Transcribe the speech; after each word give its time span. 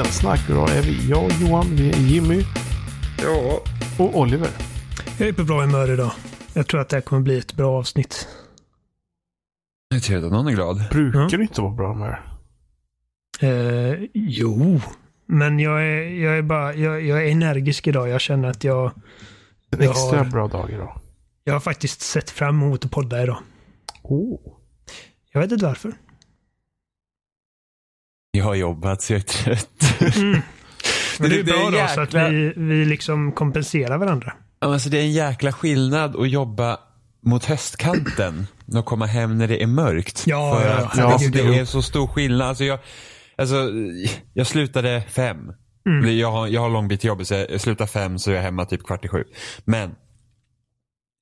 avsnitt 0.00 0.20
242 0.20 0.30
med 0.30 0.36
spelsnack. 0.36 0.48
Och 0.48 0.54
då 0.54 0.66
är 0.66 0.82
vi 0.82 1.10
jag 1.10 1.24
och 1.24 1.32
Johan, 1.40 1.66
vi 1.76 1.90
är 1.90 1.96
Jimmy 1.96 2.42
Ja, 3.22 3.60
och 3.98 4.18
Oliver. 4.18 4.48
Jag 5.18 5.28
är 5.28 5.32
på 5.32 5.44
bra 5.44 5.60
humör 5.60 5.92
idag. 5.92 6.12
Jag 6.54 6.66
tror 6.66 6.80
att 6.80 6.88
det 6.88 6.96
här 6.96 7.00
kommer 7.00 7.22
bli 7.22 7.38
ett 7.38 7.54
bra 7.54 7.78
avsnitt. 7.78 8.28
det 9.90 9.96
är 9.96 10.00
trevligt 10.00 10.26
att 10.26 10.32
någon 10.32 10.46
är 10.48 10.52
glad. 10.52 10.84
Brukar 10.90 11.20
Ja. 11.20 11.28
du 11.30 11.42
inte 11.42 11.60
vara 11.60 11.72
bra 11.72 11.94
med 11.94 12.08
det? 12.10 12.18
Eh, 13.48 14.08
jo, 14.14 14.80
men 15.26 15.58
jag 15.58 15.82
är, 15.82 16.02
jag 16.22 16.38
är 16.38 16.42
bara, 16.42 16.74
jag, 16.74 17.02
jag 17.02 17.26
är 17.26 17.30
energisk 17.30 17.86
idag. 17.86 18.08
Jag 18.08 18.20
känner 18.20 18.48
att 18.48 18.64
jag, 18.64 18.86
En 19.70 19.82
Jag 19.82 19.90
extra 19.90 20.18
har- 20.18 20.24
bra 20.24 20.48
dag 20.48 20.70
idag. 20.70 21.00
jag 21.44 21.52
har 21.52 21.60
faktiskt 21.60 22.00
sett 22.00 22.30
fram 22.30 22.62
emot 22.62 22.84
att 22.84 22.90
podda 22.90 23.22
idag. 23.22 23.38
Oh. 24.02 24.40
Jag 25.32 25.40
vet 25.40 25.52
inte 25.52 25.66
varför. 25.66 25.92
Jag 28.36 28.44
har 28.44 28.54
jobbat 28.54 29.02
så 29.02 29.12
jag 29.12 29.18
är 29.18 29.22
trött. 29.22 30.16
Mm. 30.16 30.30
Men 31.20 31.30
det 31.30 31.36
är 31.36 31.38
Det- 31.38 31.42
det 31.42 31.52
är 31.52 31.70
bra 31.70 31.80
då, 31.82 31.88
så 31.94 32.00
att 32.00 32.14
jäkla- 32.14 32.28
vi, 32.28 32.52
vi 32.56 32.84
liksom 32.84 33.32
kompenserar 33.32 33.98
varandra. 33.98 34.32
Alltså 34.60 34.88
det 34.88 34.98
är 34.98 35.02
en 35.02 35.12
jäkla 35.12 35.52
skillnad 35.52 36.16
att 36.16 36.30
jobba 36.30 36.78
mot 37.24 37.44
höstkanten 37.44 38.46
och 38.78 38.84
komma 38.84 39.06
hem 39.06 39.38
när 39.38 39.48
det 39.48 39.62
är 39.62 39.66
mörkt. 39.66 40.22
Ja, 40.26 40.58
För 40.60 40.70
att 40.70 40.96
ja. 40.96 41.12
alltså, 41.12 41.30
det 41.30 41.58
är 41.58 41.64
så 41.64 41.82
stor 41.82 42.06
skillnad. 42.06 42.48
Alltså 42.48 42.64
jag, 42.64 42.78
alltså, 43.38 43.70
jag 44.34 44.46
slutade 44.46 45.02
fem. 45.08 45.38
Mm. 45.88 46.18
Jag, 46.18 46.30
har, 46.32 46.46
jag 46.48 46.60
har 46.60 46.70
lång 46.70 46.88
bit 46.88 47.00
till 47.00 47.08
jobbet 47.08 47.28
så 47.28 47.34
jag 47.34 47.60
slutar 47.60 47.86
fem 47.86 48.18
så 48.18 48.30
är 48.30 48.34
jag 48.34 48.42
hemma 48.42 48.64
typ 48.64 48.84
kvart 48.84 49.04
i 49.04 49.08
sju. 49.08 49.24
Men 49.64 49.90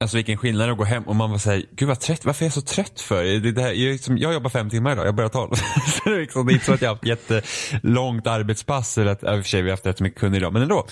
Alltså 0.04 0.16
vilken 0.16 0.36
skillnad 0.36 0.70
att 0.70 0.78
gå 0.78 0.84
hem 0.84 1.02
och 1.02 1.16
man 1.16 1.30
var 1.30 1.38
såhär, 1.38 1.64
gud 1.72 1.88
vad 1.88 2.00
trött, 2.00 2.24
varför 2.24 2.44
är 2.44 2.46
jag 2.46 2.52
så 2.52 2.60
trött 2.60 3.00
för? 3.00 3.24
Det, 3.24 3.52
det 3.52 3.62
här, 3.62 3.72
jag, 3.72 3.92
liksom, 3.92 4.18
jag 4.18 4.32
jobbar 4.32 4.50
fem 4.50 4.70
timmar 4.70 4.92
idag, 4.92 5.06
jag 5.06 5.14
börjar 5.14 5.28
tolv. 5.28 5.54
så 5.86 6.08
det, 6.08 6.16
är 6.16 6.20
liksom, 6.20 6.46
det 6.46 6.52
är 6.52 6.54
inte 6.54 6.66
så 6.66 6.72
att 6.72 6.82
jag 6.82 6.88
har 6.88 6.94
haft 6.94 7.06
jättelångt 7.06 8.26
arbetspass, 8.26 8.98
eller 8.98 9.12
att, 9.12 9.22
i 9.22 9.26
och 9.26 9.30
för 9.30 9.42
sig 9.42 9.62
vi 9.62 9.70
har 9.70 9.72
haft 9.72 9.86
rätt 9.86 9.98
så 9.98 10.04
mycket 10.04 10.20
kunder 10.20 10.38
idag, 10.38 10.52
men 10.52 10.62
ändå. 10.62 10.86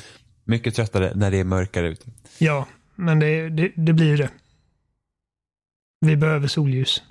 Mycket 0.44 0.74
tröttare 0.74 1.12
när 1.14 1.30
det 1.30 1.36
är 1.36 1.44
mörkare 1.44 1.88
ute. 1.88 2.04
Ja, 2.38 2.66
men 2.94 3.18
det, 3.18 3.48
det, 3.48 3.72
det 3.76 3.92
blir 3.92 4.16
det. 4.16 4.28
Vi 6.00 6.16
behöver 6.16 6.48
solljus. 6.48 7.02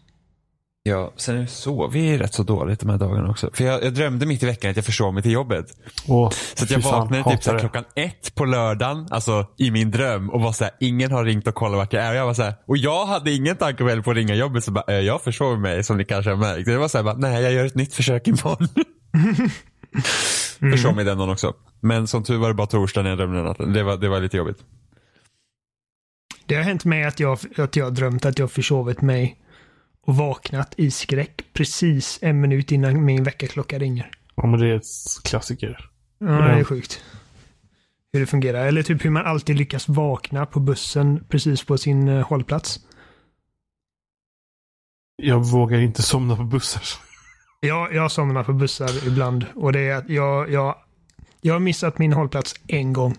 Ja, 0.84 1.14
sen 1.16 1.48
sov 1.48 1.92
vi 1.92 2.18
rätt 2.18 2.34
så 2.34 2.44
dåligt 2.44 2.80
de 2.80 2.90
här 2.90 2.98
dagarna 2.98 3.30
också. 3.30 3.50
För 3.54 3.64
jag, 3.64 3.84
jag 3.84 3.94
drömde 3.94 4.26
mitt 4.26 4.44
i 4.44 4.46
veckan 4.46 4.70
att 4.72 4.76
jag 4.78 4.86
försov 4.86 5.14
mig 5.14 5.24
till 5.24 5.32
jobbet. 5.32 5.66
Och, 6.08 6.34
Så 6.34 6.64
att 6.64 6.72
jag 6.72 6.84
fan, 6.84 7.00
vaknade 7.00 7.24
typ 7.36 7.44
så 7.44 7.60
klockan 7.60 7.84
ett 7.96 8.36
på 8.36 8.46
lördagen, 8.46 9.08
alltså 9.10 9.48
i 9.58 9.72
min 9.72 9.92
dröm 9.92 10.30
och 10.30 10.42
var 10.42 10.52
så 10.52 10.64
här, 10.64 10.74
ingen 10.80 11.12
har 11.12 11.26
ringt 11.26 11.48
och 11.48 11.56
kollat 11.56 11.78
vart 11.78 11.94
jag 11.94 12.04
är. 12.04 12.10
Och 12.12 12.16
jag 12.18 12.26
var 12.26 12.34
så 12.34 12.44
här, 12.44 12.54
och 12.68 12.78
jag 12.78 13.06
hade 13.06 13.32
ingen 13.32 13.56
tanke 13.56 13.84
väl 13.84 14.04
på 14.04 14.12
att 14.12 14.18
ringa 14.18 14.36
jobbet 14.36 14.64
så 14.64 14.72
bara, 14.72 14.84
"Eh, 14.88 15.00
jag 15.00 15.22
försov 15.24 15.60
mig 15.60 15.84
som 15.84 15.98
ni 15.98 16.06
kanske 16.06 16.32
har 16.32 16.38
märkt. 16.38 16.66
Det 16.66 16.78
var 16.78 16.88
så 16.88 16.98
här, 16.98 17.04
bara, 17.06 17.16
nej 17.18 17.44
jag 17.44 17.54
gör 17.54 17.66
ett 17.66 17.76
nytt 17.76 17.94
försök 17.94 18.28
imorgon. 18.28 18.68
Försov 20.72 20.96
mig 20.96 21.06
den 21.06 21.18
dagen 21.18 21.30
också. 21.30 21.54
Men 21.80 22.08
som 22.08 22.24
tur 22.24 22.38
var 22.38 22.48
det 22.48 22.54
bara 22.54 22.68
torsdag 22.68 23.02
när 23.02 23.10
jag 23.10 23.18
drömde 23.20 23.38
den 23.38 23.46
natten. 23.46 23.74
Det 23.74 23.84
var, 23.84 23.98
det 23.98 24.10
var 24.10 24.20
lite 24.20 24.38
jobbigt. 24.38 24.58
Det 26.46 26.56
har 26.56 26.64
hänt 26.64 26.86
mig 26.86 27.04
att 27.04 27.20
jag, 27.20 27.38
att 27.58 27.76
jag 27.76 27.94
drömt 27.94 28.26
att 28.26 28.40
jag 28.40 28.52
försovit 28.52 29.02
mig 29.02 29.38
och 30.06 30.16
vaknat 30.16 30.74
i 30.78 30.92
skräck 30.92 31.44
precis 31.54 32.20
en 32.22 32.42
minut 32.42 32.72
innan 32.72 33.06
min 33.06 33.24
väckarklocka 33.24 33.80
ringer. 33.80 34.12
Ja, 34.36 34.46
men 34.46 34.60
det 34.60 34.68
är 34.68 34.76
ett 34.76 35.24
klassiker. 35.24 35.90
Ja, 36.18 36.26
det 36.28 36.60
är 36.60 36.64
sjukt. 36.64 37.04
Hur 38.14 38.20
det 38.20 38.26
fungerar. 38.26 38.66
Eller 38.66 38.84
typ 38.84 39.06
hur 39.06 39.10
man 39.10 39.26
alltid 39.26 39.56
lyckas 39.56 39.90
vakna 39.90 40.46
på 40.46 40.60
bussen 40.60 41.26
precis 41.30 41.64
på 41.64 41.78
sin 41.78 42.08
eh, 42.08 42.28
hållplats. 42.28 42.80
Jag 45.16 45.46
vågar 45.46 45.80
inte 45.80 46.02
somna 46.02 46.36
på 46.36 46.44
bussar. 46.44 46.84
Jag, 47.60 47.94
jag 47.94 48.12
somnar 48.12 48.44
på 48.44 48.54
bussar 48.54 49.08
ibland 49.08 49.46
och 49.56 49.74
det 49.74 49.80
är 49.80 49.96
att 49.96 50.10
jag, 50.10 50.52
jag, 50.52 50.76
jag 51.42 51.54
har 51.54 51.60
missat 51.60 51.98
min 51.98 52.14
hållplats 52.14 52.56
en 52.68 52.94
gång. 52.94 53.18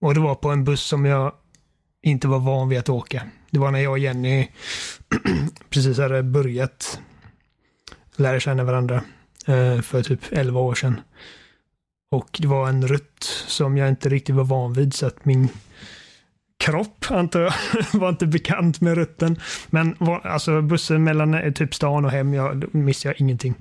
Och 0.00 0.14
det 0.14 0.20
var 0.20 0.34
på 0.34 0.50
en 0.50 0.64
buss 0.64 0.82
som 0.82 1.04
jag 1.04 1.32
inte 2.02 2.28
var 2.28 2.38
van 2.38 2.68
vid 2.68 2.78
att 2.78 2.88
åka. 2.88 3.22
Det 3.52 3.58
var 3.58 3.70
när 3.70 3.80
jag 3.80 3.92
och 3.92 3.98
Jenny 3.98 4.48
precis 5.70 5.98
hade 5.98 6.22
börjat 6.22 7.00
lära 8.16 8.40
känna 8.40 8.64
varandra 8.64 9.04
eh, 9.46 9.80
för 9.80 10.02
typ 10.02 10.20
11 10.30 10.60
år 10.60 10.74
sedan. 10.74 11.00
Och 12.10 12.38
det 12.38 12.48
var 12.48 12.68
en 12.68 12.88
rutt 12.88 13.24
som 13.46 13.76
jag 13.76 13.88
inte 13.88 14.08
riktigt 14.08 14.34
var 14.34 14.44
van 14.44 14.72
vid 14.72 14.94
så 14.94 15.06
att 15.06 15.24
min 15.24 15.48
kropp, 16.64 17.04
antar 17.10 17.40
jag, 17.40 17.52
var 18.00 18.08
inte 18.08 18.26
bekant 18.26 18.80
med 18.80 18.94
rutten. 18.94 19.40
Men 19.66 19.96
var, 19.98 20.26
alltså 20.26 20.62
bussen 20.62 21.04
mellan 21.04 21.34
eh, 21.34 21.52
typ 21.52 21.74
stan 21.74 22.04
och 22.04 22.10
hem, 22.10 22.34
jag, 22.34 22.56
då 22.56 22.66
missade 22.72 23.14
jag 23.14 23.20
ingenting. 23.20 23.54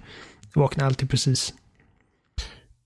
Jag 0.54 0.62
vaknade 0.62 0.88
alltid 0.88 1.10
precis. 1.10 1.54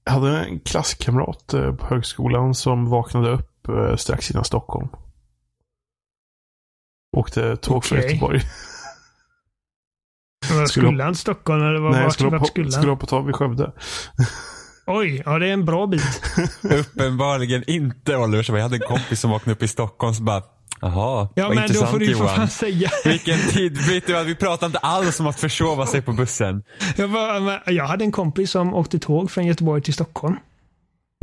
Jag 0.05 0.13
hade 0.13 0.37
en 0.37 0.59
klasskamrat 0.59 1.53
eh, 1.53 1.75
på 1.75 1.85
högskolan 1.85 2.55
som 2.55 2.89
vaknade 2.89 3.29
upp 3.29 3.67
eh, 3.67 3.95
strax 3.95 4.31
innan 4.31 4.45
Stockholm. 4.45 4.87
Åkte 7.15 7.57
tåg 7.57 7.85
från 7.85 7.97
Okej. 7.97 8.09
Göteborg. 8.11 8.41
Var 10.49 10.65
Skulle- 10.65 10.67
Skulle 10.87 11.03
han 11.03 11.13
till 11.13 11.19
Stockholm 11.21 11.61
eller 11.61 11.79
var, 11.79 11.89
Nej, 11.89 11.99
jag 11.99 12.05
vart, 12.05 12.13
skulle, 12.13 12.29
vart 12.37 12.47
skulle 12.47 12.71
skulle 12.71 12.87
han? 12.87 12.95
hoppa 12.95 13.05
tag 13.05 13.25
vid 13.25 13.35
Skövde. 13.35 13.71
Oj, 14.87 15.23
ja 15.25 15.39
det 15.39 15.47
är 15.47 15.53
en 15.53 15.65
bra 15.65 15.87
bit. 15.87 16.03
Uppenbarligen 16.63 17.63
inte 17.67 18.17
Oliver. 18.17 18.43
Så 18.43 18.55
jag 18.55 18.61
hade 18.63 18.75
en 18.75 18.81
kompis 18.81 19.19
som 19.19 19.31
vaknade 19.31 19.55
upp 19.55 19.63
i 19.63 19.67
Stockholm 19.67 20.13
så 20.13 20.23
bara, 20.23 20.43
jaha, 20.81 21.29
Ja 21.35 21.47
vad 21.47 21.55
men 21.55 21.57
då 21.57 21.61
intressant 21.61 21.91
får 21.91 21.99
du 21.99 22.11
Johan. 22.11 22.35
fan 22.35 22.47
säga. 22.47 22.89
Vilken 23.05 23.37
tid, 23.39 23.77
vet 23.77 24.07
du, 24.07 24.17
att 24.17 24.25
vi 24.27 24.35
pratar 24.35 24.67
inte 24.67 24.79
alls 24.79 25.19
om 25.19 25.27
att 25.27 25.39
försova 25.39 25.85
sig 25.85 26.01
på 26.01 26.11
bussen. 26.13 26.63
Jag, 26.95 27.09
men 27.43 27.59
jag 27.65 27.85
hade 27.87 28.03
en 28.03 28.11
kompis 28.11 28.51
som 28.51 28.73
åkte 28.73 28.99
tåg 28.99 29.31
från 29.31 29.45
Göteborg 29.45 29.81
till 29.81 29.93
Stockholm. 29.93 30.35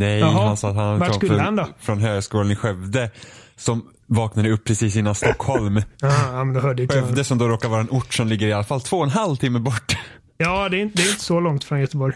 Nej, 0.02 0.18
Jaha, 0.20 0.46
han 0.46 0.56
sa 0.56 0.68
att 0.70 0.76
han 0.76 0.98
vart 0.98 1.10
kom 1.20 1.28
från, 1.28 1.40
han 1.40 1.56
då? 1.56 1.66
från 1.78 2.00
högskolan 2.00 2.50
i 2.50 2.56
Skövde. 2.56 3.10
Som 3.56 3.86
vaknade 4.06 4.50
upp 4.50 4.64
precis 4.64 4.96
innan 4.96 5.14
Stockholm. 5.14 5.82
Ja, 6.00 6.44
men 6.44 6.54
då 6.54 6.60
hörde. 6.60 6.88
Skövde 6.88 7.24
som 7.24 7.38
då 7.38 7.48
råkar 7.48 7.68
vara 7.68 7.80
en 7.80 7.90
ort 7.90 8.14
som 8.14 8.28
ligger 8.28 8.46
i 8.46 8.52
alla 8.52 8.64
fall 8.64 8.80
två 8.80 8.96
och 8.96 9.04
en 9.04 9.10
halv 9.10 9.36
timme 9.36 9.58
bort. 9.58 9.96
Ja, 10.36 10.68
det 10.68 10.76
är, 10.76 10.80
inte- 10.80 10.96
det 10.96 11.02
är 11.02 11.10
inte 11.10 11.22
så 11.24 11.40
långt 11.40 11.64
från 11.64 11.80
Göteborg. 11.80 12.14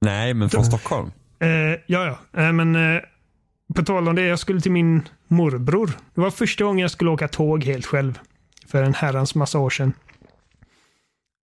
Nej, 0.00 0.34
men 0.34 0.50
från 0.50 0.64
Stockholm. 0.64 1.10
Eh, 1.40 1.48
ja, 1.48 1.78
ja. 2.32 2.42
Eh, 2.42 2.52
men 2.52 2.76
eh, 2.96 3.00
på 3.74 3.82
tal 3.84 4.08
om 4.08 4.14
det, 4.14 4.22
jag 4.22 4.38
skulle 4.38 4.60
till 4.60 4.72
min 4.72 5.08
morbror. 5.28 5.90
Det 6.14 6.20
var 6.20 6.30
första 6.30 6.64
gången 6.64 6.78
jag 6.78 6.90
skulle 6.90 7.10
åka 7.10 7.28
tåg 7.28 7.64
helt 7.64 7.86
själv. 7.86 8.18
För 8.66 8.82
en 8.82 8.94
herrans 8.94 9.34
massa 9.34 9.58
år 9.58 9.70
sedan. 9.70 9.92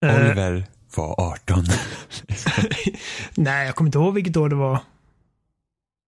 Eh, 0.05 0.15
Oliver 0.15 0.65
var 0.95 1.15
18. 1.33 1.63
nej, 3.35 3.65
jag 3.65 3.75
kommer 3.75 3.87
inte 3.87 3.97
ihåg 3.97 4.13
vilket 4.13 4.37
år 4.37 4.49
det 4.49 4.55
var. 4.55 4.79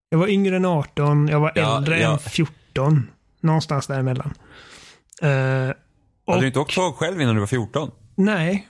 Jag 0.09 0.17
var 0.17 0.27
yngre 0.27 0.55
än 0.55 0.65
18, 0.65 1.27
jag 1.27 1.39
var 1.39 1.51
Ja, 1.55 1.77
äldre 1.77 1.99
ja. 1.99 2.11
än 2.13 2.19
14. 2.19 3.09
Någonstans 3.41 3.87
däremellan. 3.87 4.33
Och, 6.25 6.33
Hade 6.33 6.41
du 6.43 6.47
inte 6.47 6.59
åkt 6.59 6.75
tåg 6.75 6.95
själv 6.95 7.21
innan 7.21 7.33
du 7.35 7.39
var 7.39 7.47
14? 7.47 7.91
Nej, 8.15 8.67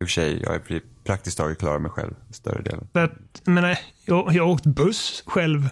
I 0.00 0.04
och 0.04 0.08
för 0.08 0.12
sig, 0.12 0.42
jag 0.42 0.54
är 0.54 0.80
praktiskt 1.04 1.38
taget 1.38 1.58
klar 1.58 1.78
mig 1.78 1.90
själv 1.90 2.14
större 2.30 2.62
delen. 2.62 2.88
att, 2.92 3.12
jag 3.44 3.52
menar, 3.52 3.78
jag, 4.04 4.32
jag 4.34 4.44
har 4.46 4.50
åkt 4.52 4.64
buss 4.66 5.22
själv 5.26 5.68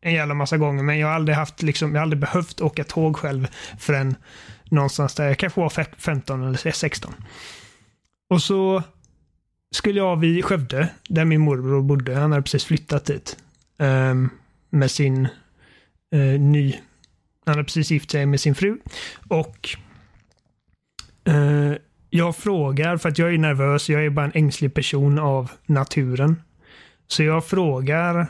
en 0.00 0.12
jävla 0.14 0.34
massa 0.34 0.56
gånger, 0.56 0.82
men 0.82 0.98
jag 0.98 1.06
har 1.08 1.14
aldrig 1.14 1.36
haft, 1.36 1.62
liksom, 1.62 1.90
jag 1.92 1.98
har 1.98 2.02
aldrig 2.02 2.20
behövt 2.20 2.60
åka 2.60 2.84
tåg 2.84 3.16
själv 3.16 3.48
förrän 3.78 4.16
någonstans 4.64 5.14
där 5.14 5.28
jag 5.28 5.38
kanske 5.38 5.60
var 5.60 5.68
fe- 5.68 5.94
15 5.98 6.42
eller 6.48 6.70
16. 6.72 7.14
Och 8.30 8.42
så 8.42 8.82
skulle 9.74 9.98
jag 9.98 10.16
vid 10.16 10.44
Skövde, 10.44 10.88
där 11.08 11.24
min 11.24 11.40
morbror 11.40 11.82
bodde. 11.82 12.14
Han 12.14 12.32
hade 12.32 12.42
precis 12.42 12.64
flyttat 12.64 13.04
dit. 13.04 13.36
ehm, 13.78 14.30
med 14.74 14.90
sin 14.90 15.28
eh, 16.14 16.40
ny... 16.40 16.80
Han 17.46 17.56
har 17.56 17.64
precis 17.64 17.90
gift 17.90 18.10
sig 18.10 18.26
med 18.26 18.40
sin 18.40 18.54
fru. 18.54 18.78
Och 19.28 19.68
eh, 21.24 21.72
jag 22.10 22.36
frågar, 22.36 22.96
för 22.96 23.08
att 23.08 23.18
jag 23.18 23.34
är 23.34 23.38
nervös, 23.38 23.90
jag 23.90 24.04
är 24.04 24.10
bara 24.10 24.26
en 24.26 24.32
ängslig 24.34 24.74
person 24.74 25.18
av 25.18 25.50
naturen. 25.66 26.42
Så 27.06 27.22
jag 27.22 27.44
frågar, 27.44 28.26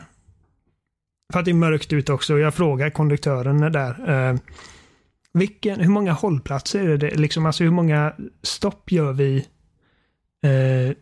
för 1.33 1.39
att 1.39 1.45
det 1.45 1.51
är 1.51 1.55
mörkt 1.55 1.93
ute 1.93 2.13
också, 2.13 2.39
jag 2.39 2.53
frågar 2.53 2.89
konduktören 2.89 3.71
där. 3.71 4.09
Eh, 4.09 4.37
vilken, 5.33 5.79
hur 5.79 5.89
många 5.89 6.13
hållplatser 6.13 6.87
är 6.87 6.97
det? 6.97 7.15
Liksom, 7.15 7.45
alltså 7.45 7.63
hur 7.63 7.71
många 7.71 8.13
stopp 8.43 8.91
gör 8.91 9.13
vi 9.13 9.37
eh, 10.43 10.95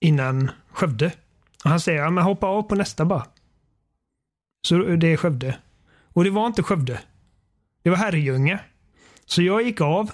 innan 0.00 0.50
Skövde? 0.72 1.12
Och 1.64 1.70
han 1.70 1.80
säger, 1.80 2.02
ja 2.02 2.10
men 2.10 2.24
hoppa 2.24 2.46
av 2.46 2.62
på 2.62 2.74
nästa 2.74 3.04
bara. 3.04 3.26
Så 4.66 4.78
det 4.78 5.12
är 5.12 5.16
Skövde. 5.16 5.56
Och 6.12 6.24
det 6.24 6.30
var 6.30 6.46
inte 6.46 6.62
Skövde. 6.62 7.00
Det 7.82 7.90
var 7.90 7.96
Herrljunga. 7.96 8.58
Så 9.26 9.42
jag 9.42 9.62
gick 9.62 9.80
av. 9.80 10.10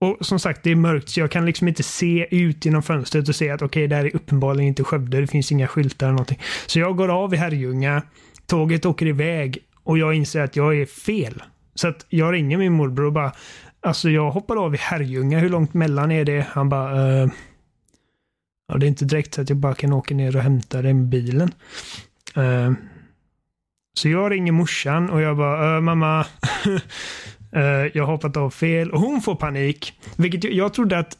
Och 0.00 0.26
som 0.26 0.38
sagt, 0.38 0.62
det 0.62 0.70
är 0.70 0.76
mörkt 0.76 1.08
så 1.08 1.20
jag 1.20 1.30
kan 1.30 1.46
liksom 1.46 1.68
inte 1.68 1.82
se 1.82 2.36
ut 2.36 2.64
genom 2.64 2.82
fönstret 2.82 3.28
och 3.28 3.34
se 3.36 3.50
att 3.50 3.62
okej, 3.62 3.88
det 3.88 3.96
här 3.96 4.04
är 4.04 4.16
uppenbarligen 4.16 4.68
inte 4.68 4.84
Skövde. 4.84 5.20
Det 5.20 5.26
finns 5.26 5.52
inga 5.52 5.66
skyltar 5.66 6.06
eller 6.06 6.12
någonting. 6.12 6.40
Så 6.66 6.78
jag 6.78 6.96
går 6.96 7.08
av 7.08 7.34
i 7.34 7.36
Herrljunga. 7.36 8.02
Tåget 8.46 8.86
åker 8.86 9.06
iväg 9.06 9.58
och 9.84 9.98
jag 9.98 10.14
inser 10.14 10.40
att 10.40 10.56
jag 10.56 10.80
är 10.80 10.86
fel. 10.86 11.42
Så 11.74 11.88
att 11.88 12.06
jag 12.08 12.34
ringer 12.34 12.58
min 12.58 12.72
morbror 12.72 13.06
och 13.06 13.12
bara, 13.12 13.32
alltså 13.80 14.10
jag 14.10 14.30
hoppar 14.30 14.56
av 14.56 14.74
i 14.74 14.78
Herrljunga. 14.78 15.38
Hur 15.38 15.48
långt 15.48 15.74
mellan 15.74 16.10
är 16.10 16.24
det? 16.24 16.46
Han 16.50 16.68
bara, 16.68 17.22
eh, 17.22 17.28
Ja, 18.68 18.78
det 18.78 18.86
är 18.86 18.88
inte 18.88 19.04
direkt 19.04 19.34
så 19.34 19.40
att 19.40 19.48
jag 19.48 19.58
bara 19.58 19.74
kan 19.74 19.92
åka 19.92 20.14
ner 20.14 20.36
och 20.36 20.42
hämta 20.42 20.82
den 20.82 20.96
med 20.98 21.08
bilen. 21.08 21.52
Eh, 22.36 22.72
så 23.98 24.08
jag 24.08 24.32
ringer 24.32 24.52
morsan 24.52 25.10
och 25.10 25.20
jag 25.20 25.36
bara, 25.36 25.76
"Äh, 25.76 25.80
mamma, 25.80 26.20
eh, 27.52 27.62
jag 27.94 28.04
har 28.06 28.12
hoppat 28.12 28.36
av 28.36 28.50
fel. 28.50 28.90
Och 28.90 29.00
hon 29.00 29.20
får 29.20 29.34
panik. 29.34 30.00
Vilket 30.16 30.44
jag, 30.44 30.52
jag 30.52 30.74
trodde 30.74 30.98
att 30.98 31.16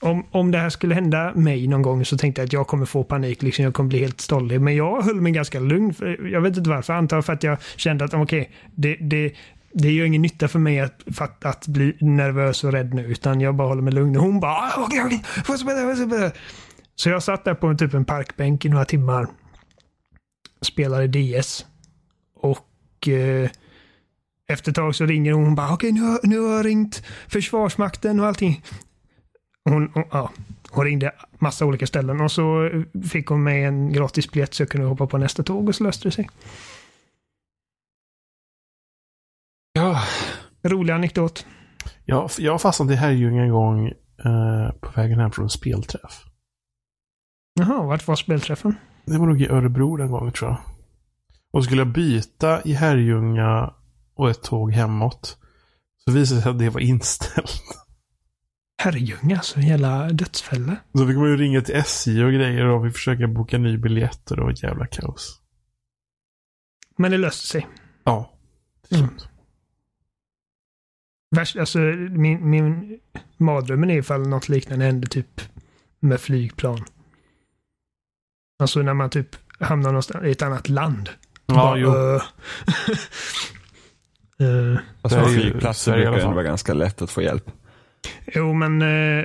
om, 0.00 0.26
om 0.30 0.50
det 0.50 0.58
här 0.58 0.70
skulle 0.70 0.94
hända 0.94 1.32
mig 1.34 1.66
någon 1.66 1.82
gång 1.82 2.04
så 2.04 2.16
tänkte 2.18 2.40
jag 2.40 2.46
att 2.46 2.52
jag 2.52 2.66
kommer 2.66 2.86
få 2.86 3.04
panik. 3.04 3.42
Liksom 3.42 3.64
jag 3.64 3.74
kommer 3.74 3.88
bli 3.88 3.98
helt 3.98 4.20
stollig. 4.20 4.60
Men 4.60 4.76
jag 4.76 5.02
höll 5.02 5.20
mig 5.20 5.32
ganska 5.32 5.60
lugn. 5.60 5.94
För, 5.94 6.26
jag 6.32 6.40
vet 6.40 6.56
inte 6.56 6.70
varför. 6.70 6.92
Antar 6.92 7.22
för 7.22 7.32
att 7.32 7.42
jag 7.42 7.58
kände 7.76 8.04
att 8.04 8.14
okej, 8.14 8.50
det, 8.74 8.96
det, 9.00 9.32
det 9.72 9.90
gör 9.92 10.04
ingen 10.06 10.22
nytta 10.22 10.48
för 10.48 10.58
mig 10.58 10.80
att, 10.80 11.02
för 11.16 11.24
att, 11.24 11.44
att 11.44 11.66
bli 11.66 11.96
nervös 12.00 12.64
och 12.64 12.72
rädd 12.72 12.94
nu. 12.94 13.06
Utan 13.06 13.40
jag 13.40 13.54
bara 13.54 13.68
håller 13.68 13.82
mig 13.82 13.92
lugn. 13.92 14.16
Och 14.16 14.22
hon 14.22 14.40
bara 14.40 14.52
"Ah, 14.52 14.72
okej, 14.86 15.02
okej, 15.04 15.22
vad 15.48 16.32
Så 16.94 17.08
jag 17.08 17.22
satt 17.22 17.44
där 17.44 17.54
på 17.54 17.66
en 17.66 17.76
typ 17.78 17.94
en 17.94 18.04
parkbänk 18.04 18.64
i 18.64 18.68
några 18.68 18.84
timmar. 18.84 19.26
Spelade 20.62 21.08
DS. 21.08 21.66
Och 23.02 23.08
eh, 23.08 23.50
efter 24.48 24.70
ett 24.70 24.76
tag 24.76 24.94
så 24.94 25.06
ringer 25.06 25.32
hon 25.32 25.46
och 25.46 25.52
bara 25.56 25.74
okej 25.74 25.92
nu, 25.92 26.00
har- 26.00 26.20
nu 26.22 26.38
har 26.38 26.56
jag 26.56 26.66
ringt 26.66 27.02
Försvarsmakten 27.28 28.20
och 28.20 28.26
allting. 28.26 28.64
Hon, 29.64 29.90
hon, 29.94 30.04
ja, 30.10 30.30
hon 30.70 30.84
ringde 30.84 31.12
massa 31.38 31.66
olika 31.66 31.86
ställen 31.86 32.20
och 32.20 32.32
så 32.32 32.70
fick 33.10 33.26
hon 33.26 33.42
med 33.42 33.68
en 33.68 33.92
gratis 33.92 34.30
biljett 34.30 34.54
så 34.54 34.62
jag 34.62 34.68
kunde 34.70 34.86
hoppa 34.86 35.06
på 35.06 35.18
nästa 35.18 35.42
tåg 35.42 35.68
och 35.68 35.74
så 35.74 35.84
löste 35.84 36.08
det 36.08 36.12
sig. 36.12 36.28
Ja. 39.72 40.02
Rolig 40.62 40.92
anekdot. 40.92 41.46
Jag, 42.04 42.30
jag 42.38 42.60
fastnade 42.60 42.92
i 42.92 42.96
Herrljunga 42.96 43.42
en 43.42 43.50
gång 43.50 43.86
eh, 44.24 44.72
på 44.80 44.90
vägen 44.96 45.18
hem 45.18 45.30
från 45.32 45.44
en 45.44 45.50
spelträff. 45.50 46.24
Jaha, 47.60 47.82
vart 47.82 48.06
var 48.06 48.16
spelträffen? 48.16 48.74
Det 49.04 49.18
var 49.18 49.26
nog 49.26 49.42
i 49.42 49.48
Örebro 49.48 49.96
den 49.96 50.10
gången 50.10 50.32
tror 50.32 50.50
jag. 50.50 50.58
Och 51.52 51.64
skulle 51.64 51.80
jag 51.80 51.92
byta 51.92 52.62
i 52.62 52.72
Herrljunga 52.72 53.74
och 54.14 54.30
ett 54.30 54.42
tåg 54.42 54.72
hemåt. 54.72 55.38
Så 56.04 56.12
visade 56.12 56.38
det 56.38 56.42
sig 56.42 56.50
att 56.50 56.58
det 56.58 56.70
var 56.70 56.80
inställt. 56.80 57.62
Herrljunga, 58.82 59.40
så 59.40 59.60
en 59.60 59.66
jävla 59.66 60.08
dödsfälla. 60.08 60.76
Så 60.92 61.06
fick 61.06 61.16
man 61.16 61.28
ju 61.28 61.36
ringa 61.36 61.60
till 61.60 61.74
SJ 61.74 62.24
och 62.24 62.32
grejer 62.32 62.64
och 62.66 62.86
vi 62.86 62.90
försöka 62.90 63.28
boka 63.28 63.58
ny 63.58 63.76
biljett 63.76 64.30
och 64.30 64.36
det 64.36 64.42
var 64.42 64.50
ett 64.50 64.62
jävla 64.62 64.86
kaos. 64.86 65.40
Men 66.96 67.10
det 67.10 67.18
löste 67.18 67.46
sig. 67.46 67.66
Ja. 68.04 68.32
till 68.88 68.98
Mm. 68.98 69.08
Värst, 71.36 71.56
alltså, 71.56 71.78
min, 71.78 72.50
min 72.50 72.98
mardrömmen 73.36 73.90
är 73.90 73.98
ifall 73.98 74.28
något 74.28 74.48
liknande 74.48 74.84
händer 74.84 75.08
typ 75.08 75.40
med 76.00 76.20
flygplan. 76.20 76.84
Alltså 78.58 78.82
när 78.82 78.94
man 78.94 79.10
typ 79.10 79.36
hamnar 79.60 79.90
någonstans 79.90 80.24
i 80.24 80.30
ett 80.30 80.42
annat 80.42 80.68
land. 80.68 81.10
Ja, 81.54 81.62
Bara, 81.62 81.78
jo. 81.78 81.94
"Öh." 81.94 82.22
Eh, 84.40 84.78
Fast 85.02 85.14
Det 85.14 85.20
är 85.20 85.24
på 85.24 85.30
ju 85.30 85.40
flygplatser 85.40 85.92
brukar 85.92 86.12
det 86.12 86.24
vara 86.26 86.42
ganska 86.42 86.74
lätt 86.74 87.02
att 87.02 87.10
få 87.10 87.22
hjälp. 87.22 87.50
jo, 88.34 88.52
men 88.52 88.82
eh, 88.82 89.24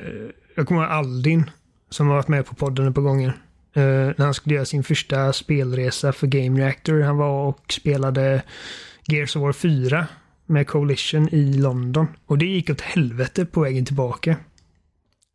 jag 0.56 0.66
kommer 0.68 0.82
ihåg 0.82 0.90
Aldin 0.90 1.50
som 1.90 2.06
har 2.08 2.14
varit 2.14 2.28
med 2.28 2.46
på 2.46 2.54
podden 2.54 2.88
ett 2.88 2.94
par 2.94 3.02
gånger. 3.02 3.28
Eh, 3.76 3.82
när 4.16 4.24
han 4.24 4.34
skulle 4.34 4.54
göra 4.54 4.64
sin 4.64 4.84
första 4.84 5.32
spelresa 5.32 6.12
för 6.12 6.26
Game 6.26 6.60
Reactor. 6.60 7.00
Han 7.00 7.16
var 7.16 7.46
och 7.48 7.72
spelade 7.72 8.42
Gears 9.06 9.36
of 9.36 9.42
War 9.42 9.52
4 9.52 10.06
med 10.46 10.66
Coalition 10.66 11.28
i 11.34 11.52
London. 11.52 12.06
Och 12.26 12.38
det 12.38 12.46
gick 12.46 12.70
åt 12.70 12.80
helvete 12.80 13.46
på 13.46 13.60
vägen 13.60 13.84
tillbaka. 13.84 14.36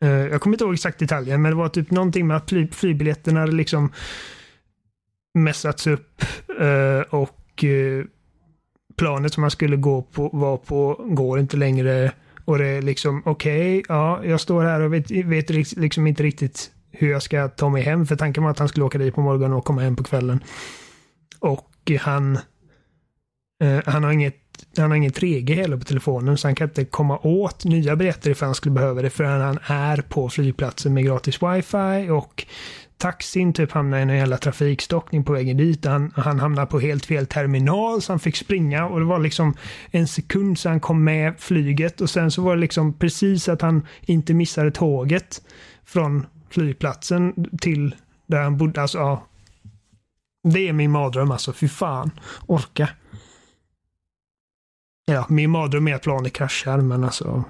Eh, 0.04 0.10
jag 0.10 0.42
kommer 0.42 0.54
inte 0.56 0.63
ihåg 0.63 0.74
exakt 0.74 1.00
detaljen, 1.00 1.42
men 1.42 1.51
det 1.51 1.57
var 1.57 1.69
typ 1.69 1.92
någonting 1.92 2.28
med 2.28 2.38
att 2.38 2.50
fly, 2.50 2.68
flygbiljetterna 2.68 3.45
liksom 3.45 3.92
messats 5.33 5.88
upp 5.88 6.24
eh, 6.59 7.00
och 7.09 7.63
eh, 7.63 8.06
planet 8.97 9.33
som 9.33 9.41
man 9.41 9.51
skulle 9.51 9.75
gå 9.75 10.01
på, 10.01 10.30
var 10.33 10.57
på 10.57 11.06
går 11.07 11.39
inte 11.39 11.57
längre. 11.57 12.12
Och 12.45 12.57
det 12.57 12.68
är 12.68 12.81
liksom, 12.81 13.21
okej, 13.25 13.83
ja, 13.88 14.25
jag 14.25 14.41
står 14.41 14.63
här 14.63 14.80
och 14.80 14.94
vet, 14.94 15.12
vet 15.12 15.50
liksom 15.77 16.07
inte 16.07 16.24
riktigt 16.24 16.71
hur 16.91 17.12
jag 17.12 17.21
ska 17.21 17.47
ta 17.47 17.69
mig 17.69 17.83
hem. 17.83 18.06
För 18.06 18.15
tanken 18.15 18.44
var 18.44 18.51
att 18.51 18.59
han 18.59 18.68
skulle 18.68 18.85
åka 18.85 18.97
dit 18.97 19.15
på 19.15 19.21
morgonen 19.21 19.53
och 19.53 19.65
komma 19.65 19.81
hem 19.81 19.95
på 19.95 20.03
kvällen. 20.03 20.44
Och 21.39 21.91
han, 22.00 22.35
eh, 23.63 23.80
han 23.85 24.03
har 24.03 24.12
inget 24.12 24.39
han 24.77 24.91
har 24.91 24.97
inget 24.97 25.19
3G 25.19 25.56
heller 25.56 25.77
på 25.77 25.83
telefonen 25.83 26.38
så 26.38 26.47
han 26.47 26.56
kan 26.56 26.68
inte 26.68 26.85
komma 26.85 27.18
åt 27.18 27.65
nya 27.65 27.95
biljetter 27.95 28.31
ifall 28.31 28.45
han 28.45 28.56
skulle 28.56 28.74
behöva 28.74 29.01
det 29.01 29.09
förrän 29.09 29.41
han 29.41 29.59
är 29.63 29.97
på 29.97 30.30
flygplatsen 30.30 30.94
med 30.94 31.06
gratis 31.06 31.44
wifi 31.44 32.09
och 32.09 32.45
taxin 33.04 33.54
typ 33.54 33.72
hamnade 33.72 34.00
i 34.00 34.04
en 34.04 34.18
jävla 34.18 34.38
trafikstockning 34.38 35.24
på 35.24 35.34
vägen 35.34 35.58
dit. 35.58 35.86
Han, 35.86 36.14
han 36.16 36.40
hamnade 36.40 36.68
på 36.68 36.80
helt 36.80 37.06
fel 37.06 37.26
terminal 37.26 38.02
så 38.02 38.14
han 38.14 38.20
fick 38.20 38.36
springa 38.36 38.86
och 38.86 39.00
det 39.00 39.06
var 39.06 39.20
liksom 39.20 39.54
en 39.92 40.08
sekund 40.08 40.60
så 40.60 40.70
han 40.70 40.80
kom 40.80 41.04
med 41.04 41.40
flyget 41.40 42.02
och 42.02 42.10
sen 42.10 42.32
så 42.32 42.42
var 42.42 42.56
det 42.56 42.62
liksom 42.62 42.94
precis 42.94 43.50
att 43.50 43.62
han 43.62 43.88
inte 44.02 44.34
missade 44.34 44.72
tåget 44.72 45.42
från 45.86 46.26
flygplatsen 46.50 47.50
till 47.62 47.96
där 48.28 48.44
han 48.44 48.58
bodde. 48.58 48.82
Alltså, 48.82 48.98
ja. 48.98 49.28
Det 50.44 50.68
är 50.68 50.74
min 50.74 50.92
mardröm 50.92 51.32
alltså. 51.32 51.54
Fy 51.54 51.68
fan. 51.68 52.12
Orka. 52.46 52.90
Ja, 55.06 55.26
min 55.30 55.50
mardröm 55.50 55.88
är 55.88 55.96
att 55.96 56.02
planet 56.02 56.34
kraschar 56.34 56.78
men 56.78 57.04
alltså. 57.04 57.44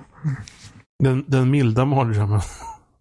Den, 0.99 1.25
den 1.27 1.51
milda 1.51 1.85
mardrömmen. 1.85 2.41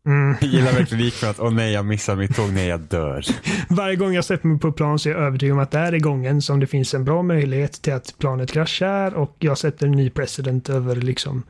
Mm. 0.07 0.37
Jag 0.41 0.51
gillar 0.51 0.73
verkligen 0.73 1.05
liknelsen 1.05 1.31
att 1.31 1.41
åh 1.41 1.53
nej 1.53 1.73
jag 1.73 1.87
missar 1.87 2.17
mitt 2.17 2.37
tåg, 2.37 2.53
nej 2.53 2.69
jag 2.69 2.81
dör. 2.81 3.25
Varje 3.69 3.97
gång 3.97 4.15
jag 4.15 4.25
sätter 4.25 4.47
mig 4.47 4.59
på 4.59 4.73
plan 4.73 4.99
så 4.99 5.09
är 5.09 5.13
jag 5.13 5.23
övertygad 5.23 5.53
om 5.53 5.59
att 5.59 5.71
det 5.71 5.79
här 5.79 5.93
är 5.93 5.99
gången 5.99 6.43
som 6.43 6.61
det 6.61 6.67
finns 6.67 6.95
en 6.95 7.05
bra 7.05 7.23
möjlighet 7.23 7.73
till 7.73 7.93
att 7.93 8.15
planet 8.19 8.53
kraschar 8.53 9.15
och 9.15 9.37
jag 9.39 9.59
sätter 9.59 9.87
en 9.87 9.93
ny 9.93 10.11
president 10.11 10.69
över 10.69 10.97
liksom 10.97 11.43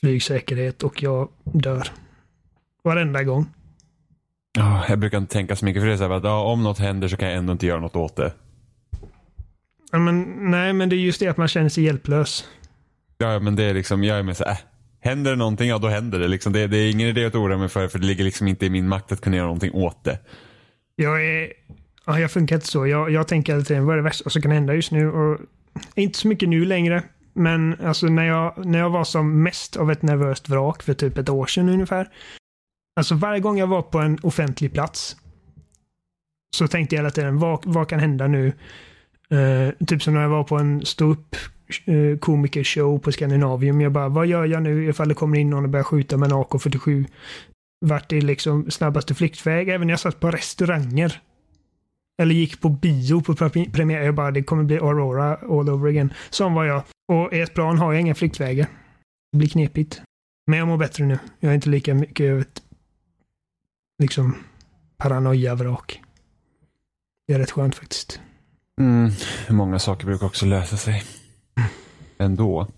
flygsäkerhet 0.00 0.82
och 0.82 1.02
jag 1.02 1.28
dör. 1.44 1.88
Varenda 2.84 3.22
gång. 3.22 3.46
Ja, 4.58 4.84
jag 4.88 4.98
brukar 4.98 5.18
inte 5.18 5.32
tänka 5.32 5.56
så 5.56 5.64
mycket 5.64 5.82
för 5.82 5.86
det 5.86 5.92
är 5.92 5.96
så 5.96 6.08
här, 6.08 6.10
att 6.10 6.24
ja, 6.24 6.42
om 6.42 6.62
något 6.62 6.78
händer 6.78 7.08
så 7.08 7.16
kan 7.16 7.28
jag 7.28 7.38
ändå 7.38 7.52
inte 7.52 7.66
göra 7.66 7.80
något 7.80 7.96
åt 7.96 8.16
det. 8.16 8.32
Ja, 9.92 9.98
men, 9.98 10.50
nej, 10.50 10.72
men 10.72 10.88
det 10.88 10.96
är 10.96 10.98
just 10.98 11.20
det 11.20 11.28
att 11.28 11.36
man 11.36 11.48
känner 11.48 11.68
sig 11.68 11.84
hjälplös. 11.84 12.44
Ja, 13.18 13.38
men 13.38 13.56
det 13.56 13.64
är 13.64 13.74
liksom, 13.74 14.04
jag 14.04 14.18
är 14.18 14.22
med 14.22 14.36
så 14.36 14.44
äh, 14.44 14.56
händer 15.06 15.30
det 15.30 15.36
någonting, 15.36 15.68
ja 15.68 15.78
då 15.78 15.88
händer 15.88 16.18
det. 16.18 16.28
Liksom. 16.28 16.52
Det, 16.52 16.66
det 16.66 16.76
är 16.78 16.90
ingen 16.90 17.08
idé 17.08 17.24
att 17.24 17.34
oroa 17.34 17.58
mig 17.58 17.68
för, 17.68 17.88
för 17.88 17.98
det 17.98 18.06
ligger 18.06 18.24
liksom 18.24 18.48
inte 18.48 18.66
i 18.66 18.70
min 18.70 18.88
makt 18.88 19.12
att 19.12 19.20
kunna 19.20 19.36
göra 19.36 19.46
någonting 19.46 19.72
åt 19.74 20.04
det. 20.04 20.18
Jag 20.96 21.24
är... 21.24 21.52
Ja, 22.06 22.20
jag 22.20 22.30
funkar 22.30 22.56
inte 22.56 22.66
så. 22.66 22.86
Jag, 22.86 23.10
jag 23.10 23.28
tänker 23.28 23.54
alltid, 23.54 23.80
vad 23.80 23.92
är 23.92 23.96
det 23.96 24.02
värsta 24.02 24.30
som 24.30 24.42
kan 24.42 24.50
hända 24.50 24.74
just 24.74 24.92
nu? 24.92 25.10
Och, 25.10 25.40
inte 25.94 26.18
så 26.18 26.28
mycket 26.28 26.48
nu 26.48 26.64
längre. 26.64 27.02
Men 27.32 27.76
alltså 27.84 28.06
när 28.06 28.24
jag, 28.24 28.66
när 28.66 28.78
jag 28.78 28.90
var 28.90 29.04
som 29.04 29.42
mest 29.42 29.76
av 29.76 29.90
ett 29.90 30.02
nervöst 30.02 30.48
vrak 30.48 30.82
för 30.82 30.94
typ 30.94 31.18
ett 31.18 31.28
år 31.28 31.46
sedan 31.46 31.68
ungefär. 31.68 32.08
Alltså 32.96 33.14
varje 33.14 33.40
gång 33.40 33.58
jag 33.58 33.66
var 33.66 33.82
på 33.82 33.98
en 33.98 34.18
offentlig 34.22 34.72
plats. 34.72 35.16
Så 36.56 36.68
tänkte 36.68 36.94
jag 36.94 37.02
hela 37.02 37.10
tiden, 37.10 37.38
vad, 37.38 37.62
vad 37.64 37.88
kan 37.88 38.00
hända 38.00 38.26
nu? 38.26 38.52
Uh, 39.32 39.86
typ 39.86 40.02
som 40.02 40.14
när 40.14 40.22
jag 40.22 40.28
var 40.28 40.44
på 40.44 40.56
en 40.56 40.86
ståupp 40.86 41.36
Eh, 41.84 42.18
komikershow 42.18 42.98
på 42.98 43.12
Skandinavium. 43.12 43.80
Jag 43.80 43.92
bara, 43.92 44.08
vad 44.08 44.26
gör 44.26 44.44
jag 44.44 44.62
nu 44.62 44.88
ifall 44.88 45.08
det 45.08 45.14
kommer 45.14 45.38
in 45.38 45.50
någon 45.50 45.64
och 45.64 45.70
börjar 45.70 45.84
skjuta 45.84 46.16
med 46.16 46.32
en 46.32 46.38
AK47? 46.38 47.06
Vart 47.80 48.12
är 48.12 48.20
liksom 48.20 48.70
snabbaste 48.70 49.14
flyktväg? 49.14 49.68
Även 49.68 49.86
när 49.86 49.92
jag 49.92 50.00
satt 50.00 50.20
på 50.20 50.30
restauranger. 50.30 51.20
Eller 52.22 52.34
gick 52.34 52.60
på 52.60 52.68
bio 52.68 53.20
på 53.20 53.34
premiär. 53.72 54.02
Jag 54.02 54.14
bara, 54.14 54.30
det 54.30 54.42
kommer 54.42 54.64
bli 54.64 54.76
Aurora 54.76 55.34
all 55.36 55.70
over 55.70 55.88
again. 55.88 56.12
Som 56.30 56.54
var 56.54 56.64
jag. 56.64 56.82
Och 57.08 57.32
i 57.32 57.40
ett 57.40 57.54
plan 57.54 57.78
har 57.78 57.92
jag 57.92 58.00
inga 58.00 58.14
flyktvägar. 58.14 58.66
Det 59.32 59.38
blir 59.38 59.48
knepigt. 59.48 60.02
Men 60.46 60.58
jag 60.58 60.68
mår 60.68 60.76
bättre 60.76 61.04
nu. 61.04 61.18
Jag 61.40 61.50
är 61.50 61.54
inte 61.54 61.68
lika 61.68 61.94
mycket 61.94 62.32
av 62.32 62.38
ett 62.40 62.62
liksom 64.02 64.36
paranoia-vrak. 64.96 66.02
Det 67.26 67.34
är 67.34 67.38
rätt 67.38 67.50
skönt 67.50 67.74
faktiskt. 67.74 68.20
Mm, 68.80 69.10
många 69.50 69.78
saker 69.78 70.06
brukar 70.06 70.26
också 70.26 70.46
lösa 70.46 70.76
sig. 70.76 71.02
Ändå. 72.18 72.68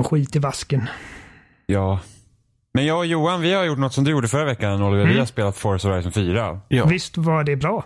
Och 0.00 0.06
skit 0.06 0.36
i 0.36 0.38
vasken. 0.38 0.88
Ja. 1.66 2.00
Men 2.74 2.86
jag 2.86 2.98
och 2.98 3.06
Johan, 3.06 3.40
vi 3.40 3.52
har 3.52 3.64
gjort 3.64 3.78
något 3.78 3.92
som 3.94 4.04
du 4.04 4.10
gjorde 4.10 4.28
förra 4.28 4.44
veckan 4.44 4.82
Oliver. 4.82 5.04
Vi 5.04 5.10
Mm. 5.10 5.18
har 5.18 5.26
spelat 5.26 5.56
Forza 5.56 5.88
Horizon 5.88 6.12
4. 6.12 6.60
Ja. 6.68 6.86
Visst 6.86 7.16
var 7.16 7.44
det 7.44 7.56
bra? 7.56 7.84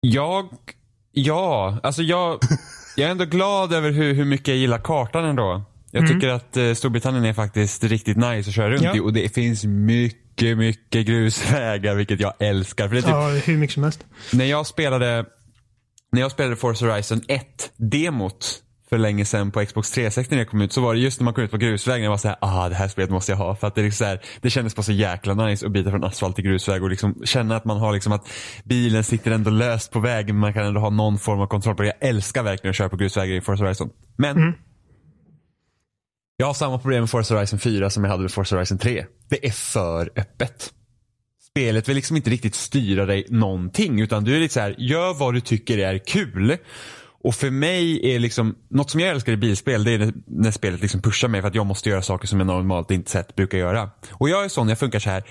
Jag, 0.00 0.48
ja, 1.12 1.78
alltså 1.82 2.02
jag, 2.02 2.38
jag 2.96 3.06
är 3.06 3.10
ändå 3.10 3.24
glad 3.24 3.72
över 3.72 3.90
hur, 3.90 4.14
hur 4.14 4.24
mycket 4.24 4.48
jag 4.48 4.56
gillar 4.56 4.78
kartan 4.78 5.24
ändå. 5.24 5.62
Jag 5.90 6.02
Mm. 6.04 6.14
tycker 6.14 6.28
att 6.28 6.56
eh, 6.56 6.72
Storbritannien 6.74 7.24
är 7.24 7.32
faktiskt 7.32 7.84
riktigt 7.84 8.16
nice 8.16 8.50
att 8.50 8.54
köra 8.54 8.70
runt 8.70 8.82
Ja. 8.82 8.96
i 8.96 9.00
och 9.00 9.12
det 9.12 9.34
finns 9.34 9.64
mycket, 9.64 10.58
mycket 10.58 11.06
grusvägar 11.06 11.94
vilket 11.94 12.20
jag 12.20 12.32
älskar. 12.38 12.88
För 12.88 12.94
det 12.94 13.00
är 13.00 13.02
typ, 13.02 13.10
Ja, 13.10 13.28
hur 13.52 13.56
mycket 13.58 13.74
som 13.74 13.82
helst. 13.82 14.04
när 14.32 14.44
jag 14.44 14.66
spelade, 14.66 15.24
när 16.14 16.20
jag 16.20 16.30
spelade 16.30 16.56
Forza 16.56 16.86
Horizon 16.86 17.20
1 17.28 17.72
demot 17.76 18.60
för 18.88 18.98
länge 18.98 19.24
sedan 19.24 19.50
på 19.50 19.66
Xbox 19.66 19.90
360 19.90 20.34
när 20.34 20.38
det 20.38 20.44
kom 20.46 20.60
ut 20.60 20.72
så 20.72 20.80
var 20.80 20.94
det 20.94 21.00
just 21.00 21.20
när 21.20 21.24
man 21.24 21.34
kom 21.34 21.44
ut 21.44 21.50
på 21.50 21.56
grusvägen 21.56 22.04
jag 22.04 22.10
var 22.10 22.18
såhär, 22.18 22.36
ah 22.40 22.68
det 22.68 22.74
här 22.74 22.88
spelet 22.88 23.10
måste 23.10 23.32
jag 23.32 23.36
ha. 23.36 23.56
För 23.56 23.66
att 23.66 23.74
det, 23.74 23.80
är 23.80 23.84
liksom 23.84 24.04
så 24.04 24.08
här, 24.08 24.20
det 24.40 24.50
kändes 24.50 24.76
bara 24.76 24.82
så 24.82 24.92
jäkla 24.92 25.34
nice 25.34 25.66
att 25.66 25.72
byta 25.72 25.90
från 25.90 26.04
asfalt 26.04 26.36
till 26.36 26.44
grusväg 26.44 26.82
och 26.82 26.90
liksom 26.90 27.22
känna 27.24 27.56
att 27.56 27.64
man 27.64 27.76
har 27.76 27.92
liksom 27.92 28.12
att 28.12 28.28
bilen 28.64 29.04
sitter 29.04 29.30
ändå 29.30 29.50
löst 29.50 29.90
på 29.90 30.00
vägen 30.00 30.36
men 30.36 30.40
man 30.40 30.52
kan 30.52 30.66
ändå 30.66 30.80
ha 30.80 30.90
någon 30.90 31.18
form 31.18 31.40
av 31.40 31.46
kontroll 31.46 31.74
på 31.74 31.82
det. 31.82 31.94
Jag 32.00 32.08
älskar 32.08 32.42
verkligen 32.42 32.70
att 32.70 32.76
köra 32.76 32.88
på 32.88 32.96
grusvägar 32.96 33.34
i 33.34 33.40
Forza 33.40 33.64
Horizon. 33.64 33.90
Men 34.16 34.36
Mm. 34.36 34.52
jag 36.36 36.46
har 36.46 36.54
samma 36.54 36.78
problem 36.78 37.00
med 37.00 37.10
Forza 37.10 37.34
Horizon 37.34 37.58
4 37.58 37.90
som 37.90 38.04
jag 38.04 38.10
hade 38.10 38.22
med 38.22 38.32
Forza 38.32 38.56
Horizon 38.56 38.78
3. 38.78 39.06
Det 39.28 39.46
är 39.46 39.52
för 39.52 40.10
öppet. 40.16 40.72
Spelet 41.58 41.88
vill 41.88 41.96
liksom 41.96 42.16
inte 42.16 42.30
riktigt 42.30 42.54
styra 42.54 43.06
dig 43.06 43.26
någonting 43.28 44.00
utan 44.00 44.24
du 44.24 44.36
är 44.36 44.40
lite 44.40 44.54
så 44.54 44.60
här, 44.60 44.74
gör 44.78 45.14
vad 45.14 45.34
du 45.34 45.40
tycker 45.40 45.78
är 45.78 45.98
kul. 45.98 46.56
Och 47.22 47.34
för 47.34 47.50
mig 47.50 48.14
är 48.14 48.18
liksom, 48.18 48.54
något 48.68 48.90
som 48.90 49.00
jag 49.00 49.10
älskar 49.10 49.32
i 49.32 49.36
bilspel 49.36 49.84
det 49.84 49.92
är 49.92 50.12
när, 50.26 50.50
spelet 50.50 50.82
liksom 50.82 51.02
pushar 51.02 51.28
mig 51.28 51.40
för 51.40 51.48
att 51.48 51.54
jag 51.54 51.66
måste 51.66 51.90
göra 51.90 52.02
saker 52.02 52.26
som 52.26 52.40
jag 52.40 52.46
normalt 52.46 52.90
inte 52.90 53.10
sett 53.10 53.36
brukar 53.36 53.58
göra. 53.58 53.90
Och 54.12 54.28
jag 54.28 54.44
är 54.44 54.48
sån, 54.48 54.68
jag 54.68 54.78
funkar 54.78 54.98
så 54.98 55.10
här. 55.10 55.24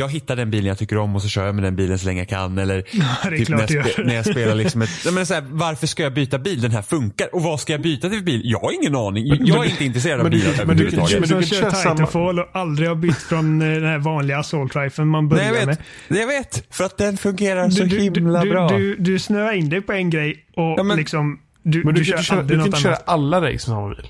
Jag 0.00 0.08
hittar 0.08 0.36
den 0.36 0.50
bilen 0.50 0.66
jag 0.66 0.78
tycker 0.78 0.98
om 0.98 1.16
och 1.16 1.22
så 1.22 1.28
kör 1.28 1.46
jag 1.46 1.54
med 1.54 1.64
den 1.64 1.76
bilen 1.76 1.98
så 1.98 2.06
länge 2.06 2.20
jag 2.20 2.28
kan. 2.28 2.58
Eller 2.58 2.76
Ja, 2.92 3.30
typ 3.30 3.48
när, 3.48 3.66
du 3.66 3.74
jag 3.74 4.06
när 4.06 4.14
jag 4.14 4.26
spelar 4.26 4.54
liksom 4.54 4.82
ett, 4.82 4.90
jag 5.04 5.14
menar 5.14 5.24
så 5.24 5.34
här, 5.34 5.44
varför 5.50 5.86
ska 5.86 6.02
jag 6.02 6.14
byta 6.14 6.38
bil? 6.38 6.60
Den 6.60 6.70
här 6.70 6.82
funkar. 6.82 7.34
Och 7.34 7.42
vad 7.42 7.60
ska 7.60 7.72
jag 7.72 7.82
byta 7.82 8.08
till 8.08 8.24
bil? 8.24 8.40
Jag 8.44 8.58
har 8.58 8.72
ingen 8.72 8.96
aning. 8.96 9.46
Jag 9.46 9.66
är 9.66 9.70
inte 9.70 9.84
intresserad 9.84 10.20
av 10.20 10.24
men 10.24 10.32
du- 10.32 10.38
bilar 10.38 10.64
men 10.64 10.76
du- 10.76 10.82
överhuvudtaget. 10.84 11.20
men 11.20 11.28
som 11.28 11.38
kan 11.40 11.46
kör 11.48 11.56
köra 11.60 11.70
samma- 11.70 11.94
Titanfall 11.94 12.38
och 12.40 12.48
aldrig 12.52 12.88
har 12.88 12.96
bytt 12.96 13.18
från 13.18 13.62
eh, 13.62 13.68
den 13.68 13.84
här 13.84 13.98
vanliga 13.98 14.38
assault 14.38 14.76
riflen 14.76 15.08
man 15.08 15.24
Nej, 15.24 15.30
börjar 15.30 15.44
jag 15.44 15.66
med. 15.66 15.76
vet. 16.08 16.18
Jag 16.18 16.26
vet. 16.26 16.64
För 16.70 16.84
att 16.84 16.98
den 16.98 17.16
fungerar 17.16 17.70
så 17.70 17.82
Du, 17.82 17.88
du, 17.88 18.00
himla 18.00 18.44
du, 18.44 18.50
bra. 18.50 18.68
Du, 18.68 18.96
du 18.96 19.18
snöar 19.18 19.52
in 19.52 19.68
dig 19.68 19.80
på 19.80 19.92
en 19.92 20.10
grej 20.10 20.44
och 20.56 20.62
Ja, 20.78 20.82
men- 20.82 20.96
liksom 20.96 21.40
du, 21.62 21.84
Men 21.84 21.94
du, 21.94 22.02
du 22.02 22.12
kan 22.12 22.22
kör 22.22 22.42
du 22.42 22.56
kan 22.56 22.66
inte 22.66 22.78
köra 22.80 22.96
alla 22.96 23.36
race 23.40 23.50
med 23.52 23.60
samma 23.60 23.88
bil. 23.88 24.08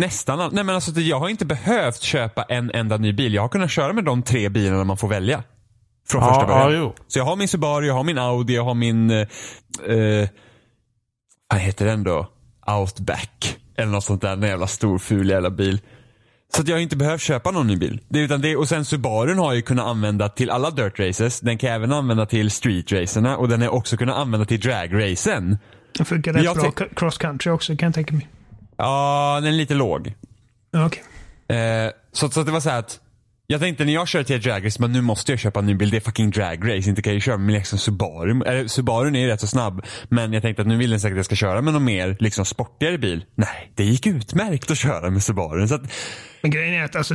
Nästan 0.00 0.40
all... 0.40 0.52
Nej 0.52 0.64
men 0.64 0.74
alltså 0.74 0.90
det- 0.90 1.02
jag 1.02 1.18
har 1.20 1.28
inte 1.28 1.44
behövt 1.46 2.00
köpa 2.02 2.42
en 2.42 2.70
enda 2.70 2.96
ny 2.96 3.12
bil. 3.12 3.34
Jag 3.34 3.42
har 3.42 3.48
kunnat 3.48 3.70
köra 3.70 3.92
med 3.92 4.04
de 4.04 4.22
tre 4.22 4.48
bilarna 4.48 4.84
man 4.84 4.96
får 4.96 5.08
välja. 5.08 5.42
Från 6.08 6.22
Ja, 6.22 6.28
första 6.34 6.46
början. 6.46 6.82
ja. 6.82 6.94
Så 7.08 7.18
jag 7.18 7.24
har 7.24 7.36
min 7.36 7.48
Subaru, 7.48 7.86
jag 7.86 7.94
har 7.94 8.04
min 8.04 8.18
Audi, 8.18 8.54
jag 8.54 8.64
har 8.64 8.74
min... 8.74 9.10
Eh, 9.10 9.18
eh, 9.88 10.28
vad 11.50 11.60
heter 11.60 11.86
den 11.86 12.04
då? 12.04 12.30
Outback. 12.66 13.56
Eller 13.76 13.92
något 13.92 14.04
sånt 14.04 14.22
där. 14.22 14.32
En 14.32 14.42
jävla 14.42 14.66
stor 14.66 14.98
ful 14.98 15.30
jävla 15.30 15.50
bil. 15.50 15.80
Så 16.54 16.62
att 16.62 16.68
jag 16.68 16.76
har 16.76 16.80
inte 16.80 16.96
behövt 16.96 17.20
köpa 17.20 17.50
någon 17.50 17.66
ny 17.66 17.76
bil. 17.76 18.00
Det, 18.08 18.18
utan 18.18 18.40
det, 18.40 18.56
och 18.56 18.68
sen 18.68 18.84
Subarun 18.84 19.38
har 19.38 19.46
jag 19.46 19.56
ju 19.56 19.62
kunnat 19.62 19.86
använda 19.86 20.28
till 20.28 20.50
alla 20.50 20.70
dirt 20.70 20.98
races. 20.98 21.40
Den 21.40 21.58
kan 21.58 21.68
jag 21.70 21.76
även 21.76 21.92
använda 21.92 22.26
till 22.26 22.50
street 22.50 22.92
racerna 22.92 23.36
och 23.36 23.48
den 23.48 23.60
har 23.60 23.66
jag 23.66 23.74
också 23.74 23.96
kunnat 23.96 24.16
använda 24.16 24.46
till 24.46 24.60
drag 24.60 25.02
racen. 25.02 25.58
Det 25.98 26.04
funkar 26.04 26.32
rätt 26.32 26.44
Jag 26.44 26.56
bra 26.56 26.70
cross 26.96 27.18
country 27.18 27.50
också 27.52 27.76
kan 27.76 27.86
jag 27.86 27.94
tänka 27.94 28.14
mig. 28.14 28.28
Ja, 28.76 29.40
den 29.42 29.52
är 29.52 29.56
lite 29.56 29.74
låg. 29.74 30.14
Okej. 30.76 31.02
Eh, 31.58 31.90
så, 32.12 32.28
så 32.28 32.42
det 32.42 32.52
var 32.52 32.60
så 32.60 32.70
här 32.70 32.78
att 32.78 33.00
jag 33.48 33.60
tänkte 33.60 33.84
när 33.84 33.92
jag 33.92 34.08
kör 34.08 34.22
till 34.22 34.36
ett 34.36 34.42
dragrace, 34.42 34.80
men 34.80 34.92
nu 34.92 35.00
måste 35.00 35.32
jag 35.32 35.38
köpa 35.38 35.60
en 35.60 35.66
ny 35.66 35.74
bil. 35.74 35.90
Det 35.90 35.96
är 35.96 36.00
fucking 36.00 36.30
dragrace. 36.30 36.88
Inte 36.88 37.02
kan 37.02 37.12
jag 37.12 37.22
köra 37.22 37.36
med 37.36 37.54
liksom 37.54 37.78
Subaru. 37.78 38.42
Eller, 38.42 38.66
Subaru 38.66 39.08
är 39.08 39.20
ju 39.20 39.26
rätt 39.26 39.40
så 39.40 39.46
snabb. 39.46 39.84
Men 40.08 40.32
jag 40.32 40.42
tänkte 40.42 40.62
att 40.62 40.68
nu 40.68 40.76
vill 40.76 40.90
den 40.90 41.00
säkert 41.00 41.14
att 41.14 41.16
jag 41.16 41.24
ska 41.24 41.34
köra 41.34 41.62
med 41.62 41.72
någon 41.72 41.84
mer 41.84 42.16
liksom 42.20 42.44
sportigare 42.44 42.98
bil. 42.98 43.24
Nej, 43.34 43.72
det 43.74 43.84
gick 43.84 44.06
utmärkt 44.06 44.70
att 44.70 44.78
köra 44.78 45.10
med 45.10 45.22
Subaru. 45.22 45.68
Så 45.68 45.74
att, 45.74 45.92
Men 46.42 46.50
grejen 46.50 46.74
är 46.74 46.84
att 46.84 46.96
alltså 46.96 47.14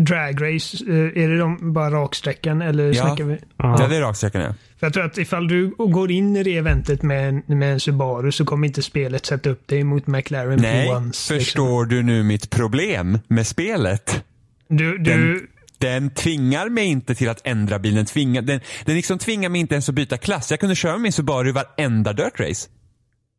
drag 0.00 0.42
race, 0.42 0.84
eh, 0.88 1.22
är 1.24 1.28
det 1.28 1.38
de 1.38 1.72
bara 1.72 1.90
raksträckan 1.90 2.62
eller 2.62 2.84
Ja. 2.92 2.94
snackar 3.06 3.24
vi? 3.24 3.38
ja. 3.56 3.86
det 3.90 3.96
är 3.96 4.00
raksträckan 4.00 4.42
ja. 4.42 4.54
För 4.80 4.86
jag 4.86 4.92
tror 4.94 5.04
att 5.04 5.18
ifall 5.18 5.48
du 5.48 5.68
går 5.78 6.10
in 6.10 6.36
i 6.36 6.42
det 6.42 6.56
eventet 6.56 7.02
med, 7.02 7.28
en- 7.28 7.42
med 7.58 7.72
en 7.72 7.80
Subaru 7.80 8.32
så 8.32 8.44
kommer 8.44 8.66
inte 8.66 8.82
spelet 8.82 9.26
sätta 9.26 9.50
upp 9.50 9.66
dig 9.68 9.84
mot 9.84 10.06
McLaren 10.06 10.58
Nej, 10.62 10.88
P1s. 10.88 11.04
Liksom. 11.06 11.36
förstår 11.38 11.84
du 11.84 12.02
nu 12.02 12.22
mitt 12.22 12.50
problem 12.50 13.18
med 13.28 13.46
spelet? 13.46 14.24
Du, 14.68 14.98
du, 14.98 15.46
Den 15.78 16.10
tvingar 16.10 16.68
mig 16.68 16.84
inte 16.86 17.14
till 17.14 17.28
att 17.28 17.40
ändra 17.46 17.78
bilen. 17.78 17.96
Den, 17.96 18.06
tvingar, 18.06 18.42
den, 18.42 18.60
den 18.84 18.94
liksom 18.96 19.18
tvingar 19.18 19.48
mig 19.48 19.60
inte 19.60 19.74
ens 19.74 19.88
att 19.88 19.94
byta 19.94 20.16
klass. 20.18 20.50
Jag 20.50 20.60
kunde 20.60 20.74
köra 20.74 20.98
min 20.98 21.12
Subaru 21.12 21.52
varenda 21.52 22.12
dirt 22.12 22.40
race. 22.40 22.68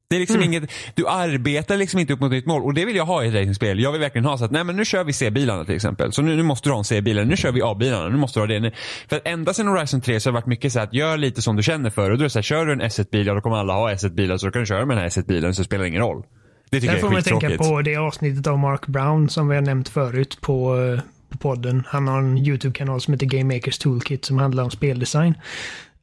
Det 0.09 0.15
är 0.15 0.19
liksom 0.19 0.43
inget, 0.43 0.71
du 0.95 1.07
arbetar 1.07 1.77
liksom 1.77 1.99
inte 1.99 2.13
upp 2.13 2.19
mot 2.19 2.31
ditt 2.31 2.45
mål 2.45 2.63
och 2.63 2.73
det 2.73 2.85
vill 2.85 2.95
jag 2.95 3.05
ha 3.05 3.23
i 3.23 3.27
ett 3.27 3.33
racingspel. 3.33 3.79
Jag 3.79 3.91
vill 3.91 4.01
verkligen 4.01 4.25
ha 4.25 4.37
så 4.37 4.45
att, 4.45 4.51
nej 4.51 4.63
men 4.63 4.75
nu 4.75 4.85
kör 4.85 5.03
vi 5.03 5.13
C-bilarna 5.13 5.65
till 5.65 5.75
exempel. 5.75 6.11
Så 6.11 6.21
nu, 6.21 6.35
nu 6.35 6.43
måste 6.43 6.69
du 6.69 6.73
ha 6.73 6.77
en 6.79 6.83
C-bil, 6.83 7.25
nu 7.27 7.37
kör 7.37 7.51
vi 7.51 7.61
A-bilarna, 7.61 8.09
nu 8.09 8.17
måste 8.17 8.39
du 8.39 8.41
ha 8.41 8.47
det. 8.47 8.59
Nu- 8.59 8.71
För 9.09 9.15
att 9.15 9.27
ända 9.27 9.53
sedan 9.53 9.67
Horizon 9.67 10.01
3 10.01 10.19
så 10.19 10.29
har 10.29 10.31
det 10.31 10.35
varit 10.35 10.45
mycket 10.47 10.73
så 10.73 10.79
att 10.79 10.93
gör 10.93 11.17
lite 11.17 11.41
som 11.41 11.55
du 11.55 11.63
känner 11.63 11.89
för. 11.89 12.11
Och 12.11 12.17
då 12.17 12.21
är 12.21 12.23
det 12.23 12.29
så 12.29 12.39
här, 12.39 12.43
kör 12.43 12.65
du 12.65 12.73
en 12.73 12.81
S1-bil, 12.81 13.27
ja 13.27 13.33
då 13.33 13.41
kommer 13.41 13.57
alla 13.57 13.73
ha 13.73 13.91
S1-bilar 13.93 14.37
så 14.37 14.45
då 14.45 14.51
kan 14.51 14.61
du 14.61 14.65
köra 14.65 14.85
med 14.85 14.97
den 14.97 15.01
här 15.03 15.09
S1-bilen 15.09 15.53
så 15.55 15.61
det 15.61 15.65
spelar 15.65 15.85
ingen 15.85 16.01
roll. 16.01 16.23
Det 16.69 16.79
tycker 16.79 16.93
där 16.93 16.99
får 17.01 17.13
jag 17.13 17.27
är 17.27 17.31
man 17.33 17.41
tänka 17.41 17.63
på 17.63 17.81
det 17.81 17.95
avsnittet 17.95 18.47
av 18.47 18.59
Mark 18.59 18.87
Brown 18.87 19.29
som 19.29 19.47
vi 19.47 19.55
har 19.55 19.61
nämnt 19.61 19.89
förut 19.89 20.37
på, 20.41 20.77
eh, 20.77 20.99
på 21.29 21.37
podden. 21.37 21.83
Han 21.87 22.07
har 22.07 22.19
en 22.19 22.37
YouTube-kanal 22.37 23.01
som 23.01 23.13
heter 23.13 23.25
Game 23.25 23.55
Makers 23.55 23.77
Toolkit 23.77 24.25
som 24.25 24.37
handlar 24.37 24.63
om 24.63 24.71
speldesign. 24.71 25.33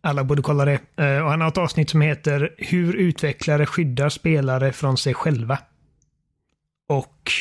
Alla 0.05 0.25
borde 0.25 0.43
kolla 0.43 0.65
det. 0.65 0.81
Eh, 0.97 1.19
och 1.19 1.31
han 1.31 1.41
har 1.41 1.49
ett 1.49 1.59
avsnitt 1.59 1.91
som 1.91 2.01
heter 2.01 2.55
Hur 2.59 2.95
utvecklare 2.97 3.67
skyddar 3.67 4.09
spelare 4.09 4.73
från 4.73 4.97
sig 4.97 5.15
själva. 5.15 5.59
Och 6.89 7.33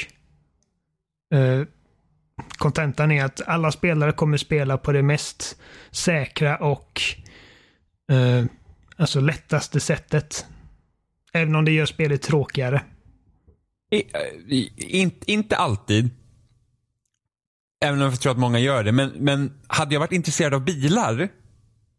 eh, 1.34 1.62
kontentan 2.58 3.12
är 3.12 3.26
att 3.26 3.42
alla 3.48 3.72
spelare 3.72 4.12
kommer 4.12 4.38
spela 4.38 4.78
på 4.78 4.92
det 4.92 5.04
mest 5.04 5.58
säkra 5.92 6.58
och 6.58 7.02
eh, 8.12 8.46
alltså 8.98 9.20
lättaste 9.20 9.80
sättet. 9.80 10.46
Även 11.34 11.56
om 11.56 11.66
det 11.66 11.72
gör 11.72 11.86
spelet 11.86 12.22
tråkigare. 12.22 12.82
I, 13.92 13.96
eh, 13.96 14.04
i, 14.48 14.74
in, 14.78 15.12
inte 15.26 15.58
alltid. 15.58 16.10
Även 17.86 18.02
om 18.02 18.10
jag 18.10 18.20
tror 18.20 18.32
att 18.32 18.38
många 18.40 18.60
gör 18.60 18.84
det. 18.84 18.92
Men, 18.92 19.10
men 19.10 19.54
hade 19.68 19.96
jag 19.96 20.00
varit 20.00 20.12
intresserad 20.12 20.54
av 20.54 20.66
bilar 20.66 21.30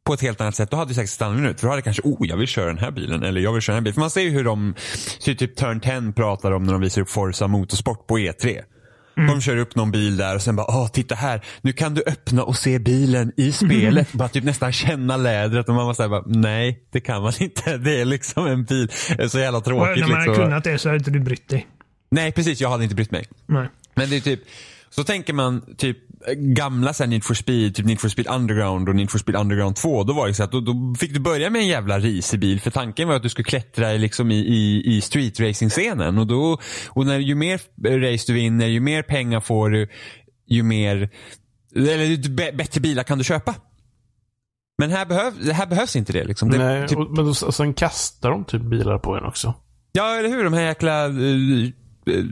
på 0.05 0.15
ett 0.15 0.21
helt 0.21 0.41
annat 0.41 0.55
sätt, 0.55 0.71
då 0.71 0.77
hade 0.77 0.89
jag 0.89 0.97
säkert 0.97 1.11
stannat 1.11 1.51
ut. 1.51 1.61
För 1.61 1.67
då 1.67 1.71
hade 1.71 1.83
kanske, 1.83 2.03
oh, 2.03 2.29
jag 2.29 2.37
vill 2.37 2.49
köra 2.49 2.67
den 2.67 2.79
här 2.79 2.91
bilen. 2.91 3.23
Eller 3.23 3.41
jag 3.41 3.53
vill 3.53 3.63
köra 3.63 3.75
den 3.75 3.81
här 3.81 3.85
bilen. 3.85 3.95
För 3.95 4.01
man 4.01 4.11
ser 4.11 4.21
ju 4.21 4.31
hur 4.31 4.45
de, 4.45 4.75
typ 5.21 5.57
Turn 5.57 5.81
10 5.81 6.13
pratar 6.13 6.53
om 6.53 6.65
när 6.65 6.73
de 6.73 6.81
visar 6.81 7.03
upp 7.03 7.11
Forza 7.11 7.47
Motorsport 7.47 8.07
på 8.07 8.19
E3. 8.19 8.63
De 9.17 9.41
kör 9.41 9.57
upp 9.57 9.75
någon 9.75 9.91
bil 9.91 10.17
där 10.17 10.35
och 10.35 10.43
sen 10.43 10.57
bara, 10.57 10.67
åh 10.69 10.89
titta 10.89 11.15
här, 11.15 11.45
nu 11.63 11.73
kan 11.73 11.95
du 11.95 12.03
öppna 12.07 12.45
och 12.45 12.57
se 12.57 12.79
bilen 12.79 13.33
i 13.37 13.53
spelet. 13.53 14.13
Bara 14.13 14.29
typ 14.29 14.45
nästan 14.45 14.73
känna 14.73 15.17
lädret 15.17 15.69
och 15.69 15.75
man 15.75 15.87
var 15.87 15.95
såhär, 15.95 16.11
bara, 16.11 16.23
nej 16.27 16.87
det 16.93 17.01
kan 17.01 17.23
man 17.23 17.33
inte. 17.41 17.77
Det 17.85 18.01
är 18.01 18.05
liksom 18.05 18.47
en 18.47 18.65
bil. 18.65 18.91
Det 19.17 19.23
är 19.23 19.29
så 19.29 19.39
jävla 19.39 19.61
tråkigt. 19.61 20.01
när 20.01 20.09
man 20.09 20.19
liksom. 20.19 20.35
hade 20.35 20.45
kunnat 20.45 20.65
det 20.65 20.79
så 20.79 20.89
hade 20.89 20.99
inte 20.99 21.11
du 21.11 21.21
brytt 21.21 21.49
dig. 21.49 21.67
Nej 22.11 22.33
precis, 22.33 22.61
jag 22.61 22.71
hade 22.71 22.83
inte 22.85 22.95
brytt 22.95 23.11
mig. 23.11 23.27
Nej. 23.47 23.69
Men 23.95 24.11
det 24.11 24.17
är 24.17 24.21
typ, 24.21 24.41
så 24.97 25.05
tänker 25.05 25.33
man 25.33 25.75
typ 25.77 25.99
gamla 26.37 26.95
så 26.95 27.03
här 27.03 27.11
Need 27.11 27.25
for 27.25 27.35
Speed, 27.35 27.75
typ 27.75 27.87
Need 27.87 28.01
for 28.01 28.09
Speed 28.09 28.27
Underground 28.31 28.89
och 28.89 28.95
Need 28.97 29.11
for 29.11 29.19
Speed 29.19 29.37
Underground 29.37 29.77
2. 29.77 30.05
Då 30.05 30.13
var 30.13 30.29
det 30.29 30.35
så 30.35 30.43
att 30.43 30.53
då, 30.53 30.61
då 30.61 30.95
fick 30.99 31.15
du 31.15 31.21
börja 31.21 31.51
med 31.51 31.61
en 31.61 31.69
jävla 31.69 31.99
risig 31.99 32.41
bil 32.41 32.61
för 32.61 32.71
tanken 32.71 33.09
var 33.09 33.15
att 33.15 33.23
du 33.23 33.29
skulle 33.29 33.45
klättra 33.45 33.93
liksom 33.93 34.31
i, 34.31 34.39
i, 34.39 34.83
i 34.97 35.01
street 35.01 35.41
racing 35.41 35.71
scenen 35.71 36.19
och 36.19 36.27
då, 36.27 36.59
och 36.89 37.07
när 37.07 37.19
ju 37.19 37.35
mer 37.35 37.61
race 38.13 38.25
du 38.27 38.33
vinner, 38.33 38.67
ju 38.67 38.81
mer 38.81 39.03
pengar 39.03 39.41
får 39.41 39.71
du, 39.71 39.89
ju 40.49 40.63
mer, 40.63 41.11
eller 41.77 42.05
ju 42.05 42.17
bättre 42.53 42.81
bilar 42.81 43.03
kan 43.03 43.19
du 43.19 43.25
köpa. 43.25 43.55
Men 44.79 44.91
här, 44.91 45.07
behöv, 45.07 45.51
här 45.53 45.67
behövs 45.67 45.97
inte 45.97 46.13
det 46.13 46.25
liksom. 46.25 46.51
Det, 46.51 46.59
Nej, 46.59 46.89
typ, 46.89 46.99
och, 46.99 47.11
men 47.11 47.25
då, 47.25 47.47
och 47.47 47.55
sen 47.55 47.75
kastar 47.75 48.31
de 48.31 48.45
typ 48.45 48.63
bilar 48.63 48.99
på 48.99 49.17
en 49.17 49.25
också. 49.25 49.55
Ja, 49.93 50.17
eller 50.17 50.29
hur? 50.29 50.45
De 50.45 50.53
här 50.53 50.63
jäkla... 50.63 51.05
eh, 51.05 51.71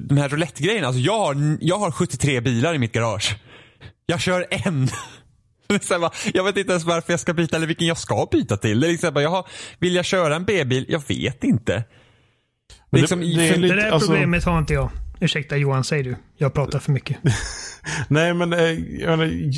De 0.09 0.17
här 0.17 0.29
roulette-grejerna. 0.29 0.87
Alltså 0.87 1.01
jag 1.01 1.19
har, 1.19 1.57
jag 1.61 1.79
har 1.79 1.91
73 1.91 2.41
bilar 2.41 2.75
i 2.75 2.79
mitt 2.79 2.93
garage. 2.93 3.37
Jag 4.07 4.21
kör 4.21 4.47
en. 4.51 4.89
Det 5.67 5.91
Jag 6.35 6.45
vet 6.45 6.57
inte 6.57 6.73
ens 6.73 6.85
varför 6.85 7.13
jag 7.13 7.21
ska 7.21 7.35
byta 7.35 7.57
eller 7.57 7.67
vilken 7.67 7.87
jag 7.87 7.99
ska 7.99 8.29
byta 8.33 8.57
till. 8.57 8.81
Det 8.81 8.87
är 8.87 8.91
liksom 8.91 9.15
bara, 9.15 9.23
jag 9.23 9.31
har, 9.31 9.47
vill 9.79 9.95
jag 9.95 10.05
köra 10.05 10.37
en 10.37 10.45
B-bil? 10.45 10.87
Jag 10.89 11.03
vet 11.09 11.45
inte. 11.45 11.85
Det- 12.91 13.01
Liksom, 13.01 13.21
det 13.21 13.27
är 13.27 13.53
för- 13.53 13.61
lite- 13.61 13.75
Det 13.75 13.81
där 13.83 13.91
alltså- 13.91 14.09
problemet 14.09 14.45
har 14.45 14.59
inte 14.59 14.75
jag. 14.75 14.91
Ursäkta 15.23 15.57
Johan, 15.57 15.85
säg 15.85 16.03
du. 16.03 16.17
Jag 16.37 16.55
pratar 16.55 16.79
för 16.79 16.93
mycket. 16.93 17.19
Nej, 18.09 18.35
men 18.35 18.53
eh, 18.53 18.79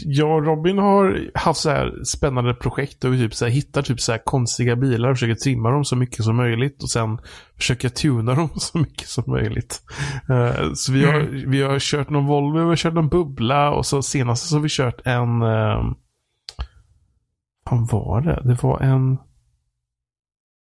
jag, 0.05 0.31
och 0.31 0.45
Robin 0.45 0.79
har 0.79 1.31
haft 1.35 1.61
så 1.61 1.71
här 1.71 2.05
spännande 2.05 2.55
projekt 2.55 3.05
och 3.05 3.13
vi 3.15 3.19
typ 3.19 3.35
så 3.35 3.45
här, 3.45 3.53
hittar 3.53 3.83
typ 3.83 4.01
så 4.01 4.13
här 4.13 4.21
konstiga 4.25 4.77
bilar 4.77 5.11
och 5.11 5.17
försöker 5.17 5.35
trimma 5.35 5.71
dem 5.71 5.85
så 5.85 5.97
mycket 5.97 6.25
som 6.25 6.37
möjligt 6.37 6.83
och 6.83 6.91
sen 6.91 7.19
försöker 7.57 7.89
tuna 7.89 8.35
dem 8.35 8.49
så 8.57 8.79
mycket 8.79 9.09
som 9.09 9.25
möjligt. 9.27 9.83
Eh, 10.29 10.73
så 10.75 10.93
vi 10.93 11.05
har, 11.05 11.47
vi 11.47 11.63
har 11.63 11.79
kört 11.79 12.11
någon 12.11 12.27
Volvo, 12.27 12.59
vi 12.59 12.65
har 12.65 12.77
kört 12.77 12.95
någon 12.95 13.09
bubbla 13.09 13.71
och 13.71 13.87
så 13.87 14.03
senast 14.03 14.49
så 14.49 14.57
har 14.57 14.63
vi 14.63 14.69
kört 14.69 15.01
en... 15.05 15.41
Vad 17.71 17.91
var 17.91 18.21
det? 18.21 18.43
Det 18.45 18.63
var 18.63 18.81
en 18.81 19.19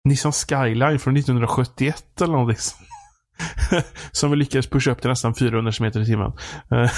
Nissan 0.03 0.31
Skyline 0.31 0.99
från 0.99 1.17
1971 1.17 2.21
eller 2.21 2.33
någonting. 2.33 2.57
som 4.11 4.31
vi 4.31 4.37
lyckades 4.37 4.67
pusha 4.67 4.91
upp 4.91 5.01
till 5.01 5.09
nästan 5.09 5.35
400 5.35 5.71
km 5.71 5.87
i 5.87 6.05
timmen. 6.05 6.31
Eh, 6.71 6.91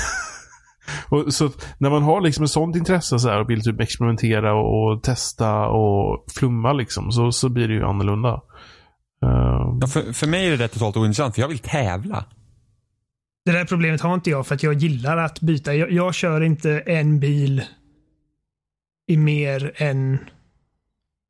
och 1.09 1.33
så 1.33 1.49
när 1.77 1.89
man 1.89 2.03
har 2.03 2.21
liksom 2.21 2.43
ett 2.43 2.51
sånt 2.51 2.75
intresse 2.75 3.19
så 3.19 3.29
här 3.29 3.41
och 3.41 3.49
vill 3.49 3.63
typ 3.63 3.79
experimentera 3.79 4.53
och, 4.53 4.93
och 4.93 5.03
testa 5.03 5.67
och 5.67 6.25
flumma 6.39 6.73
liksom 6.73 7.11
så, 7.11 7.31
så 7.31 7.49
blir 7.49 7.67
det 7.67 7.73
ju 7.73 7.83
annorlunda. 7.83 8.41
Uh, 9.25 9.51
Ja, 9.81 9.87
för, 9.87 10.13
för 10.13 10.27
mig 10.27 10.47
är 10.47 10.57
det 10.57 10.67
totalt 10.67 10.97
ointressant 10.97 11.35
för 11.35 11.41
jag 11.41 11.49
vill 11.49 11.59
tävla. 11.59 12.25
Det 13.45 13.51
där 13.51 13.65
problemet 13.65 14.01
har 14.01 14.13
inte 14.13 14.29
jag 14.29 14.47
för 14.47 14.55
att 14.55 14.63
jag 14.63 14.73
gillar 14.73 15.17
att 15.17 15.41
byta. 15.41 15.75
Jag, 15.75 15.91
jag 15.91 16.13
kör 16.13 16.41
inte 16.41 16.79
en 16.79 17.19
bil 17.19 17.63
i 19.07 19.17
mer 19.17 19.71
än... 19.75 20.17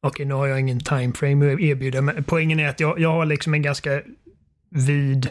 Okej, 0.08 0.26
nu 0.26 0.34
har 0.34 0.48
jag 0.48 0.60
ingen 0.60 0.80
timeframe 0.80 1.54
att 1.54 1.60
erbjuda, 1.60 2.02
men 2.02 2.24
poängen 2.24 2.60
är 2.60 2.70
att 2.70 2.80
jag, 2.80 3.00
jag 3.00 3.12
har 3.12 3.26
liksom 3.26 3.54
en 3.54 3.62
ganska 3.62 4.02
vid 4.72 5.26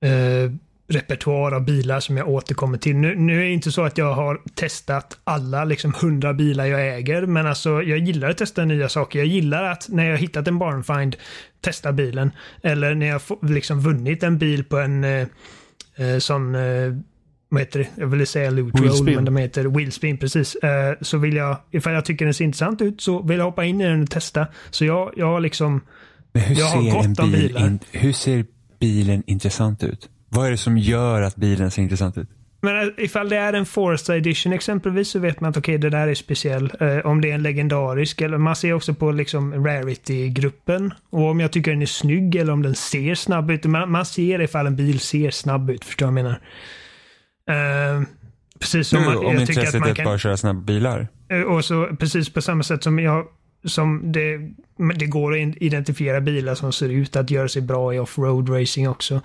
eh, 0.00 0.52
repertoar 0.88 1.52
av 1.52 1.64
bilar 1.64 2.00
som 2.00 2.16
jag 2.16 2.28
återkommer 2.28 2.78
till. 2.78 2.96
Nu, 2.96 3.14
nu 3.14 3.40
är 3.40 3.44
det 3.44 3.50
inte 3.50 3.72
så 3.72 3.82
att 3.82 3.98
jag 3.98 4.12
har 4.12 4.40
testat 4.54 5.18
alla 5.24 5.64
liksom 5.64 5.94
hundra 6.00 6.34
bilar 6.34 6.66
jag 6.66 6.96
äger, 6.96 7.26
men 7.26 7.46
alltså 7.46 7.82
jag 7.82 7.98
gillar 7.98 8.30
att 8.30 8.38
testa 8.38 8.64
nya 8.64 8.88
saker. 8.88 9.18
Jag 9.18 9.28
gillar 9.28 9.62
att 9.62 9.88
när 9.88 10.10
jag 10.10 10.18
hittat 10.18 10.48
en 10.48 10.58
barnfind 10.58 11.16
testa 11.60 11.92
bilen. 11.92 12.30
Eller 12.62 12.94
när 12.94 13.06
jag 13.06 13.20
liksom 13.42 13.80
vunnit 13.80 14.22
en 14.22 14.38
bil 14.38 14.64
på 14.64 14.78
en 14.78 15.04
eh, 15.04 15.26
eh, 15.96 16.18
sån, 16.18 16.54
eh, 16.54 16.94
vad 17.48 17.60
heter 17.60 17.78
det? 17.78 17.88
Jag 17.96 18.06
ville 18.06 18.26
säga 18.26 18.50
loot 18.50 18.80
roll, 18.80 19.14
men 19.14 19.24
de 19.24 19.36
heter 19.36 19.64
wheelspin 19.64 20.18
precis. 20.18 20.54
Eh, 20.54 20.94
så 21.00 21.18
vill 21.18 21.36
jag, 21.36 21.56
ifall 21.70 21.92
jag 21.92 22.04
tycker 22.04 22.24
den 22.24 22.34
ser 22.34 22.44
intressant 22.44 22.82
ut, 22.82 23.00
så 23.00 23.22
vill 23.22 23.38
jag 23.38 23.44
hoppa 23.44 23.64
in 23.64 23.80
i 23.80 23.84
den 23.84 24.02
och 24.02 24.10
testa. 24.10 24.46
Så 24.70 24.84
jag, 24.84 25.12
jag 25.16 25.26
har 25.26 25.40
liksom, 25.40 25.80
Men 26.34 26.42
hur 26.42 26.56
Jag 26.58 26.66
har 26.66 26.82
ser 26.82 26.90
gott 26.90 27.04
en 27.18 27.30
bil 27.30 27.48
bilar. 27.48 27.66
in, 27.66 27.78
hur 27.92 28.12
ser 28.12 28.44
bilen 28.80 29.22
intressant 29.26 29.82
ut? 29.82 30.08
Vad 30.28 30.46
är 30.46 30.50
det 30.50 30.56
som 30.56 30.78
gör 30.78 31.22
att 31.22 31.36
bilen 31.36 31.70
ser 31.70 31.82
intressant 31.82 32.18
ut? 32.18 32.28
Men 32.62 32.76
eh, 32.82 33.04
ifall 33.04 33.28
det 33.28 33.36
är 33.36 33.52
en 33.52 33.66
Forza 33.66 34.16
Edition 34.16 34.52
exempelvis 34.52 35.08
så 35.08 35.18
vet 35.18 35.40
man 35.40 35.50
att 35.50 35.56
okej, 35.56 35.78
det 35.78 35.90
där 35.90 36.08
är 36.08 36.14
speciell. 36.14 36.72
Eh, 36.80 36.98
om 37.06 37.20
det 37.20 37.30
är 37.30 37.34
en 37.34 37.42
legendarisk, 37.42 38.20
eller 38.20 38.38
man 38.38 38.56
ser 38.56 38.72
också 38.72 38.94
på 38.94 39.12
liksom 39.12 39.64
rarity-gruppen. 39.66 40.94
Och 41.10 41.22
om 41.30 41.40
jag 41.40 41.52
tycker 41.52 41.70
den 41.70 41.82
är 41.82 41.86
snygg 41.86 42.36
eller 42.36 42.52
om 42.52 42.62
den 42.62 42.74
ser 42.74 43.14
snabb 43.14 43.50
ut. 43.50 43.64
Man, 43.64 43.90
man 43.90 44.06
ser 44.06 44.40
ifall 44.42 44.66
en 44.66 44.76
bil 44.76 45.00
ser 45.00 45.30
snabb 45.30 45.70
ut, 45.70 45.84
förstår 45.84 46.06
du 46.06 46.12
vad 46.12 46.18
jag 46.18 46.24
menar? 46.24 46.40
Eh, 48.00 48.02
precis 48.60 48.88
som 48.88 48.98
Nu, 49.00 49.06
man, 49.06 49.16
om 49.16 49.24
jag 49.24 49.46
tycker 49.46 49.52
intresset 49.60 49.74
att 49.74 49.80
man 49.80 49.88
är 49.88 49.92
att 49.92 49.96
kan... 49.96 50.04
bara 50.04 50.18
köra 50.18 50.36
snabba 50.36 50.60
bilar. 50.60 51.08
Eh, 51.30 51.40
Och 51.40 51.64
så 51.64 51.86
precis 51.98 52.32
på 52.32 52.42
samma 52.42 52.62
sätt 52.62 52.82
som 52.82 52.98
jag 52.98 53.24
som 53.64 54.12
det, 54.12 54.38
det 54.96 55.06
går 55.06 55.32
att 55.32 55.56
identifiera 55.56 56.20
bilar 56.20 56.54
som 56.54 56.72
ser 56.72 56.88
ut 56.88 57.16
att 57.16 57.30
göra 57.30 57.48
sig 57.48 57.62
bra 57.62 57.94
i 57.94 57.98
offroad 57.98 58.48
racing 58.48 58.88
också. 58.88 59.20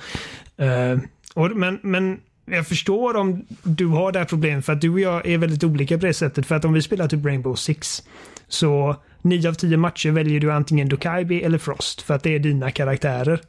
Eh, 0.57 0.99
och, 1.33 1.51
men, 1.51 1.79
men 1.81 2.19
jag 2.45 2.67
förstår 2.67 3.15
om 3.15 3.45
du 3.63 3.85
har 3.85 4.11
det 4.11 4.19
här 4.19 4.25
problemet 4.25 4.65
för 4.65 4.73
att 4.73 4.81
du 4.81 4.89
och 4.89 4.99
jag 4.99 5.27
är 5.27 5.37
väldigt 5.37 5.63
olika 5.63 5.97
på 5.97 6.05
det 6.05 6.13
sättet. 6.13 6.45
För 6.45 6.55
att 6.55 6.65
om 6.65 6.73
vi 6.73 6.81
spelar 6.81 7.07
typ 7.07 7.25
Rainbow 7.25 7.55
Six 7.55 8.03
så 8.47 8.95
nio 9.21 9.49
av 9.49 9.53
tio 9.53 9.77
matcher 9.77 10.11
väljer 10.11 10.39
du 10.39 10.51
antingen 10.51 10.89
Dokaibi 10.89 11.43
eller 11.43 11.57
Frost 11.57 12.01
för 12.01 12.13
att 12.13 12.23
det 12.23 12.35
är 12.35 12.39
dina 12.39 12.71
karaktärer. 12.71 13.41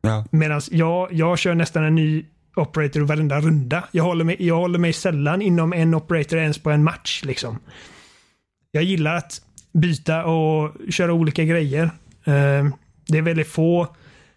Ja. 0.00 0.24
Medan 0.30 0.60
jag, 0.70 1.12
jag 1.12 1.38
kör 1.38 1.54
nästan 1.54 1.84
en 1.84 1.94
ny 1.94 2.24
operator 2.56 3.00
varenda 3.00 3.40
runda. 3.40 3.84
Jag 3.92 4.04
håller, 4.04 4.24
mig, 4.24 4.36
jag 4.38 4.56
håller 4.56 4.78
mig 4.78 4.92
sällan 4.92 5.42
inom 5.42 5.72
en 5.72 5.94
operator 5.94 6.38
ens 6.38 6.58
på 6.58 6.70
en 6.70 6.84
match. 6.84 7.22
Liksom. 7.24 7.58
Jag 8.70 8.82
gillar 8.82 9.14
att 9.16 9.40
byta 9.80 10.24
och 10.24 10.72
köra 10.90 11.12
olika 11.12 11.44
grejer. 11.44 11.84
Eh, 12.24 12.66
det 13.08 13.18
är 13.18 13.22
väldigt 13.22 13.48
få 13.48 13.96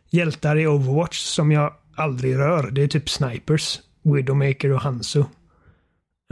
hjältar 0.09 0.57
i 0.59 0.67
Overwatch 0.67 1.17
som 1.19 1.51
jag 1.51 1.73
aldrig 1.95 2.35
rör. 2.37 2.71
Det 2.71 2.83
är 2.83 2.87
typ 2.87 3.09
snipers, 3.09 3.79
Widowmaker 4.03 4.71
och 4.71 4.81
Hanzo. 4.81 5.19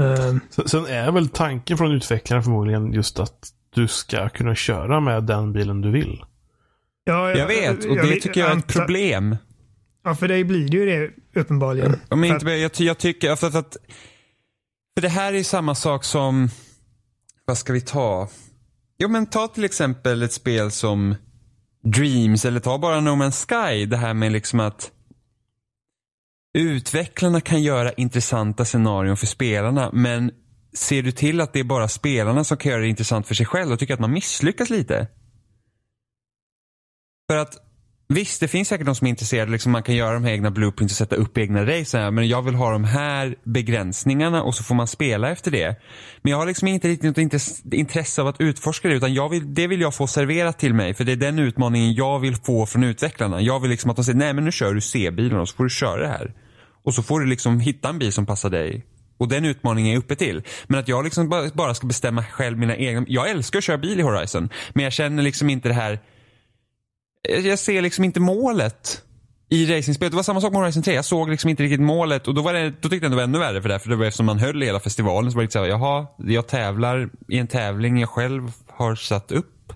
Eh, 0.02 0.36
sen- 0.66 0.86
är 0.86 1.12
väl 1.12 1.30
tanken 1.30 1.78
från 1.78 1.92
utvecklaren 1.92 2.44
förmodligen 2.44 2.94
just 2.94 3.20
att 3.20 3.50
du 3.76 3.88
ska 3.88 4.30
kunna 4.30 4.56
köra 4.56 5.00
med 5.00 5.24
den 5.24 5.54
bilen 5.54 5.82
du 5.82 5.92
vill. 5.92 6.24
ja, 7.04 7.32
Jag 7.32 7.48
vet 7.48 7.86
och 7.86 7.96
det 7.96 8.02
vet- 8.02 8.22
tycker 8.22 8.42
jag 8.42 8.52
är 8.52 8.58
ett 8.58 8.68
problem. 8.68 9.38
Ja, 10.04 10.16
för 10.16 10.28
dig 10.28 10.44
blir 10.44 10.70
det 10.70 10.78
ju 10.78 10.86
det 11.34 11.40
uppenbarligen. 11.40 11.96
Om 12.10 12.24
För 12.24 12.34
inte, 12.34 12.46
jag, 12.52 12.72
jag 12.80 12.98
tycker, 12.98 13.36
för 13.36 13.48
att, 13.48 13.56
att, 13.56 13.78
för 14.96 15.02
det 15.02 15.10
här 15.10 15.34
är 15.34 15.44
samma 15.44 15.76
sak 15.76 16.04
som, 16.04 16.50
vad 17.46 17.58
ska 17.58 17.74
vi 17.74 17.82
ta? 17.82 18.28
Jo 18.98 19.10
men 19.10 19.26
ta 19.26 19.48
till 19.48 19.64
exempel 19.64 20.24
ett 20.24 20.34
spel 20.34 20.72
som 20.72 21.16
Dreams 21.84 22.46
eller 22.46 22.60
ta 22.60 22.78
bara 22.78 23.00
No 23.00 23.10
Man's 23.10 23.48
Sky. 23.48 23.86
Det 23.86 23.98
här 23.98 24.14
med 24.14 24.32
liksom 24.32 24.60
att 24.60 24.92
utvecklarna 26.58 27.42
kan 27.42 27.62
göra 27.64 27.92
intressanta 27.92 28.66
scenarion 28.66 29.18
för 29.18 29.28
spelarna 29.28 29.90
men 29.94 30.32
ser 30.74 31.04
du 31.04 31.12
till 31.12 31.42
att 31.42 31.54
det 31.54 31.60
är 31.60 31.64
bara 31.64 31.88
spelarna 31.88 32.44
som 32.44 32.58
kan 32.58 32.72
göra 32.72 32.82
det 32.82 32.88
intressant 32.88 33.28
för 33.28 33.36
sig 33.36 33.46
själv 33.46 33.70
då 33.70 33.78
tycker 33.78 33.92
jag 33.92 33.96
att 33.96 34.02
man 34.02 34.14
misslyckas 34.14 34.70
lite. 34.70 35.08
För 37.30 37.38
att 37.38 37.67
Visst, 38.10 38.40
det 38.40 38.48
finns 38.48 38.68
säkert 38.68 38.86
de 38.86 38.96
som 38.96 39.08
är 39.08 39.10
intresserade. 39.10 39.52
Liksom 39.52 39.72
man 39.72 39.84
kan 39.84 39.96
göra 39.96 40.14
de 40.14 40.24
här 40.24 40.32
egna 40.32 40.52
blueprints 40.52 40.94
och 40.94 40.98
sätta 40.98 41.16
upp 41.16 41.38
egna 41.38 41.66
race. 41.66 41.98
här, 41.98 42.12
Men 42.12 42.28
jag 42.28 42.42
vill 42.42 42.56
ha 42.56 42.72
de 42.72 42.84
här 42.84 43.36
begränsningarna 43.44 44.44
och 44.44 44.56
så 44.56 44.64
får 44.64 44.76
man 44.76 44.88
spela 44.88 45.30
efter 45.30 45.52
det. 45.52 45.76
Men 46.22 46.32
jag 46.32 46.38
har 46.38 46.46
liksom 46.46 46.68
inte 46.68 46.88
riktigt 46.88 47.18
något 47.18 47.74
intresse, 47.74 48.22
av 48.22 48.28
att 48.28 48.42
utforska 48.42 48.88
det. 48.88 48.96
Utan 48.96 49.14
jag 49.14 49.30
vill, 49.30 49.54
det 49.54 49.68
vill 49.68 49.82
jag 49.82 49.96
få 49.96 50.08
serverat 50.08 50.60
till 50.60 50.74
mig. 50.74 50.94
För 50.94 51.04
det 51.04 51.12
är 51.12 51.16
den 51.16 51.40
utmaningen 51.40 51.94
jag 51.94 52.20
vill 52.20 52.36
få 52.36 52.66
från 52.66 52.84
utvecklarna. 52.84 53.42
Jag 53.42 53.60
vill 53.60 53.70
liksom 53.70 53.90
att 53.90 53.96
de 53.96 54.04
säger, 54.04 54.20
nej 54.20 54.34
men 54.34 54.46
nu 54.46 54.52
kör 54.52 54.74
du 54.74 54.82
C-bilen 54.82 55.40
och 55.40 55.50
så 55.50 55.56
får 55.56 55.64
du 55.64 55.70
köra 55.70 56.02
det 56.02 56.08
här. 56.08 56.34
Och 56.84 56.94
så 56.94 57.04
får 57.04 57.20
du 57.20 57.26
liksom 57.26 57.60
hitta 57.60 57.90
en 57.90 58.00
bil 58.00 58.14
som 58.14 58.26
passar 58.26 58.50
dig. 58.50 58.86
Och 59.18 59.28
den 59.28 59.46
utmaningen 59.46 59.90
är 59.90 59.94
jag 59.94 60.00
uppe 60.00 60.16
till. 60.16 60.42
Men 60.68 60.80
att 60.80 60.88
jag 60.88 61.04
liksom 61.04 61.52
bara 61.54 61.74
ska 61.74 61.88
bestämma 61.88 62.24
själv 62.24 62.58
mina 62.58 62.76
egna. 62.76 63.06
Jag 63.08 63.30
älskar 63.30 63.58
att 63.58 63.64
köra 63.64 63.78
bil 63.78 64.00
i 64.00 64.04
Horizon. 64.04 64.50
Men 64.74 64.84
jag 64.84 64.94
känner 64.94 65.24
liksom 65.24 65.50
inte 65.50 65.68
det 65.68 65.76
här 65.76 66.00
jag 67.30 67.60
ser 67.60 67.82
liksom 67.82 68.04
inte 68.04 68.20
målet 68.20 69.02
i 69.50 69.66
racingspelet. 69.66 70.12
Det 70.12 70.16
var 70.16 70.24
samma 70.24 70.42
sak 70.42 70.52
med 70.52 70.62
Horizon 70.62 70.84
3. 70.84 70.94
Jag 70.94 71.06
såg 71.06 71.30
liksom 71.30 71.50
inte 71.50 71.64
riktigt 71.64 71.82
målet 71.82 72.28
och 72.28 72.34
då, 72.34 72.42
var 72.42 72.54
det, 72.54 72.70
då 72.82 72.90
tyckte 72.90 73.06
jag 73.06 73.12
det 73.12 73.16
var 73.16 73.24
ännu 73.24 73.40
värre 73.40 73.62
för 73.62 73.70
det. 73.70 73.80
För 73.80 73.90
det 73.90 73.96
var 73.96 74.06
eftersom 74.06 74.26
man 74.26 74.40
höll 74.40 74.62
hela 74.62 74.80
festivalen 74.80 75.32
så 75.32 75.38
var 75.38 75.44
det 75.44 75.60
här, 75.60 75.66
jaha, 75.66 76.08
jag 76.18 76.48
tävlar 76.48 77.10
i 77.28 77.38
en 77.38 77.48
tävling 77.48 78.00
jag 78.00 78.10
själv 78.10 78.52
har 78.68 78.96
satt 78.96 79.32
upp. 79.32 79.74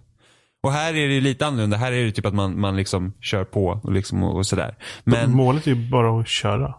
Och 0.64 0.72
här 0.72 0.90
är 0.94 1.08
det 1.08 1.14
ju 1.14 1.22
lite 1.22 1.46
annorlunda. 1.46 1.78
Här 1.78 1.92
är 1.92 2.06
det 2.06 2.12
typ 2.12 2.26
att 2.26 2.34
man, 2.34 2.60
man 2.60 2.76
liksom 2.78 3.14
kör 3.22 3.44
på 3.44 3.80
och, 3.84 3.92
liksom 3.92 4.24
och, 4.24 4.36
och 4.38 4.46
sådär. 4.46 4.76
Men 5.04 5.32
Målet 5.32 5.68
är 5.68 5.72
ju 5.72 5.90
bara 5.90 6.20
att 6.22 6.28
köra. 6.28 6.76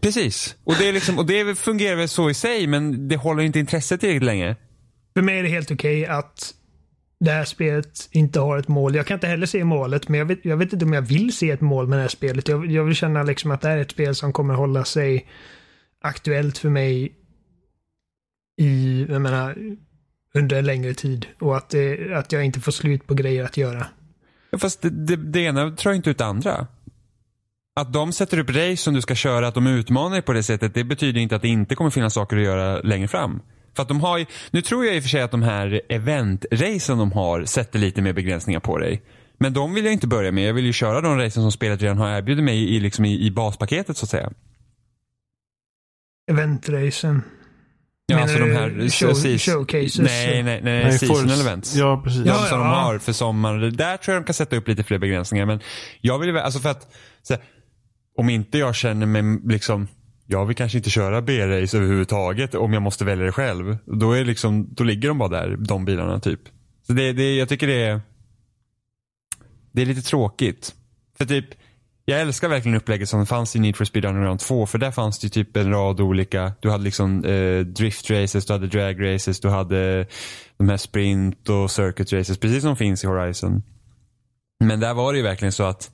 precis. 0.00 0.56
Och 0.64 0.74
det, 0.78 0.88
är 0.88 0.92
liksom, 0.92 1.18
och 1.18 1.26
det 1.26 1.58
fungerar 1.58 1.96
väl 1.96 2.08
så 2.08 2.30
i 2.30 2.34
sig 2.34 2.66
men 2.66 3.08
det 3.08 3.16
håller 3.16 3.42
inte 3.42 3.58
intresset 3.58 4.00
tillräckligt 4.00 4.22
länge. 4.22 4.56
För 5.14 5.22
mig 5.22 5.38
är 5.38 5.42
det 5.42 5.48
helt 5.48 5.70
okej 5.70 6.06
att 6.06 6.54
det 7.24 7.30
här 7.30 7.44
spelet 7.44 8.08
inte 8.10 8.40
har 8.40 8.58
ett 8.58 8.68
mål. 8.68 8.94
Jag 8.94 9.06
kan 9.06 9.14
inte 9.14 9.26
heller 9.26 9.46
se 9.46 9.64
målet, 9.64 10.08
men 10.08 10.18
jag 10.18 10.26
vet, 10.26 10.44
jag 10.44 10.56
vet 10.56 10.72
inte 10.72 10.84
om 10.84 10.92
jag 10.92 11.02
vill 11.02 11.36
se 11.36 11.50
ett 11.50 11.60
mål 11.60 11.86
med 11.86 11.98
det 11.98 12.02
här 12.02 12.08
spelet. 12.08 12.48
Jag, 12.48 12.70
jag 12.70 12.84
vill 12.84 12.94
känna 12.94 13.22
liksom 13.22 13.50
att 13.50 13.60
det 13.60 13.68
här 13.68 13.76
är 13.76 13.80
ett 13.80 13.90
spel 13.90 14.14
som 14.14 14.32
kommer 14.32 14.54
hålla 14.54 14.84
sig 14.84 15.26
aktuellt 16.00 16.58
för 16.58 16.68
mig 16.68 17.12
i, 18.60 19.06
jag 19.08 19.20
menar, 19.20 19.56
under 20.34 20.58
en 20.58 20.64
längre 20.64 20.94
tid. 20.94 21.26
Och 21.40 21.56
att, 21.56 21.68
det, 21.68 22.14
att 22.14 22.32
jag 22.32 22.44
inte 22.44 22.60
får 22.60 22.72
slut 22.72 23.06
på 23.06 23.14
grejer 23.14 23.44
att 23.44 23.56
göra. 23.56 23.86
Ja, 24.50 24.58
Fast 24.58 24.82
det, 24.82 24.90
det, 24.90 25.16
det 25.16 25.40
ena 25.40 25.70
drar 25.70 25.92
inte 25.92 26.10
ut 26.10 26.18
det 26.18 26.26
andra. 26.26 26.66
Att 27.80 27.92
de 27.92 28.12
sätter 28.12 28.38
upp 28.38 28.50
race 28.50 28.76
som 28.76 28.94
du 28.94 29.00
ska 29.00 29.14
köra, 29.14 29.48
att 29.48 29.54
de 29.54 29.66
utmanar 29.66 30.10
dig 30.10 30.22
på 30.22 30.32
det 30.32 30.42
sättet, 30.42 30.74
det 30.74 30.84
betyder 30.84 31.20
inte 31.20 31.36
att 31.36 31.42
det 31.42 31.48
inte 31.48 31.74
kommer 31.74 31.90
finnas 31.90 32.14
saker 32.14 32.36
att 32.36 32.42
göra 32.42 32.80
längre 32.80 33.08
fram. 33.08 33.40
För 33.76 33.82
att 33.82 33.88
de 33.88 34.00
har 34.00 34.18
ju, 34.18 34.26
nu 34.50 34.62
tror 34.62 34.84
jag 34.86 34.96
i 34.96 34.98
och 34.98 35.02
för 35.02 35.10
sig 35.10 35.22
att 35.22 35.30
de 35.30 35.42
här 35.42 35.80
event-racen 35.88 36.98
de 36.98 37.12
har 37.12 37.44
sätter 37.44 37.78
lite 37.78 38.02
mer 38.02 38.12
begränsningar 38.12 38.60
på 38.60 38.78
dig. 38.78 39.02
Men 39.38 39.52
de 39.52 39.74
vill 39.74 39.84
jag 39.84 39.92
inte 39.92 40.06
börja 40.06 40.32
med. 40.32 40.48
Jag 40.48 40.54
vill 40.54 40.64
ju 40.66 40.72
köra 40.72 41.00
de 41.00 41.18
racen 41.18 41.42
som 41.42 41.52
spelet 41.52 41.82
redan 41.82 41.98
har 41.98 42.08
erbjudit 42.10 42.44
mig 42.44 42.74
i, 42.76 42.80
liksom 42.80 43.04
i, 43.04 43.26
i 43.26 43.30
baspaketet 43.30 43.96
så 43.96 44.04
att 44.04 44.10
säga. 44.10 44.30
Eventracen. 46.30 47.22
Ja, 48.06 48.16
Menar 48.16 48.22
alltså 48.22 48.38
de 48.38 48.52
här 48.52 48.68
show- 48.70 49.38
showcases? 49.38 49.98
Nej, 49.98 50.42
nej, 50.42 50.60
nej, 50.62 50.84
Nej, 50.84 50.98
seasonal 50.98 51.28
Force- 51.36 51.40
events. 51.40 51.74
Ja, 51.76 52.00
precis. 52.04 52.22
De 52.22 52.28
Ja, 52.28 52.36
som 52.36 52.58
de 52.58 52.66
ja. 52.66 52.74
har 52.74 52.98
för 52.98 53.12
sommaren. 53.12 53.76
Där 53.76 53.96
tror 53.96 54.14
jag 54.14 54.22
de 54.22 54.26
kan 54.26 54.34
sätta 54.34 54.56
upp 54.56 54.68
lite 54.68 54.82
fler 54.84 54.98
begränsningar. 54.98 55.46
Men 55.46 55.60
jag 56.00 56.18
vill 56.18 56.28
ju, 56.28 56.38
alltså 56.38 56.60
för 56.60 56.68
att, 56.70 56.94
så 57.22 57.34
här, 57.34 57.42
om 58.18 58.28
inte 58.28 58.58
jag 58.58 58.74
känner 58.74 59.06
mig 59.06 59.22
liksom, 59.44 59.88
jag 60.32 60.46
vill 60.46 60.56
kanske 60.56 60.78
inte 60.78 60.90
köra 60.90 61.22
B-race 61.22 61.76
överhuvudtaget 61.76 62.54
om 62.54 62.72
jag 62.72 62.82
måste 62.82 63.04
välja 63.04 63.24
det 63.24 63.32
själv. 63.32 63.76
Då, 63.84 64.12
är 64.12 64.24
liksom, 64.24 64.68
då 64.70 64.84
ligger 64.84 65.08
de 65.08 65.18
bara 65.18 65.28
där, 65.28 65.56
de 65.56 65.84
bilarna 65.84 66.20
typ. 66.20 66.40
Så 66.86 66.92
det, 66.92 67.12
det, 67.12 67.36
jag 67.36 67.48
tycker 67.48 67.66
det 67.66 67.82
är, 67.82 68.00
det 69.72 69.82
är 69.82 69.86
lite 69.86 70.02
tråkigt. 70.02 70.74
För 71.18 71.24
typ, 71.24 71.46
jag 72.04 72.20
älskar 72.20 72.48
verkligen 72.48 72.76
upplägget 72.76 73.08
som 73.08 73.26
fanns 73.26 73.56
i 73.56 73.58
Need 73.58 73.76
for 73.76 73.84
Speed 73.84 74.04
Underground 74.04 74.40
2. 74.40 74.66
För 74.66 74.78
där 74.78 74.90
fanns 74.90 75.18
det 75.18 75.28
typ 75.28 75.56
en 75.56 75.70
rad 75.70 76.00
olika, 76.00 76.52
du 76.60 76.70
hade 76.70 76.84
liksom 76.84 77.24
eh, 77.24 77.60
drift 77.60 78.10
races, 78.10 78.46
du 78.46 78.52
hade 78.52 78.66
drag 78.66 79.14
races, 79.14 79.40
du 79.40 79.48
hade 79.48 80.06
de 80.56 80.68
här 80.68 80.76
sprint 80.76 81.48
och 81.48 81.70
circuit 81.70 82.12
races. 82.12 82.38
Precis 82.38 82.62
som 82.62 82.76
finns 82.76 83.04
i 83.04 83.06
Horizon. 83.06 83.62
Men 84.64 84.80
där 84.80 84.94
var 84.94 85.12
det 85.12 85.16
ju 85.16 85.24
verkligen 85.24 85.52
så 85.52 85.64
att 85.64 85.90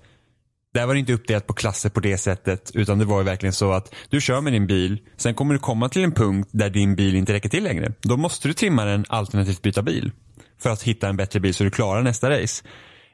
där 0.74 0.86
var 0.86 0.94
det 0.94 1.00
inte 1.00 1.12
uppdelat 1.12 1.46
på 1.46 1.52
klasser 1.52 1.90
på 1.90 2.00
det 2.00 2.18
sättet. 2.18 2.70
Utan 2.74 2.98
det 2.98 3.04
var 3.04 3.18
ju 3.18 3.24
verkligen 3.24 3.52
så 3.52 3.72
att 3.72 3.94
du 4.08 4.20
kör 4.20 4.40
med 4.40 4.52
din 4.52 4.66
bil. 4.66 4.98
Sen 5.16 5.34
kommer 5.34 5.54
du 5.54 5.60
komma 5.60 5.88
till 5.88 6.04
en 6.04 6.12
punkt 6.12 6.48
där 6.52 6.70
din 6.70 6.96
bil 6.96 7.14
inte 7.14 7.32
räcker 7.32 7.48
till 7.48 7.64
längre. 7.64 7.92
Då 8.00 8.16
måste 8.16 8.48
du 8.48 8.54
trimma 8.54 8.84
den 8.84 9.04
alternativt 9.08 9.62
byta 9.62 9.82
bil. 9.82 10.12
För 10.60 10.70
att 10.70 10.82
hitta 10.82 11.08
en 11.08 11.16
bättre 11.16 11.40
bil 11.40 11.54
så 11.54 11.64
du 11.64 11.70
klarar 11.70 12.02
nästa 12.02 12.30
race. 12.30 12.64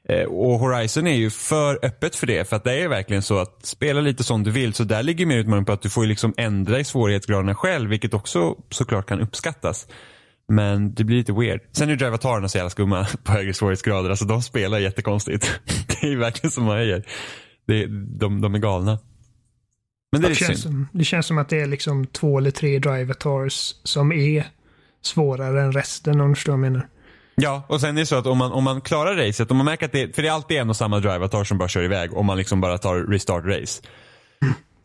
Eh, 0.09 0.25
och 0.25 0.59
Horizon 0.59 1.07
är 1.07 1.14
ju 1.14 1.31
för 1.31 1.79
öppet 1.83 2.17
för 2.17 2.27
det. 2.27 2.49
För 2.49 2.57
att 2.57 2.64
det 2.64 2.83
är 2.83 2.88
verkligen 2.88 3.23
så 3.23 3.38
att 3.38 3.67
spela 3.67 4.01
lite 4.01 4.25
som 4.25 4.43
du 4.43 4.51
vill. 4.51 4.75
Så 4.75 4.85
där 4.85 5.03
ligger 5.03 5.27
mer 5.27 5.38
utmaning 5.38 5.64
på 5.64 5.73
att 5.73 5.83
du 5.83 5.90
får 5.90 6.05
ju 6.05 6.09
liksom 6.09 6.35
ändra 6.37 6.81
i 6.81 6.85
svårighetsgraderna 6.85 7.55
själv. 7.55 7.90
Vilket 7.90 8.14
också 8.14 8.55
såklart 8.71 9.07
kan 9.07 9.21
uppskattas. 9.21 9.87
Men 10.49 10.95
det 10.95 11.05
blir 11.05 11.17
lite 11.17 11.33
weird. 11.33 11.61
Sen 11.73 11.90
är 11.90 11.97
drivatarerna 11.97 12.49
så 12.49 12.59
jävla 12.59 12.71
skumma 12.71 13.07
på 13.25 13.33
högre 13.33 13.55
svårighetsgrader. 13.55 14.11
Alltså 14.11 14.25
de 14.25 14.43
spelar 14.43 14.79
jättekonstigt. 14.79 15.61
det 16.01 16.12
är 16.12 16.17
verkligen 16.17 16.51
som 16.51 16.64
man 16.64 16.77
säger. 16.77 17.05
Det, 17.66 17.87
de, 18.18 18.40
de 18.40 18.55
är 18.55 18.59
galna. 18.59 18.98
Men 20.12 20.20
det 20.20 20.27
är 20.27 20.29
Det 20.29 20.35
lite 20.35 20.44
känns, 20.44 20.62
synd. 20.62 20.72
som, 20.74 20.88
det 20.92 21.05
känns 21.05 21.27
som 21.27 21.38
att 21.38 21.48
det 21.48 21.61
är 21.61 21.66
liksom 21.66 22.07
två 22.07 22.38
eller 22.38 22.50
tre 22.50 22.79
drivatars 22.79 23.74
som 23.85 24.12
är 24.12 24.44
svårare 25.03 25.62
än 25.62 25.72
resten 25.72 26.20
om 26.20 26.29
du 26.29 26.35
förstår 26.35 26.53
vad 26.53 26.64
jag 26.64 26.72
menar. 26.72 26.88
Ja, 27.37 27.66
och 27.68 27.81
sen 27.81 27.96
är 27.96 28.00
det 28.00 28.07
så 28.07 28.16
att 28.16 28.27
om 28.27 28.38
man, 28.38 28.53
om 28.53 28.64
man 28.64 28.81
klarar 28.81 29.16
racet, 29.16 29.50
om 29.50 29.57
man 29.57 29.66
märker 29.66 29.87
att 29.87 29.92
det, 29.92 30.14
för 30.14 30.22
det 30.22 30.29
är 30.29 30.33
alltid 30.33 30.57
en 30.57 30.70
och 30.70 30.77
samma 30.77 31.00
drivatar 31.00 31.44
som 31.44 31.59
bara 31.59 31.68
kör 31.68 31.83
iväg 31.83 32.14
om 32.16 32.27
man 32.27 32.37
liksom 32.38 32.61
bara 32.61 32.79
tar 32.79 32.96
restart 32.96 33.44
race. 33.44 33.83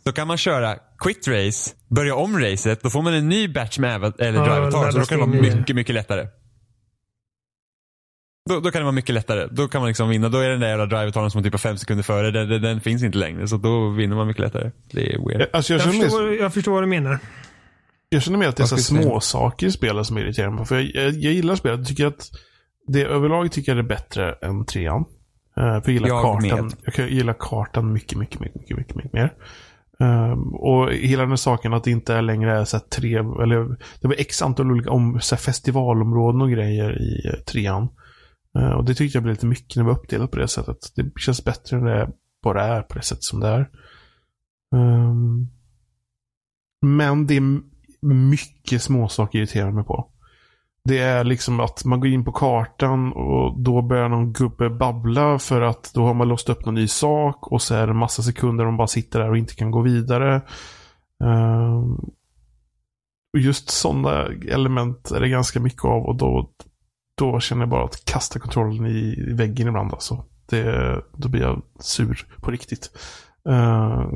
Så 0.03 0.11
kan 0.11 0.27
man 0.27 0.37
köra 0.37 0.75
quit 0.97 1.27
race, 1.27 1.75
börja 1.87 2.15
om 2.15 2.39
racet, 2.39 2.83
då 2.83 2.89
får 2.89 3.01
man 3.01 3.13
en 3.13 3.29
ny 3.29 3.47
batch 3.47 3.79
med 3.79 4.13
eller 4.19 4.39
Ja, 4.39 4.53
drivatar. 4.53 4.91
Så 4.91 4.99
då 4.99 5.05
kan 5.05 5.19
det 5.19 5.25
vara 5.25 5.41
mycket, 5.57 5.75
mycket 5.75 5.95
lättare. 5.95 6.27
Då, 8.49 8.59
då 8.59 8.71
kan 8.71 8.79
det 8.79 8.83
vara 8.83 8.91
mycket 8.91 9.15
lättare. 9.15 9.47
Då 9.51 9.67
kan 9.67 9.81
man 9.81 9.87
liksom 9.87 10.09
vinna. 10.09 10.29
Då 10.29 10.37
är 10.37 10.49
den 10.49 10.59
där 10.59 10.67
jävla 10.67 10.85
drivataren 10.85 11.31
som 11.31 11.43
typ 11.43 11.53
är 11.53 11.57
fem 11.57 11.77
sekunder 11.77 12.03
före, 12.03 12.31
den, 12.31 12.49
den, 12.49 12.61
den 12.61 12.81
finns 12.81 13.03
inte 13.03 13.17
längre. 13.17 13.47
Så 13.47 13.57
då 13.57 13.89
vinner 13.89 14.15
man 14.15 14.27
mycket 14.27 14.41
lättare. 14.41 14.71
Det 14.91 15.13
är 15.13 15.27
weird. 15.27 15.49
Alltså 15.53 15.73
jag 15.73 15.81
Jag 15.81 15.93
förstår, 16.01 16.23
vad- 16.27 16.35
jag 16.35 16.53
förstår 16.53 16.71
vad 16.71 16.83
du 16.83 16.87
menar. 16.87 17.19
jag 18.09 18.21
känner 18.21 18.37
mer 18.37 18.47
att 18.47 18.55
det 18.55 18.63
är 18.63 18.67
så 18.67 18.75
Vad 18.75 18.79
här 18.79 18.83
ska 18.83 18.93
vi 18.95 18.99
säga? 19.01 19.09
små 19.11 19.19
saker 19.19 19.67
i 19.67 19.71
spelet 19.71 20.05
som 20.05 20.17
irriterar 20.17 20.49
mig. 20.51 20.65
För 20.65 20.75
jag, 20.75 20.85
jag, 21.05 21.13
jag 21.13 21.33
gillar 21.33 21.55
spelet. 21.55 21.79
Jag 21.79 21.87
tycker 21.87 22.05
att 22.05 22.29
det 22.87 23.03
överlag 23.05 23.51
tycker 23.51 23.75
jag 23.75 23.77
det 23.85 23.87
är 23.93 23.97
bättre 23.97 24.33
än 24.41 24.65
trean. 24.65 25.05
Eh, 25.57 25.63
för 25.63 25.81
jag 25.85 25.89
gillar 25.89 26.07
Jag 26.07 26.21
kartan. 26.23 26.65
med. 26.65 26.73
Jag 26.83 26.93
kan- 26.93 27.07
gillar 27.07 27.35
kartan 27.39 27.93
mycket, 27.93 28.17
mycket, 28.17 28.39
mycket, 28.39 28.55
mycket, 28.61 28.77
mycket, 28.77 28.95
mycket 28.95 29.13
mer. 29.13 29.33
Ehm, 30.01 30.53
och 30.55 30.91
hela 30.93 31.21
den 31.23 31.29
här 31.29 31.35
saken 31.35 31.73
att 31.73 31.83
det 31.83 31.91
inte 31.91 32.13
är 32.13 32.21
längre 32.21 32.59
är 32.59 32.65
så 32.65 32.77
här 32.77 32.83
tre, 32.83 33.15
eller 33.17 33.77
det 34.01 34.07
var 34.07 34.15
x 34.19 34.41
antal 34.41 34.71
olika 34.71 34.91
om, 34.91 35.19
så 35.21 35.35
här 35.35 35.41
festivalområden 35.41 36.41
och 36.41 36.49
grejer 36.51 37.01
i 37.01 37.27
eh, 37.27 37.33
trean. 37.33 37.87
Eh, 38.57 38.71
och 38.71 38.85
det 38.85 38.95
tyckte 38.95 39.15
jag 39.17 39.23
blev 39.23 39.33
lite 39.33 39.45
mycket 39.45 39.75
när 39.75 39.83
det 39.83 39.89
var 39.89 39.99
uppdelat 39.99 40.31
på 40.31 40.37
det 40.37 40.47
sättet. 40.47 40.77
Det 40.95 41.11
känns 41.19 41.43
bättre 41.43 41.77
när 41.77 41.95
det 41.95 42.11
bara 42.43 42.65
är 42.65 42.81
på 42.81 42.95
det 42.95 43.01
sätt 43.01 43.23
som 43.23 43.39
det 43.39 43.47
är. 43.47 43.69
Ehm, 44.75 45.47
men 46.81 47.27
det 47.27 47.37
är 47.37 47.61
mycket 48.01 48.81
småsaker 48.81 49.39
jag 49.39 49.43
irriterar 49.43 49.71
mig 49.71 49.83
på. 49.83 50.09
Det 50.83 50.99
är 50.99 51.23
liksom 51.23 51.59
att 51.59 51.85
man 51.85 51.99
går 51.99 52.09
in 52.09 52.25
på 52.25 52.31
kartan 52.31 53.13
och 53.13 53.59
då 53.59 53.81
börjar 53.81 54.09
någon 54.09 54.33
gubbe 54.33 54.69
babbla 54.69 55.39
för 55.39 55.61
att 55.61 55.91
då 55.93 56.05
har 56.05 56.13
man 56.13 56.27
låst 56.27 56.49
upp 56.49 56.65
någon 56.65 56.75
ny 56.75 56.87
sak 56.87 57.47
och 57.51 57.61
så 57.61 57.75
är 57.75 57.87
det 57.87 57.93
en 57.93 57.97
massa 57.97 58.21
sekunder 58.21 58.65
de 58.65 58.77
bara 58.77 58.87
sitter 58.87 59.19
där 59.19 59.29
och 59.29 59.37
inte 59.37 59.55
kan 59.55 59.71
gå 59.71 59.81
vidare. 59.81 60.41
Ehm, 61.23 61.93
och 63.33 63.39
just 63.39 63.69
sådana 63.69 64.25
element 64.47 65.11
är 65.11 65.19
det 65.19 65.29
ganska 65.29 65.59
mycket 65.59 65.85
av 65.85 66.05
och 66.05 66.15
då, 66.15 66.49
då 67.19 67.39
känner 67.39 67.61
jag 67.61 67.69
bara 67.69 67.85
att 67.85 68.05
kasta 68.05 68.39
kontrollen 68.39 68.87
i, 68.87 69.33
väggen 69.33 69.67
ibland 69.67 69.93
alltså. 69.93 70.25
Det, 70.45 71.01
då 71.17 71.29
blir 71.29 71.41
jag 71.41 71.61
sur 71.79 72.27
på 72.41 72.51
riktigt. 72.51 72.89
Eh, 73.49 73.53
uh, 73.53 74.11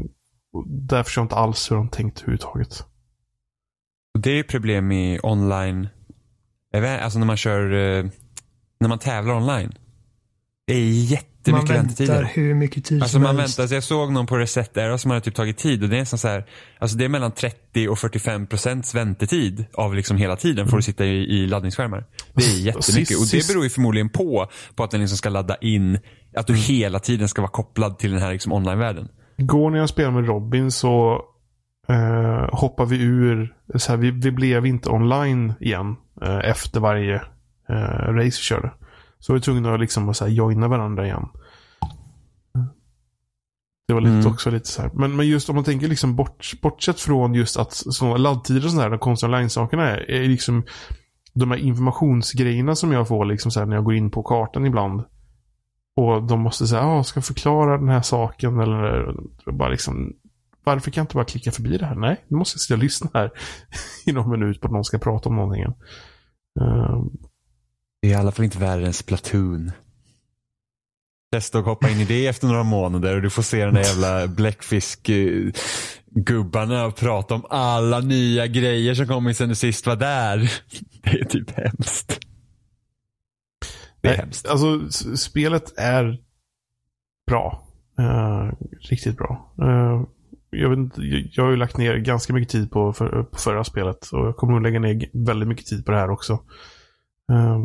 där 0.65 1.03
förstår 1.03 1.21
jag 1.21 1.25
inte 1.25 1.35
alls 1.35 1.71
hur 1.71 1.75
de 1.75 1.89
tänkt 1.89 2.21
överhuvudtaget. 2.21 2.85
Det 4.19 4.31
är 4.31 4.35
ju 4.35 4.43
problem 4.43 4.91
i 4.91 5.19
online, 5.23 5.87
eh, 6.73 7.03
alltså 7.03 7.19
när 7.19 7.25
man 7.25 7.37
kör, 7.37 7.73
eh, 7.73 8.05
när 8.79 8.89
man 8.89 8.99
tävlar 8.99 9.35
online. 9.35 9.73
Det 10.67 10.73
är 10.73 10.89
jätte 10.89 11.32
jättemycket 11.47 11.69
väntar 11.69 11.83
väntetider. 12.05 12.31
hur 12.33 12.53
mycket 12.53 12.85
tid 12.85 13.01
Alltså 13.01 13.13
som 13.15 13.21
man 13.23 13.37
helst. 13.39 13.59
väntar, 13.59 13.75
jag 13.75 13.83
såg 13.83 14.11
någon 14.11 14.25
på 14.25 14.37
Reset 14.37 14.77
Era 14.77 14.97
som 14.97 15.11
hade 15.11 15.21
typ 15.21 15.35
tagit 15.35 15.57
tid 15.57 15.83
och 15.83 15.89
det 15.89 15.95
är 15.95 15.99
nästan 15.99 16.19
så 16.19 16.27
här, 16.27 16.45
alltså 16.79 16.97
det 16.97 17.05
är 17.05 17.09
mellan 17.09 17.31
30 17.31 17.87
och 17.87 17.99
45 17.99 18.47
procents 18.47 18.95
väntetid 18.95 19.65
av 19.73 19.95
liksom 19.95 20.17
hela 20.17 20.35
tiden 20.35 20.67
för 20.67 20.77
att 20.77 20.83
sitta 20.83 21.05
i, 21.05 21.09
i 21.43 21.47
laddningsskärmar. 21.47 22.05
Det 22.33 22.43
är 22.43 22.57
jättemycket 22.59 22.85
Sist- 23.07 23.21
och 23.21 23.27
det 23.39 23.47
beror 23.53 23.63
ju 23.63 23.69
förmodligen 23.69 24.09
på, 24.09 24.47
på 24.75 24.83
att 24.83 24.91
den 24.91 24.99
liksom 24.99 25.17
ska 25.17 25.29
ladda 25.29 25.55
in, 25.61 25.99
att 26.35 26.47
du 26.47 26.55
hela 26.55 26.99
tiden 26.99 27.27
ska 27.27 27.41
vara 27.41 27.51
kopplad 27.51 27.97
till 27.99 28.11
den 28.11 28.21
här 28.21 28.31
liksom 28.31 28.51
online-världen. 28.53 29.07
Igår 29.37 29.69
när 29.69 29.79
jag 29.79 29.89
spelade 29.89 30.13
med 30.15 30.27
Robin 30.27 30.71
så 30.71 31.21
eh, 31.89 32.49
hoppade 32.59 32.89
vi 32.89 33.03
ur. 33.03 33.53
Så 33.75 33.91
här, 33.91 33.97
vi, 33.97 34.11
vi 34.11 34.31
blev 34.31 34.65
inte 34.65 34.89
online 34.89 35.53
igen 35.59 35.95
eh, 36.21 36.37
efter 36.49 36.79
varje 36.79 37.15
eh, 37.69 37.75
race 38.13 38.23
vi 38.25 38.31
körde. 38.31 38.71
Så 39.23 39.33
vi 39.33 39.39
var 39.39 39.41
tvungna 39.43 39.73
att 39.73 39.79
liksom 39.79 40.13
så 40.13 40.25
här, 40.25 40.31
joina 40.31 40.67
varandra 40.67 41.05
igen. 41.05 41.27
Det 43.87 43.93
var 43.93 44.01
lite 44.01 44.13
Mm. 44.13 44.31
också 44.31 44.51
lite 44.51 44.67
så 44.67 44.81
här. 44.81 44.91
Men, 44.93 45.15
men 45.15 45.27
just 45.27 45.49
om 45.49 45.55
man 45.55 45.63
tänker 45.63 45.87
liksom 45.87 46.15
bort, 46.15 46.51
bortsett 46.61 46.99
från 46.99 47.33
just 47.33 47.57
att 47.57 47.73
sådana 47.73 48.17
laddtider 48.17 48.65
och 48.65 48.71
sådana 48.71 48.83
här, 48.83 48.89
de 48.89 48.99
konstiga 48.99 49.27
online-sakerna 49.29 49.89
är, 49.89 50.11
är 50.11 50.27
liksom 50.27 50.63
de 51.33 51.51
här 51.51 51.57
informationsgrejerna 51.57 52.75
som 52.75 52.91
jag 52.91 53.07
får 53.07 53.25
liksom 53.25 53.51
så 53.51 53.59
här, 53.59 53.67
när 53.67 53.75
jag 53.75 53.85
går 53.85 53.95
in 53.95 54.11
på 54.11 54.23
kartan 54.23 54.65
ibland. 54.65 55.03
Och 55.95 56.23
de 56.23 56.39
måste 56.39 56.67
säga, 56.67 56.81
ah, 56.81 57.03
ska 57.03 57.21
förklara 57.21 57.77
den 57.77 57.89
här 57.89 58.01
saken 58.01 58.59
eller 58.59 59.15
bara 59.51 59.69
liksom 59.69 60.13
varför 60.63 60.91
kan 60.91 61.01
jag 61.01 61.05
inte 61.05 61.15
bara 61.15 61.25
klicka 61.25 61.51
förbi 61.51 61.77
det 61.77 61.85
här? 61.85 61.95
Nej, 61.95 62.23
nu 62.27 62.37
måste 62.37 62.55
jag 62.55 62.61
sitta 62.61 62.73
och 62.73 62.83
lyssna 62.83 63.09
här 63.13 63.31
i 64.05 64.11
någon 64.11 64.31
minut 64.31 64.61
på 64.61 64.67
att 64.67 64.73
någon 64.73 64.83
ska 64.83 64.97
prata 64.97 65.29
om 65.29 65.35
någonting. 65.35 65.65
Uh, 68.03 68.03
Det 68.03 68.07
är 68.07 68.11
i 68.11 68.15
alla 68.15 68.31
fall 68.31 68.45
inte 68.45 68.59
värre 68.59 68.85
än 68.85 68.93
Splatoon. 68.93 69.71
Testa 71.31 71.59
att 71.59 71.65
hoppa 71.65 71.89
in 71.89 71.99
i 71.99 72.05
det 72.05 72.27
efter 72.27 72.47
några 72.47 72.63
månader 72.63 73.15
och 73.15 73.21
du 73.21 73.29
får 73.29 73.41
se 73.41 73.65
den 73.65 73.73
där 73.73 73.81
jävla 73.81 74.27
bläckfisk-gubbarna 74.27 76.85
och 76.85 76.95
prata 76.95 77.35
om 77.35 77.45
alla 77.49 77.99
nya 77.99 78.47
grejer 78.47 78.93
som 78.93 79.07
kommit 79.07 79.37
sen 79.37 79.49
du 79.49 79.55
sist 79.55 79.87
var 79.87 79.95
där. 79.95 80.37
Det 81.03 81.19
är 81.19 81.25
typ 81.25 81.51
hemskt. 81.51 82.19
Det 84.01 84.07
är 84.07 84.11
nej, 84.11 84.17
hemskt. 84.17 84.47
Alltså, 84.47 84.89
spelet 85.15 85.73
är 85.77 86.17
bra. 87.27 87.67
Eh, 87.99 88.51
riktigt 88.79 89.17
bra. 89.17 89.53
Eh, 89.61 90.01
jag, 90.49 90.69
vet 90.69 90.77
inte, 90.77 91.01
jag, 91.31 91.43
har 91.43 91.51
ju 91.51 91.57
lagt 91.57 91.77
ner 91.77 91.97
ganska 91.97 92.33
mycket 92.33 92.51
tid 92.51 92.71
på, 92.71 92.93
för, 92.93 93.23
på 93.23 93.37
förra 93.37 93.63
spelet 93.63 94.09
och 94.11 94.27
jag 94.27 94.35
kommer 94.35 94.53
nog 94.53 94.61
lägga 94.61 94.79
ner 94.79 95.09
väldigt 95.13 95.47
mycket 95.47 95.65
tid 95.65 95.85
på 95.85 95.91
det 95.91 95.97
här 95.97 96.09
också. 96.09 96.33
Eh, 97.31 97.59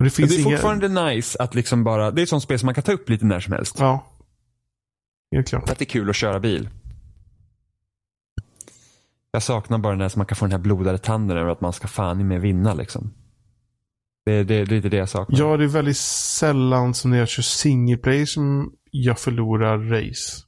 men 0.00 0.04
det 0.04 0.10
finns 0.10 0.30
det 0.30 0.36
är 0.36 0.40
inga... 0.40 0.56
fortfarande 0.56 0.88
nice 0.88 1.42
att 1.42 1.54
liksom 1.54 1.84
bara, 1.84 2.10
det 2.10 2.20
är 2.20 2.22
ett 2.22 2.28
sånt 2.28 2.42
spel 2.42 2.58
som 2.58 2.66
man 2.66 2.74
kan 2.74 2.84
ta 2.84 2.92
upp 2.92 3.08
lite 3.08 3.26
när 3.26 3.40
som 3.40 3.52
helst. 3.52 3.76
Ja. 3.78 4.06
Helt 5.32 5.48
klart. 5.48 5.64
För 5.64 5.72
att 5.72 5.78
det 5.78 5.84
är 5.84 5.86
kul 5.86 6.10
att 6.10 6.16
köra 6.16 6.40
bil. 6.40 6.68
Jag 9.32 9.42
saknar 9.42 9.78
bara 9.78 10.10
som 10.10 10.20
man 10.20 10.26
kan 10.26 10.36
få 10.36 10.44
den 10.44 10.52
här 10.52 10.58
blodade 10.58 10.98
tanden 10.98 11.36
över 11.36 11.50
att 11.50 11.60
man 11.60 11.72
ska 11.72 11.88
fan 11.88 12.20
i 12.20 12.24
med 12.24 12.40
vinna 12.40 12.74
liksom. 12.74 13.14
Det, 14.24 14.44
det, 14.44 14.44
det 14.44 14.60
är 14.60 14.66
lite 14.66 14.88
det 14.88 14.96
jag 14.96 15.08
saknar. 15.08 15.38
Ja, 15.38 15.56
det 15.56 15.64
är 15.64 15.68
väldigt 15.68 15.96
sällan 15.96 16.94
som 16.94 17.10
när 17.10 17.18
jag 17.18 17.28
kör 17.28 17.42
single 17.42 17.96
player 17.96 18.26
som 18.26 18.72
jag 18.90 19.18
förlorar 19.18 19.78
race. 19.78 20.42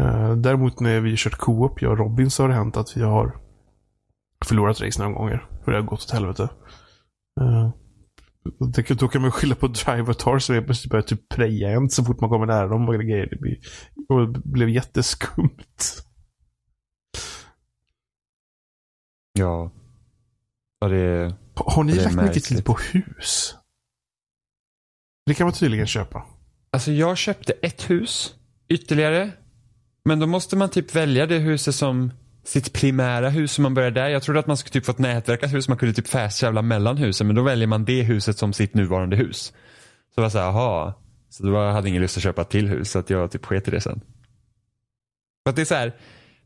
Eh, 0.00 0.36
däremot 0.36 0.80
när 0.80 1.00
vi 1.00 1.16
kört 1.16 1.36
co-op, 1.36 1.82
jag 1.82 1.92
och 1.92 1.98
Robin, 1.98 2.30
så 2.30 2.42
har 2.42 2.48
det 2.48 2.54
hänt 2.54 2.76
att 2.76 2.96
vi 2.96 3.02
har 3.02 3.36
förlorat 4.44 4.80
race 4.80 5.02
några 5.02 5.14
gånger. 5.14 5.48
För 5.64 5.72
det 5.72 5.78
har 5.78 5.84
gått 5.84 6.02
åt 6.02 6.10
helvete. 6.10 6.48
Då 8.98 9.08
kan 9.08 9.22
man 9.22 9.32
skylla 9.32 9.54
på 9.54 9.66
drivatar 9.66 10.38
som 10.38 10.54
helt 10.54 10.66
plötsligt 10.66 10.90
börjar 10.90 11.02
typ 11.02 11.28
preja 11.28 11.70
en 11.70 11.90
så 11.90 12.04
fort 12.04 12.20
man 12.20 12.30
kommer 12.30 12.46
nära 12.46 12.68
dem 12.68 12.88
och 12.88 12.94
grejer. 12.94 13.28
Det, 13.30 13.36
blir, 13.36 13.58
och 14.08 14.32
det 14.32 14.40
blev 14.44 14.68
jätteskumt. 14.68 16.04
Ja. 19.38 19.72
Ja, 20.80 20.88
det, 20.88 21.34
Har 21.54 21.84
ni 21.84 21.92
Det 21.92 22.04
lagt 22.04 22.16
mycket 22.16 22.44
tid 22.44 22.64
på 22.64 22.78
hus? 22.92 23.54
Det 25.26 25.34
kan 25.34 25.46
man 25.46 25.54
tydligen 25.54 25.86
köpa. 25.86 26.26
Alltså 26.72 26.92
jag 26.92 27.16
köpte 27.18 27.52
ett 27.52 27.90
hus 27.90 28.34
ytterligare. 28.68 29.32
Men 30.04 30.18
då 30.18 30.26
måste 30.26 30.56
man 30.56 30.68
typ 30.68 30.94
välja 30.94 31.26
det 31.26 31.38
huset 31.38 31.74
som 31.74 32.12
sitt 32.44 32.72
primära 32.72 33.30
hus 33.30 33.52
som 33.52 33.62
man 33.62 33.74
börjar 33.74 33.90
där. 33.90 34.08
Jag 34.08 34.22
trodde 34.22 34.40
att 34.40 34.46
man 34.46 34.56
skulle 34.56 34.72
typ 34.72 34.84
få 34.84 34.92
ett 34.92 34.98
nätverkat 34.98 35.52
hus. 35.52 35.68
Man 35.68 35.78
kunde 35.78 35.94
typ 35.94 36.08
fast 36.08 36.42
mellan 36.62 36.96
husen. 36.96 37.26
Men 37.26 37.36
då 37.36 37.42
väljer 37.42 37.66
man 37.66 37.84
det 37.84 38.02
huset 38.02 38.38
som 38.38 38.52
sitt 38.52 38.74
nuvarande 38.74 39.16
hus. 39.16 39.52
Så 40.14 40.20
var 40.20 40.28
så 40.28 40.38
här, 40.38 40.46
aha. 40.48 41.00
Så 41.28 41.46
då 41.46 41.56
hade 41.56 41.72
jag 41.78 41.88
ingen 41.88 42.02
lust 42.02 42.16
att 42.16 42.22
köpa 42.22 42.42
ett 42.42 42.50
till 42.50 42.68
hus. 42.68 42.90
Så 42.90 42.98
att 42.98 43.10
jag 43.10 43.30
typ 43.30 43.44
sket 43.46 43.68
i 43.68 43.70
det 43.70 43.80
sen. 43.80 44.00
För 45.44 45.50
att 45.50 45.56
det 45.56 45.62
är 45.62 45.66
så 45.66 45.74
här. 45.74 45.92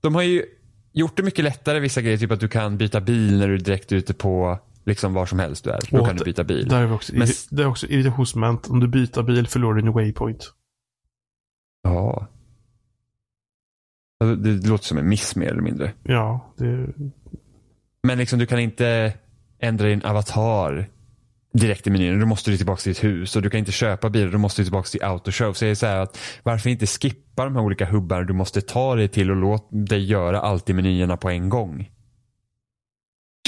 De 0.01 0.15
har 0.15 0.23
ju 0.23 0.45
gjort 0.93 1.17
det 1.17 1.23
mycket 1.23 1.45
lättare 1.45 1.81
vissa 1.81 2.01
grejer. 2.03 2.19
Typ 2.19 2.31
att 2.31 2.41
du 2.41 2.49
kan 2.49 2.77
byta 2.79 3.01
bil 3.01 3.39
när 3.39 3.49
du 3.49 3.55
är 3.55 3.59
direkt 3.59 3.93
ute 3.93 4.15
på 4.15 4.59
liksom 4.87 5.15
var 5.15 5.27
som 5.27 5.39
helst 5.39 5.65
du 5.65 5.71
är. 5.71 5.81
Då 5.91 6.05
kan 6.05 6.17
du 6.17 6.25
byta 6.25 6.45
bil. 6.45 6.69
Där 6.69 6.83
är 6.83 6.93
också, 6.93 7.15
Men- 7.15 7.29
det 7.51 7.63
är 7.63 7.67
också 7.67 7.87
irritationsmoment. 7.87 8.69
Om 8.69 8.81
du 8.81 8.89
byter 8.89 9.23
bil 9.23 9.47
förlorar 9.47 9.75
du 9.75 9.87
en 9.87 9.93
waypoint. 9.93 10.53
Ja. 11.83 12.27
Alltså, 14.21 14.37
Det, 14.37 14.69
låter 14.69 14.85
som 14.85 14.99
en 14.99 15.09
miss 15.09 15.37
mer 15.37 15.49
eller 15.49 15.63
mindre. 15.63 15.93
Ja, 16.03 16.55
det... 16.59 16.89
Men 18.03 18.19
liksom 18.19 18.39
du 18.39 18.47
kan 18.47 18.59
inte 18.59 19.13
ändra 19.59 19.87
din 19.87 20.05
avatar 20.05 20.89
direkt 21.53 21.87
i 21.87 21.91
menyn. 21.91 22.21
Då 22.21 22.27
måste 22.27 22.51
du 22.51 22.57
tillbaka 22.57 22.81
till 22.81 22.93
ditt 22.93 23.05
hus 23.05 23.37
och 23.37 23.43
du 23.43 23.51
kan 23.51 23.59
inte 23.59 23.73
köpa 23.73 24.11
bilar. 24.11 24.31
Då 24.31 24.39
måste 24.39 24.61
du 24.61 24.65
tillbaka 24.65 24.87
till 24.87 25.03
autoshow. 25.05 25.53
Så 25.53 25.65
jag 25.65 25.71
är 25.71 25.75
så 25.75 25.87
här 25.87 25.99
att 25.99 26.19
varför 26.43 26.71
inte 26.71 26.87
skippa 26.87 27.45
de 27.45 27.57
här 27.57 27.63
olika 27.63 27.87
hubbarna 27.87 28.23
du 28.25 28.33
måste 28.33 28.61
ta 28.61 28.95
dig 28.95 29.09
till 29.09 29.31
och 29.31 29.37
låt 29.37 29.69
dig 29.71 30.05
göra 30.05 30.41
allt 30.41 30.71
i 30.71 30.73
menyerna 30.73 31.17
på 31.17 31.31
en 31.31 31.49
gång. 31.49 31.91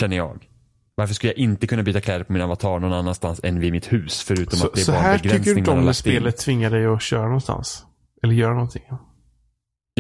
Känner 0.00 0.16
jag. 0.16 0.46
Varför 0.94 1.14
skulle 1.14 1.32
jag 1.32 1.38
inte 1.38 1.66
kunna 1.66 1.82
byta 1.82 2.00
kläder 2.00 2.24
på 2.24 2.32
min 2.32 2.42
avatar 2.42 2.78
någon 2.78 2.92
annanstans 2.92 3.40
än 3.42 3.60
vid 3.60 3.72
mitt 3.72 3.92
hus? 3.92 4.22
Förutom 4.22 4.58
Så, 4.58 4.66
att 4.66 4.74
det 4.74 4.80
är 4.80 4.84
så 4.84 4.92
bara 4.92 5.00
här 5.00 5.12
en 5.12 5.18
tycker 5.18 5.28
du 5.28 5.38
begränsning 5.38 5.58
inte 5.58 5.70
man 5.70 5.76
har 5.76 5.80
om 5.80 5.84
när 5.84 5.90
in. 5.90 5.94
spelet 5.94 6.36
tvingar 6.36 6.70
dig 6.70 6.86
att 6.86 7.02
köra 7.02 7.22
någonstans? 7.22 7.86
Eller 8.22 8.34
göra 8.34 8.54
någonting? 8.54 8.82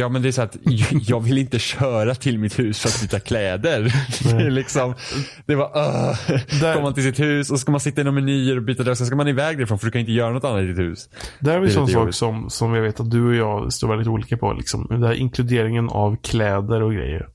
Ja 0.00 0.08
men 0.08 0.22
det 0.22 0.28
är 0.28 0.32
så 0.32 0.42
att 0.42 0.56
jag 1.06 1.20
vill 1.20 1.38
inte 1.38 1.58
köra 1.58 2.14
till 2.14 2.38
mitt 2.38 2.58
hus 2.58 2.80
för 2.80 2.88
att 2.88 3.00
byta 3.02 3.20
kläder. 3.20 3.80
Det 4.38 4.44
är 4.46 4.50
liksom, 4.50 4.94
det 5.46 5.54
var 5.54 5.66
uh, 5.66 6.16
Där- 6.60 6.72
Kommer 6.72 6.82
man 6.82 6.94
till 6.94 7.02
sitt 7.02 7.20
hus 7.20 7.50
och 7.50 7.58
så 7.58 7.60
ska 7.62 7.70
man 7.72 7.80
sitta 7.80 8.00
i 8.00 8.04
några 8.04 8.20
menyer 8.20 8.56
och 8.56 8.62
byta 8.62 8.82
där. 8.82 8.94
Sen 8.94 9.06
ska 9.06 9.16
man 9.16 9.28
iväg 9.28 9.58
därifrån 9.58 9.78
för 9.78 9.86
du 9.86 9.90
kan 9.92 10.00
inte 10.00 10.12
göra 10.12 10.32
något 10.32 10.44
annat 10.44 10.62
i 10.62 10.66
ditt 10.66 10.78
hus. 10.78 11.08
Det 11.40 11.50
här 11.50 11.56
är 11.56 11.60
Det 11.60 11.66
en 11.66 11.72
sån 11.72 11.88
sak 11.88 12.14
som, 12.14 12.50
som 12.50 12.74
jag 12.74 12.82
vet 12.82 13.00
att 13.00 13.10
du 13.10 13.26
och 13.28 13.34
jag 13.34 13.72
står 13.72 13.88
väldigt 13.88 14.08
olika 14.08 14.36
på. 14.36 14.52
Liksom. 14.52 14.86
Den 14.90 15.02
här 15.02 15.12
inkluderingen 15.14 15.88
av 15.88 16.16
kläder 16.22 16.82
och 16.82 16.92
grejer. 16.92 17.26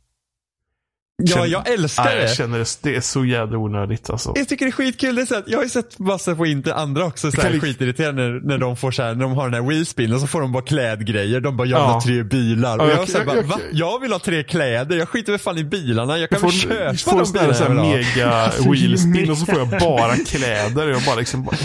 Ja, 1.23 1.45
jag 1.45 1.69
älskar 1.69 2.03
Nej, 2.05 2.15
det. 2.15 2.21
jag 2.21 2.35
känner 2.35 2.59
det, 2.59 2.77
det 2.81 2.95
är 2.95 3.01
så 3.01 3.25
jävla 3.25 3.57
onödigt 3.57 4.09
alltså. 4.09 4.33
Jag 4.35 4.47
tycker 4.49 4.65
det 4.65 4.69
är 4.69 4.71
skitkul. 4.71 5.15
Det 5.15 5.21
är 5.21 5.25
så 5.25 5.35
att 5.35 5.43
jag 5.47 5.57
har 5.57 5.63
ju 5.63 5.69
sett 5.69 5.99
massa 5.99 6.35
på 6.35 6.45
inte 6.45 6.73
andra 6.75 7.05
också 7.05 7.31
så 7.31 7.41
här 7.41 7.49
li- 7.49 7.59
skitirriterande 7.59 8.23
när, 8.23 8.39
när 8.39 8.57
de 8.57 8.77
får 8.77 8.91
så 8.91 9.03
här, 9.03 9.13
när 9.15 9.21
de 9.23 9.33
har 9.33 9.49
den 9.49 9.63
här 9.63 9.69
wheelspin 9.69 10.13
och 10.13 10.21
så 10.21 10.27
får 10.27 10.41
de 10.41 10.51
bara 10.51 10.63
klädgrejer. 10.63 11.39
De 11.39 11.57
bara, 11.57 11.67
jag 11.67 11.77
vill 11.79 11.93
ha 11.93 12.01
tre 12.01 12.23
bilar. 12.23 12.77
Och 12.77 12.85
Ja, 12.85 12.89
jag, 12.89 12.99
jag- 12.99 13.09
så 13.09 13.17
här, 13.17 13.25
jag- 13.35 13.47
bara, 13.47 13.59
jag-? 13.71 13.79
Jag 13.91 13.99
vill 13.99 14.11
ha 14.11 14.19
tre 14.19 14.43
kläder. 14.43 14.97
Jag 14.97 15.09
skiter 15.09 15.31
väl 15.31 15.39
fan 15.39 15.57
i 15.57 15.63
bilarna. 15.63 16.17
Jag 16.17 16.29
kan 16.29 16.39
Jag 16.41 16.49
väl 16.51 16.59
får, 16.61 16.69
köpa 16.69 16.93
får 16.97 17.23
de 17.23 17.31
bilarna 17.31 17.55
jag 17.59 17.69
vill 17.69 17.77
ha. 17.77 17.91
mega 17.95 18.31
Alltså, 18.35 18.71
wheelspin 18.71 19.31
och 19.31 19.37
så 19.37 19.45
får 19.45 19.57
jag 19.59 19.69
bara 19.69 20.15
kläder. 20.15 20.87
Jag 20.87 21.01
bara 21.05 21.15
liksom... 21.15 21.43
bara- 21.43 21.57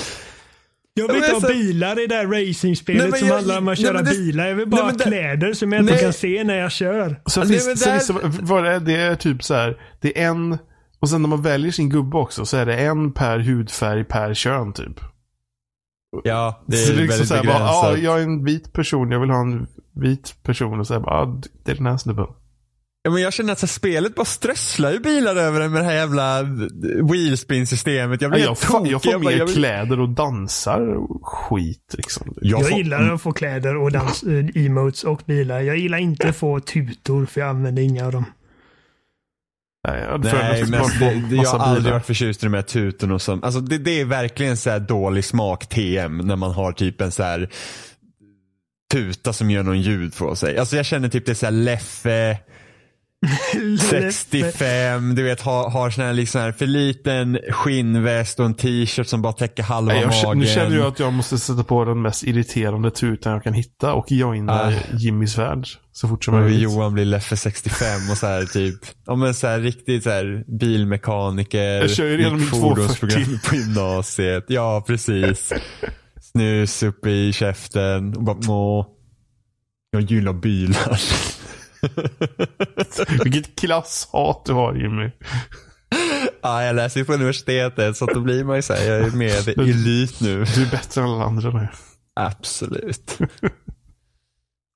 Jag 1.08 1.14
vill 1.14 1.16
inte 1.16 1.32
ha 1.32 1.40
så- 1.40 1.46
bilar 1.48 2.02
i 2.02 2.06
det 2.06 2.14
där 2.16 2.26
Nej, 2.26 2.50
racingspelet 2.50 3.10
men 3.10 3.18
som 3.18 3.28
jag- 3.28 3.34
handlar 3.34 3.58
om 3.58 3.68
att 3.68 3.78
nej, 3.78 3.86
köra 3.86 3.94
men 3.94 4.04
det- 4.04 4.10
bilar. 4.10 4.46
Jag 4.46 4.54
vill 4.54 4.68
nej, 4.68 4.70
bara 4.70 4.86
men 4.86 4.94
ha 5.00 5.04
kläder 5.06 5.52
som 5.52 5.72
jag 5.72 5.80
inte 5.82 5.92
Nej. 5.92 6.02
kan 6.02 6.12
se 6.12 6.44
när 6.44 6.54
jag 6.58 6.72
kör. 6.72 7.20
Så 7.26 7.40
Nej, 7.40 7.48
finns, 7.48 7.80
så 7.82 7.88
där- 7.90 7.96
finns 7.98 8.06
det, 8.38 8.42
vad 8.42 8.66
är 8.66 8.80
det, 8.80 8.96
är 8.96 9.14
typ 9.14 9.44
så 9.44 9.54
här. 9.54 9.80
Det 10.00 10.20
är 10.22 10.28
en... 10.28 10.58
Och 11.00 11.08
sen 11.10 11.22
när 11.22 11.28
man 11.28 11.42
väljer 11.42 11.72
sin 11.72 11.88
gubbe 11.90 12.16
också 12.16 12.46
så 12.46 12.56
är 12.56 12.66
det 12.66 12.74
en 12.76 13.12
per 13.12 13.38
hudfärg 13.38 14.04
per 14.04 14.34
kön 14.34 14.72
typ. 14.72 15.00
Ja, 16.24 16.64
det 16.66 16.76
är, 16.76 16.80
så 16.86 16.92
det 16.92 16.98
är 16.98 17.02
liksom 17.02 17.08
väldigt 17.12 17.28
så 17.28 17.34
här, 17.34 17.44
bara, 17.44 17.58
ja, 17.58 17.82
begränsat. 17.82 18.04
jag 18.04 18.18
är 18.20 18.22
en 18.24 18.44
vit 18.44 18.72
person, 18.72 19.10
jag 19.10 19.20
vill 19.20 19.30
ha 19.30 19.40
en 19.40 19.66
vit 19.94 20.34
person. 20.42 20.80
Och 20.80 20.86
så 20.86 20.94
här, 20.94 21.00
bara, 21.00 21.14
ja, 21.14 21.40
det 21.64 21.72
är 21.72 21.76
den 21.76 21.86
här 21.86 21.96
snubben. 21.96 22.26
Ja, 23.02 23.10
men 23.10 23.22
jag 23.22 23.32
känner 23.32 23.52
att 23.52 23.58
så 23.58 23.66
här, 23.66 23.70
spelet 23.72 24.14
bara 24.14 24.24
strösslar 24.24 24.92
ju 24.92 24.98
bilar 24.98 25.36
över 25.36 25.60
en 25.60 25.72
med 25.72 25.80
det 25.82 25.84
här 25.86 25.94
jävla 25.94 26.42
wheelspin-systemet. 27.12 28.20
Jag 28.22 28.28
Ja, 28.28 28.34
blir 28.34 28.44
jag, 28.44 28.58
får, 28.58 28.78
tokig. 28.78 28.92
jag 28.92 29.02
får 29.02 29.12
Jag 29.12 29.20
bara, 29.22 29.30
mer 29.30 29.38
jag 29.38 29.46
vill- 29.46 29.54
kläder 29.54 30.00
och 30.00 30.08
dansar 30.08 30.80
och 30.96 31.26
skit 31.28 31.94
liksom. 31.96 32.34
Jag 32.40 32.60
Jag 32.60 32.68
får- 32.68 32.78
gillar 32.78 33.12
att 33.12 33.22
få 33.22 33.32
kläder 33.32 33.76
och 33.76 33.92
dans, 33.92 34.22
eh, 34.22 34.64
emotes 34.66 35.04
och 35.04 35.22
bilar. 35.26 35.60
Jag 35.60 35.76
gillar 35.76 35.98
inte 35.98 36.28
att 36.28 36.36
få 36.36 36.60
tutor 36.60 37.26
för 37.26 37.40
jag 37.40 37.50
använder 37.50 37.82
inga 37.82 38.06
av 38.06 38.12
dem. 38.12 38.24
Nej, 39.88 40.00
jag 40.02 40.24
Nej, 40.24 40.64
få 40.64 41.04
det, 41.30 41.36
jag 41.36 41.50
har 41.50 41.58
aldrig 41.58 41.92
varit 41.94 42.06
förtjust 42.06 42.42
i 42.42 42.46
de 42.46 42.54
här 42.54 42.62
tutorna 42.62 43.14
och 43.14 43.22
som, 43.22 43.44
alltså 43.44 43.60
det, 43.60 43.78
det 43.78 44.00
är 44.00 44.04
verkligen 44.04 44.56
så 44.56 44.70
här 44.70 44.80
dålig 44.80 45.24
smak 45.24 45.66
TM 45.68 46.18
när 46.18 46.36
man 46.36 46.50
har 46.50 46.72
typ 46.72 47.00
en 47.00 47.10
så 47.12 47.22
här 47.22 47.50
tuta 48.92 49.32
som 49.32 49.50
gör 49.50 49.62
någon 49.62 49.80
ljud 49.80 50.14
från 50.14 50.36
sig. 50.36 50.58
Alltså 50.58 50.76
jag 50.76 50.86
känner 50.86 51.08
typ 51.08 51.26
det 51.26 51.32
är 51.32 51.34
så 51.34 51.46
här 51.46 51.52
Leffe 51.52 52.38
65, 53.90 55.14
du 55.14 55.22
vet 55.22 55.40
har, 55.40 55.70
har 55.70 55.90
sån 55.90 56.04
här 56.04 56.12
liksom 56.12 56.40
här 56.40 56.52
för 56.52 56.66
liten 56.66 57.38
skinnväst 57.50 58.40
och 58.40 58.46
en 58.46 58.54
t-shirt 58.54 59.06
som 59.06 59.22
bara 59.22 59.32
täcker 59.32 59.62
halva 59.62 59.94
jag, 59.94 60.06
magen. 60.24 60.38
nu 60.38 60.46
känner 60.46 60.76
jag 60.76 60.86
att 60.86 60.98
jag 60.98 61.12
måste 61.12 61.38
sätta 61.38 61.64
på 61.64 61.84
den 61.84 62.02
mest 62.02 62.22
irriterande 62.24 62.90
tutan 62.90 63.32
jag 63.32 63.44
kan 63.44 63.54
hitta 63.54 63.92
och 63.92 64.12
joina 64.12 64.52
Ah. 64.52 64.72
Jimmys 64.98 65.38
värld 65.38 65.66
så 65.92 66.08
fort 66.08 66.24
som 66.24 66.34
möjligt. 66.34 66.60
Johan 66.62 66.94
blir 66.94 67.04
Leffe 67.04 67.36
65 67.36 68.10
och 68.10 68.16
så 68.16 68.26
här 68.26 68.44
typ, 68.44 68.78
ja 69.06 69.14
men 69.14 69.34
så 69.34 69.46
här 69.46 69.60
riktigt 69.60 70.02
så 70.02 70.10
här 70.10 70.44
bilmekaniker. 70.58 71.80
Jag 71.80 71.90
kör 71.90 72.06
ju 72.06 72.16
redan 72.16 72.38
min 72.38 72.46
fordonsprogram 72.46 73.22
240. 73.24 73.48
på 73.48 73.56
gymnasiet. 73.56 74.44
Ja, 74.48 74.84
precis. 74.86 75.52
Snus 76.32 76.82
uppe 76.82 77.10
i 77.10 77.32
käften 77.32 78.16
och 78.16 78.22
bara. 78.22 78.84
Jag 79.90 80.02
gillar 80.02 80.32
bilar. 80.32 81.00
Vilket 83.24 83.60
klasshat 83.60 84.44
du 84.44 84.52
har 84.52 84.74
Jimmy. 84.74 85.10
ja, 86.42 86.64
jag 86.64 86.76
läser 86.76 87.00
ju 87.00 87.06
på 87.06 87.12
universitetet 87.12 87.96
så 87.96 88.04
att 88.04 88.14
då 88.14 88.20
blir 88.20 88.44
man 88.44 88.56
ju 88.56 88.62
såhär, 88.62 88.90
jag 88.90 89.00
är 89.00 89.10
med 89.10 89.48
i 89.48 89.70
elit 89.70 90.20
nu. 90.20 90.44
Du 90.44 90.62
är 90.62 90.70
bättre 90.70 91.00
än 91.00 91.06
alla 91.06 91.24
andra 91.24 91.50
nu. 91.50 91.68
Absolut. 92.14 93.18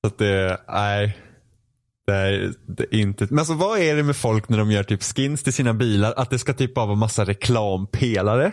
så 0.01 0.07
att 0.07 0.17
det, 0.17 0.61
nej. 0.67 1.17
Det 2.07 2.13
är, 2.13 2.53
det 2.67 2.83
är 2.83 2.99
inte, 2.99 3.27
men 3.29 3.39
alltså 3.39 3.53
vad 3.53 3.79
är 3.79 3.95
det 3.95 4.03
med 4.03 4.15
folk 4.15 4.49
när 4.49 4.57
de 4.57 4.71
gör 4.71 4.83
typ 4.83 5.03
skins 5.03 5.43
till 5.43 5.53
sina 5.53 5.73
bilar? 5.73 6.13
Att 6.17 6.29
det 6.29 6.39
ska 6.39 6.53
typ 6.53 6.73
bara 6.73 6.85
vara 6.85 6.95
massa 6.95 7.25
reklampelare? 7.25 8.51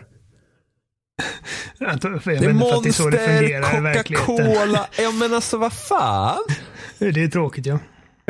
Jag 1.78 1.88
vet 1.88 2.02
det 2.24 2.46
är 2.46 2.52
Monster. 2.52 4.02
Coca-Cola. 4.14 4.86
Ja 4.98 5.10
men 5.10 5.34
alltså 5.34 5.58
vad 5.58 5.72
fan? 5.72 6.38
Det 6.98 7.22
är 7.22 7.28
tråkigt 7.28 7.66
ja. 7.66 7.78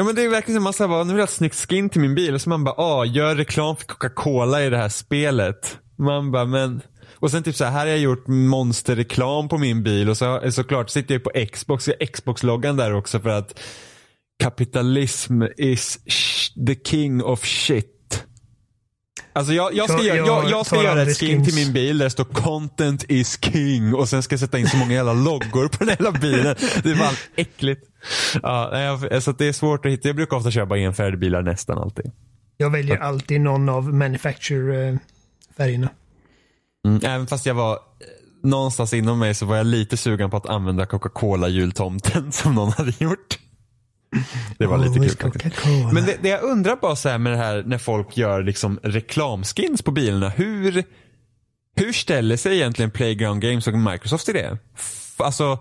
Ja 0.02 0.06
men 0.06 0.14
det 0.14 0.24
är 0.24 0.28
verkligen 0.28 0.56
som 0.56 0.64
man 0.64 0.72
säger 0.72 0.88
bara, 0.88 1.04
nu 1.04 1.12
vill 1.12 1.18
jag 1.18 1.26
ha 1.26 1.32
snyggt 1.32 1.54
skin 1.54 1.88
till 1.88 2.00
min 2.00 2.14
bil. 2.14 2.34
Och 2.34 2.40
så 2.40 2.48
man 2.48 2.64
bara, 2.64 2.74
ah, 2.78 3.04
gör 3.04 3.36
reklam 3.36 3.76
för 3.76 3.84
Coca-Cola 3.84 4.62
i 4.64 4.70
det 4.70 4.76
här 4.76 4.88
spelet. 4.88 5.78
Man 5.98 6.32
bara, 6.32 6.44
men. 6.44 6.80
Och 7.14 7.30
sen 7.30 7.42
typ 7.42 7.56
så 7.56 7.64
här, 7.64 7.70
här 7.70 7.78
har 7.78 7.86
jag 7.86 7.98
gjort 7.98 8.26
monsterreklam 8.26 9.48
på 9.48 9.58
min 9.58 9.82
bil. 9.82 10.08
Och 10.08 10.16
så 10.16 10.52
såklart 10.52 10.90
sitter 10.90 11.14
jag 11.14 11.24
på 11.24 11.30
Xbox, 11.52 11.88
jag 11.88 11.94
har 12.00 12.06
Xbox-loggan 12.06 12.76
där 12.76 12.94
också 12.94 13.20
för 13.20 13.28
att 13.28 13.60
kapitalism 14.42 15.42
is 15.56 15.98
the 16.66 16.74
king 16.84 17.22
of 17.22 17.44
shit. 17.44 18.01
Alltså 19.32 19.52
jag, 19.52 19.74
jag, 19.74 19.90
ska, 19.90 20.02
Jag- 20.02 20.16
göra, 20.16 20.26
jag 20.26 20.50
jag, 20.50 20.66
ska 20.66 20.82
göra 20.82 21.02
ett 21.02 21.18
skin 21.18 21.44
till 21.44 21.54
min 21.54 21.72
bil 21.72 21.98
där 21.98 22.04
det 22.04 22.10
står 22.10 22.24
content 22.24 23.04
is 23.08 23.38
king 23.42 23.94
och 23.94 24.08
sen 24.08 24.22
ska 24.22 24.32
jag 24.32 24.40
sätta 24.40 24.58
in 24.58 24.68
så 24.68 24.76
många 24.76 24.92
jävla 24.92 25.12
loggor 25.12 25.68
på 25.68 25.84
den 25.84 25.96
hela 25.98 26.10
bilen. 26.12 26.56
Det 26.82 26.90
är 26.90 26.98
bara 26.98 27.10
äckligt. 27.36 27.82
Ja, 28.42 28.98
så 29.20 29.32
det 29.32 29.46
är 29.48 29.52
svårt 29.52 29.86
att 29.86 29.92
hitta. 29.92 30.08
Jag 30.08 30.16
brukar 30.16 30.36
ofta 30.36 30.66
bara 30.66 30.78
enfärgade 30.78 31.16
bilar 31.16 31.42
nästan 31.42 31.78
alltid. 31.78 32.10
Jag 32.56 32.70
väljer 32.70 32.98
alltid 32.98 33.40
någon 33.40 33.68
av 33.68 33.94
manufacture-färgerna. 33.94 35.88
Mm. 36.86 37.00
Även 37.04 37.26
fast 37.26 37.46
jag 37.46 37.54
var 37.54 37.72
eh, 37.72 37.78
någonstans 38.42 38.94
inom 38.94 39.18
mig 39.18 39.34
så 39.34 39.46
var 39.46 39.56
jag 39.56 39.66
lite 39.66 39.96
sugen 39.96 40.30
på 40.30 40.36
att 40.36 40.46
använda 40.46 40.86
Coca-Cola 40.86 41.48
jultomten 41.48 42.32
som 42.32 42.54
någon 42.54 42.72
hade 42.72 42.92
gjort. 42.98 43.38
Det 44.58 44.66
var 44.66 44.78
lite 44.78 44.98
kul 44.98 45.32
faktiskt. 45.32 45.56
Men 45.92 46.04
det, 46.06 46.16
det 46.22 46.28
jag 46.28 46.42
undrar 46.42 46.76
bara 46.76 46.96
så 46.96 47.08
här 47.08 47.18
med 47.18 47.32
det 47.32 47.36
här 47.38 47.62
när 47.66 47.78
folk 47.78 48.16
gör 48.16 48.42
liksom 48.42 48.80
reklamskins 48.82 49.82
på 49.82 49.90
bilarna. 49.90 50.28
Hur, 50.28 50.84
hur 51.76 51.92
ställer 51.92 52.36
sig 52.36 52.56
egentligen 52.56 52.90
Playground 52.90 53.42
Games 53.42 53.66
och 53.66 53.78
Microsoft 53.78 54.28
i 54.28 54.32
det? 54.32 54.58
F- 54.76 54.98
Alltså, 55.18 55.58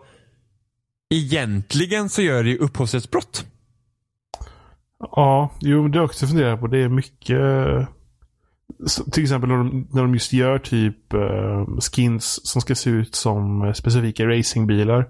egentligen 1.14 2.10
så 2.10 2.22
gör 2.22 2.44
det 2.44 2.50
ju 2.50 2.58
upphovsrättsbrott. 2.58 3.46
Ja, 5.00 5.52
jo, 5.62 5.88
det 5.88 5.98
har 5.98 6.04
jag 6.04 6.10
också 6.10 6.28
funderat 6.28 6.60
på. 6.60 6.68
Det 6.68 6.78
är 6.78 6.90
mycket... 6.90 7.88
Till 9.12 9.24
exempel 9.24 9.50
när 9.50 9.58
de, 9.58 9.88
när 9.92 10.02
de 10.02 10.14
just 10.14 10.34
gör 10.34 10.60
typ 10.60 11.14
eh, 11.14 11.66
skins 11.92 12.48
som 12.48 12.62
ska 12.62 12.76
se 12.76 12.90
ut 12.90 13.16
som 13.16 13.62
eh, 13.62 13.74
specifika 13.74 14.26
racingbilar. 14.26 15.08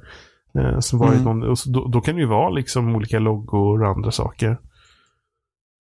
Eh, 0.60 0.80
som 0.80 1.00
varit 1.00 1.14
Mm. 1.14 1.24
någon, 1.24 1.50
och 1.50 1.60
så, 1.60 1.70
då, 1.70 1.88
då 1.88 2.02
kan 2.02 2.16
det 2.16 2.22
ju 2.22 2.28
vara 2.28 2.50
liksom 2.50 2.96
olika 2.96 3.20
loggor 3.20 3.82
och 3.84 3.90
andra 3.90 4.12
saker. 4.12 4.58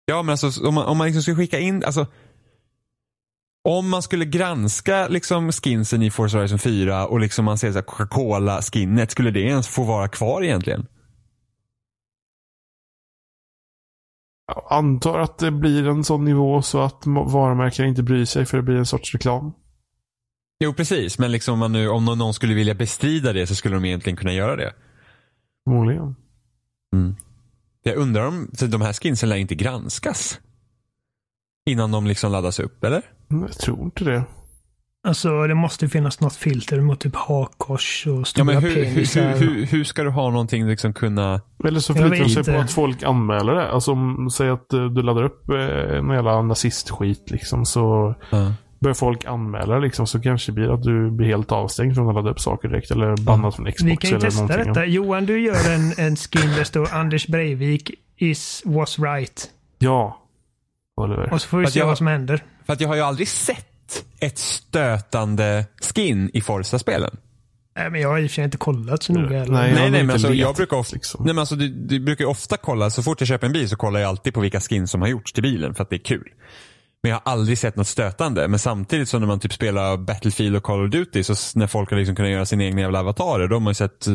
Ja 0.05 0.23
men 0.23 0.29
alltså 0.31 0.67
om 0.67 0.73
man, 0.75 0.85
om 0.85 0.97
man 0.97 1.07
liksom 1.07 1.21
skulle 1.21 1.37
skicka 1.37 1.59
in, 1.59 1.83
alltså 1.83 2.07
om 3.67 3.89
man 3.89 4.01
skulle 4.01 4.25
granska 4.25 5.07
liksom 5.07 5.51
skinsen 5.51 6.01
i 6.01 6.11
Forza 6.11 6.37
Horizon 6.37 6.59
4 6.59 7.07
och 7.07 7.19
liksom 7.19 7.45
man 7.45 7.57
ser 7.57 7.71
så 7.71 7.77
här 7.77 7.85
Coca-Cola 7.85 8.61
skinnet, 8.61 9.11
skulle 9.11 9.31
det 9.31 9.39
ens 9.41 9.67
få 9.67 9.83
vara 9.83 10.07
kvar 10.07 10.43
egentligen? 10.43 10.87
Jag 14.47 14.63
antar 14.69 15.19
att 15.19 15.37
det 15.37 15.51
blir 15.51 15.87
en 15.87 16.03
sån 16.03 16.25
nivå 16.25 16.61
så 16.61 16.81
att 16.81 17.03
varumärken 17.05 17.85
inte 17.85 18.03
bryr 18.03 18.25
sig 18.25 18.45
för 18.45 18.57
det 18.57 18.63
blir 18.63 18.75
en 18.75 18.85
sorts 18.85 19.13
reklam. 19.13 19.53
Jo 20.59 20.73
precis, 20.73 21.19
men 21.19 21.31
liksom 21.31 21.53
om, 21.53 21.59
man 21.59 21.71
nu, 21.71 21.89
om 21.89 22.05
någon- 22.05 22.33
skulle 22.33 22.53
vilja 22.53 22.73
bestrida 22.73 23.33
det 23.33 23.47
så 23.47 23.55
skulle 23.55 23.75
de 23.75 23.85
egentligen 23.85 24.17
kunna 24.17 24.33
göra 24.33 24.55
det. 24.55 24.73
Förmodligen. 25.63 26.15
Jag 27.83 27.95
undrar 27.95 28.27
om 28.27 28.49
så 28.53 28.65
de 28.65 28.81
här 28.81 28.93
skinsen 28.93 29.29
lär 29.29 29.35
inte 29.35 29.55
granskas. 29.55 30.39
Innan 31.69 31.91
de 31.91 32.07
liksom 32.07 32.31
laddas 32.31 32.59
upp, 32.59 32.83
eller? 32.83 33.01
Jag 33.27 33.51
tror 33.53 33.81
inte 33.83 34.03
det. 34.03 34.23
Alltså 35.07 35.47
det 35.47 35.55
måste 35.55 35.87
finnas 35.89 36.21
något 36.21 36.35
filter 36.35 36.81
mot 36.81 36.99
typ 36.99 37.15
hakkors 37.15 38.07
och 38.07 38.19
Ja, 38.19 38.25
stora 38.25 38.43
men 38.45 38.57
hur, 38.63 38.75
hur, 38.75 38.83
penisar. 38.85 39.29
hur, 39.35 39.49
hur, 39.49 39.65
hur 39.65 39.83
ska 39.83 40.03
du 40.03 40.09
ha 40.09 40.29
någonting 40.29 40.67
liksom 40.67 40.93
kunna... 40.93 41.41
Eller 41.67 41.79
så 41.79 41.93
förlitar 41.93 42.23
de 42.23 42.29
sig 42.29 42.43
på 42.53 42.59
att 42.59 42.71
folk 42.71 43.03
anmäler 43.03 43.53
det. 43.55 43.71
Alltså 43.71 43.91
om, 43.91 44.29
säg 44.31 44.49
att 44.49 44.73
eh, 44.73 44.85
du 44.85 45.01
laddar 45.01 45.23
upp 45.23 45.49
eh, 45.49 45.97
en 45.97 46.09
jävla 46.09 46.41
nazistskit 46.41 47.31
liksom 47.31 47.65
så 47.65 48.15
börjar 48.85 48.93
folk 48.95 49.25
anmäla 49.25 49.79
liksom 49.79 50.07
så 50.07 50.21
kanske 50.21 50.51
det 50.51 50.55
blir 50.55 50.73
att 50.73 50.83
du 50.83 51.11
blir 51.11 51.27
helt 51.27 51.51
avstängd 51.51 51.95
från 51.95 52.09
att 52.09 52.15
ladda 52.15 52.29
upp 52.29 52.39
saker 52.39 52.67
direkt 52.67 52.91
eller 52.91 53.17
bannad 53.17 53.55
från 53.55 53.71
Xbox 53.71 53.83
Vi 53.91 53.97
kan 53.97 54.09
ju 54.09 54.15
eller 54.15 54.25
testa 54.25 54.41
någonting. 54.41 54.73
detta. 54.73 54.85
Johan, 54.85 55.25
du 55.25 55.39
gör 55.41 55.69
en, 55.73 55.93
en 55.97 56.15
skin 56.15 56.49
där 56.57 56.63
står 56.63 56.93
Anders 56.93 57.27
Breivik 57.27 57.91
is 58.17 58.61
was 58.65 58.99
right. 58.99 59.49
Ja. 59.79 60.21
Oliver. 60.97 61.33
Och 61.33 61.41
så 61.41 61.47
får 61.47 61.57
vi 61.57 61.67
se 61.67 61.79
jag- 61.79 61.85
vad 61.87 61.97
som 61.97 62.07
händer. 62.07 62.43
För 62.65 62.73
att 62.73 62.81
jag 62.81 62.87
har 62.87 62.95
ju 62.95 63.01
aldrig 63.01 63.27
sett 63.27 64.05
ett 64.19 64.37
stötande 64.37 65.65
skin 65.95 66.29
i 66.33 66.41
Forza-spelen. 66.41 67.17
Nej, 67.77 67.89
men 67.89 68.01
jag 68.01 68.09
har 68.09 68.19
i 68.19 68.25
och 68.25 68.29
för 68.29 68.35
sig 68.35 68.43
inte 68.43 68.57
kollat 68.57 69.03
så 69.03 69.13
noga. 69.13 69.39
Eller? 69.41 69.53
Nej. 69.53 69.73
Nej, 69.73 69.91
nej, 69.91 70.03
men 70.03 70.09
alltså, 70.13 70.33
jag 70.33 70.55
brukar 70.55 70.77
ofta, 70.77 70.93
liksom. 70.95 71.25
nej, 71.25 71.33
men 71.33 71.39
alltså, 71.39 71.55
du, 71.55 71.67
du 71.67 71.99
brukar 71.99 72.23
ju 72.25 72.29
ofta 72.29 72.57
kolla, 72.57 72.89
så 72.89 73.03
fort 73.03 73.21
jag 73.21 73.27
köper 73.27 73.47
en 73.47 73.53
bil 73.53 73.69
så 73.69 73.75
kollar 73.75 73.99
jag 73.99 74.09
alltid 74.09 74.33
på 74.33 74.39
vilka 74.41 74.59
skins 74.59 74.91
som 74.91 75.01
har 75.01 75.07
gjorts 75.07 75.33
till 75.33 75.43
bilen 75.43 75.75
för 75.75 75.83
att 75.83 75.89
det 75.89 75.95
är 75.95 76.03
kul. 76.05 76.27
Men 77.03 77.09
jag 77.09 77.15
har 77.23 77.31
aldrig 77.31 77.57
sett 77.57 77.75
något 77.75 77.87
stötande. 77.87 78.47
Men 78.47 78.59
samtidigt 78.59 79.09
som 79.09 79.19
när 79.19 79.27
man 79.27 79.39
typ 79.39 79.53
spelar 79.53 79.97
Battlefield 79.97 80.55
och 80.55 80.63
Call 80.63 80.85
of 80.85 80.91
Duty, 80.91 81.23
så 81.23 81.59
när 81.59 81.67
folk 81.67 81.89
har 81.89 81.97
liksom 81.97 82.15
kunnat 82.15 82.31
göra 82.31 82.45
sina 82.45 82.63
egna 82.63 82.81
jävla 82.81 82.99
avatarer, 82.99 83.47
då 83.47 83.55
har 83.55 83.59
man 83.59 83.71
ju 83.71 83.75
sett 83.75 84.07
eh, 84.07 84.13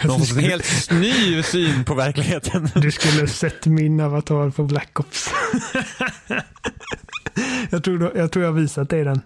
har 0.00 0.18
fått 0.18 0.30
en 0.30 0.38
helt 0.44 0.66
ny 0.90 1.42
syn 1.42 1.84
på 1.84 1.94
verkligheten. 1.94 2.68
Du 2.74 2.90
skulle 2.90 3.26
sett 3.28 3.66
min 3.66 4.00
avatar 4.00 4.50
på 4.50 4.64
Black 4.64 5.00
Ops. 5.00 5.30
jag, 7.70 7.84
tror, 7.84 7.98
då- 7.98 8.12
jag 8.14 8.32
tror 8.32 8.44
jag 8.44 8.52
har 8.52 8.60
visat 8.60 8.90
dig 8.90 9.04
den. 9.04 9.20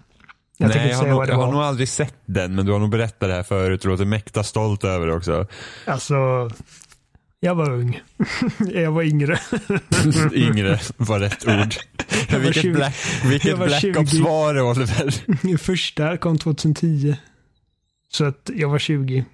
Jag 0.57 0.69
Nej, 0.69 0.89
jag 0.89 0.97
har, 0.97 1.07
nog, 1.07 1.29
jag 1.29 1.35
har 1.35 1.51
nog 1.51 1.61
aldrig 1.61 1.89
sett 1.89 2.15
den, 2.25 2.55
men 2.55 2.65
du 2.65 2.71
har 2.71 2.79
nog 2.79 2.89
berättat 2.89 3.19
det 3.29 3.33
här 3.33 3.43
förut 3.43 3.85
och 3.85 3.91
låter 3.91 4.05
mäkta 4.05 4.43
stolt 4.43 4.83
över 4.83 5.07
det 5.07 5.13
också. 5.13 5.47
Alltså, 5.85 6.15
jag 7.45 7.55
var 7.55 7.69
ung. 7.69 8.01
jag 8.73 8.91
var 8.91 9.03
yngre. 9.03 9.39
Yngre 10.33 10.79
var 10.97 11.19
rätt 11.19 11.47
ord. 11.47 11.75
Var 12.31 12.39
vilket 12.39 12.61
20. 12.61 12.73
Black, 12.73 12.95
vilket 13.25 13.57
Black 13.57 13.81
20. 13.81 13.99
Ops 13.99 14.13
var 14.13 14.53
det 14.53 14.61
Oliver? 14.61 15.57
Första 15.57 16.17
kom 16.17 16.37
2010. 16.37 17.15
Så 18.11 18.25
att 18.25 18.49
jag 18.55 18.69
var 18.69 18.79
20. 18.79 19.25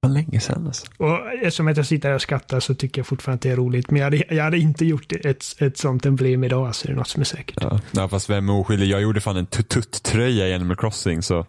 Vad 0.00 0.12
länge 0.12 0.40
sedan 0.40 0.66
alltså. 0.66 0.86
Och 0.96 1.32
eftersom 1.32 1.68
att 1.68 1.76
jag 1.76 1.86
sitter 1.86 2.08
här 2.08 2.14
och 2.14 2.22
skrattar 2.22 2.60
så 2.60 2.74
tycker 2.74 2.98
jag 2.98 3.06
fortfarande 3.06 3.34
att 3.36 3.42
det 3.42 3.50
är 3.50 3.56
roligt. 3.56 3.90
Men 3.90 3.98
jag 3.98 4.06
hade, 4.06 4.34
jag 4.34 4.44
hade 4.44 4.58
inte 4.58 4.84
gjort 4.84 5.12
ett, 5.12 5.56
ett 5.58 5.78
sånt 5.78 6.06
emblem 6.06 6.44
idag, 6.44 6.74
så 6.74 6.86
det 6.86 6.92
är 6.92 6.96
något 6.96 7.08
som 7.08 7.20
är 7.20 7.24
säkert. 7.24 7.58
Ja. 7.60 7.80
ja, 7.90 8.08
fast 8.08 8.30
vem 8.30 8.48
är 8.48 8.52
oskyldig? 8.52 8.86
Jag 8.86 9.02
gjorde 9.02 9.20
fan 9.20 9.36
en 9.36 9.46
tutt-tröja 9.46 10.48
i 10.48 10.54
Animal 10.54 10.76
Crossing 10.76 11.22
så 11.22 11.46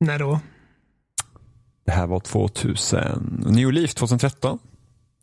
När 0.00 0.18
då? 0.18 0.40
Det 1.90 1.94
här 1.96 2.06
var 2.06 2.20
2000, 2.20 3.44
New 3.46 3.72
Leaf 3.72 3.94
2013. 3.94 4.58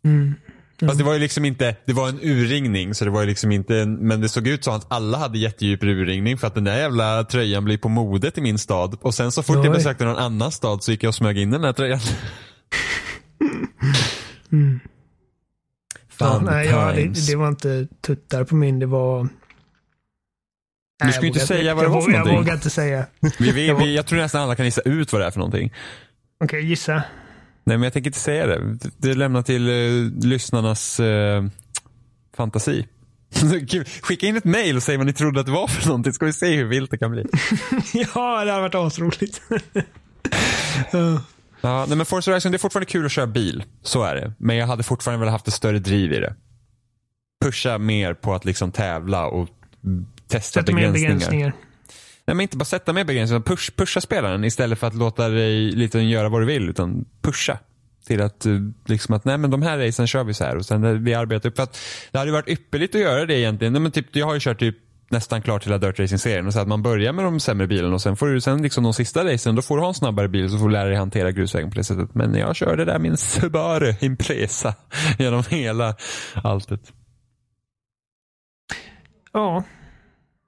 Mm. 0.05 0.33
Fast 0.79 0.97
det 0.97 1.03
var 1.03 1.13
ju 1.13 1.19
liksom 1.19 1.45
inte, 1.45 1.75
det 1.85 1.93
var 1.93 2.09
en 2.09 2.19
urringning 2.21 2.93
så 2.93 3.05
det 3.05 3.11
var 3.11 3.21
ju 3.21 3.27
liksom 3.27 3.51
inte, 3.51 3.77
en, 3.77 3.93
men 3.95 4.21
det 4.21 4.29
såg 4.29 4.47
ut 4.47 4.63
så 4.63 4.71
att 4.71 4.85
alla 4.91 5.17
hade 5.17 5.37
jättedjup 5.37 5.83
urringning 5.83 6.37
för 6.37 6.47
att 6.47 6.55
den 6.55 6.63
där 6.63 6.77
jävla 6.77 7.23
tröjan 7.23 7.65
blev 7.65 7.77
på 7.77 7.89
modet 7.89 8.37
i 8.37 8.41
min 8.41 8.57
stad. 8.57 8.97
Och 9.01 9.13
sen 9.13 9.31
så 9.31 9.43
fort 9.43 9.55
jag 9.55 9.65
Oj. 9.65 9.69
besökte 9.73 10.05
någon 10.05 10.17
annan 10.17 10.51
stad 10.51 10.83
så 10.83 10.91
gick 10.91 11.03
jag 11.03 11.09
och 11.09 11.15
smög 11.15 11.37
in 11.37 11.51
den 11.51 11.63
här 11.63 11.73
tröjan. 11.73 11.99
Mm. 14.51 14.79
Ja, 16.19 16.25
Fan, 16.25 16.43
nej, 16.45 16.67
the 16.67 16.73
ja, 16.73 16.91
det, 16.91 17.27
det 17.27 17.35
var 17.35 17.47
inte 17.47 17.87
tuttar 18.01 18.43
på 18.43 18.55
min, 18.55 18.79
det 18.79 18.85
var... 18.85 19.23
Du 19.23 19.29
Nej, 21.03 21.13
ska 21.13 21.21
ju 21.21 21.27
jag 21.27 21.35
inte 21.35 21.47
säga 21.47 21.75
vad 21.75 21.83
det 21.83 21.87
jag 21.87 21.93
var 21.93 22.01
för 22.01 22.11
Jag 22.11 22.17
någonting. 22.17 22.37
vågar 22.37 22.53
inte 22.53 22.69
säga. 22.69 23.05
Vi, 23.39 23.51
vi, 23.51 23.67
Jag 23.67 23.75
vi, 23.75 23.95
jag 23.95 24.05
tror 24.05 24.19
nästan 24.19 24.41
alla 24.41 24.55
kan 24.55 24.65
gissa 24.65 24.81
ut 24.81 25.11
vad 25.13 25.21
det 25.21 25.25
är 25.25 25.31
för 25.31 25.39
någonting. 25.39 25.73
Okej, 26.43 26.65
gissa. 26.65 26.93
Nej 27.63 27.77
men 27.77 27.83
jag 27.83 27.93
tänker 27.93 28.09
inte 28.09 28.19
säga 28.19 28.47
det. 28.47 28.77
Det- 28.97 29.13
lämnar 29.13 29.41
till 29.41 29.69
eh, 29.69 30.27
lyssnarnas 30.29 30.99
eh, 30.99 31.43
fantasi. 32.37 32.87
Skicka 34.01 34.27
in 34.27 34.37
ett 34.37 34.43
mail 34.45 34.75
och 34.75 34.83
säg 34.83 34.97
vad 34.97 35.05
ni 35.05 35.13
trodde 35.13 35.39
att 35.39 35.45
det 35.45 35.51
var 35.51 35.67
för 35.67 35.87
någonting. 35.87 36.13
Ska 36.13 36.25
vi 36.25 36.33
se 36.33 36.55
hur 36.55 36.65
vilt 36.65 36.91
det 36.91 36.97
kan 36.97 37.11
bli. 37.11 37.21
ja, 37.93 38.45
det 38.45 38.51
hade 38.51 38.61
varit 38.61 38.75
asroligt. 38.75 39.41
Ja. 40.91 41.21
Ja, 41.61 41.85
nej 41.87 41.97
men 41.97 42.05
Forza 42.05 42.31
Horizon, 42.31 42.51
det 42.51 42.55
är 42.55 42.59
fortfarande 42.59 42.85
kul 42.91 43.05
att 43.05 43.11
köra 43.11 43.27
bil. 43.27 43.63
Så 43.81 44.03
är 44.03 44.15
det. 44.15 44.33
Men 44.37 44.55
jag 44.55 44.67
hade 44.67 44.83
fortfarande 44.83 45.19
velat 45.19 45.31
haft 45.31 45.47
ett 45.47 45.53
större 45.53 45.79
driv 45.79 46.13
i 46.13 46.19
det. 46.19 46.35
Pusha 47.45 47.77
mer 47.77 48.13
på 48.13 48.33
att 48.35 48.45
liksom 48.45 48.71
tävla 48.71 49.25
och 49.27 49.49
testa 50.27 50.59
Sätta 50.59 50.71
mer 50.71 50.81
begränsningar. 50.81 51.09
begränsningar. 51.09 51.53
Nej 52.27 52.35
men 52.35 52.41
inte 52.41 52.57
bara 52.57 52.65
sätta 52.65 52.93
mer 52.93 53.03
begränsningar, 53.03 53.41
push, 53.41 53.71
pusha 53.75 54.01
spelaren 54.01 54.43
istället 54.43 54.79
för 54.79 54.87
att 54.87 54.95
låta 54.95 55.29
dig 55.29 55.71
lite 55.71 55.99
göra 55.99 56.29
vad 56.29 56.41
du 56.41 56.45
vill. 56.45 56.69
Utan 56.69 57.05
pusha. 57.21 57.59
Till 58.05 58.21
att 58.21 58.45
eh, 58.45 58.53
liksom 58.85 59.15
att 59.15 59.25
nej 59.25 59.37
men 59.37 59.51
de 59.51 59.61
här 59.61 59.77
racen 59.77 60.07
kör 60.07 60.23
vi 60.23 60.33
så 60.33 60.43
här 60.43 60.55
och 60.55 60.65
sen 60.65 60.83
eh, 60.83 60.91
vi 60.91 61.13
arbetar 61.13 61.49
upp. 61.49 61.55
För 61.55 61.63
att 61.63 61.77
det 62.11 62.17
hade 62.17 62.29
ju 62.29 62.33
varit 62.33 62.49
ypperligt 62.49 62.95
att 62.95 63.01
göra 63.01 63.25
det 63.25 63.39
egentligen. 63.39 63.73
Nej, 63.73 63.81
men 63.81 63.91
typ, 63.91 64.15
jag 64.15 64.25
har 64.25 64.33
ju 64.33 64.39
kört 64.39 64.59
typ 64.59 64.77
nästan 65.09 65.41
klart 65.41 65.65
hela 65.65 65.77
Dirt 65.77 65.99
Racing-serien 65.99 66.47
och 66.47 66.53
så 66.53 66.59
att 66.59 66.67
man 66.67 66.83
börjar 66.83 67.13
med 67.13 67.25
de 67.25 67.39
sämre 67.39 67.67
bilarna 67.67 67.93
och 67.93 68.01
sen 68.01 68.15
får 68.15 68.27
du 68.27 68.41
sen 68.41 68.61
liksom 68.61 68.83
de 68.83 68.93
sista 68.93 69.25
racen 69.25 69.55
då 69.55 69.61
får 69.61 69.75
du 69.77 69.81
ha 69.81 69.87
en 69.87 69.93
snabbare 69.93 70.27
bil 70.27 70.49
så 70.49 70.57
får 70.57 70.65
du 70.65 70.71
lära 70.71 70.89
dig 70.89 70.97
hantera 70.97 71.31
grusvägen 71.31 71.69
på 71.69 71.75
det 71.75 71.83
sättet. 71.83 72.15
Men 72.15 72.35
jag 72.35 72.55
körde 72.55 72.85
där 72.85 72.99
min 72.99 73.17
Subaru 73.17 73.93
Impresa 73.99 74.75
genom 75.19 75.43
hela 75.49 75.95
alltet. 76.43 76.93
Ja, 79.33 79.63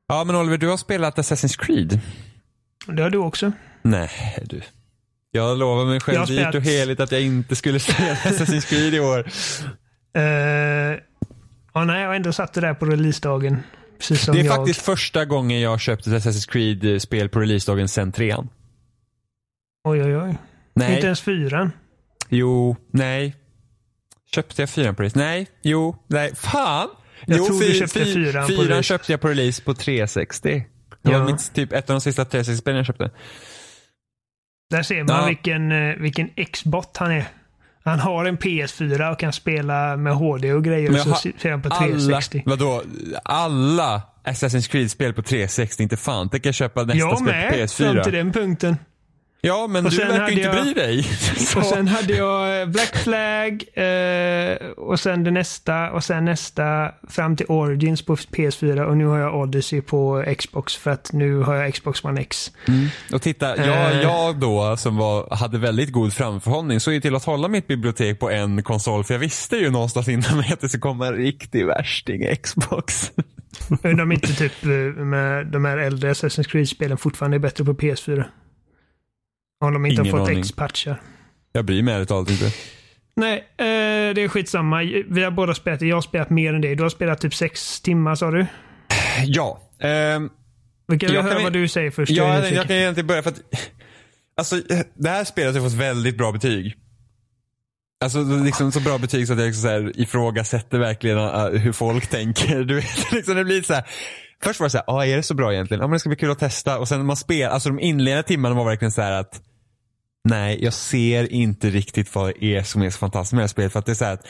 Ja 0.10 0.24
men 0.24 0.36
Oliver, 0.36 0.58
du 0.58 0.68
har 0.68 0.78
spelat 0.78 1.18
Assassin's 1.18 1.58
Creed. 1.60 2.00
det 2.88 3.02
har 3.04 3.10
du 3.10 3.18
också. 3.18 3.52
Nej 3.82 4.10
du. 4.46 4.62
Jag 5.32 5.58
lovar 5.58 5.86
mig 5.86 6.00
själv 6.00 6.26
dyrt 6.28 6.30
och 6.48 6.52
spelat- 6.52 6.64
heligt 6.66 7.00
att 7.00 7.12
jag 7.12 7.22
inte 7.22 7.56
skulle 7.56 7.80
spela 7.80 8.14
Assassin's 8.14 8.70
Creed 8.70 8.94
i 8.94 9.00
år. 9.00 9.20
Uh, 10.18 10.24
ja, 11.74 11.86
nej, 11.86 12.02
jag 12.02 12.08
har 12.08 12.16
ändå 12.16 12.34
satt 12.34 12.54
det 12.54 12.62
där 12.62 12.74
på 12.74 12.86
releasedagen. 12.86 13.58
Precis 13.98 14.26
som 14.26 14.36
Det 14.36 14.42
är 14.42 14.46
jag. 14.46 14.56
faktiskt 14.56 14.82
första 14.82 15.26
gången 15.26 15.62
jag 15.62 15.70
har 15.70 15.78
köpt 15.78 16.08
ett 16.08 16.14
Assassin's 16.14 16.50
Creed-spel 16.52 17.30
på 17.30 17.40
releasedagen 17.40 17.88
sen 17.88 18.12
trean. 18.12 18.50
Oj, 19.84 20.04
oj, 20.04 20.18
oj. 20.18 20.38
Nej. 20.74 20.96
Inte 20.96 21.06
ens 21.06 21.22
fyran. 21.22 21.72
Jo, 22.30 22.76
nej. 22.92 23.36
Köpte 24.36 24.62
jag 24.62 24.70
fyran 24.70 24.96
på 24.96 25.02
release? 25.02 25.20
Nej, 25.20 25.48
jo, 25.62 25.96
nej, 26.08 26.36
fan. 26.36 26.90
Jag 27.26 27.38
jo, 27.38 27.46
tror 27.46 27.60
du 27.60 27.74
köpte 27.74 28.06
fy- 28.06 28.14
fyran 28.14 28.48
på 28.48 28.54
Fyran 28.54 28.84
köpte 28.84 29.12
jag 29.14 29.22
på 29.22 29.28
release 29.28 29.64
på 29.64 29.74
360. 29.74 30.66
Det 31.04 31.12
Ja. 31.12 31.20
var 31.20 31.26
mitt, 31.32 31.54
typ 31.54 31.74
ett 31.74 31.90
av 31.90 31.94
de 31.94 32.02
sista 32.02 32.24
360-spelen 32.26 32.78
jag 32.78 32.86
köpte. 32.86 33.12
Där 34.70 34.84
ser 34.84 35.04
man 35.04 35.16
Ja. 35.22 35.26
vilken, 35.26 35.72
eh, 35.72 35.96
vilken 35.96 36.30
X-bot 36.36 36.98
han 36.98 37.12
är. 37.12 37.26
Han 37.84 38.00
har 38.00 38.26
en 38.26 38.38
PS4 38.38 39.12
och 39.12 39.20
kan 39.20 39.34
spela 39.34 39.98
med 39.98 40.14
HD 40.16 40.54
och 40.54 40.64
grejer. 40.64 40.90
Men 40.90 41.00
Och 41.12 41.18
så 41.18 41.28
jag 41.28 41.40
ser 41.42 41.52
han 41.52 41.62
på 41.62 41.70
Alla, 41.70 41.80
360. 41.88 42.44
vadå, 42.46 42.84
alla 43.24 44.02
Assassin's 44.26 44.72
Creed-spel 44.72 45.14
på 45.14 45.22
360, 45.22 45.84
inte 45.84 45.98
fan 45.98 46.30
tänker 46.30 46.48
jag 46.48 46.56
köpa 46.56 46.84
nästa 46.84 46.98
Jag 47.00 47.18
spel 47.18 47.26
på 47.28 47.32
med, 47.32 47.54
PS4. 47.54 47.94
fram 47.94 48.04
till 48.04 48.14
den 48.14 48.32
punkten. 48.32 48.78
Ja, 49.42 49.68
men 49.68 49.86
Och 49.86 49.92
du 49.92 49.98
verkar 49.98 50.30
inte 50.30 50.42
jag- 50.42 50.64
bry 50.64 50.74
dig. 50.74 51.00
Och 51.56 51.66
sen 51.66 51.88
hade 51.88 52.14
jag 52.14 52.70
Black 52.70 52.96
Flag 52.96 53.64
eh, 53.74 54.56
och 54.78 55.00
sen 55.00 55.24
det 55.24 55.32
nästa 55.32 55.92
och 55.92 56.04
sen 56.04 56.26
nästa 56.26 56.92
fram 57.10 57.36
till 57.36 57.46
Origins 57.50 58.02
på 58.06 58.16
PS4 58.16 58.80
och 58.82 58.98
nu 58.98 59.06
har 59.06 59.20
jag 59.20 59.36
Odyssey 59.36 59.82
på 59.82 60.24
Xbox 60.38 60.76
för 60.76 60.92
att 60.92 61.14
nu 61.14 61.40
har 61.40 61.56
jag 61.56 61.74
Xbox 61.74 62.04
One 62.04 62.22
X. 62.22 62.52
Och 63.14 63.22
titta, 63.22 63.58
jag, 63.58 63.92
Eh. 63.96 64.02
jag 64.02 64.40
då 64.40 64.78
som 64.78 64.98
var, 64.98 65.36
hade 65.36 65.58
väldigt 65.58 65.92
god 65.92 66.14
framförhållning 66.14 66.80
såg 66.80 66.94
ju 66.94 67.02
till 67.02 67.16
att 67.16 67.26
hålla 67.26 67.48
mitt 67.48 67.68
bibliotek 67.68 68.20
på 68.20 68.30
en 68.30 68.64
konsol 68.64 69.04
för 69.04 69.14
jag 69.14 69.20
visste 69.20 69.56
ju 69.56 69.70
någonstans 69.70 70.08
innan 70.08 70.38
mig 70.38 70.50
att 70.54 70.62
det 70.62 70.70
skulle 70.70 70.82
komma 70.82 71.08
en 71.08 71.16
riktig 71.16 71.66
värsting 71.66 72.36
Xbox. 72.44 73.12
Undrar 73.84 74.04
om 74.04 74.12
inte 74.12 74.34
typ 74.36 74.64
eh, 74.66 74.70
med 75.04 75.48
de 75.48 75.66
här 75.66 75.78
äldre 75.78 76.12
Assassin's 76.14 76.48
Creed-spelen 76.50 76.98
fortfarande 76.98 77.38
är 77.38 77.40
bättre 77.40 77.66
på 77.66 77.74
PS4. 77.74 78.24
Om 79.60 79.74
de 79.74 79.86
inte 79.86 80.02
Ingen 80.02 80.14
har 80.14 80.20
fått 80.20 80.30
aning. 80.30 80.40
X-patchar. 80.40 81.02
Jag 81.52 81.66
bryr 81.66 81.84
mig 81.84 81.94
ärligt 81.94 82.10
talat 82.10 82.30
inte. 82.30 82.52
Nej, 83.16 83.38
eh, 83.38 84.14
det 84.16 84.22
är 84.24 84.28
skitsamma. 84.28 84.82
Vi 85.10 85.24
har 85.24 85.32
båda 85.32 85.54
spelat. 85.56 85.82
Jag 85.82 85.96
har 85.96 86.02
spelat 86.02 86.30
mer 86.30 86.54
än 86.54 86.62
det. 86.62 86.76
Du 86.76 86.84
har 86.84 86.90
spelat 86.90 87.22
typ 87.22 87.36
sex 87.36 87.82
timmar 87.82 88.16
sa 88.16 88.32
du? 88.32 88.46
Ja, 89.26 89.62
ehm, 89.82 90.30
Vi 90.88 91.00
kan 91.00 91.14
Jag 91.14 91.24
höra 91.24 91.34
kan- 91.34 91.44
vad 91.44 91.54
du 91.54 91.68
säger 91.68 91.92
först. 91.92 92.12
ja 92.12 92.36
jag, 92.40 92.52
jag 92.54 92.68
kan 92.68 92.76
egentligen 92.76 93.08
börja 93.08 93.24
för 93.24 93.30
att 93.30 93.42
Alltså 94.38 94.56
det 94.96 95.10
här 95.10 95.24
spelet 95.24 95.56
har 95.56 95.62
fått 95.62 95.74
väldigt 95.80 96.18
bra 96.18 96.32
betyg. 96.32 96.74
Alltså 98.04 98.20
liksom 98.24 98.72
så 98.72 98.80
bra 98.80 98.98
betyg 98.98 99.28
så 99.28 99.34
att 99.34 99.40
jag 99.40 99.46
liksom 99.46 99.62
så 99.62 99.68
här 99.70 100.00
ifrågasätter 100.02 100.80
verkligen 100.80 101.18
uh, 101.18 101.48
hur 101.50 101.72
folk 101.72 102.08
tänker. 102.08 102.64
Du 102.64 102.76
vet, 102.76 103.12
liksom 103.12 103.36
det 103.36 103.44
blir 103.46 103.62
så 103.62 103.74
här. 103.74 103.84
Först 104.44 104.60
var 104.60 104.66
det 104.68 104.72
så 104.72 104.78
här, 104.78 104.86
ah, 104.88 105.06
är 105.06 105.18
det 105.18 105.24
så 105.24 105.34
bra 105.34 105.54
egentligen? 105.54 105.82
Ja 105.82 105.88
men 105.88 105.94
det 105.94 106.00
ska 106.00 106.10
bli 106.10 106.16
kul 106.16 106.32
att 106.32 106.40
testa. 106.40 106.80
Och 106.80 106.88
sen 106.88 107.06
man 107.06 107.18
spelar, 107.18 107.50
alltså 107.52 107.70
de 107.70 107.80
inledande 107.80 108.24
timmarna 108.24 108.56
var 108.56 108.66
verkligen 108.66 108.92
så 108.92 109.02
här 109.02 109.12
att 109.12 109.42
Nej, 110.24 110.64
jag 110.64 110.74
ser 110.74 111.34
inte 111.34 111.70
riktigt 111.70 112.16
vad 112.16 112.28
det 112.28 112.56
är 112.56 112.64
som 112.64 112.82
är 112.82 112.90
så 112.90 112.98
fantastiskt 112.98 113.34
med 113.34 113.40
det 113.40 113.44
här 113.44 113.48
spelet. 113.48 113.72
För 113.72 113.80
att 113.80 113.86
det 113.86 113.92
är 113.92 113.96
så 113.96 114.06
här 114.06 114.14
att 114.14 114.28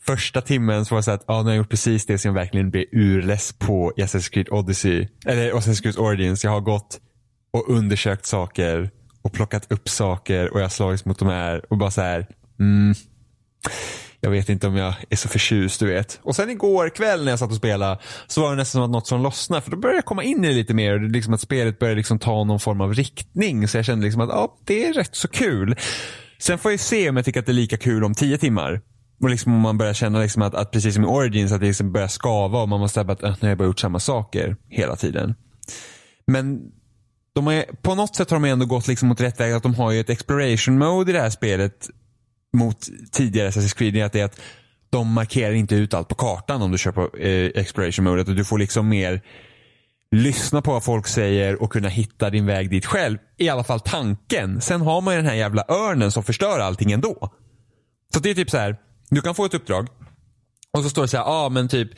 första 0.00 0.40
timmen 0.40 0.84
så 0.84 0.94
var 0.94 0.98
det 0.98 1.02
så 1.02 1.10
att 1.10 1.24
ah, 1.26 1.38
nu 1.38 1.44
har 1.44 1.50
jag 1.50 1.56
gjort 1.56 1.70
precis 1.70 2.06
det 2.06 2.18
som 2.18 2.28
jag 2.28 2.34
verkligen 2.34 2.70
blev 2.70 2.84
urless 2.92 3.52
på 3.52 3.92
i 3.96 4.02
Assassin's 4.02 4.32
Creed 4.32 4.48
Odyssey. 4.50 5.08
Eller 5.26 5.52
Assassin's 5.52 5.82
Creed 5.82 5.98
Origins. 5.98 6.44
Jag 6.44 6.50
har 6.50 6.60
gått 6.60 7.00
och 7.52 7.70
undersökt 7.70 8.26
saker 8.26 8.90
och 9.22 9.32
plockat 9.32 9.72
upp 9.72 9.88
saker 9.88 10.52
och 10.52 10.58
jag 10.60 10.64
har 10.64 10.70
slagits 10.70 11.04
mot 11.04 11.18
de 11.18 11.28
här 11.28 11.72
och 11.72 11.78
bara 11.78 11.90
så 11.90 12.00
här. 12.00 12.26
Mm, 12.60 12.94
jag 14.20 14.30
vet 14.30 14.48
inte 14.48 14.66
om 14.66 14.76
jag 14.76 14.94
är 15.10 15.16
så 15.16 15.28
förtjust 15.28 15.80
du 15.80 15.86
vet. 15.86 16.20
Och 16.22 16.36
sen 16.36 16.50
igår 16.50 16.88
kväll 16.88 17.24
när 17.24 17.32
jag 17.32 17.38
satt 17.38 17.50
och 17.50 17.56
spelade 17.56 17.98
så 18.26 18.42
var 18.42 18.50
det 18.50 18.56
nästan 18.56 18.78
som 18.78 18.82
att 18.82 18.90
något 18.90 19.06
som 19.06 19.22
lossnade. 19.22 19.62
För 19.62 19.70
då 19.70 19.76
började 19.76 19.96
jag 19.96 20.04
komma 20.04 20.22
in 20.22 20.44
i 20.44 20.48
det 20.48 20.54
lite 20.54 20.74
mer. 20.74 20.98
Liksom 20.98 21.34
att 21.34 21.40
spelet 21.40 21.78
började 21.78 21.96
liksom 21.96 22.18
ta 22.18 22.44
någon 22.44 22.60
form 22.60 22.80
av 22.80 22.94
riktning. 22.94 23.68
Så 23.68 23.78
jag 23.78 23.84
kände 23.84 24.04
liksom 24.04 24.20
att 24.20 24.28
ja, 24.28 24.58
det 24.64 24.84
är 24.84 24.92
rätt 24.92 25.16
så 25.16 25.28
kul. 25.28 25.76
Sen 26.38 26.58
får 26.58 26.70
jag 26.70 26.80
se 26.80 27.08
om 27.08 27.16
jag 27.16 27.24
tycker 27.24 27.40
att 27.40 27.46
det 27.46 27.52
är 27.52 27.54
lika 27.54 27.76
kul 27.76 28.04
om 28.04 28.14
tio 28.14 28.38
timmar. 28.38 28.80
Och 29.22 29.30
liksom 29.30 29.54
om 29.54 29.60
man 29.60 29.78
börjar 29.78 29.94
känna 29.94 30.18
liksom 30.18 30.42
att, 30.42 30.54
att 30.54 30.70
precis 30.70 30.94
som 30.94 31.04
i 31.04 31.06
Origins 31.06 31.52
att 31.52 31.60
det 31.60 31.66
liksom 31.66 31.92
börjar 31.92 32.08
skava 32.08 32.62
och 32.62 32.68
man 32.68 32.80
måste 32.80 32.94
säga 32.94 33.12
att 33.12 33.22
äh, 33.22 33.30
nu 33.30 33.36
har 33.40 33.48
jag 33.48 33.58
bara 33.58 33.64
gjort 33.64 33.80
samma 33.80 34.00
saker 34.00 34.56
hela 34.68 34.96
tiden. 34.96 35.34
Men 36.26 36.60
de 37.34 37.48
är, 37.48 37.64
på 37.82 37.94
något 37.94 38.16
sätt 38.16 38.30
har 38.30 38.40
de 38.40 38.44
ändå 38.44 38.66
gått 38.66 38.88
liksom 38.88 39.08
mot 39.08 39.20
rätt 39.20 39.40
väg. 39.40 39.52
Att 39.52 39.62
de 39.62 39.74
har 39.74 39.90
ju 39.90 40.00
ett 40.00 40.10
exploration 40.10 40.78
mode 40.78 41.10
i 41.10 41.14
det 41.14 41.20
här 41.20 41.30
spelet 41.30 41.88
mot 42.52 42.88
tidigare 43.12 43.50
Assassin's 43.50 43.76
Creed. 43.76 44.04
Att 44.04 44.12
det 44.12 44.20
är 44.20 44.24
att 44.24 44.40
de 44.90 45.12
markerar 45.12 45.52
inte 45.52 45.74
ut 45.74 45.94
allt 45.94 46.08
på 46.08 46.14
kartan 46.14 46.62
om 46.62 46.72
du 46.72 46.78
kör 46.78 46.92
på 46.92 47.16
eh, 47.16 47.50
exploration 47.54 48.04
mode. 48.04 48.24
Du 48.24 48.44
får 48.44 48.58
liksom 48.58 48.88
mer 48.88 49.22
lyssna 50.16 50.62
på 50.62 50.72
vad 50.72 50.84
folk 50.84 51.06
säger 51.06 51.62
och 51.62 51.72
kunna 51.72 51.88
hitta 51.88 52.30
din 52.30 52.46
väg 52.46 52.70
dit 52.70 52.86
själv. 52.86 53.18
I 53.36 53.48
alla 53.48 53.64
fall 53.64 53.80
tanken. 53.80 54.60
Sen 54.60 54.80
har 54.80 55.00
man 55.00 55.14
ju 55.14 55.20
den 55.20 55.30
här 55.30 55.36
jävla 55.36 55.64
örnen 55.68 56.12
som 56.12 56.24
förstör 56.24 56.58
allting 56.58 56.92
ändå. 56.92 57.32
Så 58.14 58.20
det 58.20 58.30
är 58.30 58.34
typ 58.34 58.50
så 58.50 58.58
här. 58.58 58.76
Du 59.10 59.20
kan 59.20 59.34
få 59.34 59.44
ett 59.44 59.54
uppdrag 59.54 59.88
och 60.72 60.82
så 60.82 60.90
står 60.90 61.02
det 61.02 61.08
så 61.08 61.16
här, 61.16 61.24
ja 61.24 61.30
ah, 61.30 61.48
men 61.48 61.68
typ 61.68 61.90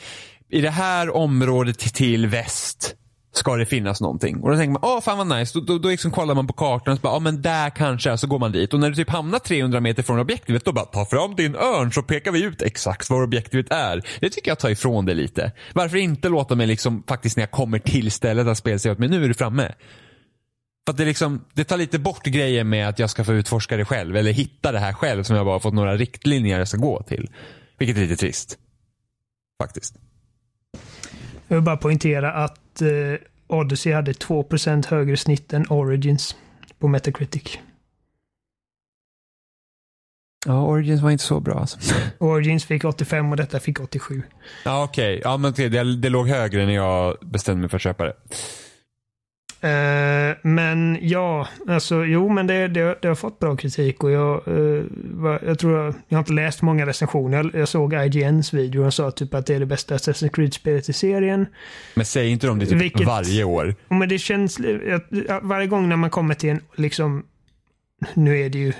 i 0.51 0.61
det 0.61 0.71
här 0.71 1.17
området 1.17 1.79
till 1.79 2.27
väst 2.27 2.95
ska 3.33 3.57
det 3.57 3.67
finnas 3.67 4.01
någonting. 4.01 4.41
Och 4.41 4.51
då 4.51 4.57
tänker 4.57 4.73
man, 4.73 4.83
åh 4.83 5.01
fan 5.01 5.19
vad 5.29 5.39
nice. 5.39 5.59
Då, 5.59 5.65
då, 5.65 5.79
då 5.79 5.89
liksom 5.89 6.11
kollar 6.11 6.35
man 6.35 6.47
på 6.47 6.53
kartan 6.53 6.93
och 6.93 6.99
så 6.99 7.03
bara, 7.03 7.15
ja 7.15 7.19
men 7.19 7.43
där 7.43 7.71
kanske, 7.71 8.19
så 8.19 8.27
går 8.27 8.39
man 8.39 8.53
dit. 8.53 8.75
Och 8.75 8.81
när 8.81 8.89
du 8.89 8.95
typ 8.95 9.11
hamnar 9.11 9.39
300 9.39 9.81
meter 9.81 10.03
från 10.03 10.19
objektivet, 10.19 10.65
då 10.65 10.73
bara, 10.73 10.85
ta 10.85 11.05
fram 11.05 11.35
din 11.35 11.57
örn 11.57 11.93
så 11.93 12.03
pekar 12.03 12.33
vi 12.33 12.43
ut 12.43 12.63
exakt 12.63 13.11
var 13.11 13.23
objektivet 13.23 13.73
är. 13.73 14.03
Det 14.21 14.31
tycker 14.31 14.51
jag 14.51 14.59
tar 14.59 14.71
ifrån 14.71 15.07
det 15.07 15.15
lite. 15.15 15.53
Varför 15.73 15.97
inte 15.97 16.29
låta 16.29 16.55
mig 16.55 16.67
liksom, 16.67 17.03
faktiskt 17.09 17.37
när 17.37 17.43
jag 17.43 17.51
kommer 17.51 17.79
till 17.79 18.11
stället 18.11 18.47
att 18.47 18.59
spelet 18.59 18.83
säga 18.83 18.93
åt 18.93 18.99
mig, 18.99 19.09
nu 19.09 19.25
är 19.25 19.29
du 19.29 19.35
framme. 19.35 19.75
För 20.87 20.93
att 20.93 20.97
det, 20.97 21.05
liksom, 21.05 21.45
det 21.55 21.65
tar 21.65 21.77
lite 21.77 21.99
bort 21.99 22.25
grejen 22.25 22.69
med 22.69 22.89
att 22.89 22.99
jag 22.99 23.11
ska 23.11 23.25
få 23.25 23.33
utforska 23.33 23.77
det 23.77 23.85
själv, 23.85 24.17
eller 24.17 24.33
hitta 24.33 24.73
det 24.73 24.79
här 24.79 24.93
själv 24.93 25.23
som 25.23 25.37
jag 25.37 25.47
bara 25.47 25.61
fått 25.61 25.75
några 25.75 25.97
riktlinjer 25.97 26.59
jag 26.59 26.69
ska 26.69 26.79
gå 26.79 27.03
till. 27.03 27.31
Vilket 27.79 27.97
är 27.97 28.01
lite 28.01 28.17
trist. 28.17 28.59
Faktiskt. 29.63 29.95
Jag 31.49 31.57
vill 31.57 31.65
bara 31.65 31.77
poängtera 31.77 32.33
att 32.33 32.62
eh, 32.81 33.19
Odyssey 33.47 33.93
hade 33.93 34.15
2 34.15 34.45
högre 34.87 35.17
snitt 35.17 35.53
än 35.53 35.67
Origins 35.69 36.37
på 36.79 36.89
Metacritic. 36.89 37.59
Ja, 40.47 40.67
Origins 40.67 41.03
var 41.03 41.11
inte 41.11 41.25
så 41.25 41.41
bra 41.41 41.61
alltså. 41.61 41.79
Origins 42.19 42.65
fick 42.65 42.85
85 42.85 43.31
och 43.31 43.37
detta 43.37 43.61
fick 43.61 43.81
87. 43.81 44.23
Ja, 44.65 44.85
okej. 44.85 45.19
Okay. 45.19 45.31
Ja, 45.31 45.37
men 45.37 45.53
det, 45.53 45.69
det 45.97 46.09
låg 46.09 46.29
högre 46.29 46.67
när 46.67 46.75
jag 46.75 47.17
bestämde 47.21 47.61
mig 47.61 47.71
för 47.71 47.77
att 47.77 47.83
köpa 47.83 48.05
det. 48.05 48.15
Uh, 49.65 50.37
men 50.43 50.99
ja, 51.01 51.49
alltså 51.69 52.05
jo 52.05 52.29
men 52.29 52.47
det, 52.47 52.69
det, 52.69 52.99
det, 53.03 53.09
har 53.09 53.15
fått 53.15 53.39
bra 53.39 53.57
kritik 53.57 54.05
och 54.05 54.11
jag, 54.11 54.49
uh, 54.49 54.85
jag 55.47 55.59
tror 55.59 55.79
jag, 55.79 55.95
jag 56.09 56.17
har 56.17 56.23
inte 56.23 56.33
läst 56.33 56.63
många 56.63 56.87
recensioner. 56.87 57.37
Jag, 57.37 57.55
jag 57.55 57.69
såg 57.69 57.95
IGNs 57.95 58.55
video 58.55 58.87
och 58.87 58.95
sa 58.95 59.11
typ 59.11 59.35
att 59.35 59.47
det 59.47 59.55
är 59.55 59.61
det 59.61 59.67
bästa 59.67 59.97
Assassin's 59.97 60.29
Creed-spelet 60.29 60.89
i 60.89 60.93
serien. 60.93 61.47
Men 61.95 62.05
säger 62.05 62.31
inte 62.31 62.47
de 62.47 62.59
det 62.59 62.67
typ 62.67 62.81
Vilket, 62.81 63.07
varje 63.07 63.45
år? 63.45 63.75
Men 63.89 64.09
det 64.09 64.19
känns, 64.19 64.61
varje 65.43 65.67
gång 65.67 65.89
när 65.89 65.97
man 65.97 66.11
kommer 66.11 66.35
till 66.35 66.51
en, 66.51 66.61
liksom, 66.75 67.23
nu 68.15 68.41
är 68.41 68.51
det 68.51 68.59
ju 68.59 68.73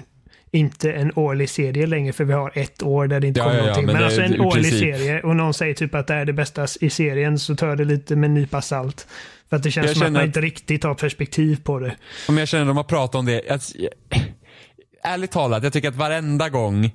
inte 0.51 0.93
en 0.93 1.13
årlig 1.15 1.51
serie 1.51 1.87
längre 1.87 2.13
för 2.13 2.25
vi 2.25 2.33
har 2.33 2.53
ett 2.55 2.83
år 2.83 3.07
där 3.07 3.21
det 3.21 3.27
inte 3.27 3.41
ja, 3.41 3.45
kommer 3.45 3.59
ja, 3.59 3.63
någonting. 3.63 3.87
Men, 3.87 3.95
men 3.95 4.05
alltså 4.05 4.21
en 4.21 4.41
årlig 4.41 4.71
princip. 4.71 4.97
serie 4.97 5.23
och 5.23 5.37
någon 5.37 5.55
säger 5.55 5.75
typ 5.75 5.95
att 5.95 6.07
det 6.07 6.15
är 6.15 6.25
det 6.25 6.33
bästa 6.33 6.67
i 6.81 6.91
serien 6.91 7.39
så 7.39 7.57
tar 7.57 7.77
det 7.77 7.85
lite 7.85 8.17
med 8.17 8.29
en 8.29 8.35
nypa 8.35 8.63
salt. 8.63 9.07
För 9.53 9.57
att 9.57 9.63
det 9.63 9.71
känns 9.71 9.87
jag 9.87 9.97
som 9.97 10.07
att 10.07 10.13
man 10.13 10.25
inte 10.25 10.41
riktigt 10.41 10.85
har 10.85 10.95
perspektiv 10.95 11.63
på 11.63 11.79
det. 11.79 11.97
Om 12.29 12.39
jag 12.39 12.49
känner 12.49 12.63
att 12.63 12.69
de 12.69 12.77
har 12.77 12.85
pratat 12.85 13.15
om 13.15 13.27
det. 13.27 13.51
Att, 13.51 13.73
ärligt 15.03 15.31
talat, 15.31 15.65
jag 15.65 15.73
tycker 15.73 15.89
att 15.89 15.97
varenda 15.97 16.49
gång 16.49 16.91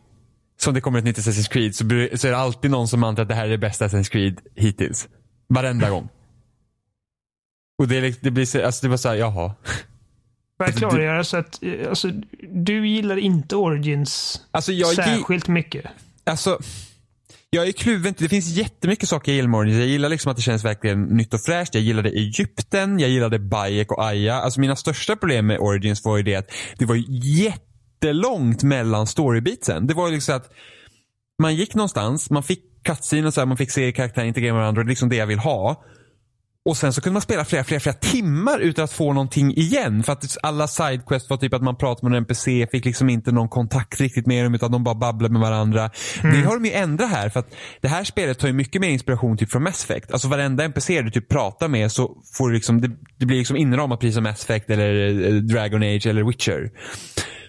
som 0.60 0.74
det 0.74 0.82
kommer 0.82 1.00
ett 1.00 1.06
nytt 1.06 1.18
Assassin's 1.18 1.50
Creed 1.50 1.76
så, 1.76 1.84
så 2.18 2.28
är 2.28 2.32
det 2.32 2.38
alltid 2.38 2.72
någon 2.72 2.88
som 2.88 3.04
antar 3.04 3.24
att 3.24 3.30
det 3.30 3.36
här 3.36 3.46
är 3.46 3.50
det 3.50 3.58
bästa 3.58 3.88
Assassin's 3.88 4.12
Creed 4.12 4.42
hittills. 4.56 5.08
Varenda 5.48 5.90
gång. 5.90 6.10
Och 7.78 7.88
det, 7.88 8.22
det 8.22 8.32
blir 8.32 8.46
så, 8.46 8.66
alltså 8.66 8.86
det 8.86 8.90
var 8.90 8.98
såhär, 8.98 9.16
jaha. 9.16 9.56
Får 10.58 10.68
jag 10.68 10.76
klargöra 10.76 11.24
så 11.24 11.38
att 11.38 11.60
alltså, 11.90 12.12
du 12.50 12.88
gillar 12.88 13.18
inte 13.18 13.56
Origins 13.56 14.42
alltså 14.52 14.72
jag, 14.72 14.96
särskilt 14.96 15.48
mycket? 15.48 15.86
Alltså, 16.24 16.60
jag 17.50 17.68
är 17.68 17.72
kluven. 17.72 18.14
Det 18.18 18.30
finns 18.30 18.48
jättemycket 18.48 19.10
saker 19.10 19.32
jag 19.32 19.36
gillar 19.36 19.50
med 19.50 19.58
Origins. 19.58 19.80
Jag 19.80 19.88
gillar 19.88 20.10
liksom 20.10 20.32
att 20.32 20.36
det 20.38 20.44
känns 20.44 20.66
verkligen 20.66 21.04
nytt 21.04 21.34
och 21.34 21.42
fräscht. 21.42 21.76
Jag 21.76 21.84
gillade 21.84 22.10
Egypten, 22.10 23.00
jag 23.00 23.10
gillade 23.10 23.40
Bayek 23.40 23.92
och 23.92 24.04
Aya. 24.04 24.36
Alltså 24.36 24.60
mina 24.60 24.76
största 24.76 25.16
problem 25.16 25.48
med 25.48 25.60
Origins 25.60 26.06
var 26.06 26.18
ju 26.18 26.24
det 26.24 26.36
att 26.36 26.52
det 26.78 26.86
var 26.86 27.04
jättelångt 27.10 28.64
mellan 28.64 29.08
storybeatsen. 29.08 29.88
Det 29.88 29.94
var 29.94 30.08
ju 30.08 30.14
liksom 30.14 30.36
att 30.36 30.52
man 31.42 31.56
gick 31.56 31.76
någonstans, 31.76 32.30
man 32.30 32.44
fick 32.44 32.84
cutscene 32.84 33.28
och 33.28 33.34
så 33.34 33.42
här, 33.42 33.46
man 33.46 33.58
fick 33.58 33.72
se 33.72 33.92
karaktärer 33.92 34.26
integrera 34.26 34.54
med 34.54 34.62
varandra. 34.62 34.84
Det 34.84 34.88
är 34.88 34.90
liksom 34.90 35.10
det 35.10 35.16
jag 35.16 35.28
vill 35.28 35.40
ha. 35.40 35.84
Och 36.68 36.78
sen 36.78 36.94
så 36.94 37.02
kunde 37.02 37.14
man 37.14 37.22
spela 37.22 37.46
flera, 37.46 37.64
flera, 37.64 37.80
flera 37.80 37.96
timmar 37.96 38.60
utan 38.60 38.84
att 38.84 38.92
få 38.92 39.14
någonting 39.14 39.54
igen. 39.58 40.04
För 40.04 40.14
att 40.14 40.38
alla 40.44 40.68
sidequests 40.68 41.30
var 41.30 41.38
typ 41.38 41.54
att 41.54 41.62
man 41.62 41.76
pratade 41.76 42.10
med 42.10 42.18
en 42.18 42.24
NPC, 42.24 42.68
fick 42.72 42.86
liksom 42.86 43.10
inte 43.10 43.32
någon 43.32 43.50
kontakt 43.50 44.02
riktigt 44.02 44.28
med 44.28 44.46
dem 44.46 44.56
utan 44.56 44.72
de 44.72 44.84
bara 44.84 44.96
babblade 44.96 45.34
med 45.34 45.42
varandra. 45.42 45.90
Mm. 46.24 46.36
Det 46.36 46.48
har 46.48 46.54
de 46.54 46.66
ju 46.66 46.72
ändrat 46.72 47.10
här 47.10 47.30
för 47.30 47.40
att 47.40 47.56
det 47.82 47.88
här 47.88 48.04
spelet 48.04 48.40
tar 48.40 48.48
ju 48.48 48.54
mycket 48.54 48.82
mer 48.82 48.90
inspiration 48.90 49.38
typ 49.38 49.52
från 49.52 49.64
Mass 49.64 49.84
Effect. 49.84 50.12
Alltså 50.12 50.28
varenda 50.28 50.64
NPC 50.64 51.02
du 51.02 51.12
typ 51.12 51.30
pratar 51.30 51.68
med 51.68 51.92
så 51.92 52.18
får 52.34 52.50
du 52.50 52.56
liksom, 52.56 52.82
det, 52.82 52.92
det 53.18 53.26
blir 53.26 53.38
liksom 53.38 53.58
inramat 53.58 54.00
precis 54.00 54.16
som 54.16 54.24
Mass 54.24 54.44
Effect 54.44 54.70
eller 54.70 55.32
Dragon 55.42 55.84
Age 55.84 56.06
eller 56.06 56.24
Witcher. 56.24 56.72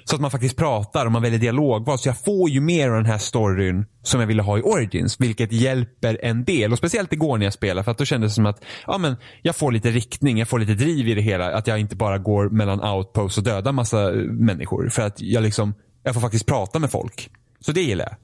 Så 0.08 0.14
att 0.14 0.20
man 0.20 0.30
faktiskt 0.30 0.56
pratar 0.56 1.06
och 1.06 1.12
man 1.12 1.22
väljer 1.22 1.38
dialogval. 1.38 1.98
Så 1.98 2.08
jag 2.08 2.18
får 2.18 2.50
ju 2.50 2.60
mer 2.60 2.88
av 2.88 2.94
den 2.94 3.06
här 3.06 3.18
storyn 3.18 3.86
som 4.02 4.20
jag 4.20 4.26
ville 4.26 4.42
ha 4.42 4.58
i 4.58 4.62
Origins. 4.62 5.20
Vilket 5.20 5.52
hjälper 5.52 6.18
en 6.22 6.44
del. 6.44 6.72
Och 6.72 6.78
speciellt 6.78 7.12
igår 7.12 7.38
när 7.38 7.46
jag 7.46 7.52
spelade. 7.52 7.84
För 7.84 7.90
att 7.90 7.98
då 7.98 8.04
kändes 8.04 8.32
det 8.32 8.34
som 8.34 8.46
att 8.46 8.64
ja, 8.86 8.98
men 8.98 9.16
jag 9.42 9.56
får 9.56 9.72
lite 9.72 9.90
riktning, 9.90 10.38
jag 10.38 10.48
får 10.48 10.58
lite 10.58 10.74
driv 10.74 11.08
i 11.08 11.14
det 11.14 11.20
hela. 11.20 11.54
Att 11.54 11.66
jag 11.66 11.78
inte 11.78 11.96
bara 11.96 12.18
går 12.18 12.48
mellan 12.48 12.84
outposts 12.84 13.38
och 13.38 13.44
dödar 13.44 13.72
massa 13.72 14.14
eh, 14.14 14.22
människor. 14.22 14.88
För 14.88 15.02
att 15.02 15.20
jag 15.20 15.42
liksom, 15.42 15.74
jag 16.02 16.14
får 16.14 16.20
faktiskt 16.20 16.46
prata 16.46 16.78
med 16.78 16.90
folk. 16.90 17.30
Så 17.60 17.72
det 17.72 17.82
gillar 17.82 18.04
jag. 18.04 18.16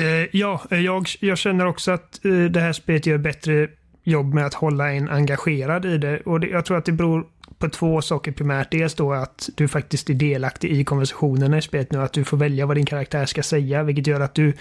Uh, 0.00 0.28
ja, 0.32 0.62
eh, 0.70 0.80
jag, 0.80 1.06
jag 1.20 1.38
känner 1.38 1.66
också 1.66 1.92
att 1.92 2.20
uh, 2.24 2.50
det 2.50 2.60
här 2.60 2.72
spelet 2.72 3.06
gör 3.06 3.18
bättre 3.18 3.68
jobb 4.04 4.34
med 4.34 4.46
att 4.46 4.54
hålla 4.54 4.92
en 4.92 5.08
engagerad 5.08 5.84
i 5.84 5.98
det. 5.98 6.20
Och 6.20 6.40
det, 6.40 6.46
jag 6.46 6.64
tror 6.64 6.78
att 6.78 6.84
det 6.84 6.92
beror 6.92 7.26
på 7.64 7.70
två 7.70 8.02
saker 8.02 8.32
primärt. 8.32 8.70
Dels 8.70 8.94
då 8.94 9.12
att 9.12 9.48
du 9.54 9.68
faktiskt 9.68 10.10
är 10.10 10.14
delaktig 10.14 10.70
i 10.70 10.84
konversationerna 10.84 11.58
i 11.58 11.62
spelet 11.62 11.92
nu. 11.92 12.02
Att 12.02 12.12
du 12.12 12.24
får 12.24 12.36
välja 12.36 12.66
vad 12.66 12.76
din 12.76 12.86
karaktär 12.86 13.26
ska 13.26 13.42
säga. 13.42 13.82
Vilket 13.82 14.06
gör 14.06 14.20
att 14.20 14.34
du, 14.34 14.52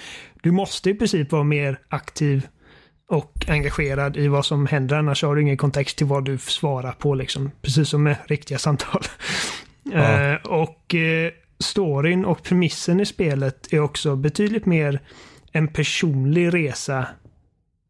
du 0.41 0.51
måste 0.51 0.89
i 0.89 0.93
princip 0.93 1.31
vara 1.31 1.43
mer 1.43 1.79
aktiv 1.89 2.47
och 3.07 3.45
engagerad 3.47 4.17
i 4.17 4.27
vad 4.27 4.45
som 4.45 4.67
händer. 4.67 4.95
Annars 4.95 5.23
har 5.23 5.35
du 5.35 5.41
ingen 5.41 5.57
kontext 5.57 5.97
till 5.97 6.07
vad 6.07 6.25
du 6.25 6.37
svarar 6.37 6.91
på. 6.91 7.15
Liksom. 7.15 7.51
Precis 7.61 7.89
som 7.89 8.03
med 8.03 8.15
riktiga 8.25 8.57
samtal. 8.57 9.01
Ja. 9.83 10.31
Uh, 10.31 10.35
och 10.45 10.93
uh, 10.93 11.31
storyn 11.59 12.25
och 12.25 12.43
premissen 12.43 12.99
i 12.99 13.05
spelet 13.05 13.73
är 13.73 13.79
också 13.79 14.15
betydligt 14.15 14.65
mer 14.65 15.01
en 15.51 15.67
personlig 15.67 16.53
resa 16.53 17.07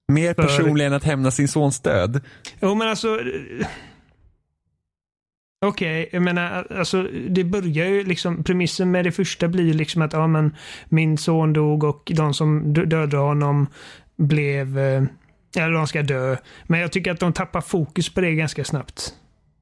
Mer 0.08 0.34
personlig 0.34 0.86
än 0.86 0.94
att 0.94 1.04
hämna 1.04 1.32
sin 1.32 1.48
sons 1.48 1.80
död? 1.80 2.22
Jo, 2.62 2.76
men 2.76 2.90
alltså... 2.90 3.20
Okej, 5.64 6.02
okay, 6.02 6.10
jag 6.12 6.22
menar, 6.22 6.68
alltså 6.78 7.04
det 7.30 7.44
börjar 7.44 7.86
ju 7.86 8.04
liksom, 8.04 8.44
premissen 8.44 8.92
med 8.92 9.06
det 9.06 9.12
första 9.12 9.48
blir 9.48 9.64
ju 9.64 9.74
liksom 9.74 10.02
att, 10.02 10.14
ja 10.14 10.28
men 10.28 10.56
min 10.90 11.18
son 11.18 11.54
dog 11.54 11.84
och 11.84 12.12
de 12.16 12.34
som 12.34 12.74
dödade 12.74 13.18
honom 13.18 13.68
blev, 14.18 14.80
eh, 14.80 15.04
eller 15.58 15.72
de 15.72 15.88
ska 15.88 16.02
dö. 16.02 16.38
Men 16.64 16.80
jag 16.80 16.92
tycker 16.92 17.12
att 17.12 17.20
de 17.20 17.34
tappar 17.34 17.62
fokus 17.62 18.14
på 18.14 18.22
det 18.22 18.32
ganska 18.32 18.64
snabbt. 18.64 19.14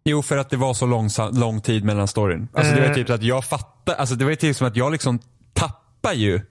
Jo, 0.04 0.22
för 0.22 0.38
att 0.38 0.50
det 0.50 0.58
var 0.58 0.74
så 0.74 0.86
lång, 0.86 1.10
lång 1.34 1.62
tid 1.62 1.84
mellan 1.84 2.08
storyn. 2.08 2.48
Alltså 2.54 2.76
det 2.76 2.88
var 2.88 2.94
typ 2.94 3.08
så 3.08 3.14
att 3.14 3.24
jag 3.24 3.46
fattar, 3.46 3.94
alltså 3.94 4.16
det 4.16 4.26
var 4.26 4.36
typ 4.36 4.56
som 4.56 4.68
att 4.68 4.76
jag 4.76 4.92
liksom 4.92 5.20
tappar 5.54 6.14
ju 6.14 6.42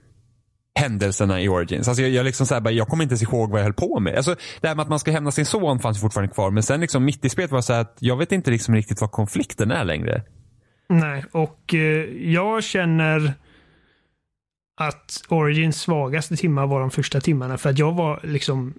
händelserna 0.79 1.41
i 1.41 1.49
Origins. 1.49 1.87
Alltså 1.87 2.01
jag, 2.01 2.11
jag, 2.11 2.23
liksom 2.23 2.45
så 2.45 2.55
här, 2.55 2.71
jag 2.71 2.87
kommer 2.87 3.03
inte 3.03 3.13
ens 3.13 3.23
ihåg 3.23 3.51
vad 3.51 3.59
jag 3.59 3.63
höll 3.63 3.73
på 3.73 3.99
med. 3.99 4.15
Alltså, 4.15 4.35
det 4.61 4.67
här 4.67 4.75
med 4.75 4.83
att 4.83 4.89
man 4.89 4.99
ska 4.99 5.11
hämna 5.11 5.31
sin 5.31 5.45
son 5.45 5.79
fanns 5.79 6.01
fortfarande 6.01 6.33
kvar. 6.33 6.51
Men 6.51 6.63
sen 6.63 6.81
liksom 6.81 7.05
mitt 7.05 7.25
i 7.25 7.29
spelet 7.29 7.51
var 7.51 7.57
det 7.57 7.63
så 7.63 7.73
att 7.73 7.97
jag 7.99 8.17
vet 8.17 8.31
inte 8.31 8.51
liksom 8.51 8.75
riktigt 8.75 9.01
vad 9.01 9.11
konflikten 9.11 9.71
är 9.71 9.85
längre. 9.85 10.23
Nej, 10.89 11.25
och 11.31 11.73
eh, 11.73 12.05
jag 12.31 12.63
känner 12.63 13.33
att 14.77 15.23
Origins 15.27 15.81
svagaste 15.81 16.35
timmar 16.35 16.67
var 16.67 16.79
de 16.79 16.91
första 16.91 17.21
timmarna. 17.21 17.57
För 17.57 17.69
att 17.69 17.79
jag 17.79 17.93
var 17.93 18.19
liksom, 18.23 18.73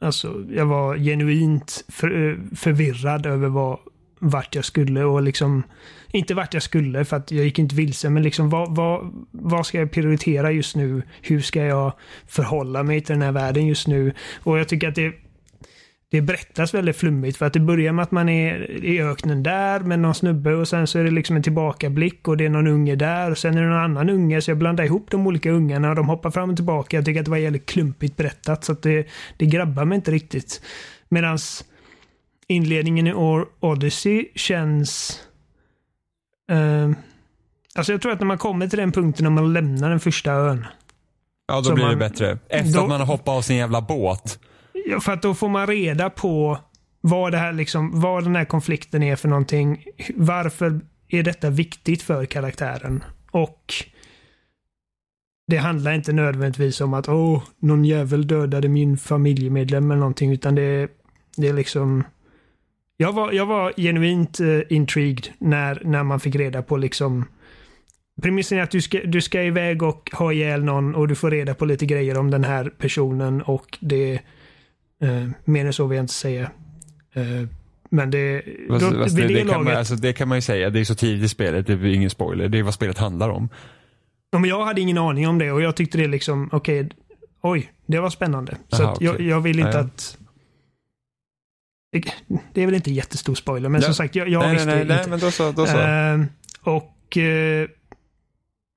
alltså 0.00 0.44
jag 0.50 0.66
var 0.66 0.96
genuint 0.96 1.84
för, 1.88 2.30
eh, 2.30 2.36
förvirrad 2.56 3.26
över 3.26 3.48
vad 3.48 3.78
vart 4.20 4.54
jag 4.54 4.64
skulle 4.64 5.04
och 5.04 5.22
liksom 5.22 5.62
inte 6.12 6.34
vart 6.34 6.54
jag 6.54 6.62
skulle 6.62 7.04
för 7.04 7.16
att 7.16 7.30
jag 7.30 7.44
gick 7.44 7.58
inte 7.58 7.74
vilse 7.74 8.10
men 8.10 8.22
liksom 8.22 8.50
vad, 8.50 8.76
vad, 8.76 9.26
vad 9.30 9.66
ska 9.66 9.78
jag 9.78 9.92
prioritera 9.92 10.52
just 10.52 10.76
nu? 10.76 11.02
Hur 11.22 11.40
ska 11.40 11.62
jag 11.62 11.92
förhålla 12.26 12.82
mig 12.82 13.00
till 13.00 13.14
den 13.14 13.22
här 13.22 13.32
världen 13.32 13.66
just 13.66 13.88
nu? 13.88 14.12
Och 14.42 14.58
jag 14.58 14.68
tycker 14.68 14.88
att 14.88 14.94
det 14.94 15.12
det 16.10 16.20
berättas 16.20 16.74
väldigt 16.74 16.96
flummigt 16.96 17.36
för 17.36 17.46
att 17.46 17.52
det 17.52 17.60
börjar 17.60 17.92
med 17.92 18.02
att 18.02 18.10
man 18.10 18.28
är 18.28 18.84
i 18.84 19.02
öknen 19.02 19.42
där 19.42 19.80
med 19.80 19.98
någon 19.98 20.14
snubbe 20.14 20.54
och 20.54 20.68
sen 20.68 20.86
så 20.86 20.98
är 20.98 21.04
det 21.04 21.10
liksom 21.10 21.36
en 21.36 21.42
tillbakablick 21.42 22.28
och 22.28 22.36
det 22.36 22.44
är 22.44 22.48
någon 22.48 22.66
unge 22.66 22.96
där 22.96 23.30
och 23.30 23.38
sen 23.38 23.56
är 23.56 23.62
det 23.62 23.68
någon 23.68 23.78
annan 23.78 24.10
unge 24.10 24.40
så 24.40 24.50
jag 24.50 24.58
blandar 24.58 24.84
ihop 24.84 25.10
de 25.10 25.26
olika 25.26 25.50
ungarna 25.50 25.88
och 25.88 25.96
de 25.96 26.08
hoppar 26.08 26.30
fram 26.30 26.50
och 26.50 26.56
tillbaka. 26.56 26.96
Jag 26.96 27.04
tycker 27.04 27.20
att 27.20 27.24
det 27.24 27.30
var 27.30 27.38
jävligt 27.38 27.66
klumpigt 27.66 28.16
berättat 28.16 28.64
så 28.64 28.72
att 28.72 28.82
det, 28.82 29.06
det 29.36 29.46
grabbar 29.46 29.84
mig 29.84 29.96
inte 29.96 30.10
riktigt. 30.10 30.62
Medans 31.08 31.64
inledningen 32.50 33.06
i 33.06 33.14
Odyssey 33.60 34.28
känns... 34.34 35.20
Uh, 36.52 36.92
alltså 37.74 37.92
jag 37.92 38.02
tror 38.02 38.12
att 38.12 38.20
när 38.20 38.26
man 38.26 38.38
kommer 38.38 38.68
till 38.68 38.78
den 38.78 38.92
punkten 38.92 39.24
när 39.24 39.30
man 39.30 39.52
lämnar 39.52 39.90
den 39.90 40.00
första 40.00 40.32
ön. 40.32 40.66
Ja, 41.48 41.60
då 41.60 41.74
blir 41.74 41.84
man, 41.84 41.92
det 41.92 41.96
bättre. 41.96 42.38
Efter 42.48 42.74
då, 42.74 42.82
att 42.82 42.88
man 42.88 43.00
har 43.00 43.06
hoppat 43.06 43.28
av 43.28 43.42
sin 43.42 43.56
jävla 43.56 43.80
båt. 43.80 44.38
Ja, 44.86 45.00
för 45.00 45.12
att 45.12 45.22
då 45.22 45.34
får 45.34 45.48
man 45.48 45.66
reda 45.66 46.10
på 46.10 46.58
vad, 47.00 47.32
det 47.32 47.38
här 47.38 47.52
liksom, 47.52 48.00
vad 48.00 48.24
den 48.24 48.36
här 48.36 48.44
konflikten 48.44 49.02
är 49.02 49.16
för 49.16 49.28
någonting. 49.28 49.84
Varför 50.14 50.80
är 51.08 51.22
detta 51.22 51.50
viktigt 51.50 52.02
för 52.02 52.24
karaktären? 52.26 53.04
Och 53.30 53.74
det 55.46 55.56
handlar 55.56 55.92
inte 55.92 56.12
nödvändigtvis 56.12 56.80
om 56.80 56.94
att 56.94 57.08
åh, 57.08 57.42
någon 57.58 57.84
jävel 57.84 58.26
dödade 58.26 58.68
min 58.68 58.98
familjemedlem 58.98 59.90
eller 59.90 60.00
någonting, 60.00 60.32
utan 60.32 60.54
det, 60.54 60.88
det 61.36 61.48
är 61.48 61.52
liksom 61.52 62.04
jag 63.00 63.12
var, 63.12 63.32
jag 63.32 63.46
var 63.46 63.72
genuint 63.76 64.40
uh, 64.40 64.62
intrigued 64.68 65.28
när, 65.38 65.82
när 65.84 66.02
man 66.02 66.20
fick 66.20 66.34
reda 66.34 66.62
på 66.62 66.76
liksom 66.76 67.24
Premissen 68.22 68.58
är 68.58 68.62
att 68.62 68.70
du 68.70 68.80
ska, 68.80 69.00
du 69.04 69.20
ska 69.20 69.42
iväg 69.42 69.82
och 69.82 70.10
ha 70.12 70.32
ihjäl 70.32 70.64
någon 70.64 70.94
och 70.94 71.08
du 71.08 71.14
får 71.14 71.30
reda 71.30 71.54
på 71.54 71.64
lite 71.64 71.86
grejer 71.86 72.18
om 72.18 72.30
den 72.30 72.44
här 72.44 72.70
personen 72.78 73.42
och 73.42 73.78
det 73.80 74.20
Uh, 75.04 75.30
mer 75.44 75.66
än 75.66 75.72
så 75.72 75.86
vill 75.86 75.96
jag 75.96 76.02
inte 76.02 76.14
säga. 76.14 76.50
Uh, 77.16 77.48
men 77.90 78.10
det... 78.10 78.42
Fast, 78.68 78.90
då, 78.90 79.02
fast 79.02 79.16
det, 79.16 79.22
det, 79.22 79.34
det, 79.34 79.48
kan 79.48 79.64
man, 79.64 79.76
alltså, 79.76 79.94
det 79.94 80.12
kan 80.12 80.28
man 80.28 80.38
ju 80.38 80.42
säga, 80.42 80.70
det 80.70 80.80
är 80.80 80.84
så 80.84 80.94
tidigt 80.94 81.24
i 81.24 81.28
spelet, 81.28 81.66
det 81.66 81.72
är 81.72 81.84
ingen 81.84 82.10
spoiler. 82.10 82.48
Det 82.48 82.58
är 82.58 82.62
vad 82.62 82.74
spelet 82.74 82.98
handlar 82.98 83.28
om. 83.28 83.48
Ja, 84.30 84.38
men 84.38 84.50
jag 84.50 84.64
hade 84.64 84.80
ingen 84.80 84.98
aning 84.98 85.28
om 85.28 85.38
det 85.38 85.52
och 85.52 85.62
jag 85.62 85.76
tyckte 85.76 85.98
det 85.98 86.06
liksom, 86.06 86.48
okej, 86.52 86.80
okay, 86.80 86.90
oj, 87.40 87.72
det 87.86 88.00
var 88.00 88.10
spännande. 88.10 88.56
Så 88.68 88.82
Aha, 88.82 88.92
okay. 88.92 89.06
jag, 89.06 89.20
jag, 89.20 89.40
vill 89.40 89.58
inte 89.58 89.78
ja. 89.78 89.78
att... 89.78 90.18
Det 92.52 92.62
är 92.62 92.66
väl 92.66 92.74
inte 92.74 92.90
jättestor 92.90 93.34
spoiler, 93.34 93.68
men 93.68 93.80
ja. 93.80 93.84
som 93.84 93.94
sagt, 93.94 94.14
jag, 94.14 94.28
jag 94.28 94.42
nej, 94.42 94.52
visste 94.52 94.66
nej, 94.66 94.84
nej, 94.84 94.98
inte. 94.98 95.10
men 95.10 95.18
då 95.18 95.30
så. 95.30 95.52
Då 95.52 95.66
så. 95.66 95.78
Uh, 95.78 96.24
och 96.60 97.18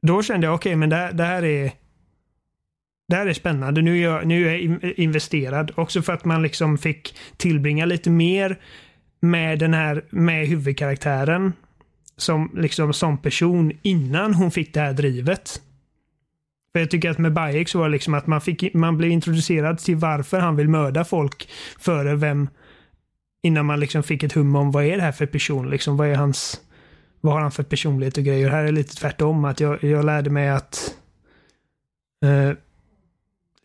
då 0.01 0.23
kände 0.23 0.47
jag, 0.47 0.53
okej, 0.55 0.69
okay, 0.69 0.75
men 0.75 0.89
det, 0.89 1.11
det 1.13 1.23
här 1.23 1.43
är 1.43 1.71
det 3.07 3.15
här 3.15 3.27
är 3.27 3.33
spännande. 3.33 3.81
Nu 3.81 3.97
är, 3.97 4.03
jag, 4.03 4.27
nu 4.27 4.47
är 4.47 4.51
jag 4.51 4.93
investerad. 4.97 5.71
Också 5.75 6.01
för 6.01 6.13
att 6.13 6.25
man 6.25 6.41
liksom 6.41 6.77
fick 6.77 7.15
tillbringa 7.37 7.85
lite 7.85 8.09
mer 8.09 8.59
med 9.19 9.59
den 9.59 9.73
här, 9.73 10.05
med 10.09 10.47
huvudkaraktären. 10.47 11.53
Som 12.17 12.51
liksom 12.55 12.93
som 12.93 13.17
person 13.17 13.71
innan 13.81 14.33
hon 14.33 14.51
fick 14.51 14.73
det 14.73 14.79
här 14.79 14.93
drivet. 14.93 15.61
För 16.71 16.79
jag 16.79 16.91
tycker 16.91 17.09
att 17.09 17.17
med 17.17 17.33
Bayek 17.33 17.69
så 17.69 17.79
var 17.79 17.85
det 17.85 17.91
liksom 17.91 18.13
att 18.13 18.27
man, 18.27 18.41
fick, 18.41 18.73
man 18.73 18.97
blev 18.97 19.11
introducerad 19.11 19.77
till 19.77 19.95
varför 19.95 20.39
han 20.39 20.55
vill 20.55 20.69
mörda 20.69 21.05
folk 21.05 21.49
före 21.79 22.15
vem 22.15 22.49
innan 23.43 23.65
man 23.65 23.79
liksom 23.79 24.03
fick 24.03 24.23
ett 24.23 24.33
hum 24.33 24.55
om 24.55 24.71
vad 24.71 24.83
är 24.85 24.97
det 24.97 25.03
här 25.03 25.11
för 25.11 25.25
person, 25.25 25.69
liksom 25.69 25.97
vad 25.97 26.07
är 26.07 26.15
hans 26.15 26.61
vad 27.21 27.33
har 27.33 27.41
han 27.41 27.51
för 27.51 27.63
personlighet 27.63 28.17
och 28.17 28.23
grejer. 28.23 28.49
Här 28.49 28.63
är 28.63 28.71
lite 28.71 28.95
tvärtom, 28.95 29.45
att 29.45 29.59
jag, 29.59 29.83
jag 29.83 30.05
lärde 30.05 30.29
mig 30.29 30.49
att 30.49 30.95
eh, 32.25 32.57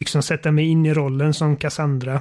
liksom 0.01 0.23
sätta 0.23 0.53
mig 0.53 0.67
in 0.67 0.87
i 0.87 0.95
rollen 0.95 1.35
som 1.35 1.57
Cassandra. 1.57 2.21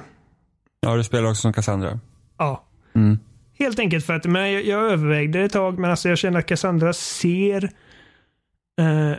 Ja, 0.80 0.96
du 0.96 1.04
spelar 1.04 1.30
också 1.30 1.40
som 1.40 1.52
Cassandra. 1.52 2.00
Ja. 2.36 2.64
Mm. 2.94 3.18
Helt 3.58 3.78
enkelt 3.78 4.06
för 4.06 4.14
att 4.14 4.24
men 4.24 4.52
jag, 4.52 4.64
jag 4.64 4.92
övervägde 4.92 5.40
ett 5.40 5.52
tag, 5.52 5.78
men 5.78 5.90
alltså 5.90 6.08
jag 6.08 6.18
känner 6.18 6.38
att 6.38 6.46
Cassandra 6.46 6.92
ser... 6.92 7.64
Eh, 8.80 9.12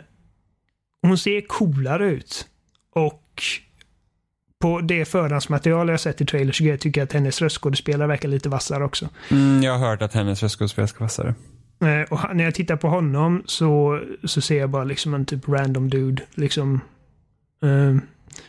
hon 1.02 1.18
ser 1.18 1.40
coolare 1.40 2.10
ut. 2.10 2.48
Och 2.92 3.42
på 4.60 4.80
det 4.80 5.04
förhandsmaterial 5.04 5.88
jag 5.88 6.00
sett 6.00 6.20
i 6.20 6.26
trailers 6.26 6.58
så 6.58 6.76
tycker 6.80 7.00
jag 7.00 7.06
att 7.06 7.12
hennes 7.12 7.42
röstskådespelare 7.42 8.08
verkar 8.08 8.28
lite 8.28 8.48
vassare 8.48 8.84
också. 8.84 9.08
Mm, 9.30 9.62
jag 9.62 9.78
har 9.78 9.88
hört 9.88 10.02
att 10.02 10.14
hennes 10.14 10.42
röstskådespelare 10.42 10.88
ska 10.88 11.04
vassare. 11.04 11.34
Eh, 11.80 12.12
och 12.12 12.36
när 12.36 12.44
jag 12.44 12.54
tittar 12.54 12.76
på 12.76 12.88
honom 12.88 13.42
så, 13.46 14.00
så 14.24 14.40
ser 14.40 14.58
jag 14.58 14.70
bara 14.70 14.84
liksom 14.84 15.14
en 15.14 15.24
typ 15.24 15.48
random 15.48 15.90
dude. 15.90 16.22
Liksom. 16.34 16.80
Eh, 17.62 17.96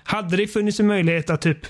hade 0.03 0.37
det 0.37 0.47
funnits 0.47 0.79
en 0.79 0.87
möjlighet 0.87 1.29
att 1.29 1.41
typ 1.41 1.65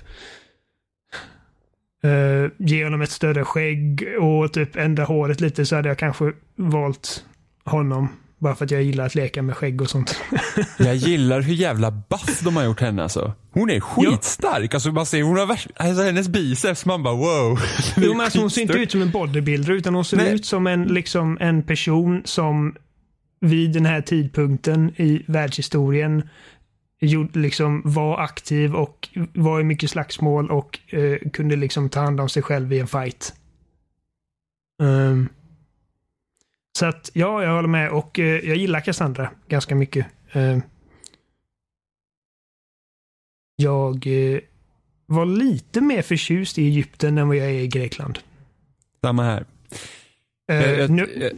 uh, 2.06 2.50
ge 2.58 2.84
honom 2.84 3.02
ett 3.02 3.12
större 3.12 3.46
skägg 3.46 4.08
och 4.20 4.54
typ 4.54 4.76
ändra 4.76 5.04
håret 5.04 5.42
lite 5.42 5.66
så 5.66 5.76
hade 5.76 5.90
jag 5.90 5.98
kanske 5.98 6.34
valt 6.56 7.26
honom. 7.66 8.10
Bara 8.42 8.56
för 8.56 8.66
att 8.66 8.72
jag 8.72 8.84
gillar 8.84 9.06
att 9.06 9.16
leka 9.16 9.42
med 9.42 9.56
skägg 9.56 9.82
och 9.82 9.90
sånt. 9.90 10.16
jag 10.78 10.96
gillar 10.96 11.42
hur 11.42 11.54
jävla 11.54 11.92
buff 11.92 12.40
de 12.44 12.56
har 12.56 12.64
gjort 12.64 12.82
henne 12.82 13.04
alltså. 13.04 13.34
Hon 13.52 13.70
är 13.70 13.80
skitstark. 13.80 14.74
Ja. 14.74 14.76
Alltså 14.76 14.92
man 14.92 15.06
ser, 15.06 15.24
hon 15.24 15.38
har 15.38 15.46
värst, 15.46 15.68
alltså 15.76 16.04
hennes 16.04 16.28
biceps, 16.28 16.86
man 16.86 17.04
bara 17.04 17.16
wow. 17.16 17.60
jo 17.98 18.12
men 18.12 18.22
alltså, 18.22 18.40
hon 18.40 18.50
ser 18.50 18.62
inte 18.62 18.78
ut 18.78 18.92
som 18.92 19.02
en 19.02 19.12
bodybuilder 19.12 19.72
utan 19.74 19.96
hon 19.96 20.06
ser 20.06 20.18
Nej. 20.18 20.34
ut 20.34 20.46
som 20.46 20.68
en, 20.68 20.84
liksom, 20.84 21.38
en 21.42 21.64
person 21.64 22.22
som 22.26 22.76
vid 23.40 23.72
den 23.72 23.86
här 23.86 24.02
tidpunkten 24.02 24.92
i 24.96 25.24
världshistorien 25.28 26.30
liksom 27.34 27.82
var 27.86 28.20
aktiv 28.20 28.76
och 28.76 29.10
var 29.34 29.62
i 29.62 29.64
mycket 29.64 29.90
slagsmål 29.90 30.52
och 30.52 30.80
eh, 30.90 31.18
kunde 31.34 31.56
liksom 31.56 31.90
ta 31.90 32.00
hand 32.00 32.22
om 32.22 32.30
sig 32.30 32.44
själv 32.44 32.74
i 32.74 32.80
en 32.80 32.88
fight. 32.88 33.34
Um, 34.82 35.30
så 36.80 36.86
att 36.86 37.10
ja, 37.14 37.44
jag 37.44 37.56
håller 37.56 37.68
med 37.68 37.92
och 37.92 38.20
eh, 38.20 38.26
jag 38.26 38.58
gillar 38.58 38.80
Cassandra 38.80 39.32
ganska 39.48 39.76
mycket. 39.76 40.06
Um, 40.34 40.62
jag 43.56 44.08
eh, 44.08 44.40
var 45.06 45.26
lite 45.26 45.82
mer 45.82 46.02
förtjust 46.02 46.58
i 46.58 46.68
Egypten 46.68 47.18
än 47.18 47.28
vad 47.28 47.38
jag 47.38 47.48
är 47.48 47.60
i 47.60 47.68
Grekland. 47.68 48.20
Samma 49.02 49.24
här. 49.24 49.46
Uh, 50.52 50.62
jag, 50.62 51.00
jag, 51.00 51.10
jag, 51.16 51.32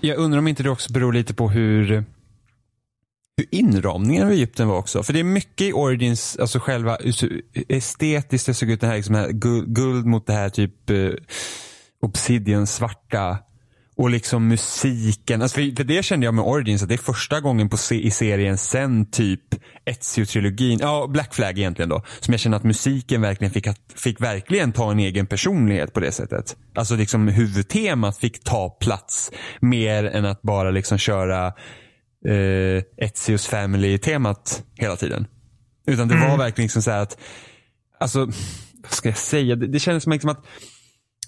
jag 0.00 0.18
undrar 0.18 0.38
om 0.38 0.48
inte 0.48 0.62
det 0.62 0.70
också 0.70 0.92
beror 0.92 1.12
lite 1.12 1.34
på 1.34 1.48
hur 1.48 2.04
hur 3.38 3.46
inramningen 3.50 4.26
av 4.26 4.32
Egypten 4.32 4.68
var 4.68 4.78
också. 4.78 5.02
För 5.02 5.12
det 5.12 5.20
är 5.20 5.24
mycket 5.24 5.66
i 5.66 5.72
Origins, 5.72 6.36
alltså 6.36 6.58
själva 6.58 6.98
estetiskt 7.68 8.46
det 8.46 8.54
såg 8.54 8.70
ut 8.70 8.80
det 8.80 8.86
här, 8.86 8.96
liksom 8.96 9.14
här 9.14 9.28
guld, 9.28 9.74
guld 9.74 10.06
mot 10.06 10.26
det 10.26 10.32
här 10.32 10.48
typ 10.48 10.90
eh, 10.90 11.10
obsidian 12.00 12.66
svarta 12.66 13.38
och 13.98 14.10
liksom 14.10 14.48
musiken. 14.48 15.42
Alltså 15.42 15.54
för, 15.54 15.76
för, 15.76 15.84
det 15.84 16.02
kände 16.02 16.26
jag 16.26 16.34
med 16.34 16.44
Origins 16.44 16.82
att 16.82 16.88
det 16.88 16.94
är 16.94 16.98
första 16.98 17.40
gången 17.40 17.68
på, 17.68 17.76
i 17.90 18.10
serien 18.10 18.58
sen 18.58 19.10
typ 19.10 19.40
Ezio-trilogin, 19.84 20.78
ja 20.80 21.06
Black 21.06 21.34
Flag 21.34 21.58
egentligen 21.58 21.88
då. 21.88 22.02
Som 22.20 22.32
jag 22.32 22.40
känner 22.40 22.56
att 22.56 22.64
musiken 22.64 23.20
verkligen 23.20 23.50
fick, 23.50 23.66
fick 23.94 24.20
verkligen 24.20 24.72
ta 24.72 24.90
en 24.90 24.98
egen 24.98 25.26
personlighet 25.26 25.92
på 25.92 26.00
det 26.00 26.12
sättet. 26.12 26.56
Alltså 26.74 26.96
liksom 26.96 27.28
huvudtemat 27.28 28.18
fick 28.18 28.44
ta 28.44 28.68
plats 28.68 29.30
mer 29.60 30.04
än 30.04 30.24
att 30.24 30.42
bara 30.42 30.70
liksom 30.70 30.98
köra 30.98 31.46
eh, 32.26 32.82
Etzios 32.96 33.46
Family-temat 33.46 34.62
hela 34.76 34.96
tiden. 34.96 35.26
Utan 35.86 36.08
det 36.08 36.14
mm. 36.14 36.30
var 36.30 36.38
verkligen 36.38 36.64
liksom 36.64 36.82
så 36.82 36.90
att, 36.90 37.18
alltså, 38.00 38.26
vad 38.82 38.92
ska 38.92 39.08
jag 39.08 39.18
säga? 39.18 39.56
Det, 39.56 39.66
det 39.66 39.78
kändes 39.78 40.02
som 40.02 40.12
liksom 40.12 40.30
att 40.30 40.44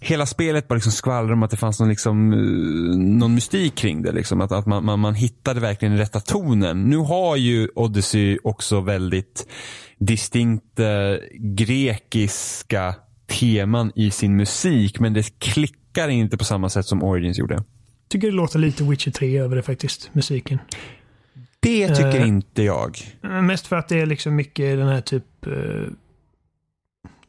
hela 0.01 0.27
spelet 0.27 0.69
bara 0.69 0.75
liksom 0.75 0.93
skvallrade 0.93 1.33
om 1.33 1.43
att 1.43 1.51
det 1.51 1.57
fanns 1.57 1.81
någon, 1.81 1.89
liksom, 1.89 2.33
uh, 2.33 2.97
någon 2.99 3.35
mystik 3.35 3.75
kring 3.75 4.03
det. 4.03 4.13
Liksom. 4.13 4.41
Att, 4.41 4.53
att 4.53 4.67
man, 4.67 4.85
man, 4.85 5.01
man 5.01 5.15
hittade 5.15 5.61
verkligen 5.61 5.93
den 5.93 6.01
rätta 6.01 6.21
tonen. 6.21 6.85
Nu 6.85 6.97
har 6.97 7.37
ju 7.37 7.69
Odyssey 7.75 8.39
också 8.45 8.81
väldigt 8.81 9.47
distinkta 9.99 11.19
grekiska 11.57 12.95
teman 13.27 13.93
i 13.95 14.11
sin 14.11 14.37
musik. 14.37 15.01
Men 15.01 15.13
det 15.13 15.39
klickar 15.39 16.09
inte 16.09 16.39
på 16.39 16.45
samma 16.45 16.69
sätt 16.69 16.87
som 16.87 17.03
Origins 17.03 17.39
gjorde 17.39 17.65
tycker 18.11 18.27
det 18.27 18.37
låter 18.37 18.59
lite 18.59 18.85
Witcher 18.85 19.11
3 19.11 19.39
över 19.39 19.57
det 19.57 19.63
faktiskt, 19.63 20.11
musiken. 20.13 20.59
Det 21.61 21.89
tycker 21.89 22.21
uh, 22.21 22.29
inte 22.29 22.63
jag. 22.63 22.99
Mest 23.21 23.67
för 23.67 23.77
att 23.77 23.89
det 23.89 24.01
är 24.01 24.07
liksom 24.07 24.37
mycket 24.37 24.79
den 24.79 24.89
här 24.89 25.01
typ 25.01 25.25
uh, 25.47 25.87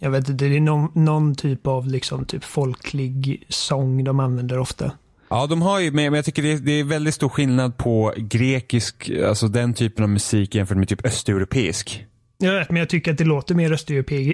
jag 0.03 0.11
vet 0.11 0.29
inte, 0.29 0.45
det 0.45 0.55
är 0.55 0.61
någon, 0.61 0.91
någon, 0.93 1.35
typ 1.35 1.67
av 1.67 1.87
liksom 1.87 2.25
typ 2.25 2.43
folklig 2.43 3.45
sång 3.49 4.03
de 4.03 4.19
använder 4.19 4.59
ofta. 4.59 4.91
Ja, 5.29 5.47
de 5.47 5.61
har 5.61 5.79
ju, 5.79 5.91
men 5.91 6.13
jag 6.13 6.25
tycker 6.25 6.43
det 6.43 6.51
är, 6.51 6.57
det 6.57 6.71
är 6.71 6.83
väldigt 6.83 7.13
stor 7.13 7.29
skillnad 7.29 7.77
på 7.77 8.13
grekisk, 8.17 9.11
alltså 9.25 9.47
den 9.47 9.73
typen 9.73 10.03
av 10.03 10.09
musik 10.09 10.55
jämfört 10.55 10.77
med 10.77 10.87
typ 10.87 11.05
östeuropeisk. 11.05 12.05
Jag 12.37 12.59
vet, 12.59 12.69
men 12.69 12.79
jag 12.79 12.89
tycker 12.89 13.11
att 13.11 13.17
det 13.17 13.23
låter 13.23 13.55
mer 13.55 13.71
östeurope 13.71 14.33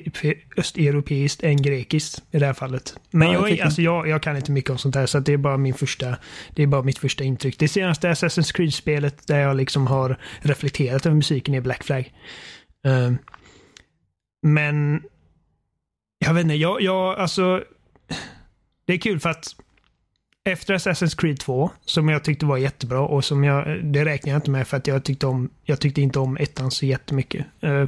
östeuropeiskt 0.58 1.44
än 1.44 1.62
grekiskt 1.62 2.24
i 2.32 2.40
det 2.40 2.46
här 2.46 2.54
fallet. 2.54 3.00
Men 3.12 3.28
Ja, 3.28 3.34
jag 3.34 3.52
jag, 3.52 3.60
alltså, 3.60 3.82
jag, 3.82 4.08
jag 4.08 4.24
kan 4.24 4.36
inte 4.36 4.52
mycket 4.52 4.72
om 4.72 4.78
sånt 4.78 4.96
här, 4.96 5.06
så 5.06 5.20
det 5.20 5.34
är 5.34 5.38
bara 5.38 5.58
min 5.58 5.74
första, 5.74 6.18
det 6.56 6.64
är 6.64 6.68
bara 6.68 6.84
mitt 6.84 7.00
första 7.00 7.24
intryck. 7.24 7.60
Det 7.60 7.68
senaste 7.68 8.10
Assassin's 8.10 8.56
Creed-spelet 8.56 9.28
där 9.28 9.40
jag 9.40 9.58
liksom 9.58 9.88
har 9.88 10.20
reflekterat 10.40 11.06
över 11.06 11.16
musiken 11.16 11.54
är 11.54 11.62
Black 11.62 11.84
Flag. 11.84 12.14
Ehm, 12.88 13.18
men 14.42 15.02
jag 16.20 16.34
vet 16.34 16.44
inte, 16.44 16.56
jag, 16.56 16.82
jag, 16.82 17.20
alltså 17.20 17.64
det 18.86 18.94
är 18.94 18.98
kul 18.98 19.20
för 19.20 19.30
att 19.30 19.56
efter 20.44 20.74
Assassin's 20.74 21.20
Creed 21.22 21.40
2, 21.40 21.70
som 21.86 22.10
jag 22.10 22.24
tyckte 22.24 22.46
var 22.46 22.58
jättebra 22.58 23.00
och 23.00 23.26
som 23.26 23.44
jag, 23.44 23.86
det 23.86 24.06
räknar 24.06 24.32
jag 24.32 24.38
inte 24.38 24.52
med 24.52 24.68
för 24.68 24.78
att 24.78 24.88
jag 24.88 25.04
tyckte 25.04 25.28
om, 25.28 25.50
jag 25.64 25.80
tyckte 25.80 26.02
inte 26.02 26.20
om 26.20 26.38
ettan 26.38 26.72
så 26.72 26.86
jättemycket. 26.86 27.46
Eh, 27.62 27.86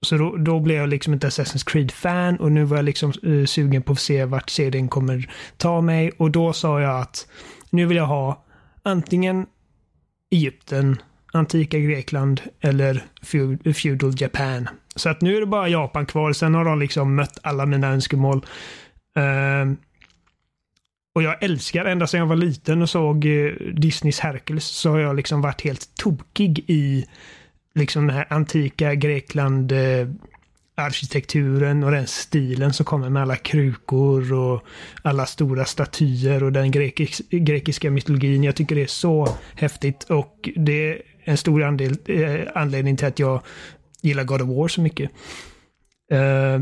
så 0.00 0.16
då, 0.16 0.36
då 0.36 0.60
blev 0.60 0.76
jag 0.76 0.88
liksom 0.88 1.12
inte 1.12 1.28
Assassin's 1.28 1.70
Creed-fan 1.70 2.36
och 2.36 2.52
nu 2.52 2.64
var 2.64 2.76
jag 2.76 2.84
liksom 2.84 3.12
eh, 3.22 3.44
sugen 3.44 3.82
på 3.82 3.92
att 3.92 4.00
se 4.00 4.24
vart 4.24 4.50
serien 4.50 4.88
kommer 4.88 5.30
ta 5.56 5.80
mig 5.80 6.10
och 6.10 6.30
då 6.30 6.52
sa 6.52 6.80
jag 6.80 7.00
att 7.00 7.28
nu 7.70 7.86
vill 7.86 7.96
jag 7.96 8.06
ha 8.06 8.44
antingen 8.82 9.46
Egypten, 10.30 11.02
antika 11.32 11.78
Grekland 11.78 12.40
eller 12.60 13.04
feudal 13.72 14.12
Japan. 14.16 14.68
Så 14.96 15.08
att 15.08 15.20
nu 15.20 15.36
är 15.36 15.40
det 15.40 15.46
bara 15.46 15.68
Japan 15.68 16.06
kvar. 16.06 16.32
Sen 16.32 16.54
har 16.54 16.64
de 16.64 16.78
liksom 16.78 17.14
mött 17.14 17.38
alla 17.42 17.66
mina 17.66 17.88
önskemål. 17.88 18.46
Uh, 19.18 19.74
och 21.14 21.22
jag 21.22 21.42
älskar, 21.42 21.84
ända 21.84 22.06
sedan 22.06 22.20
jag 22.20 22.26
var 22.26 22.36
liten 22.36 22.82
och 22.82 22.90
såg 22.90 23.24
eh, 23.24 23.52
Disneys 23.74 24.20
Hercules, 24.20 24.64
så 24.64 24.90
har 24.90 24.98
jag 24.98 25.16
liksom 25.16 25.40
varit 25.40 25.60
helt 25.60 25.94
tokig 25.94 26.64
i 26.66 27.04
liksom 27.74 28.06
den 28.06 28.16
här 28.16 28.26
antika 28.30 28.94
Grekland 28.94 29.72
eh, 29.72 30.08
arkitekturen 30.74 31.84
och 31.84 31.90
den 31.90 32.06
stilen 32.06 32.72
som 32.72 32.86
kommer 32.86 33.08
med 33.08 33.22
alla 33.22 33.36
krukor 33.36 34.32
och 34.32 34.64
alla 35.02 35.26
stora 35.26 35.64
statyer 35.64 36.42
och 36.42 36.52
den 36.52 36.70
grekis 36.70 37.22
grekiska 37.30 37.90
mytologin. 37.90 38.44
Jag 38.44 38.56
tycker 38.56 38.74
det 38.74 38.82
är 38.82 38.86
så 38.86 39.28
häftigt 39.54 40.04
och 40.04 40.48
det 40.56 41.02
en 41.24 41.36
stor 41.36 41.62
andel, 41.62 41.96
eh, 42.06 42.40
anledning 42.54 42.96
till 42.96 43.06
att 43.06 43.18
jag 43.18 43.42
gillar 44.00 44.24
God 44.24 44.42
of 44.42 44.48
War 44.48 44.68
så 44.68 44.80
mycket. 44.80 45.10
Eh, 46.10 46.60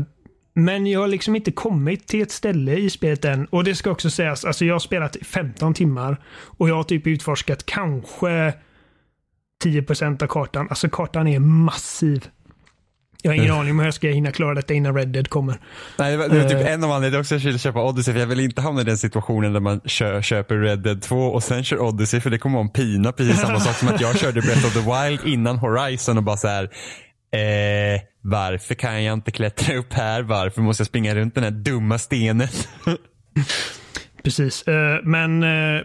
men 0.53 0.87
jag 0.87 0.99
har 0.99 1.07
liksom 1.07 1.35
inte 1.35 1.51
kommit 1.51 2.07
till 2.07 2.21
ett 2.21 2.31
ställe 2.31 2.75
i 2.75 2.89
spelet 2.89 3.25
än. 3.25 3.45
Och 3.45 3.63
det 3.63 3.75
ska 3.75 3.91
också 3.91 4.09
sägas, 4.09 4.45
alltså 4.45 4.65
jag 4.65 4.73
har 4.73 4.79
spelat 4.79 5.17
15 5.21 5.73
timmar 5.73 6.21
och 6.33 6.69
jag 6.69 6.75
har 6.75 6.83
typ 6.83 7.07
utforskat 7.07 7.65
kanske 7.65 8.53
10% 9.63 10.23
av 10.23 10.27
kartan. 10.27 10.67
Alltså 10.69 10.89
kartan 10.89 11.27
är 11.27 11.39
massiv. 11.39 12.27
Jag 13.21 13.31
har 13.31 13.35
ingen 13.35 13.51
aning 13.51 13.71
om 13.71 13.79
hur 13.79 13.85
jag 13.85 13.93
ska 13.93 14.07
hinna 14.07 14.31
klara 14.31 14.53
detta 14.55 14.73
innan 14.73 14.95
Red 14.95 15.07
Dead 15.07 15.29
kommer. 15.29 15.55
Nej, 15.97 16.11
det 16.11 16.17
var, 16.17 16.27
det 16.29 16.37
var 16.43 16.49
typ 16.49 16.59
Eh. 16.59 16.73
en 16.73 16.83
av 16.83 16.91
anledningarna 16.91 17.21
också 17.21 17.35
jag 17.35 17.39
ville 17.41 17.59
köpa 17.59 17.83
Odyssey 17.83 18.13
för 18.13 18.19
jag 18.19 18.27
vill 18.27 18.39
inte 18.39 18.61
hamna 18.61 18.81
i 18.81 18.83
den 18.83 18.97
situationen 18.97 19.53
där 19.53 19.59
man 19.59 19.79
kö, 19.85 20.21
köper 20.21 20.55
Red 20.57 20.79
Dead 20.79 21.01
2 21.01 21.15
och 21.17 21.43
sen 21.43 21.63
kör 21.63 21.79
Odyssey 21.79 22.19
för 22.19 22.29
det 22.29 22.37
kommer 22.37 22.55
vara 22.55 22.65
en 22.65 22.71
pina 22.71 23.11
precis 23.11 23.39
samma 23.41 23.59
sak 23.59 23.75
som 23.75 23.87
att 23.87 24.01
jag 24.01 24.17
körde 24.19 24.41
Breath 24.41 24.65
of 24.65 24.73
the 24.73 24.79
Wild 25.09 25.19
innan 25.33 25.57
Horizon 25.57 26.17
och 26.17 26.23
bara 26.23 26.37
så 26.37 26.47
här. 26.47 26.63
Eh, 27.33 28.01
varför 28.21 28.75
kan 28.75 29.03
jag 29.03 29.13
inte 29.13 29.31
klättra 29.31 29.75
upp 29.77 29.93
här? 29.93 30.21
Varför 30.21 30.61
måste 30.61 30.81
jag 30.81 30.87
springa 30.87 31.15
runt 31.15 31.35
den 31.35 31.43
här 31.43 31.51
dumma 31.51 31.97
stenen? 31.97 32.47
Precis. 34.23 34.67
Eh, 34.67 34.99
men 35.03 35.43
eh, 35.43 35.81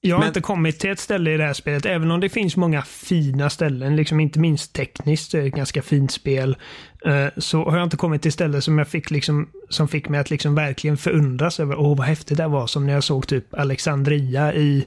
jag 0.00 0.16
har 0.16 0.20
Men- 0.20 0.28
inte 0.28 0.40
kommit 0.40 0.78
till 0.80 0.90
ett 0.90 0.98
ställe 0.98 1.30
i 1.34 1.36
det 1.36 1.44
här 1.44 1.52
spelet, 1.52 1.86
även 1.86 2.10
om 2.10 2.20
det 2.20 2.28
finns 2.28 2.56
många 2.56 2.82
fina 2.82 3.50
ställen, 3.50 3.96
liksom 3.96 4.20
inte 4.20 4.38
minst 4.38 4.72
tekniskt, 4.72 5.30
så 5.30 5.36
är 5.36 5.40
det 5.42 5.48
ett 5.48 5.54
ganska 5.54 5.82
fint 5.82 6.10
spel. 6.10 6.56
eh, 7.06 7.26
Så 7.36 7.64
har 7.70 7.76
jag 7.76 7.86
inte 7.86 7.96
kommit 7.96 8.22
till 8.22 8.28
ett 8.28 8.34
ställe 8.34 8.60
som 8.60 8.78
jag 8.78 8.88
fick 8.88 9.10
liksom, 9.10 9.48
som 9.68 9.88
fick 9.88 10.08
mig 10.08 10.20
att 10.20 10.30
liksom 10.30 10.54
verkligen 10.54 10.96
förundras 10.96 11.60
över, 11.60 11.76
åh 11.78 11.96
vad 11.96 12.06
häftigt 12.06 12.36
det 12.36 12.48
var, 12.48 12.66
som 12.66 12.86
när 12.86 12.92
jag 12.92 13.04
såg 13.04 13.26
typ 13.26 13.54
Alexandria 13.54 14.54
i 14.54 14.86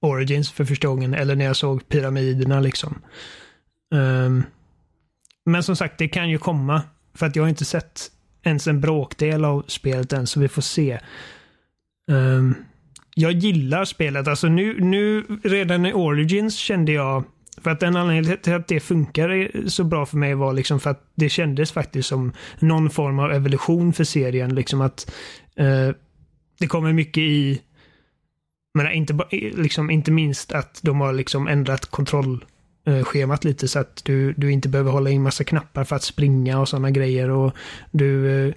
Origins 0.00 0.50
för 0.52 0.64
första 0.64 0.88
gången, 0.88 1.14
eller 1.14 1.34
när 1.36 1.44
jag 1.44 1.56
såg 1.56 1.88
pyramiderna 1.88 2.60
liksom. 2.60 2.98
Ehm, 3.94 4.44
men 5.46 5.62
som 5.62 5.76
sagt, 5.76 5.98
det 5.98 6.08
kan 6.08 6.30
ju 6.30 6.38
komma, 6.38 6.82
för 7.14 7.26
att 7.26 7.36
jag 7.36 7.42
har 7.42 7.48
inte 7.48 7.64
sett 7.64 8.10
ens 8.42 8.66
en 8.66 8.80
bråkdel 8.80 9.44
av 9.44 9.64
spelet 9.66 10.12
än, 10.12 10.26
så 10.26 10.40
vi 10.40 10.48
får 10.48 10.62
se. 10.62 10.98
Ehm, 12.10 12.54
jag 13.18 13.32
gillar 13.32 13.84
spelet. 13.84 14.28
Alltså 14.28 14.48
nu, 14.48 14.80
nu, 14.80 15.24
redan 15.42 15.86
i 15.86 15.92
Origins 15.92 16.56
kände 16.56 16.92
jag, 16.92 17.24
för 17.62 17.70
att 17.70 17.80
den 17.80 17.96
anledningen 17.96 18.38
till 18.42 18.54
att 18.54 18.68
det 18.68 18.80
funkar 18.80 19.68
så 19.68 19.84
bra 19.84 20.06
för 20.06 20.16
mig 20.16 20.34
var 20.34 20.52
liksom 20.52 20.80
för 20.80 20.90
att 20.90 21.10
det 21.14 21.28
kändes 21.28 21.72
faktiskt 21.72 22.08
som 22.08 22.32
någon 22.58 22.90
form 22.90 23.18
av 23.18 23.32
evolution 23.32 23.92
för 23.92 24.04
serien. 24.04 24.54
Liksom 24.54 24.80
att 24.80 25.12
eh, 25.56 25.90
det 26.58 26.66
kommer 26.66 26.92
mycket 26.92 27.20
i, 27.20 27.60
men 28.74 28.92
inte, 28.92 29.18
liksom, 29.30 29.90
inte 29.90 30.10
minst 30.10 30.52
att 30.52 30.80
de 30.82 31.00
har 31.00 31.12
liksom 31.12 31.48
ändrat 31.48 31.86
kontrollschemat 31.86 33.44
eh, 33.44 33.48
lite 33.48 33.68
så 33.68 33.78
att 33.78 34.04
du, 34.04 34.32
du 34.32 34.52
inte 34.52 34.68
behöver 34.68 34.90
hålla 34.90 35.10
in 35.10 35.22
massa 35.22 35.44
knappar 35.44 35.84
för 35.84 35.96
att 35.96 36.02
springa 36.02 36.60
och 36.60 36.68
sådana 36.68 36.90
grejer. 36.90 37.30
Och 37.30 37.52
du, 37.90 38.46
eh, 38.48 38.54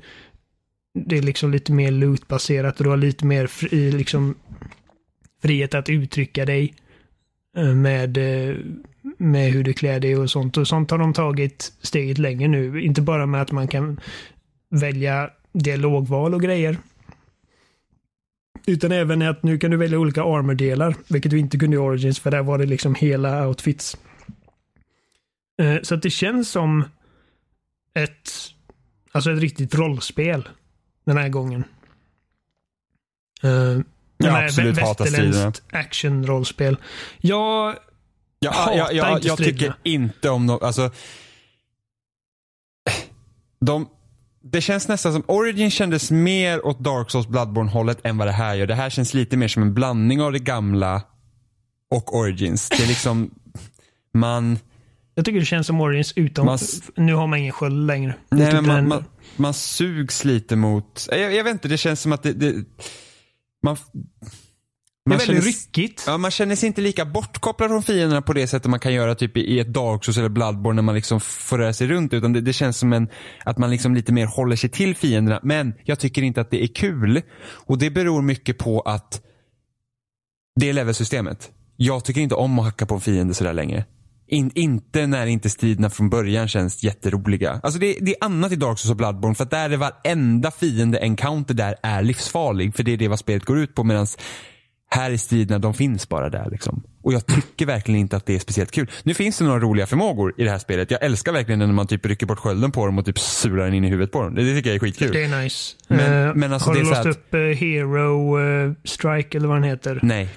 det 0.94 1.18
är 1.18 1.22
liksom 1.22 1.52
lite 1.52 1.72
mer 1.72 1.92
loot-baserat 1.92 2.78
och 2.78 2.84
du 2.84 2.90
har 2.90 2.98
lite 2.98 3.26
mer 3.26 3.48
fri, 3.48 3.92
liksom, 3.92 4.36
frihet 5.42 5.74
att 5.74 5.90
uttrycka 5.90 6.46
dig 6.46 6.74
eh, 7.58 7.76
med, 7.76 8.18
eh, 8.18 8.56
med 9.18 9.52
hur 9.52 9.64
du 9.64 9.74
klär 9.74 10.00
dig 10.00 10.16
och 10.16 10.30
sånt. 10.30 10.58
Och 10.58 10.68
sånt 10.68 10.92
har 10.92 10.98
de 10.98 11.14
tagit 11.14 11.74
steget 11.82 12.18
längre 12.18 12.48
nu. 12.48 12.82
Inte 12.82 13.02
bara 13.02 13.26
med 13.26 13.42
att 13.42 13.52
man 13.52 13.68
kan 13.68 14.00
välja 14.70 15.30
dialogval 15.54 16.34
och 16.34 16.42
grejer. 16.42 16.78
Utan 18.68 18.92
även 18.92 19.22
att 19.22 19.44
nu 19.44 19.58
kan 19.58 19.72
du 19.72 19.78
välja 19.78 20.00
olika 20.00 20.24
armordelar, 20.24 20.96
vilket 21.08 21.32
du 21.32 21.40
inte 21.40 21.58
kunde 21.58 21.76
i 21.76 21.80
Origins, 21.80 22.20
för 22.20 22.32
där 22.32 22.44
var 22.44 22.58
det 22.58 22.66
liksom 22.66 22.96
hela 22.96 23.48
outfits. 23.48 23.98
Eh, 25.62 25.82
så 25.82 25.96
att 25.96 26.02
det 26.02 26.10
känns 26.10 26.50
som 26.50 26.84
ett, 27.94 28.32
alltså 29.12 29.32
ett 29.32 29.40
riktigt 29.40 29.76
rollspel 29.76 30.50
den 31.06 31.18
här 31.18 31.30
gången. 31.30 31.64
Uh, 33.44 33.82
Jag 34.18 34.44
absolut 34.44 34.80
hatar 34.80 35.06
striderna. 35.06 35.54
action-rollspel. 35.72 36.78
Jag 37.18 37.76
Jag, 38.40 38.52
Hatar 38.52 38.78
jag, 38.78 38.94
jag, 38.94 39.18
inte 39.18 39.28
jag 39.28 39.38
tycker 39.38 39.76
inte 39.84 40.30
om 40.30 40.48
dem, 40.48 40.60
alltså. 40.62 40.92
De, 43.66 43.88
det 44.44 44.62
känns 44.62 44.88
nästan 44.88 45.14
som, 45.14 45.24
Origin 45.28 45.72
kändes 45.72 46.12
mer 46.12 46.66
åt 46.66 46.80
Dark 46.80 47.12
Souls 47.12 47.28
Bloodborne 47.28 47.70
hållet 47.72 48.00
än 48.04 48.18
vad 48.18 48.28
det 48.28 48.32
här 48.32 48.56
gör. 48.56 48.68
Det 48.68 48.76
här 48.76 48.90
känns 48.90 49.14
lite 49.14 49.38
mer 49.38 49.48
som 49.48 49.64
en 49.64 49.74
blandning 49.74 50.22
av 50.22 50.32
det 50.32 50.40
gamla 50.40 51.02
och 51.92 52.16
Origins. 52.16 52.70
Det 52.70 52.84
är 52.84 52.88
liksom, 52.88 53.32
man, 54.14 54.60
Jag 55.16 55.26
tycker 55.26 55.40
det 55.40 55.46
känns 55.46 55.68
som 55.68 55.82
Origins 55.82 56.14
utom... 56.16 56.46
Man 56.46 56.60
nu 56.96 57.14
har 57.14 57.28
man 57.28 57.40
ingen 57.40 57.52
sköld 57.52 57.88
längre. 57.88 58.16
Nej, 58.30 58.54
men 58.54 58.68
man, 58.68 58.88
man, 58.88 59.06
man 59.42 59.54
sugs 59.54 60.26
lite 60.26 60.56
mot, 60.56 61.08
jag, 61.12 61.34
jag 61.34 61.44
vet 61.44 61.54
inte, 61.54 61.68
det 61.68 61.78
känns 61.78 62.02
som 62.02 62.12
att 62.12 62.24
det, 62.24 62.34
det 62.34 62.54
man, 63.64 63.76
det 63.76 64.00
är 64.00 65.10
man 65.10 65.18
väldigt 65.18 65.28
känner- 65.28 65.42
ryckigt. 65.42 66.04
Ja, 66.08 66.18
man 66.18 66.32
känner 66.32 66.56
sig 66.56 66.68
inte 66.68 66.82
lika 66.82 67.06
bortkopplad 67.06 67.70
från 67.70 67.84
fienderna 67.84 68.22
på 68.22 68.34
det 68.34 68.48
sättet 68.48 68.70
man 68.70 68.80
kan 68.80 68.94
göra 68.94 69.16
typ 69.16 69.38
i 69.38 69.42
i 69.42 69.60
ett 69.60 69.74
Dark 69.74 70.06
Souls 70.06 70.18
eller 70.18 70.30
Bloodborne 70.30 70.76
när 70.76 70.82
man 70.84 70.96
liksom 70.96 71.20
får 71.20 71.58
röra 71.58 71.74
sig 71.74 71.88
runt. 71.88 72.14
Utan 72.14 72.34
det, 72.34 72.42
det 72.42 72.54
känns 72.54 72.78
som 72.78 72.94
en, 72.94 73.10
att 73.46 73.58
man 73.58 73.70
liksom 73.70 73.96
lite 73.96 74.14
mer 74.14 74.26
håller 74.26 74.56
sig 74.56 74.70
till 74.70 74.96
fienderna. 74.96 75.40
Men 75.44 75.74
jag 75.84 76.00
tycker 76.00 76.22
inte 76.22 76.42
att 76.42 76.52
det 76.52 76.64
är 76.64 76.68
kul. 76.68 77.22
Och 77.44 77.78
det 77.78 77.90
beror 77.90 78.22
mycket 78.22 78.58
på 78.58 78.82
att 78.82 79.22
det 80.60 80.70
är 80.70 80.74
levelsystemet. 80.74 81.52
Jag 81.78 82.06
tycker 82.06 82.22
inte 82.22 82.36
om 82.36 82.60
att 82.60 82.66
hacka 82.66 82.86
på 82.86 82.96
en 82.96 83.02
fiende 83.02 83.34
sådär 83.34 83.54
länge. 83.54 83.86
In, 84.32 84.52
inte 84.56 85.08
när 85.08 85.26
inte 85.26 85.50
striderna 85.50 85.90
från 85.90 86.10
början 86.10 86.48
känns 86.48 86.84
jätteroliga. 86.84 87.60
Alltså 87.64 87.80
det, 87.80 87.98
det 88.02 88.12
är 88.12 88.26
annat 88.26 88.52
i 88.52 88.56
Dark 88.56 88.80
Souls 88.80 88.92
och 88.92 88.98
Bloodborne 88.98 89.36
för 89.36 89.44
att 89.44 89.52
där 89.52 89.70
är 89.70 89.78
varenda 89.78 90.52
fiende 90.52 91.00
encounter 91.00 91.54
där 91.54 91.76
är 91.84 92.02
livsfarlig. 92.04 92.76
För 92.76 92.84
det 92.84 92.92
är 92.94 92.98
det 92.98 93.08
vad 93.08 93.20
spelet 93.20 93.46
går 93.46 93.60
ut 93.60 93.76
på 93.76 93.84
medan 93.84 94.08
här 94.96 95.12
är 95.12 95.18
striderna, 95.18 95.60
de 95.60 95.74
finns 95.74 96.10
bara 96.10 96.30
där 96.30 96.48
liksom. 96.52 96.84
Och 97.04 97.14
jag 97.14 97.26
tycker 97.26 97.66
verkligen 97.66 98.00
inte 98.00 98.18
att 98.18 98.26
det 98.26 98.36
är 98.36 98.40
speciellt 98.40 98.72
kul. 98.72 98.92
Nu 99.04 99.14
finns 99.14 99.38
det 99.38 99.44
några 99.44 99.60
roliga 99.60 99.88
förmågor 99.88 100.34
i 100.38 100.44
det 100.44 100.50
här 100.52 100.60
spelet. 100.60 100.92
Jag 100.92 101.04
älskar 101.04 101.32
verkligen 101.32 101.60
när 101.60 101.68
man 101.68 101.88
typ 101.88 102.06
rycker 102.06 102.26
bort 102.26 102.40
skölden 102.40 102.72
på 102.72 102.86
dem 102.86 102.98
och 102.98 103.06
typ 103.06 103.20
sular 103.20 103.66
den 103.66 103.74
in 103.74 103.84
i 103.84 103.90
huvudet 103.90 104.12
på 104.12 104.22
dem. 104.24 104.36
Det, 104.36 104.44
det 104.44 104.56
tycker 104.56 104.70
jag 104.70 104.76
är 104.76 104.80
skitkul. 104.80 105.12
Det 105.14 105.24
är 105.24 105.44
nice. 105.44 105.76
Men- 105.88 106.28
Eh, 106.28 106.36
men 106.36 106.54
alltså 106.54 106.70
har 106.70 106.76
det 106.76 106.84
du 106.84 106.90
låst 106.90 107.06
upp 107.06 107.34
eh, 107.34 107.40
Hero 107.40 108.40
eh, 108.40 108.72
Strike 108.84 109.38
eller 109.38 109.48
vad 109.48 109.58
den 109.58 109.64
heter? 109.64 110.00
Nej. 110.04 110.30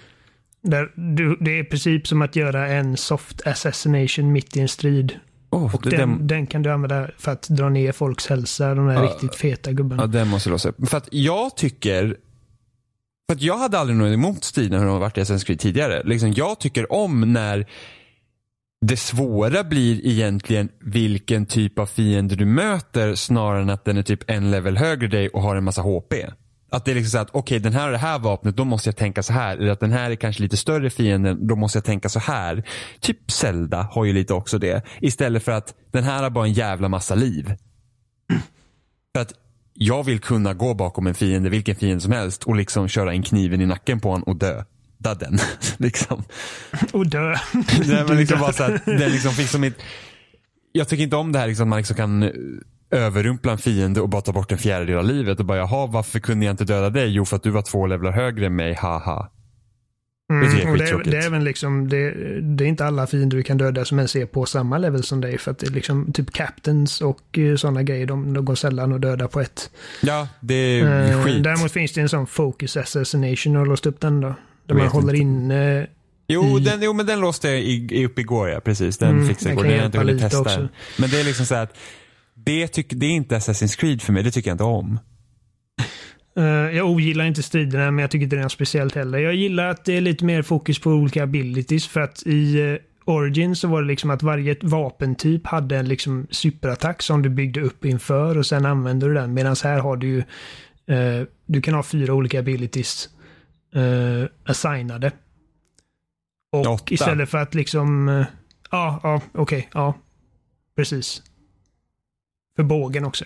Där 0.64 0.92
du, 0.94 1.36
det 1.40 1.50
är 1.50 1.60
i 1.60 1.64
princip 1.64 2.06
som 2.06 2.22
att 2.22 2.36
göra 2.36 2.68
en 2.68 2.96
soft 2.96 3.46
assassination 3.46 4.32
mitt 4.32 4.56
i 4.56 4.60
en 4.60 4.68
strid. 4.68 5.18
Oh, 5.50 5.74
Och 5.74 5.82
det, 5.82 5.90
den, 5.90 6.10
den, 6.10 6.26
den 6.26 6.46
kan 6.46 6.62
du 6.62 6.70
använda 6.70 7.10
för 7.18 7.32
att 7.32 7.48
dra 7.48 7.68
ner 7.68 7.92
folks 7.92 8.26
hälsa, 8.26 8.74
de 8.74 8.86
där 8.86 9.02
riktigt 9.02 9.34
feta 9.34 9.72
gubbarna. 9.72 10.02
ja, 10.02 10.06
den 10.06 10.28
måste 10.28 10.50
låsa 10.50 10.68
upp. 10.68 10.88
För 10.88 10.96
att 10.96 11.08
jag 11.12 11.56
tycker 11.56 12.16
för 13.28 13.34
att 13.34 13.42
jag 13.42 13.58
hade 13.58 13.78
aldrig 13.78 13.98
något 13.98 14.14
emot 14.14 14.44
striderna 14.44 14.78
hur 14.78 14.86
de 14.86 14.92
har 14.92 15.00
varit 15.00 15.18
i 15.18 15.20
Assassin's 15.20 15.46
Creed 15.46 15.60
tidigare. 15.60 16.02
Liksom, 16.04 16.32
jag 16.32 16.60
tycker 16.60 16.92
om 16.92 17.32
när 17.32 17.66
det 18.86 18.96
svåra 18.96 19.64
blir 19.64 20.06
egentligen 20.06 20.68
vilken 20.80 21.46
typ 21.46 21.78
av 21.78 21.86
fiende 21.86 22.36
du 22.36 22.44
möter 22.44 23.14
snarare 23.14 23.62
än 23.62 23.70
att 23.70 23.84
den 23.84 23.96
är 23.96 24.02
typ 24.02 24.30
en 24.30 24.50
level 24.50 24.76
högre 24.76 25.08
dig 25.08 25.28
och 25.28 25.42
har 25.42 25.56
en 25.56 25.64
massa 25.64 25.82
HP. 25.82 26.14
Att 26.70 26.84
det 26.84 26.90
är 26.90 26.94
liksom 26.94 27.10
så 27.10 27.18
att 27.18 27.28
okej 27.28 27.40
okay, 27.40 27.58
den 27.58 27.72
här 27.72 27.86
och 27.86 27.92
det 27.92 27.98
här 27.98 28.18
vapnet, 28.18 28.56
då 28.56 28.64
måste 28.64 28.88
jag 28.88 28.96
tänka 28.96 29.22
så 29.22 29.32
här. 29.32 29.56
Eller 29.56 29.70
att 29.70 29.80
den 29.80 29.92
här 29.92 30.10
är 30.10 30.14
kanske 30.14 30.42
lite 30.42 30.56
större 30.56 30.90
fienden, 30.90 31.46
då 31.46 31.56
måste 31.56 31.78
jag 31.78 31.84
tänka 31.84 32.08
så 32.08 32.18
här. 32.18 32.64
Typ 33.00 33.30
Zelda 33.30 33.88
har 33.92 34.04
ju 34.04 34.12
lite 34.12 34.34
också 34.34 34.58
det. 34.58 34.82
Istället 35.00 35.42
för 35.42 35.52
att 35.52 35.74
den 35.90 36.04
här 36.04 36.22
har 36.22 36.30
bara 36.30 36.46
en 36.46 36.52
jävla 36.52 36.88
massa 36.88 37.14
liv. 37.14 37.54
För 39.14 39.22
att 39.22 39.32
jag 39.74 40.04
vill 40.04 40.20
kunna 40.20 40.54
gå 40.54 40.74
bakom 40.74 41.06
en 41.06 41.14
fiende, 41.14 41.50
vilken 41.50 41.76
fiende 41.76 42.00
som 42.00 42.12
helst 42.12 42.44
och 42.44 42.56
liksom 42.56 42.88
köra 42.88 43.14
in 43.14 43.22
kniven 43.22 43.60
i 43.60 43.66
nacken 43.66 44.00
på 44.00 44.10
honom 44.10 44.22
och 44.22 44.36
dö. 44.36 44.64
Den, 44.98 45.38
liksom. 45.76 46.24
Och 46.92 47.06
dö. 47.06 47.36
Nej, 47.86 48.04
men 48.08 48.16
liksom 48.16 48.40
bara 48.40 48.52
så 48.52 48.62
här, 48.62 48.80
den 48.84 49.12
liksom 49.12 49.30
fick 49.30 49.48
som 49.48 49.64
ett, 49.64 49.74
jag 50.72 50.88
tycker 50.88 51.04
inte 51.04 51.16
om 51.16 51.32
det 51.32 51.38
här 51.38 51.46
liksom, 51.46 51.68
man 51.68 51.76
liksom 51.76 51.96
kan 51.96 52.30
överrumpla 52.94 53.52
en 53.52 53.58
fiende 53.58 54.00
och 54.00 54.08
bara 54.08 54.22
ta 54.22 54.32
bort 54.32 54.52
en 54.52 54.58
fjärdedel 54.58 54.98
av 54.98 55.04
livet 55.04 55.40
och 55.40 55.46
bara 55.46 55.58
jaha 55.58 55.86
varför 55.86 56.20
kunde 56.20 56.46
jag 56.46 56.52
inte 56.52 56.64
döda 56.64 56.90
dig? 56.90 57.08
Jo 57.08 57.24
för 57.24 57.36
att 57.36 57.42
du 57.42 57.50
var 57.50 57.62
två 57.62 57.86
levlar 57.86 58.12
högre 58.12 58.46
än 58.46 58.56
mig, 58.56 58.74
haha. 58.74 59.30
Mm, 60.32 60.56
det, 60.56 60.70
och 60.70 60.78
det, 60.78 60.84
är, 60.84 61.10
det, 61.10 61.16
är 61.16 61.26
även 61.26 61.44
liksom, 61.44 61.88
det, 61.88 62.10
det, 62.40 62.64
är 62.64 62.68
inte 62.68 62.84
alla 62.84 63.06
fiender 63.06 63.36
du 63.36 63.42
kan 63.42 63.58
döda 63.58 63.84
som 63.84 63.98
ens 63.98 64.16
är 64.16 64.26
på 64.26 64.46
samma 64.46 64.78
level 64.78 65.02
som 65.02 65.20
dig. 65.20 65.38
För 65.38 65.50
att 65.50 65.58
det 65.58 65.66
är 65.66 65.70
liksom 65.70 66.12
typ 66.12 66.32
captains 66.32 67.00
och 67.00 67.38
uh, 67.38 67.56
sådana 67.56 67.82
grejer, 67.82 68.06
de, 68.06 68.34
de 68.34 68.44
går 68.44 68.54
sällan 68.54 68.92
att 68.92 69.00
döda 69.00 69.28
på 69.28 69.40
ett. 69.40 69.70
Ja, 70.02 70.28
det 70.40 70.54
är 70.54 71.12
uh, 71.12 71.24
skit. 71.24 71.44
Däremot 71.44 71.72
finns 71.72 71.92
det 71.92 72.00
en 72.00 72.08
sån 72.08 72.26
focus 72.26 72.76
assassination 72.76 73.56
och 73.56 73.66
låst 73.66 73.86
upp 73.86 74.00
den 74.00 74.20
då. 74.20 74.34
Där 74.66 74.74
man 74.74 74.86
håller 74.86 75.14
inne 75.14 75.80
uh, 75.80 75.86
Jo, 76.26 76.58
den, 76.58 76.82
jo, 76.82 76.92
men 76.92 77.06
den 77.06 77.20
låste 77.20 77.48
jag 77.48 77.60
i, 77.60 77.88
i, 77.90 78.06
upp 78.06 78.18
igår 78.18 78.48
ja, 78.48 78.60
precis. 78.60 78.98
Den 78.98 79.10
mm, 79.10 79.28
fixade 79.28 79.54
jag 79.54 79.54
igår. 79.54 79.62
Den 79.62 79.72
har 79.72 79.78
jag 79.78 79.86
inte 79.86 79.98
hunnit 79.98 80.20
testa. 80.20 80.40
Också. 80.40 80.68
Men 80.98 81.10
det 81.10 81.20
är 81.20 81.24
liksom 81.24 81.46
så 81.46 81.54
att 81.54 81.76
det, 82.44 82.68
tyck, 82.68 82.86
det 82.90 83.06
är 83.06 83.10
inte 83.10 83.36
Assassin's 83.36 83.78
Creed 83.78 84.02
för 84.02 84.12
mig, 84.12 84.22
det 84.22 84.30
tycker 84.30 84.50
jag 84.50 84.54
inte 84.54 84.64
om. 84.64 84.98
Uh, 86.38 86.44
jag 86.76 86.90
ogillar 86.90 87.24
inte 87.24 87.42
striderna, 87.42 87.90
men 87.90 88.02
jag 88.02 88.10
tycker 88.10 88.24
inte 88.24 88.36
det 88.36 88.40
är 88.40 88.42
något 88.42 88.52
speciellt 88.52 88.94
heller. 88.94 89.18
Jag 89.18 89.34
gillar 89.34 89.68
att 89.68 89.84
det 89.84 89.96
är 89.96 90.00
lite 90.00 90.24
mer 90.24 90.42
fokus 90.42 90.78
på 90.78 90.90
olika 90.90 91.22
abilities, 91.22 91.86
för 91.86 92.00
att 92.00 92.22
i 92.26 92.62
uh, 92.62 92.78
Origin 93.04 93.56
så 93.56 93.68
var 93.68 93.82
det 93.82 93.88
liksom 93.88 94.10
att 94.10 94.22
varje 94.22 94.56
vapentyp 94.62 95.46
hade 95.46 95.76
en 95.76 95.88
liksom 95.88 96.26
superattack 96.30 97.02
som 97.02 97.22
du 97.22 97.28
byggde 97.28 97.60
upp 97.60 97.84
inför 97.84 98.38
och 98.38 98.46
sen 98.46 98.66
använde 98.66 99.08
du 99.08 99.14
den. 99.14 99.34
Medan 99.34 99.56
här 99.64 99.78
har 99.78 99.96
du 99.96 100.06
ju, 100.06 100.18
uh, 100.94 101.26
du 101.46 101.62
kan 101.62 101.74
ha 101.74 101.82
fyra 101.82 102.14
olika 102.14 102.38
abilities 102.38 103.08
uh, 103.76 104.26
assignade. 104.44 105.12
Och 106.52 106.66
Åtta. 106.66 106.94
istället 106.94 107.28
för 107.28 107.38
att 107.38 107.54
liksom, 107.54 108.08
ja, 108.70 109.00
ja, 109.02 109.20
okej, 109.32 109.68
ja, 109.74 109.94
precis. 110.76 111.22
För 112.56 112.62
bågen 112.62 113.04
också. 113.04 113.24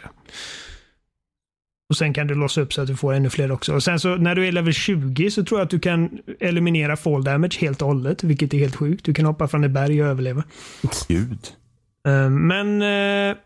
Och 1.89 1.97
sen 1.97 2.15
kan 2.15 2.27
du 2.27 2.35
låsa 2.35 2.61
upp 2.61 2.73
så 2.73 2.81
att 2.81 2.87
du 2.87 2.97
får 2.97 3.13
ännu 3.13 3.31
fler 3.31 3.53
också. 3.53 3.75
Och 3.75 3.83
sen 3.83 4.01
så 4.01 4.17
när 4.17 4.35
du 4.35 4.49
är 4.49 4.53
level 4.53 4.73
20 4.73 5.31
så 5.31 5.45
tror 5.45 5.61
jag 5.61 5.65
att 5.65 5.71
du 5.71 5.79
kan 5.79 6.19
eliminera 6.41 6.97
fall 6.97 7.25
damage 7.25 7.59
helt 7.61 7.83
och 7.83 7.89
hållet, 7.89 8.25
vilket 8.25 8.55
är 8.55 8.59
helt 8.59 8.77
sjukt. 8.77 9.05
Du 9.05 9.15
kan 9.15 9.25
hoppa 9.25 9.49
från 9.49 9.65
ett 9.65 9.71
berg 9.71 10.03
och 10.03 10.09
överleva. 10.09 10.45
Gud. 11.09 11.49
Um, 12.05 12.47
men... 12.47 12.83
Uh, 12.83 13.37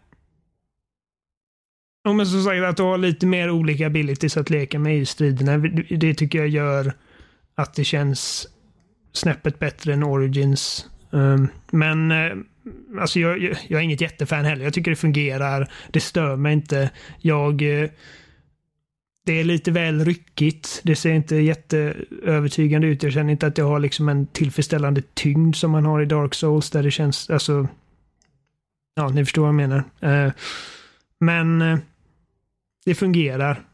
men 2.05 2.27
som 2.27 2.43
sagt, 2.43 2.63
att 2.63 2.77
du 2.77 2.83
har 2.83 2.99
lite 2.99 3.27
mer 3.27 3.51
olika 3.51 3.87
abilities 3.87 4.37
att 4.37 4.51
leka 4.51 4.79
med 4.79 4.99
i 4.99 5.07
striderna. 5.07 5.59
Det 5.91 6.15
tycker 6.15 6.39
jag 6.39 6.49
gör 6.49 6.93
att 7.55 7.75
det 7.75 7.85
känns 7.85 8.49
snäppet 9.13 9.59
bättre 9.59 9.93
än 9.93 10.03
Origins. 10.03 10.87
Um, 11.11 11.49
men 11.71 12.13
uh, 12.13 12.37
Alltså 13.01 13.21
jag, 13.21 13.39
jag, 13.39 13.57
jag, 13.69 13.81
är 13.81 13.85
inget 13.85 14.01
jättefan 14.01 14.45
heller. 14.45 14.65
Jag 14.65 14.75
tycker 14.75 14.91
det 14.91 14.97
fungerar. 14.97 15.73
Det 15.91 16.01
stör 16.01 16.37
mig 16.37 16.53
inte. 16.53 16.91
Jag... 17.19 17.83
Eh, 17.83 17.91
det 19.25 19.41
är 19.41 19.45
lite 19.45 19.71
väl 19.71 20.05
ryckigt. 20.05 20.81
Det 20.85 20.97
ser 20.97 21.13
inte 21.13 21.37
jätteövertygande 21.37 22.87
ut. 22.87 23.03
Jag 23.03 23.13
känner 23.13 23.33
inte 23.33 23.47
att 23.47 23.59
jag 23.59 23.65
har 23.65 23.79
liksom 23.79 24.09
en 24.09 24.27
tillfredsställande 24.27 25.03
tyngd 25.15 25.57
som 25.57 25.71
man 25.71 25.85
har 25.85 26.03
i 26.03 26.07
Dark 26.07 26.35
Souls 26.35 26.71
där 26.71 26.83
det 26.83 26.91
känns, 26.91 27.31
alltså... 27.31 27.69
Ja, 28.95 29.09
ni 29.09 29.25
förstår 29.25 29.43
vad 29.43 29.49
jag 29.49 29.55
menar. 29.55 29.85
Eh, 30.01 30.33
men 31.21 31.63
eh, 31.63 31.79
det 32.85 32.95
fungerar. 32.95 33.65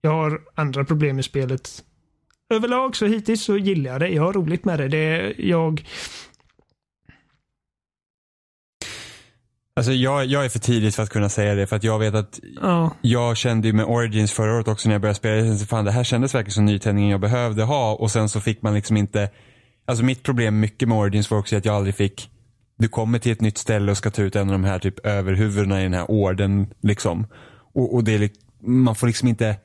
Jag 0.00 0.10
har 0.10 0.40
andra 0.54 0.84
problem 0.84 1.16
med 1.16 1.24
spelet. 1.24 1.84
Överlag 2.50 2.96
så 2.96 3.06
hittills 3.06 3.42
så 3.42 3.56
gillar 3.56 3.90
jag 3.90 4.00
det. 4.00 4.08
Jag 4.08 4.22
har 4.22 4.32
roligt 4.32 4.64
med 4.64 4.78
det. 4.78 4.88
det 4.88 4.98
är 4.98 5.34
jag 5.38 5.84
Alltså 9.78 9.92
jag, 9.92 10.26
jag 10.26 10.44
är 10.44 10.48
för 10.48 10.58
tidigt 10.58 10.94
för 10.94 11.02
att 11.02 11.10
kunna 11.10 11.28
säga 11.28 11.54
det 11.54 11.66
för 11.66 11.76
att 11.76 11.84
jag 11.84 11.98
vet 11.98 12.14
att 12.14 12.40
oh. 12.62 12.92
jag 13.02 13.36
kände 13.36 13.68
ju 13.68 13.72
med 13.72 13.84
Origins 13.84 14.32
förra 14.32 14.54
året 14.56 14.68
också 14.68 14.88
när 14.88 14.94
jag 14.94 15.00
började 15.00 15.18
spela. 15.18 15.56
Fan, 15.56 15.84
det 15.84 15.90
här 15.90 16.04
kändes 16.04 16.34
verkligen 16.34 16.54
som 16.54 16.64
nytändningen 16.64 17.10
jag 17.10 17.20
behövde 17.20 17.62
ha 17.62 17.94
och 17.94 18.10
sen 18.10 18.28
så 18.28 18.40
fick 18.40 18.62
man 18.62 18.74
liksom 18.74 18.96
inte. 18.96 19.30
Alltså 19.86 20.04
mitt 20.04 20.22
problem 20.22 20.60
mycket 20.60 20.88
med 20.88 20.98
Origins 20.98 21.30
var 21.30 21.38
också 21.38 21.56
att 21.56 21.64
jag 21.64 21.74
aldrig 21.74 21.94
fick. 21.94 22.30
Du 22.78 22.88
kommer 22.88 23.18
till 23.18 23.32
ett 23.32 23.40
nytt 23.40 23.58
ställe 23.58 23.90
och 23.90 23.96
ska 23.96 24.10
ta 24.10 24.22
ut 24.22 24.36
en 24.36 24.48
av 24.48 24.52
de 24.52 24.64
här 24.64 24.78
typ 24.78 25.06
överhuvudena 25.06 25.80
i 25.80 25.82
den 25.82 25.94
här 25.94 26.10
orden 26.10 26.66
liksom. 26.82 27.26
Och, 27.74 27.94
och 27.94 28.04
det 28.04 28.14
är, 28.14 28.30
man 28.62 28.94
får 28.94 29.06
liksom 29.06 29.28
inte 29.28 29.56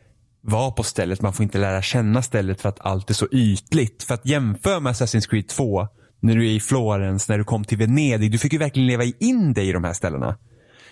vara 0.41 0.71
på 0.71 0.83
stället, 0.83 1.21
man 1.21 1.33
får 1.33 1.43
inte 1.43 1.57
lära 1.57 1.81
känna 1.81 2.21
stället 2.21 2.61
för 2.61 2.69
att 2.69 2.79
allt 2.79 3.09
är 3.09 3.13
så 3.13 3.27
ytligt. 3.31 4.03
För 4.03 4.13
att 4.13 4.25
jämföra 4.25 4.79
med 4.79 4.93
Assassin's 4.93 5.29
Creed 5.29 5.47
2 5.47 5.87
när 6.23 6.35
du 6.35 6.47
är 6.47 6.51
i 6.51 6.59
Florens, 6.59 7.29
när 7.29 7.37
du 7.37 7.43
kom 7.43 7.63
till 7.63 7.77
Venedig. 7.77 8.31
Du 8.31 8.37
fick 8.37 8.53
ju 8.53 8.59
verkligen 8.59 8.87
leva 8.87 9.03
in 9.19 9.53
dig 9.53 9.69
i 9.69 9.71
de 9.71 9.83
här 9.83 9.93
ställena. 9.93 10.37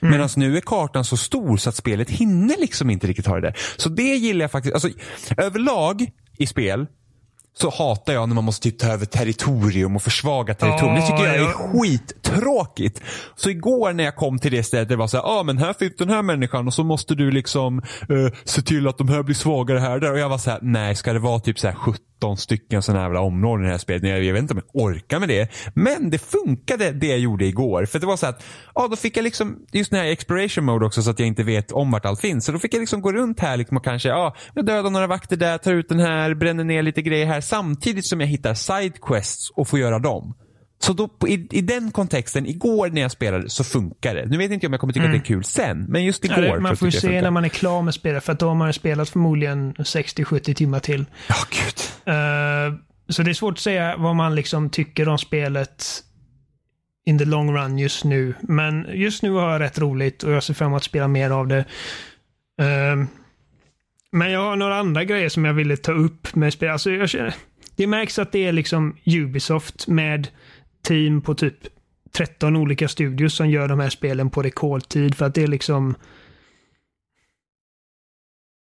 Mm. 0.02 0.12
Medan 0.12 0.30
nu 0.36 0.58
är 0.58 0.62
kartan 0.62 1.06
så 1.06 1.18
stor 1.18 1.58
så 1.58 1.70
att 1.70 1.76
spelet 1.76 2.10
hinner 2.10 2.56
liksom 2.60 2.90
inte 2.90 3.08
riktigt 3.08 3.28
ha 3.28 3.36
det 3.36 3.42
där. 3.42 3.58
Så 3.78 3.90
det 3.90 4.16
gillar 4.16 4.42
jag 4.42 4.52
faktiskt. 4.52 4.74
Alltså, 4.74 4.90
överlag 5.38 6.12
i 6.38 6.48
spel 6.48 6.88
så 7.54 7.70
hatar 7.70 8.14
jag 8.14 8.30
när 8.30 8.36
man 8.36 8.44
måste 8.44 8.64
typ 8.64 8.80
ta 8.80 8.88
över 8.88 9.06
territorium 9.06 9.96
och 9.96 10.02
försvaga 10.02 10.54
territorium. 10.54 10.96
Oh, 10.96 11.00
det 11.00 11.08
tycker 11.08 11.26
jag 11.26 11.36
är 11.36 11.40
ja. 11.40 11.72
skittråkigt. 11.74 13.02
Så 13.36 13.50
igår 13.50 13.94
när 13.94 14.04
jag 14.04 14.16
kom 14.16 14.40
till 14.40 14.52
det 14.52 14.64
stället, 14.64 14.90
det 14.90 14.96
var 14.96 15.08
så 15.08 15.18
här, 15.18 15.40
ah, 15.40 15.44
men 15.44 15.58
här 15.58 15.74
finns 15.74 15.96
den 15.98 16.10
här 16.10 16.22
människan 16.22 16.68
och 16.68 16.74
så 16.74 16.84
måste 16.84 17.16
du 17.16 17.32
liksom 17.32 17.82
uh, 18.12 18.30
se 18.44 18.62
till 18.62 18.88
att 18.88 18.98
de 18.98 19.10
här 19.10 19.24
blir 19.24 19.36
svagare 19.36 19.80
här 19.80 19.94
och 19.94 20.02
där. 20.02 20.12
Och 20.12 20.20
jag 20.20 20.30
var 20.30 20.38
så 20.38 20.50
här, 20.50 20.60
nej 20.62 20.96
ska 20.96 21.14
det 21.14 21.20
vara 21.20 21.40
typ 21.40 21.60
så 21.60 21.68
här 21.68 21.76
17 22.22 22.38
stycken 22.38 22.82
sådana 22.82 23.00
här 23.00 23.06
jävla 23.06 23.22
områden 23.22 23.66
i 23.66 23.68
det 23.68 23.72
här 23.72 23.78
spelet? 23.78 24.04
Jag, 24.04 24.24
jag 24.24 24.34
vet 24.34 24.42
inte 24.42 24.54
om 24.54 24.62
jag 24.74 24.84
orkar 24.84 25.20
med 25.20 25.30
det. 25.30 25.50
Men 25.74 26.10
det 26.10 26.18
funkade 26.18 26.92
det 26.92 27.08
jag 27.08 27.20
gjorde 27.20 27.46
igår. 27.46 27.86
För 27.86 28.00
det 28.00 28.06
var 28.06 28.18
så 28.18 28.28
att, 28.28 28.44
ja 28.76 28.88
då 28.88 28.96
fick 28.96 29.18
jag 29.18 29.24
liksom, 29.24 29.66
just 29.72 29.92
den 29.92 30.00
här 30.00 30.08
exploration 30.08 30.66
mode 30.66 30.86
också 30.86 31.02
så 31.02 31.12
att 31.12 31.20
jag 31.20 31.28
inte 31.28 31.44
vet 31.44 31.72
om 31.72 31.92
vart 31.92 32.06
allt 32.06 32.22
finns. 32.22 32.46
Så 32.46 32.52
då 32.52 32.60
fick 32.60 32.74
jag 32.74 32.80
liksom 32.80 33.02
gå 33.02 33.12
runt 33.12 33.40
här 33.40 33.58
liksom 33.58 33.78
och 33.78 33.84
kanske, 33.84 34.10
ja, 34.10 34.36
jag 34.54 34.66
dödar 34.66 34.90
några 34.90 35.08
vakter 35.08 35.38
där, 35.38 35.58
tar 35.58 35.74
ut 35.74 35.90
den 35.90 36.00
här, 36.00 36.34
bränner 36.34 36.64
ner 36.64 36.84
lite 36.84 37.02
grejer 37.02 37.26
här 37.26 37.42
samtidigt 37.42 38.08
som 38.08 38.20
jag 38.20 38.28
hittar 38.28 38.54
sidequests 38.54 39.50
och 39.50 39.68
får 39.68 39.80
göra 39.80 40.00
dem. 40.00 40.34
Så 40.84 40.94
då, 40.94 41.10
i, 41.28 41.48
i 41.52 41.62
den 41.62 41.92
kontexten, 41.92 42.46
igår 42.46 42.90
när 42.90 43.02
jag 43.02 43.12
spelade 43.12 43.50
så 43.50 43.64
funkar 43.64 44.16
det. 44.16 44.26
Nu 44.26 44.38
vet 44.38 44.52
inte 44.52 44.66
jag 44.66 44.70
om 44.70 44.74
jag 44.74 44.80
kommer 44.80 44.94
tycka 44.94 45.06
mm. 45.06 45.18
att 45.18 45.26
det 45.26 45.32
är 45.32 45.34
mm. 45.34 45.42
kul 45.42 45.44
sen, 45.44 45.86
men 45.90 46.04
just 46.04 46.26
igår. 46.26 46.44
Ja, 46.44 46.60
man 46.60 46.78
får 46.78 46.88
ju 46.88 46.92
se 46.92 47.22
när 47.22 47.32
man 47.32 47.46
är 47.46 47.50
klar 47.50 47.82
med 47.82 47.94
spelet, 47.94 48.24
för 48.24 48.34
att 48.34 48.40
då 48.40 48.48
har 48.48 48.56
man 48.56 48.74
spelat 48.74 49.10
förmodligen 49.10 49.74
60-70 49.74 50.54
timmar 50.54 50.80
till. 50.80 51.06
Ja, 51.28 51.36
oh, 51.36 51.46
gud. 51.50 51.91
Uh, 52.08 52.76
så 53.10 53.24
det 53.24 53.32
är 53.32 53.34
svårt 53.34 53.54
att 53.54 53.60
säga 53.60 53.98
vad 53.98 54.16
man 54.16 54.36
liksom 54.36 54.70
tycker 54.70 55.10
om 55.10 55.18
spelet 55.18 56.04
in 57.06 57.18
the 57.18 57.26
long 57.26 57.56
run 57.56 57.78
just 57.78 58.04
nu. 58.04 58.34
Men 58.42 58.88
just 58.94 59.24
nu 59.24 59.32
har 59.32 59.52
jag 59.52 59.62
rätt 59.62 59.80
roligt 59.80 60.24
och 60.24 60.32
jag 60.32 60.44
ser 60.44 60.54
fram 60.54 60.68
emot 60.68 60.78
att 60.78 60.84
spela 60.84 61.08
mer 61.08 61.30
av 61.30 61.48
det. 61.48 61.66
Uh, 62.62 63.06
men 64.12 64.32
jag 64.32 64.40
har 64.40 64.56
några 64.56 64.80
andra 64.80 65.04
grejer 65.04 65.30
som 65.30 65.46
jag 65.46 65.54
ville 65.54 65.78
ta 65.78 65.92
upp 65.92 66.36
med 66.36 66.54
spel. 66.54 66.70
Alltså 66.70 66.92
jag 66.92 67.10
känner, 67.10 67.36
det 67.76 67.88
märks 67.88 68.20
att 68.20 68.32
det 68.32 68.46
är 68.46 68.52
liksom 68.52 68.98
Ubisoft 69.06 69.88
med 69.88 70.28
team 70.82 71.22
på 71.22 71.36
typ 71.36 71.56
13 72.12 72.56
olika 72.56 72.88
studios 72.88 73.34
som 73.36 73.50
gör 73.50 73.68
de 73.68 73.80
här 73.80 73.90
spelen 73.90 74.30
på 74.30 74.42
rekordtid 74.42 75.16
för 75.16 75.26
att 75.26 75.36
det 75.36 75.44
är 75.44 75.48
liksom 75.48 75.96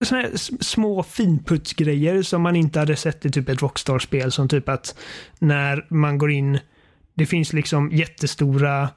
såna 0.06 0.28
små 0.60 1.04
finputsgrejer 1.04 2.22
som 2.22 2.42
man 2.42 2.56
inte 2.56 2.80
hade 2.80 2.96
sett 2.96 3.26
i 3.26 3.32
typ 3.32 3.50
ett 3.50 3.62
Rockstar-spel 3.62 4.32
som 4.32 4.50
typ 4.50 4.70
att 4.70 4.96
när 5.40 5.86
man 5.90 6.18
går 6.18 6.32
in, 6.32 6.60
det 7.14 7.26
finns 7.26 7.54
liksom 7.54 7.92
jättestora 7.92 8.90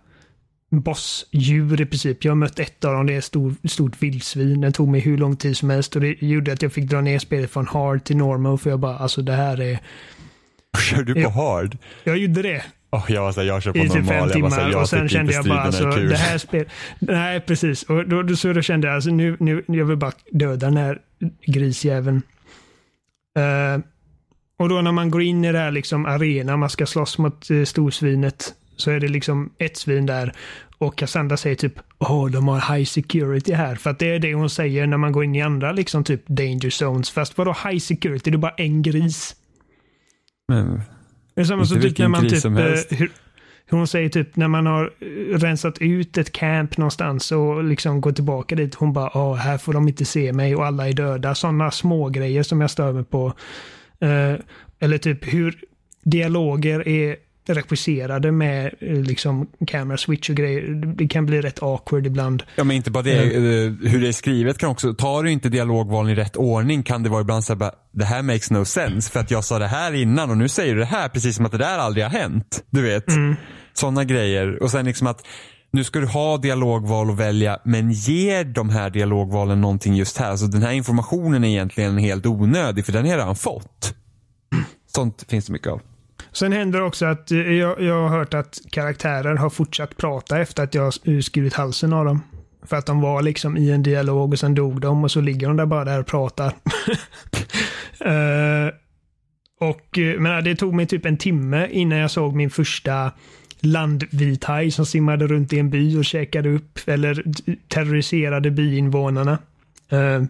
bossdjur 0.70 1.80
i 1.80 1.86
princip. 1.86 2.24
Jag 2.24 2.30
har 2.30 2.36
mött 2.36 2.58
ett 2.58 2.84
av 2.84 2.92
dem, 2.92 3.06
det 3.06 3.14
är 3.14 3.18
ett 3.18 3.24
stor, 3.24 3.54
stort 3.64 4.02
vildsvin. 4.02 4.60
Den 4.60 4.72
tog 4.72 4.88
mig 4.88 5.00
hur 5.00 5.18
lång 5.18 5.36
tid 5.36 5.56
som 5.56 5.70
helst 5.70 5.96
och 5.96 6.02
det 6.02 6.22
gjorde 6.22 6.52
att 6.52 6.62
jag 6.62 6.72
fick 6.72 6.84
dra 6.84 7.00
ner 7.00 7.18
spelet 7.18 7.50
från 7.50 7.66
hard 7.66 8.04
till 8.04 8.16
normal 8.16 8.58
för 8.58 8.70
jag 8.70 8.80
bara, 8.80 8.98
alltså 8.98 9.22
det 9.22 9.32
här 9.32 9.60
är... 9.60 9.78
Kör 10.90 11.02
du 11.02 11.14
på 11.14 11.20
jag, 11.20 11.30
hard? 11.30 11.78
Jag 12.04 12.18
gjorde 12.18 12.42
det. 12.42 12.64
Oh, 12.96 13.12
jag 13.12 13.22
var 13.22 13.32
såhär, 13.32 13.46
jag 13.46 13.62
kör 13.62 13.72
på 13.72 13.78
I 13.78 13.80
typ 13.80 13.94
normal. 13.94 14.06
fem 14.06 14.30
timmar 14.30 14.60
jag, 14.60 14.72
jag 14.72 14.80
och 14.80 14.88
sen 14.88 15.08
kände 15.08 15.32
jag 15.32 15.44
bara, 15.44 15.60
alltså, 15.60 15.90
det 15.90 16.16
här 16.16 16.38
spelet... 16.38 16.68
Nej, 16.98 17.40
precis. 17.40 17.82
Och 17.82 18.08
då, 18.08 18.22
då, 18.22 18.36
så 18.36 18.52
då 18.52 18.62
kände 18.62 18.86
jag, 18.86 18.94
alltså 18.94 19.10
nu, 19.10 19.36
nu, 19.40 19.64
jag 19.66 19.84
vill 19.84 19.96
bara 19.96 20.12
döda 20.32 20.66
den 20.66 20.76
här 20.76 20.98
grisjäveln. 21.46 22.22
Uh, 23.38 23.84
och 24.58 24.68
då 24.68 24.80
när 24.80 24.92
man 24.92 25.10
går 25.10 25.22
in 25.22 25.44
i 25.44 25.52
det 25.52 25.58
här 25.58 25.70
liksom 25.70 26.06
arena, 26.06 26.56
man 26.56 26.70
ska 26.70 26.86
slåss 26.86 27.18
mot 27.18 27.50
uh, 27.50 27.64
storsvinet 27.64 28.54
så 28.76 28.90
är 28.90 29.00
det 29.00 29.08
liksom 29.08 29.50
ett 29.58 29.76
svin 29.76 30.06
där 30.06 30.32
och 30.78 30.98
Cassandra 30.98 31.36
säger 31.36 31.56
typ 31.56 31.80
Åh, 31.98 32.30
de 32.30 32.48
har 32.48 32.76
high 32.76 32.84
security 32.84 33.52
här. 33.52 33.74
För 33.74 33.90
att 33.90 33.98
det 33.98 34.14
är 34.14 34.18
det 34.18 34.34
hon 34.34 34.50
säger 34.50 34.86
när 34.86 34.96
man 34.96 35.12
går 35.12 35.24
in 35.24 35.34
i 35.34 35.42
andra 35.42 35.72
liksom 35.72 36.04
typ 36.04 36.26
danger 36.26 36.70
zones. 36.70 37.10
Fast 37.10 37.38
vadå 37.38 37.56
high 37.64 37.78
security? 37.78 38.30
Det 38.30 38.36
är 38.36 38.38
bara 38.38 38.54
en 38.56 38.82
gris. 38.82 39.36
Men, 40.48 40.82
Det 41.36 41.42
är 41.42 41.44
samma 41.44 41.64
som 41.64 41.80
typ 41.80 41.98
när 41.98 42.08
man 42.08 42.28
typ, 42.28 42.44
helst. 42.44 42.92
eh, 42.92 42.98
hur, 42.98 43.10
hur 43.66 43.78
hon 43.78 43.86
säger 43.86 44.08
typ 44.08 44.36
när 44.36 44.48
man 44.48 44.66
har 44.66 44.84
eh, 45.00 45.38
rensat 45.38 45.78
ut 45.78 46.18
ett 46.18 46.32
camp 46.32 46.76
någonstans 46.76 47.32
och 47.32 47.64
liksom 47.64 48.00
går 48.00 48.12
tillbaka 48.12 48.54
dit. 48.54 48.74
Hon 48.74 48.92
bara, 48.92 49.10
åh, 49.18 49.34
här 49.34 49.58
får 49.58 49.72
de 49.72 49.88
inte 49.88 50.04
se 50.04 50.32
mig 50.32 50.56
och 50.56 50.66
alla 50.66 50.88
är 50.88 50.92
döda. 50.92 51.34
Sådana 51.34 51.70
små 51.70 52.08
grejer 52.08 52.42
som 52.42 52.60
jag 52.60 52.70
stör 52.70 52.92
mig 52.92 53.04
på. 53.04 53.26
Eh, 54.00 54.34
eller 54.78 54.98
typ 54.98 55.34
hur 55.34 55.60
dialoger 56.04 56.88
är 56.88 57.16
regisserade 57.54 58.32
med 58.32 58.74
eh, 58.80 58.94
liksom 58.94 59.46
camera 59.66 59.96
switch 59.96 60.30
och 60.30 60.36
grejer. 60.36 60.62
Det 60.96 61.08
kan 61.08 61.26
bli 61.26 61.40
rätt 61.40 61.62
awkward 61.62 62.06
ibland. 62.06 62.42
ja 62.56 62.64
men 62.64 62.76
inte 62.76 62.90
bara 62.90 63.02
det, 63.02 63.12
eh, 63.12 63.90
hur 63.90 64.00
det 64.00 64.08
är 64.08 64.12
skrivet 64.12 64.58
kan 64.58 64.70
också, 64.70 64.94
tar 64.94 65.22
du 65.22 65.30
inte 65.30 65.48
dialogvalen 65.48 66.12
i 66.12 66.14
rätt 66.14 66.36
ordning 66.36 66.82
kan 66.82 67.02
det 67.02 67.08
vara 67.08 67.20
ibland 67.20 67.44
så 67.44 67.52
här 67.52 67.58
bara, 67.58 67.72
det 67.92 68.04
här 68.04 68.22
makes 68.22 68.50
no 68.50 68.64
sense 68.64 69.10
för 69.10 69.20
att 69.20 69.30
jag 69.30 69.44
sa 69.44 69.58
det 69.58 69.66
här 69.66 69.92
innan 69.92 70.30
och 70.30 70.36
nu 70.36 70.48
säger 70.48 70.74
du 70.74 70.80
det 70.80 70.86
här 70.86 71.08
precis 71.08 71.36
som 71.36 71.46
att 71.46 71.52
det 71.52 71.58
där 71.58 71.78
aldrig 71.78 72.04
har 72.04 72.10
hänt. 72.10 72.64
Du 72.70 72.82
vet. 72.82 73.04
Sådana 73.72 74.04
grejer. 74.04 74.62
Och 74.62 74.70
sen 74.70 74.84
liksom 74.84 75.06
att 75.06 75.26
nu 75.72 75.84
ska 75.84 76.00
du 76.00 76.06
ha 76.06 76.36
dialogval 76.36 77.10
att 77.10 77.16
välja 77.16 77.58
men 77.64 77.92
ger 77.92 78.44
de 78.44 78.70
här 78.70 78.90
dialogvalen 78.90 79.60
någonting 79.60 79.94
just 79.94 80.18
här? 80.18 80.30
Alltså 80.30 80.46
den 80.46 80.62
här 80.62 80.72
informationen 80.72 81.44
är 81.44 81.48
egentligen 81.48 81.98
helt 81.98 82.26
onödig 82.26 82.86
för 82.86 82.92
den 82.92 83.06
har 83.06 83.16
redan 83.16 83.36
fått. 83.36 83.94
Sånt 84.86 85.24
finns 85.28 85.46
det 85.46 85.52
mycket 85.52 85.68
av. 85.68 85.80
Sen 86.36 86.52
händer 86.52 86.82
också 86.82 87.06
att 87.06 87.30
eh, 87.30 87.52
jag, 87.52 87.80
jag 87.80 88.08
har 88.08 88.18
hört 88.18 88.34
att 88.34 88.60
karaktärer 88.70 89.36
har 89.36 89.50
fortsatt 89.50 89.96
prata 89.96 90.40
efter 90.40 90.62
att 90.62 90.74
jag 90.74 90.82
har 90.82 91.20
skurit 91.20 91.54
halsen 91.54 91.92
av 91.92 92.04
dem. 92.04 92.22
För 92.62 92.76
att 92.76 92.86
de 92.86 93.00
var 93.00 93.22
liksom 93.22 93.56
i 93.56 93.70
en 93.70 93.82
dialog 93.82 94.32
och 94.32 94.38
sen 94.38 94.54
dog 94.54 94.80
de 94.80 95.04
och 95.04 95.10
så 95.10 95.20
ligger 95.20 95.48
de 95.48 95.56
där 95.56 95.66
bara 95.66 95.84
där 95.84 96.00
och 96.00 96.06
pratar. 96.06 96.46
uh, 98.06 98.72
och, 99.70 99.98
eh, 99.98 100.20
men 100.20 100.44
det 100.44 100.56
tog 100.56 100.74
mig 100.74 100.86
typ 100.86 101.06
en 101.06 101.16
timme 101.16 101.68
innan 101.70 101.98
jag 101.98 102.10
såg 102.10 102.34
min 102.34 102.50
första 102.50 103.12
landvithaj 103.60 104.70
som 104.70 104.86
simmade 104.86 105.26
runt 105.26 105.52
i 105.52 105.58
en 105.58 105.70
by 105.70 105.98
och 105.98 106.04
käkade 106.04 106.48
upp 106.48 106.78
eller 106.86 107.24
terroriserade 107.68 108.50
byinvånarna. 108.50 109.38
Uh, 109.92 110.24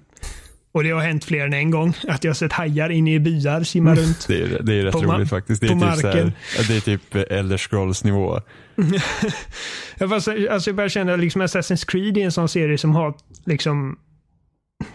och 0.76 0.84
det 0.84 0.90
har 0.90 1.00
hänt 1.00 1.24
fler 1.24 1.46
än 1.46 1.52
en 1.52 1.70
gång 1.70 1.94
att 2.08 2.24
jag 2.24 2.30
har 2.30 2.34
sett 2.34 2.52
hajar 2.52 2.90
inne 2.90 3.14
i 3.14 3.20
byar 3.20 3.62
simma 3.62 3.94
runt. 3.94 4.26
Det 4.28 4.42
är, 4.42 4.62
det 4.62 4.74
är 4.74 4.82
rätt 4.82 4.92
På 4.92 5.02
roligt 5.02 5.30
faktiskt. 5.30 5.60
Det 5.60 5.66
är, 5.66 5.68
typ 5.68 5.82
här, 5.82 6.02
marken. 6.02 6.32
ja, 6.56 6.62
det 6.68 6.76
är 6.76 6.80
typ 6.80 7.14
eh, 7.14 7.38
Elder 7.38 7.56
Scrolls 7.56 8.04
nivå. 8.04 8.40
Jag, 9.98 10.10
fast, 10.10 10.28
alltså 10.28 10.70
jag 10.70 10.76
börjar 10.76 10.88
känna 10.88 11.16
liksom 11.16 11.42
Assassin's 11.42 11.86
Creed 11.86 12.18
är 12.18 12.24
en 12.24 12.32
sån 12.32 12.48
serie 12.48 12.78
som 12.78 12.94
har 12.94 13.14
liksom 13.44 13.98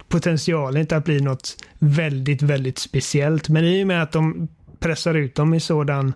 potentialen 0.07 0.88
att 0.91 1.05
bli 1.05 1.21
något 1.21 1.65
väldigt, 1.79 2.41
väldigt 2.41 2.79
speciellt. 2.79 3.49
Men 3.49 3.65
i 3.65 3.84
och 3.84 3.88
med 3.88 4.03
att 4.03 4.11
de 4.11 4.47
pressar 4.79 5.13
ut 5.13 5.36
dem 5.36 5.53
i 5.53 5.59
sådan, 5.59 6.13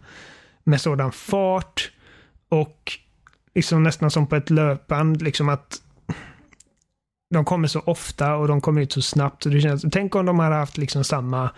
med 0.64 0.82
sådan 0.82 1.12
fart 1.12 1.92
och 2.50 2.92
liksom 3.56 3.84
nästan 3.84 4.12
som 4.12 4.28
på 4.28 4.36
ett 4.36 4.50
löpband, 4.50 5.22
liksom 5.22 5.50
att 5.50 5.82
de 7.36 7.46
kommer 7.46 7.68
så 7.68 7.80
ofta 7.80 8.36
och 8.36 8.48
de 8.48 8.62
kommer 8.62 8.82
ut 8.82 8.92
så 8.92 9.02
snabbt. 9.02 9.46
Och 9.46 9.52
det 9.52 9.62
känns, 9.62 9.86
tänk 9.92 10.16
om 10.16 10.26
de 10.26 10.40
hade 10.40 10.56
haft 10.56 10.78
liksom 10.78 11.04
samma 11.04 11.50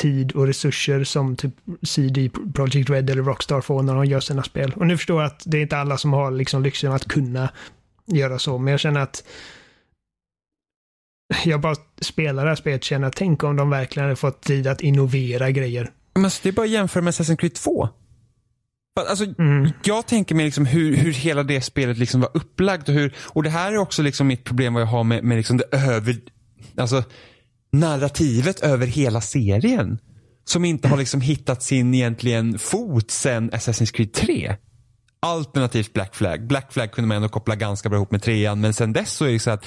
tid 0.00 0.32
och 0.32 0.46
resurser 0.46 1.04
som 1.04 1.36
typ 1.36 1.54
CD 1.82 2.30
Projekt 2.54 2.90
Red 2.90 3.10
eller 3.10 3.22
Rockstar 3.22 3.60
får 3.60 3.82
när 3.82 3.94
de 3.94 4.04
gör 4.04 4.20
sina 4.20 4.42
spel. 4.42 4.72
Och 4.76 4.86
nu 4.86 4.96
förstår 4.96 5.22
jag 5.22 5.26
att 5.26 5.42
det 5.46 5.58
är 5.58 5.62
inte 5.62 5.76
alla 5.76 5.98
som 5.98 6.12
har 6.12 6.30
liksom 6.30 6.62
lyxen 6.62 6.92
att 6.92 7.08
kunna 7.08 7.50
göra 8.06 8.38
så, 8.38 8.58
men 8.58 8.70
jag 8.70 8.80
känner 8.80 9.00
att 9.00 9.24
jag 11.44 11.60
bara 11.60 11.74
spelar 12.00 12.44
det 12.44 12.50
här 12.50 12.56
spelet 12.56 12.80
och 12.80 12.84
känner 12.84 13.08
att 13.08 13.16
tänk 13.16 13.44
om 13.44 13.56
de 13.56 13.70
verkligen 13.70 14.04
hade 14.04 14.16
fått 14.16 14.40
tid 14.40 14.66
att 14.66 14.80
innovera 14.80 15.50
grejer. 15.50 15.90
Men 16.14 16.24
alltså, 16.24 16.40
det 16.42 16.48
är 16.48 16.52
bara 16.52 16.66
att 16.66 16.70
jämföra 16.70 17.02
med 17.02 17.12
Assassin's 17.12 17.36
Creed 17.36 17.54
2. 17.54 17.88
Alltså, 19.08 19.24
Mm. 19.38 19.70
Jag 19.84 20.06
tänker 20.06 20.34
mig 20.34 20.44
liksom 20.44 20.66
hur, 20.66 20.96
hur 20.96 21.12
hela 21.12 21.42
det 21.42 21.60
spelet 21.60 21.98
liksom 21.98 22.20
var 22.20 22.30
upplagt 22.34 22.88
och 22.88 22.94
hur, 22.94 23.14
och 23.28 23.42
det 23.42 23.50
här 23.50 23.72
är 23.72 23.76
också 23.78 24.02
liksom 24.02 24.26
mitt 24.26 24.44
problem 24.44 24.74
vad 24.74 24.82
jag 24.82 24.86
har 24.86 25.04
med, 25.04 25.24
med 25.24 25.36
liksom 25.36 25.56
det 25.56 25.64
över, 25.72 26.16
alltså 26.76 27.04
narrativet 27.72 28.60
över 28.60 28.86
hela 28.86 29.20
serien. 29.20 29.98
Som 30.44 30.64
inte 30.64 30.88
har 30.88 30.96
liksom 30.96 31.20
hittat 31.20 31.62
sin 31.62 31.94
egentligen 31.94 32.58
fot 32.58 33.10
sen 33.10 33.50
Assassin's 33.50 33.92
Creed 33.92 34.12
3. 34.12 34.56
Alternativt 35.22 35.92
Black 35.92 36.14
Flag. 36.14 36.46
Black 36.46 36.72
Flag 36.72 36.92
kunde 36.92 37.08
man 37.08 37.16
ändå 37.16 37.28
koppla 37.28 37.56
ganska 37.56 37.88
bra 37.88 37.96
ihop 37.96 38.10
med 38.10 38.22
trean 38.22 38.60
men 38.60 38.74
sen 38.74 38.92
dess 38.92 39.12
så 39.12 39.24
är 39.24 39.32
det 39.32 39.38
så 39.38 39.50
att 39.50 39.64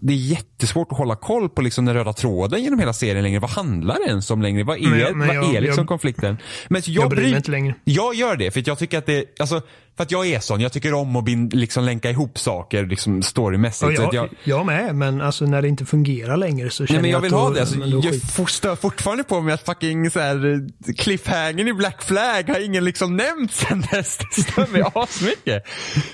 det 0.00 0.12
är 0.12 0.16
jättesvårt 0.16 0.92
att 0.92 0.98
hålla 0.98 1.16
koll 1.16 1.48
på 1.48 1.62
liksom 1.62 1.84
den 1.84 1.94
röda 1.94 2.12
tråden 2.12 2.62
genom 2.62 2.78
hela 2.78 2.92
serien 2.92 3.22
längre. 3.22 3.40
Vad 3.40 3.50
handlar 3.50 3.94
det 4.04 4.08
ens 4.10 4.30
om 4.30 4.42
längre? 4.42 4.64
Vad 4.64 4.78
är, 4.78 4.88
Men 4.90 4.98
jag- 4.98 5.16
men 5.16 5.26
vad 5.28 5.36
jag- 5.36 5.54
är 5.54 5.60
liksom 5.60 5.80
jag- 5.82 5.88
konflikten? 5.88 6.36
Men 6.68 6.82
jag, 6.86 7.02
Jag 7.04 7.10
bryr 7.10 7.22
mig 7.22 7.36
inte 7.36 7.50
längre. 7.50 7.74
jag 7.84 8.14
gör 8.14 8.36
det 8.36 8.50
för 8.50 8.60
att 8.60 8.66
jag 8.66 8.78
tycker 8.78 8.98
att 8.98 9.06
det, 9.06 9.24
alltså, 9.40 9.62
för 9.96 10.02
att 10.02 10.10
jag 10.10 10.26
är 10.26 10.40
sån. 10.40 10.60
Jag 10.60 10.72
tycker 10.72 10.94
om 10.94 11.16
att 11.16 11.28
liksom 11.54 11.84
länka 11.84 12.10
ihop 12.10 12.38
saker 12.38 12.86
liksom 12.86 13.22
storymässigt. 13.22 13.88
Att 13.90 13.94
jag, 13.98 14.14
jag, 14.14 14.28
jag 14.44 14.66
med, 14.66 14.94
men 14.94 15.20
alltså 15.20 15.44
när 15.44 15.62
det 15.62 15.68
inte 15.68 15.84
fungerar 15.84 16.36
längre 16.36 16.70
så 16.70 16.86
känner 16.86 17.02
Nej 17.02 17.02
men 17.02 17.10
jag 17.10 17.18
att 17.18 17.24
vill 17.24 17.30
då- 17.32 17.38
ha 17.38 17.50
det. 17.50 17.60
Alltså, 17.60 17.78
jag 17.78 18.04
skit. 18.04 18.48
stör 18.48 18.76
fortfarande 18.76 19.24
på 19.24 19.40
mig 19.40 19.54
att 19.54 19.64
fucking 19.66 20.10
så 20.10 20.20
här, 20.20 20.52
eh, 20.54 20.94
cliffhangern 20.98 21.68
i 21.68 21.72
Black 21.74 22.02
Flag 22.02 22.42
har 22.48 22.64
ingen 22.64 22.84
liksom 22.84 23.16
nämnt 23.16 23.52
sen 23.52 23.84
dess. 23.92 24.18
Det 24.36 24.42
stör 24.42 24.72
mig 24.72 24.82
asmycket. 24.94 25.62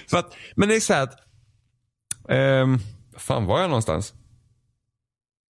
Så 0.07 0.17
att, 0.17 0.35
men 0.57 0.69
det 0.69 0.77
är 0.77 0.81
så 0.81 0.95
här 0.95 1.03
att, 1.03 1.15
ehm, 2.31 2.79
fan 3.17 3.47
var 3.47 3.61
jag 3.61 3.69
någonstans? 3.69 4.15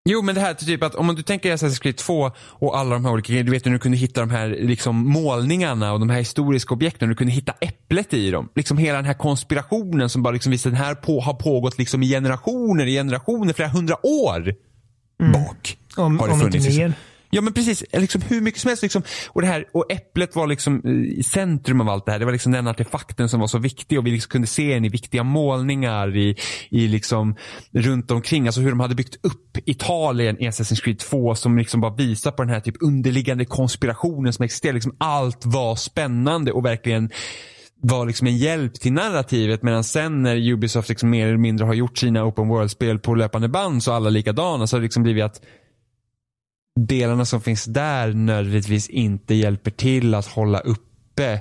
Jo 0.08 0.22
men 0.22 0.34
det 0.34 0.40
här 0.40 0.54
typ 0.54 0.82
att 0.82 0.94
om 0.94 1.14
du 1.14 1.22
tänker 1.22 1.56
Assassin's 1.56 1.82
Creed 1.82 1.96
2 1.96 2.30
och 2.38 2.78
alla 2.78 2.94
de 2.94 3.04
här 3.04 3.12
olika 3.12 3.32
grejerna, 3.32 3.46
du 3.46 3.52
vet 3.52 3.64
när 3.64 3.72
du 3.72 3.78
kunde 3.78 3.98
hitta 3.98 4.20
de 4.20 4.30
här 4.30 4.48
liksom 4.48 4.96
målningarna 4.96 5.92
och 5.92 6.00
de 6.00 6.10
här 6.10 6.18
historiska 6.18 6.74
objekten, 6.74 7.08
du 7.08 7.14
kunde 7.14 7.32
hitta 7.32 7.52
äpplet 7.60 8.14
i 8.14 8.30
dem. 8.30 8.48
Liksom 8.54 8.78
hela 8.78 8.96
den 8.96 9.04
här 9.04 9.14
konspirationen 9.14 10.08
som 10.08 10.22
bara 10.22 10.32
liksom 10.32 10.52
visar 10.52 10.70
den 10.70 10.78
här 10.78 10.94
på, 10.94 11.20
har 11.20 11.34
pågått 11.34 11.78
liksom 11.78 12.02
i 12.02 12.08
generationer, 12.08 12.86
i 12.86 12.92
generationer, 12.92 13.52
flera 13.52 13.68
hundra 13.68 14.06
år 14.06 14.54
bak. 15.32 15.78
Om, 15.96 16.18
har 16.18 16.26
det 16.26 16.34
om 16.34 16.40
inte 16.40 16.58
funnits. 16.58 16.78
mer. 16.78 16.92
Ja 17.34 17.40
men 17.40 17.52
precis, 17.52 17.84
liksom 17.92 18.20
hur 18.20 18.40
mycket 18.40 18.60
som 18.60 18.68
helst. 18.68 18.82
Liksom. 18.82 19.02
Och, 19.28 19.40
det 19.42 19.46
här, 19.46 19.64
och 19.72 19.92
äpplet 19.92 20.36
var 20.36 20.46
liksom 20.46 20.82
eh, 20.84 21.18
i 21.18 21.22
centrum 21.22 21.80
av 21.80 21.88
allt 21.88 22.06
det 22.06 22.12
här. 22.12 22.18
Det 22.18 22.24
var 22.24 22.32
liksom 22.32 22.52
den 22.52 22.68
artefakten 22.68 23.28
som 23.28 23.40
var 23.40 23.46
så 23.46 23.58
viktig 23.58 23.98
och 23.98 24.06
vi 24.06 24.10
liksom 24.10 24.30
kunde 24.30 24.46
se 24.46 24.74
den 24.74 24.84
i 24.84 24.88
viktiga 24.88 25.22
målningar 25.22 26.16
i, 26.16 26.36
i 26.70 26.88
liksom 26.88 27.36
runt 27.72 28.10
omkring. 28.10 28.46
Alltså 28.46 28.60
hur 28.60 28.70
de 28.70 28.80
hade 28.80 28.94
byggt 28.94 29.16
upp 29.24 29.58
Italien 29.66 30.42
i 30.42 30.48
Assassin's 30.48 30.82
Creed 30.82 30.98
2 30.98 31.34
som 31.34 31.58
liksom 31.58 31.80
bara 31.80 31.94
visar 31.94 32.30
på 32.30 32.42
den 32.42 32.52
här 32.52 32.60
typ 32.60 32.76
underliggande 32.80 33.44
konspirationen 33.44 34.32
som 34.32 34.44
existerar. 34.44 34.72
Liksom 34.72 34.96
allt 34.98 35.46
var 35.46 35.76
spännande 35.76 36.52
och 36.52 36.64
verkligen 36.64 37.10
var 37.82 38.06
liksom 38.06 38.26
en 38.26 38.36
hjälp 38.36 38.74
till 38.74 38.92
narrativet 38.92 39.62
medan 39.62 39.84
sen 39.84 40.22
när 40.22 40.52
Ubisoft 40.52 40.88
liksom 40.88 41.10
mer 41.10 41.26
eller 41.26 41.36
mindre 41.36 41.66
har 41.66 41.74
gjort 41.74 41.98
sina 41.98 42.24
open 42.24 42.48
world-spel 42.48 42.98
på 42.98 43.14
löpande 43.14 43.48
band 43.48 43.82
så 43.82 43.92
alla 43.92 44.10
likadana 44.10 44.66
så 44.66 44.76
har 44.76 44.80
det 44.80 44.84
liksom 44.84 45.02
blivit 45.02 45.24
att 45.24 45.40
delarna 46.80 47.24
som 47.24 47.40
finns 47.40 47.64
där 47.64 48.12
nödvändigtvis 48.12 48.88
inte 48.88 49.34
hjälper 49.34 49.70
till 49.70 50.14
att 50.14 50.26
hålla 50.26 50.60
uppe 50.60 51.40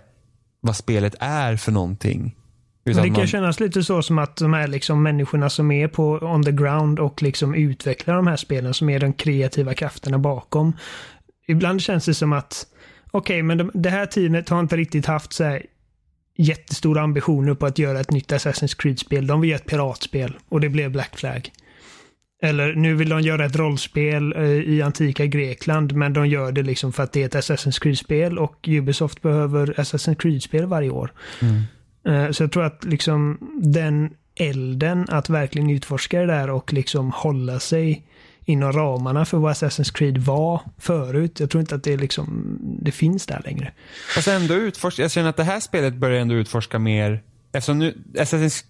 vad 0.62 0.76
spelet 0.76 1.16
är 1.20 1.56
för 1.56 1.72
någonting. 1.72 2.36
Det 2.84 2.94
kan 2.94 3.12
man, 3.12 3.28
kännas 3.28 3.60
lite 3.60 3.84
så 3.84 4.02
som 4.02 4.18
att 4.18 4.36
de 4.36 4.54
här 4.54 4.68
liksom 4.68 5.04
människorna 5.04 5.50
som 5.50 5.72
är 5.72 5.88
på 5.88 6.12
on 6.22 6.44
the 6.44 6.52
ground 6.52 7.00
och 7.00 7.22
liksom 7.22 7.56
utvecklar 7.56 8.16
de 8.16 8.28
här 8.28 8.36
spelen 8.36 8.74
som 8.74 8.90
är 8.90 9.00
de 9.00 9.14
kreativa 9.14 9.74
krafterna 9.74 10.20
bakom. 10.20 10.74
Ibland 11.48 11.82
känns 11.82 12.06
det 12.06 12.14
som 12.14 12.34
att 12.34 12.68
okej, 13.12 13.44
men 13.44 13.58
de, 13.58 13.72
det 13.74 13.90
här 13.90 14.06
teamet 14.06 14.50
har 14.50 14.60
inte 14.60 14.78
riktigt 14.78 15.06
haft 15.06 15.34
så 15.34 15.44
här 15.44 15.66
jättestora 16.38 17.02
ambitioner 17.02 17.54
på 17.54 17.66
att 17.66 17.80
göra 17.80 18.00
ett 18.00 18.12
nytt 18.12 18.32
Assassin's 18.32 18.76
Creed-spel. 18.78 19.28
De 19.28 19.42
vill 19.42 19.50
göra 19.50 19.60
ett 19.60 19.70
piratspel 19.70 20.38
och 20.50 20.62
det 20.62 20.70
blev 20.70 20.92
Black 20.92 21.18
Flag. 21.18 21.52
Eller 22.44 22.74
nu 22.76 22.96
vill 22.96 23.10
de 23.10 23.22
göra 23.22 23.46
ett 23.46 23.56
rollspel 23.56 24.34
eh, 24.36 24.44
i 24.44 24.82
antika 24.82 25.26
Grekland, 25.26 25.94
men 25.94 26.14
de 26.14 26.28
gör 26.28 26.52
det 26.52 26.64
liksom 26.64 26.94
för 26.94 27.04
att 27.04 27.12
det 27.12 27.22
är 27.22 27.26
ett 27.26 27.36
Assassin's 27.36 27.82
Creed-spel 27.82 28.40
och 28.40 28.68
Ubisoft 28.68 29.22
behöver 29.22 29.68
Assassin's 29.68 30.16
Creed-spel 30.16 30.66
varje 30.66 30.90
år. 30.90 31.12
Eh, 32.08 32.32
Så 32.32 32.44
jag 32.44 32.52
tror 32.52 32.64
att 32.64 32.84
liksom 32.84 33.38
den 33.62 34.10
elden 34.36 35.06
att 35.10 35.30
verkligen 35.30 35.70
utforska 35.70 36.20
det 36.20 36.26
där 36.26 36.50
och 36.50 36.74
liksom 36.74 37.12
hålla 37.12 37.60
sig 37.60 38.04
inom 38.46 38.72
ramarna 38.74 39.26
för 39.26 39.38
vad 39.38 39.54
Assassin's 39.54 39.94
Creed 39.94 40.18
var 40.18 40.62
förut. 40.78 41.40
Jag 41.40 41.50
tror 41.50 41.62
inte 41.62 41.76
att 41.76 41.84
det 41.84 41.98
liksom, 41.98 42.58
det 42.82 42.92
finns 42.92 43.26
där 43.26 43.42
längre. 43.46 43.72
fast 44.16 44.28
ändå 44.28 44.54
utforska, 44.54 45.02
jag 45.02 45.12
känner 45.12 45.30
att 45.30 45.38
det 45.38 45.44
här 45.44 45.60
spelet 45.60 45.94
börjar 45.94 46.22
ändå 46.22 46.36
utforska 46.36 46.80
mer 46.80 47.22
eftersom 47.52 47.80
nu 47.80 47.98
Assassin's 48.14 48.64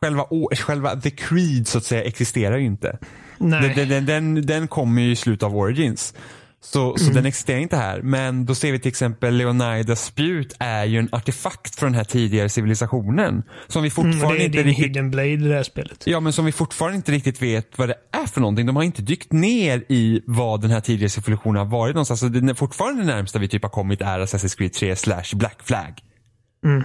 Själva, 0.00 0.26
själva 0.56 0.96
The 0.96 1.10
Creed 1.10 1.68
så 1.68 1.78
att 1.78 1.84
säga 1.84 2.02
existerar 2.02 2.56
ju 2.56 2.64
inte. 2.64 2.98
Nej. 3.38 3.74
Den, 3.76 3.88
den, 3.88 4.06
den, 4.06 4.46
den 4.46 4.68
kommer 4.68 5.02
ju 5.02 5.10
i 5.10 5.16
slutet 5.16 5.42
av 5.42 5.56
Origins. 5.56 6.14
Så, 6.60 6.96
så 6.96 7.10
den 7.10 7.26
existerar 7.26 7.58
inte 7.58 7.76
här. 7.76 8.02
Men 8.02 8.46
då 8.46 8.54
ser 8.54 8.72
vi 8.72 8.78
till 8.78 8.88
exempel 8.88 9.34
Leonidas 9.34 10.04
spjut 10.04 10.56
är 10.58 10.84
ju 10.84 10.98
en 10.98 11.08
artefakt 11.12 11.78
från 11.78 11.86
den 11.86 11.94
här 11.94 12.04
tidigare 12.04 12.48
civilisationen. 12.48 13.42
Som 13.68 13.82
vi 13.82 13.90
Mm, 13.96 14.12
fortfarande 14.12 14.38
det 14.38 14.44
är 14.44 14.46
inte 14.46 14.62
riktigt 14.62 14.86
hidden 14.86 15.10
blade 15.10 15.28
i 15.28 15.36
det 15.36 15.54
här 15.54 15.62
spelet. 15.62 16.02
Ja, 16.06 16.20
men 16.20 16.32
som 16.32 16.44
vi 16.44 16.52
fortfarande 16.52 16.96
inte 16.96 17.12
riktigt 17.12 17.42
vet 17.42 17.78
vad 17.78 17.88
det 17.88 17.94
är 18.12 18.26
för 18.26 18.40
någonting. 18.40 18.66
De 18.66 18.76
har 18.76 18.82
inte 18.82 19.02
dykt 19.02 19.32
ner 19.32 19.84
i 19.88 20.22
vad 20.26 20.60
den 20.60 20.70
här 20.70 20.80
tidigare 20.80 21.10
civilisationen 21.10 21.56
har 21.56 21.64
varit 21.64 21.94
någonstans. 21.94 22.22
Alltså, 22.22 22.40
det 22.40 22.52
är 22.52 22.54
fortfarande 22.54 23.02
det 23.02 23.06
närmsta 23.06 23.38
vi 23.38 23.48
typ 23.48 23.62
har 23.62 23.70
kommit 23.70 24.00
är 24.00 24.20
Assassin's 24.20 24.58
Creed 24.58 24.72
3 24.72 24.96
slash 24.96 25.34
Black 25.34 25.58
Flag. 25.62 26.02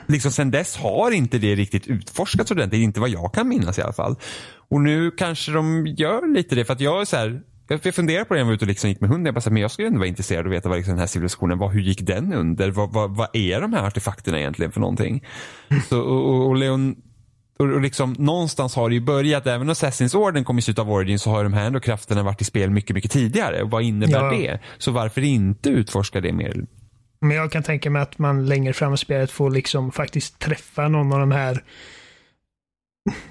Liksom 0.08 0.32
sen 0.32 0.52
dess 0.52 0.76
har 0.76 1.12
inte 1.12 1.38
det 1.38 1.56
riktigt 1.56 1.88
utforskats 1.88 2.52
ordentligt. 2.52 2.82
Inte 2.82 3.00
vad 3.00 3.10
jag 3.10 3.34
kan 3.34 3.48
minnas 3.48 3.80
i 3.80 3.82
alla 3.82 3.94
fall. 3.94 4.16
Och 4.70 4.82
nu 4.82 5.12
kanske 5.12 5.52
de 5.52 5.88
gör 5.88 6.34
lite 6.34 6.56
det. 6.56 6.66
För 6.66 6.74
att 6.74 6.80
jag 6.82 7.02
är 7.02 7.06
så 7.06 7.16
här, 7.16 7.42
jag 7.68 7.96
funderar 7.96 8.24
på 8.24 8.34
det 8.34 8.38
när 8.38 8.42
jag 8.42 8.46
var 8.46 8.54
ute 8.54 8.66
och 8.66 8.70
liksom 8.70 8.90
gick 8.90 9.02
med 9.02 9.10
hunden. 9.10 9.26
Jag 9.26 9.36
bara, 9.44 9.50
men 9.52 9.62
jag 9.62 9.72
skulle 9.72 9.88
ändå 9.88 10.00
vara 10.00 10.08
intresserad 10.08 10.40
av 10.40 10.52
att 10.52 10.58
veta 10.58 10.70
vad 10.70 10.78
liksom 10.78 10.92
den 10.92 11.00
här 11.00 11.08
civilisationen 11.08 11.58
var. 11.58 11.72
Hur 11.72 11.82
gick 11.82 12.02
den 12.02 12.34
under? 12.34 12.72
Vad, 12.72 12.94
vad, 12.94 13.16
vad 13.16 13.28
är 13.34 13.62
de 13.62 13.74
här 13.74 13.84
artefakterna 13.88 14.40
egentligen 14.40 14.72
för 14.72 14.80
någonting? 14.80 15.26
Så, 15.90 16.02
och, 16.02 16.48
och, 16.48 16.56
Leon, 16.56 16.96
och, 17.60 17.66
och 17.66 17.82
liksom, 17.82 18.16
någonstans 18.20 18.76
har 18.76 18.90
det 18.90 18.96
ju 18.96 19.02
börjat, 19.02 19.48
även 19.48 19.62
om 19.70 19.74
Assassin's 19.74 20.16
Orden 20.16 20.44
kom 20.44 20.58
i 20.60 20.62
slutet 20.62 20.80
av 20.82 20.92
Origin 20.92 21.20
så 21.20 21.30
har 21.30 21.44
de 21.44 21.54
här 21.54 21.66
ändå 21.66 21.80
krafterna 21.80 22.24
varit 22.24 22.42
i 22.42 22.46
spel 22.46 22.70
mycket, 22.70 22.94
mycket 22.94 23.12
tidigare. 23.12 23.64
Och 23.64 23.70
vad 23.70 23.84
innebär 23.84 24.24
Ja. 24.24 24.32
det? 24.32 24.60
Så 24.78 24.92
varför 24.92 25.22
inte 25.22 25.70
utforska 25.70 26.22
det 26.22 26.34
mer? 26.34 26.66
Men 27.24 27.38
jag 27.38 27.52
kan 27.52 27.64
tänka 27.64 27.90
mig 27.90 28.02
att 28.02 28.20
man 28.20 28.46
längre 28.46 28.74
fram 28.74 28.94
i 28.94 28.98
spelet 28.98 29.32
får 29.32 29.52
liksom 29.52 29.92
faktiskt 29.92 30.40
träffa 30.40 30.88
någon 30.88 31.14
av 31.14 31.20
de 31.20 31.32
här 31.32 31.64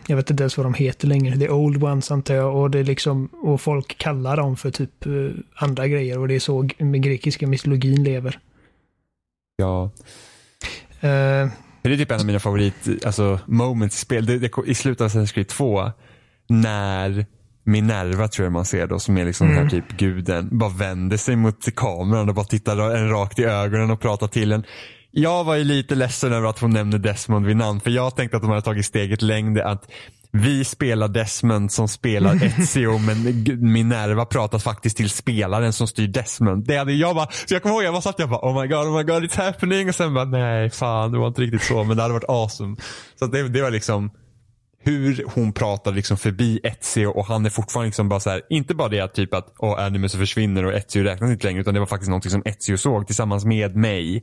jag 0.07 0.17
vet 0.17 0.31
inte 0.31 0.43
ens 0.43 0.57
vad 0.57 0.67
de 0.67 0.75
heter 0.75 1.09
längre. 1.09 1.39
The 1.39 1.49
Old 1.49 1.85
Ones 1.85 2.11
antar 2.11 2.35
jag. 2.35 2.57
Och, 2.57 2.71
det 2.71 2.79
är 2.79 2.85
liksom, 2.85 3.27
och 3.27 3.61
folk 3.61 3.99
kallar 3.99 4.37
dem 4.37 4.57
för 4.57 4.71
typ 4.71 5.07
eh, 5.07 5.13
andra 5.55 5.89
grejer. 5.89 6.19
Och 6.19 6.29
det 6.29 6.35
är 6.35 6.41
så 6.41 6.69
med 6.79 7.03
grekiska 7.03 7.47
mytologin 7.47 8.05
lever. 8.05 8.39
Ja. 9.57 9.91
Eh, 11.01 11.49
Det 11.83 11.93
är 11.93 11.97
typ 11.97 12.11
en 12.11 12.21
av 12.21 12.27
mina 12.27 12.41
favorit 12.41 13.05
alltså, 13.05 13.41
moments 13.47 13.97
i 13.97 14.01
spel. 14.01 14.27
Det, 14.27 14.39
det, 14.39 14.51
I 14.67 14.75
slutet 14.75 15.01
av 15.01 15.09
Assassin's 15.09 15.35
Creed 15.35 15.49
2 15.49 15.91
när 16.47 17.27
Minerva 17.65 18.29
tror 18.29 18.45
jag 18.47 18.53
man 18.53 18.65
ser 18.65 18.87
då 18.87 18.99
som 18.99 19.19
är 19.19 19.25
liksom 19.25 19.49
den 19.49 19.57
här 19.57 19.69
typ 19.69 19.97
guden 19.97 20.49
bara 20.59 20.71
vänder 20.71 21.17
sig 21.17 21.37
mot 21.37 21.75
kameran 21.77 22.29
och 22.29 22.35
bara 22.35 22.45
tittar 22.45 22.97
en 22.97 23.11
rakt 23.11 23.39
i 23.39 23.45
ögonen 23.45 23.91
och 23.91 24.01
pratar 24.01 24.27
till 24.27 24.53
en. 24.53 24.65
Jag 25.11 25.45
var 25.45 25.57
ju 25.57 25.65
lite 25.65 25.95
ledsen 25.95 26.33
över 26.33 26.49
att 26.49 26.59
hon 26.59 26.71
nämnde 26.71 26.99
Desmond 26.99 27.47
vid 27.47 27.57
namn 27.57 27.81
för 27.81 27.91
jag 27.91 28.17
tänkte 28.17 28.37
att 28.37 28.43
de 28.43 28.51
hade 28.51 28.63
tagit 28.63 28.87
steget 28.87 29.23
längre 29.23 29.65
att 29.65 29.91
vi 30.33 30.65
spelar 30.65 31.09
Desmond 31.09 31.73
som 31.73 31.89
spelar 31.89 32.35
Ezio 32.45 32.99
men 32.99 33.45
Minerva 33.73 34.25
pratar 34.25 34.59
faktiskt 34.59 34.97
till 34.97 35.11
spelaren 35.11 35.73
som 35.73 35.87
styr 35.87 36.09
Desmond. 36.09 36.67
Det 36.67 36.77
hade 36.77 36.93
jag 36.93 37.17
bara, 37.17 37.27
så 37.27 37.55
jag 37.55 37.63
kommer 37.63 37.75
ihåg 37.75 37.85
jag 37.85 37.95
bara 37.95 38.03
satt 38.03 38.19
jag 38.19 38.31
bara 38.31 38.51
oh 38.51 38.63
my 38.63 38.69
god, 38.69 38.87
oh 38.87 38.97
my 38.97 39.03
god 39.03 39.25
it's 39.25 39.37
happening 39.37 39.89
och 39.89 39.95
sen 39.95 40.15
bara 40.15 40.25
nej 40.25 40.71
fan 40.71 41.13
det 41.13 41.19
var 41.19 41.29
inte 41.29 41.43
riktigt 41.43 41.63
så 41.63 41.85
men 41.85 41.97
det 41.97 42.03
hade 42.03 42.15
varit 42.15 42.29
awesome. 42.29 42.77
Så 43.19 43.27
det, 43.27 43.49
det 43.49 43.63
var 43.63 43.71
liksom 43.71 44.11
hur 44.83 45.25
hon 45.35 45.53
pratar 45.53 45.93
liksom 45.93 46.17
förbi 46.17 46.61
Ezio 46.63 47.07
och 47.07 47.27
han 47.27 47.47
är 47.47 47.51
fortfarande 47.51 47.87
liksom 47.87 48.09
bara 48.09 48.21
så 48.21 48.31
här, 48.31 48.43
inte 48.51 48.75
bara 48.75 48.89
det 48.89 49.01
att 49.01 49.15
typ 49.15 49.35
att 49.35 49.55
oh, 49.59 49.85
Animus 49.85 50.17
försvinner 50.17 50.65
och 50.65 50.73
Ezio 50.73 51.03
räknas 51.03 51.31
inte 51.31 51.47
längre 51.47 51.61
utan 51.61 51.75
det 51.75 51.81
var 51.81 51.87
faktiskt 51.87 52.09
någonting 52.09 52.31
som 52.31 52.43
Ezio 52.45 52.77
såg 52.77 53.07
tillsammans 53.07 53.45
med 53.45 53.77
mig. 53.77 54.23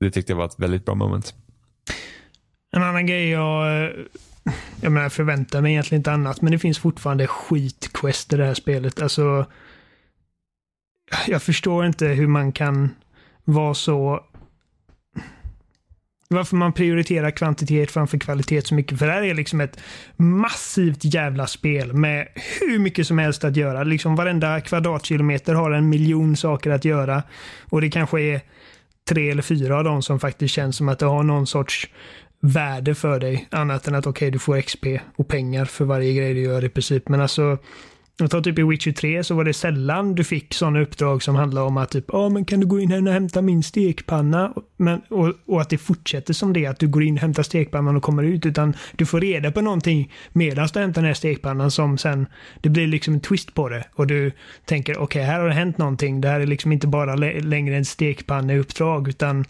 Det 0.00 0.10
tyckte 0.10 0.32
jag 0.32 0.36
var 0.36 0.44
ett 0.44 0.58
väldigt 0.58 0.84
bra 0.84 0.94
moment. 0.94 1.34
En 2.72 2.82
annan 2.82 3.06
grej 3.06 3.30
jag, 3.30 3.84
eh, 3.84 3.90
jag 4.80 4.92
menar, 4.92 5.08
förväntar 5.08 5.60
mig 5.60 5.72
egentligen 5.72 6.00
inte 6.00 6.12
annat, 6.12 6.42
men 6.42 6.52
det 6.52 6.58
finns 6.58 6.78
fortfarande 6.78 7.26
skitquest 7.26 8.32
i 8.32 8.36
det 8.36 8.44
här 8.44 8.54
spelet. 8.54 9.02
Alltså, 9.02 9.46
jag 11.26 11.42
förstår 11.42 11.86
inte 11.86 12.06
hur 12.06 12.26
man 12.26 12.52
kan 12.52 12.94
vara 13.44 13.74
så... 13.74 14.24
Varför 16.28 16.56
man 16.56 16.72
prioriterar 16.72 17.30
kvantitet 17.30 17.90
framför 17.90 18.18
kvalitet 18.18 18.62
så 18.62 18.74
mycket. 18.74 18.98
För 18.98 19.06
det 19.06 19.12
här 19.12 19.22
är 19.22 19.34
liksom 19.34 19.60
ett 19.60 19.78
massivt 20.16 21.04
jävla 21.04 21.46
spel 21.46 21.92
med 21.92 22.28
hur 22.60 22.78
mycket 22.78 23.06
som 23.06 23.18
helst 23.18 23.44
att 23.44 23.56
göra. 23.56 23.84
Liksom 23.84 24.16
varenda 24.16 24.60
kvadratkilometer 24.60 25.54
har 25.54 25.70
en 25.70 25.88
miljon 25.88 26.36
saker 26.36 26.70
att 26.70 26.84
göra. 26.84 27.22
Och 27.70 27.80
det 27.80 27.90
kanske 27.90 28.20
är 28.20 28.40
tre 29.08 29.30
eller 29.30 29.42
fyra 29.42 29.78
av 29.78 29.84
dem 29.84 30.02
som 30.02 30.20
faktiskt 30.20 30.54
känns 30.54 30.76
som 30.76 30.88
att 30.88 30.98
det 30.98 31.06
har 31.06 31.22
någon 31.22 31.46
sorts 31.46 31.88
värde 32.40 32.94
för 32.94 33.20
dig. 33.20 33.48
Annat 33.50 33.88
än 33.88 33.94
att 33.94 34.06
okej, 34.06 34.30
du 34.30 34.38
får 34.38 34.60
XP 34.60 34.86
och 35.16 35.28
pengar 35.28 35.64
för 35.64 35.84
varje 35.84 36.12
grej 36.12 36.34
du 36.34 36.40
gör 36.40 36.64
i 36.64 36.68
princip. 36.68 37.08
Men 37.08 37.20
alltså, 37.20 37.58
jag 38.18 38.30
tar 38.30 38.40
typ 38.40 38.58
i 38.58 38.62
Witcher 38.62 38.92
3 38.92 39.24
så 39.24 39.34
var 39.34 39.44
det 39.44 39.52
sällan 39.52 40.14
du 40.14 40.24
fick 40.24 40.54
sådana 40.54 40.80
uppdrag 40.80 41.22
som 41.22 41.34
handlar 41.34 41.62
om 41.62 41.76
att 41.76 41.90
typ, 41.90 42.04
ja 42.08 42.28
men 42.28 42.44
kan 42.44 42.60
du 42.60 42.66
gå 42.66 42.80
in 42.80 42.90
här 42.90 43.06
och 43.06 43.12
hämta 43.12 43.42
min 43.42 43.62
stekpanna? 43.62 44.52
Men, 44.76 45.00
och, 45.08 45.32
och 45.46 45.60
att 45.60 45.70
det 45.70 45.78
fortsätter 45.78 46.34
som 46.34 46.52
det, 46.52 46.66
att 46.66 46.78
du 46.78 46.88
går 46.88 47.02
in, 47.02 47.16
hämtar 47.16 47.42
stekpannan 47.42 47.96
och 47.96 48.02
kommer 48.02 48.22
ut. 48.22 48.46
Utan 48.46 48.76
du 48.96 49.06
får 49.06 49.20
reda 49.20 49.52
på 49.52 49.60
någonting 49.60 50.12
medan 50.32 50.68
du 50.72 50.80
hämtar 50.80 51.02
den 51.02 51.08
här 51.08 51.14
stekpannan 51.14 51.70
som 51.70 51.98
sen, 51.98 52.26
det 52.60 52.68
blir 52.68 52.86
liksom 52.86 53.14
en 53.14 53.20
twist 53.20 53.54
på 53.54 53.68
det. 53.68 53.84
Och 53.94 54.06
du 54.06 54.32
tänker, 54.64 54.98
okej 54.98 55.22
här 55.22 55.40
har 55.40 55.48
det 55.48 55.54
hänt 55.54 55.78
någonting. 55.78 56.20
Det 56.20 56.28
här 56.28 56.40
är 56.40 56.46
liksom 56.46 56.72
inte 56.72 56.86
bara 56.86 57.14
längre 57.14 57.76
en 57.76 57.84
stekpanneuppdrag 57.84 59.08
utan 59.08 59.44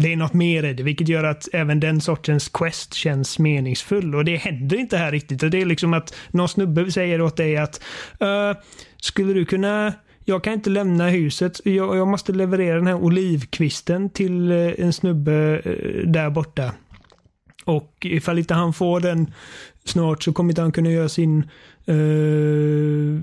det 0.00 0.12
är 0.12 0.16
något 0.16 0.32
mer 0.32 0.64
i 0.64 0.74
det, 0.74 0.82
vilket 0.82 1.08
gör 1.08 1.24
att 1.24 1.48
även 1.52 1.80
den 1.80 2.00
sortens 2.00 2.48
quest 2.48 2.94
känns 2.94 3.38
meningsfull. 3.38 4.14
Och 4.14 4.24
det 4.24 4.36
händer 4.36 4.76
inte 4.76 4.96
här 4.96 5.12
riktigt. 5.12 5.42
Och 5.42 5.50
det 5.50 5.60
är 5.60 5.66
liksom 5.66 5.94
att 5.94 6.14
någon 6.30 6.48
snubbe 6.48 6.92
säger 6.92 7.20
åt 7.20 7.36
dig 7.36 7.56
att 7.56 7.82
uh, 8.22 8.60
skulle 8.96 9.32
du 9.32 9.44
kunna 9.44 9.92
jag 10.24 10.44
kan 10.44 10.52
inte 10.52 10.70
lämna 10.70 11.08
huset. 11.08 11.60
Jag, 11.64 11.96
jag 11.96 12.08
måste 12.08 12.32
leverera 12.32 12.76
den 12.76 12.86
här 12.86 12.94
olivkvisten 12.94 14.10
till 14.10 14.50
eh, 14.50 14.72
en 14.78 14.92
snubbe 14.92 15.62
eh, 15.64 16.08
där 16.10 16.30
borta. 16.30 16.72
Och 17.64 17.96
ifall 18.00 18.38
inte 18.38 18.54
han 18.54 18.72
får 18.72 19.00
den 19.00 19.32
snart 19.84 20.22
så 20.22 20.32
kommer 20.32 20.50
inte 20.50 20.62
han 20.62 20.72
kunna 20.72 20.90
göra 20.90 21.08
sin 21.08 21.50
eh, 21.86 23.20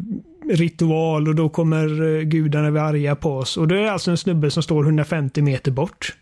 ritual 0.49 1.27
och 1.27 1.35
då 1.35 1.49
kommer 1.49 2.15
eh, 2.15 2.21
gudarna 2.21 2.71
bli 2.71 2.79
arga 2.79 3.15
på 3.15 3.37
oss. 3.37 3.57
Och 3.57 3.67
det 3.67 3.79
är 3.79 3.91
alltså 3.91 4.11
en 4.11 4.17
snubbe 4.17 4.51
som 4.51 4.63
står 4.63 4.83
150 4.83 5.41
meter 5.41 5.71
bort. 5.71 6.15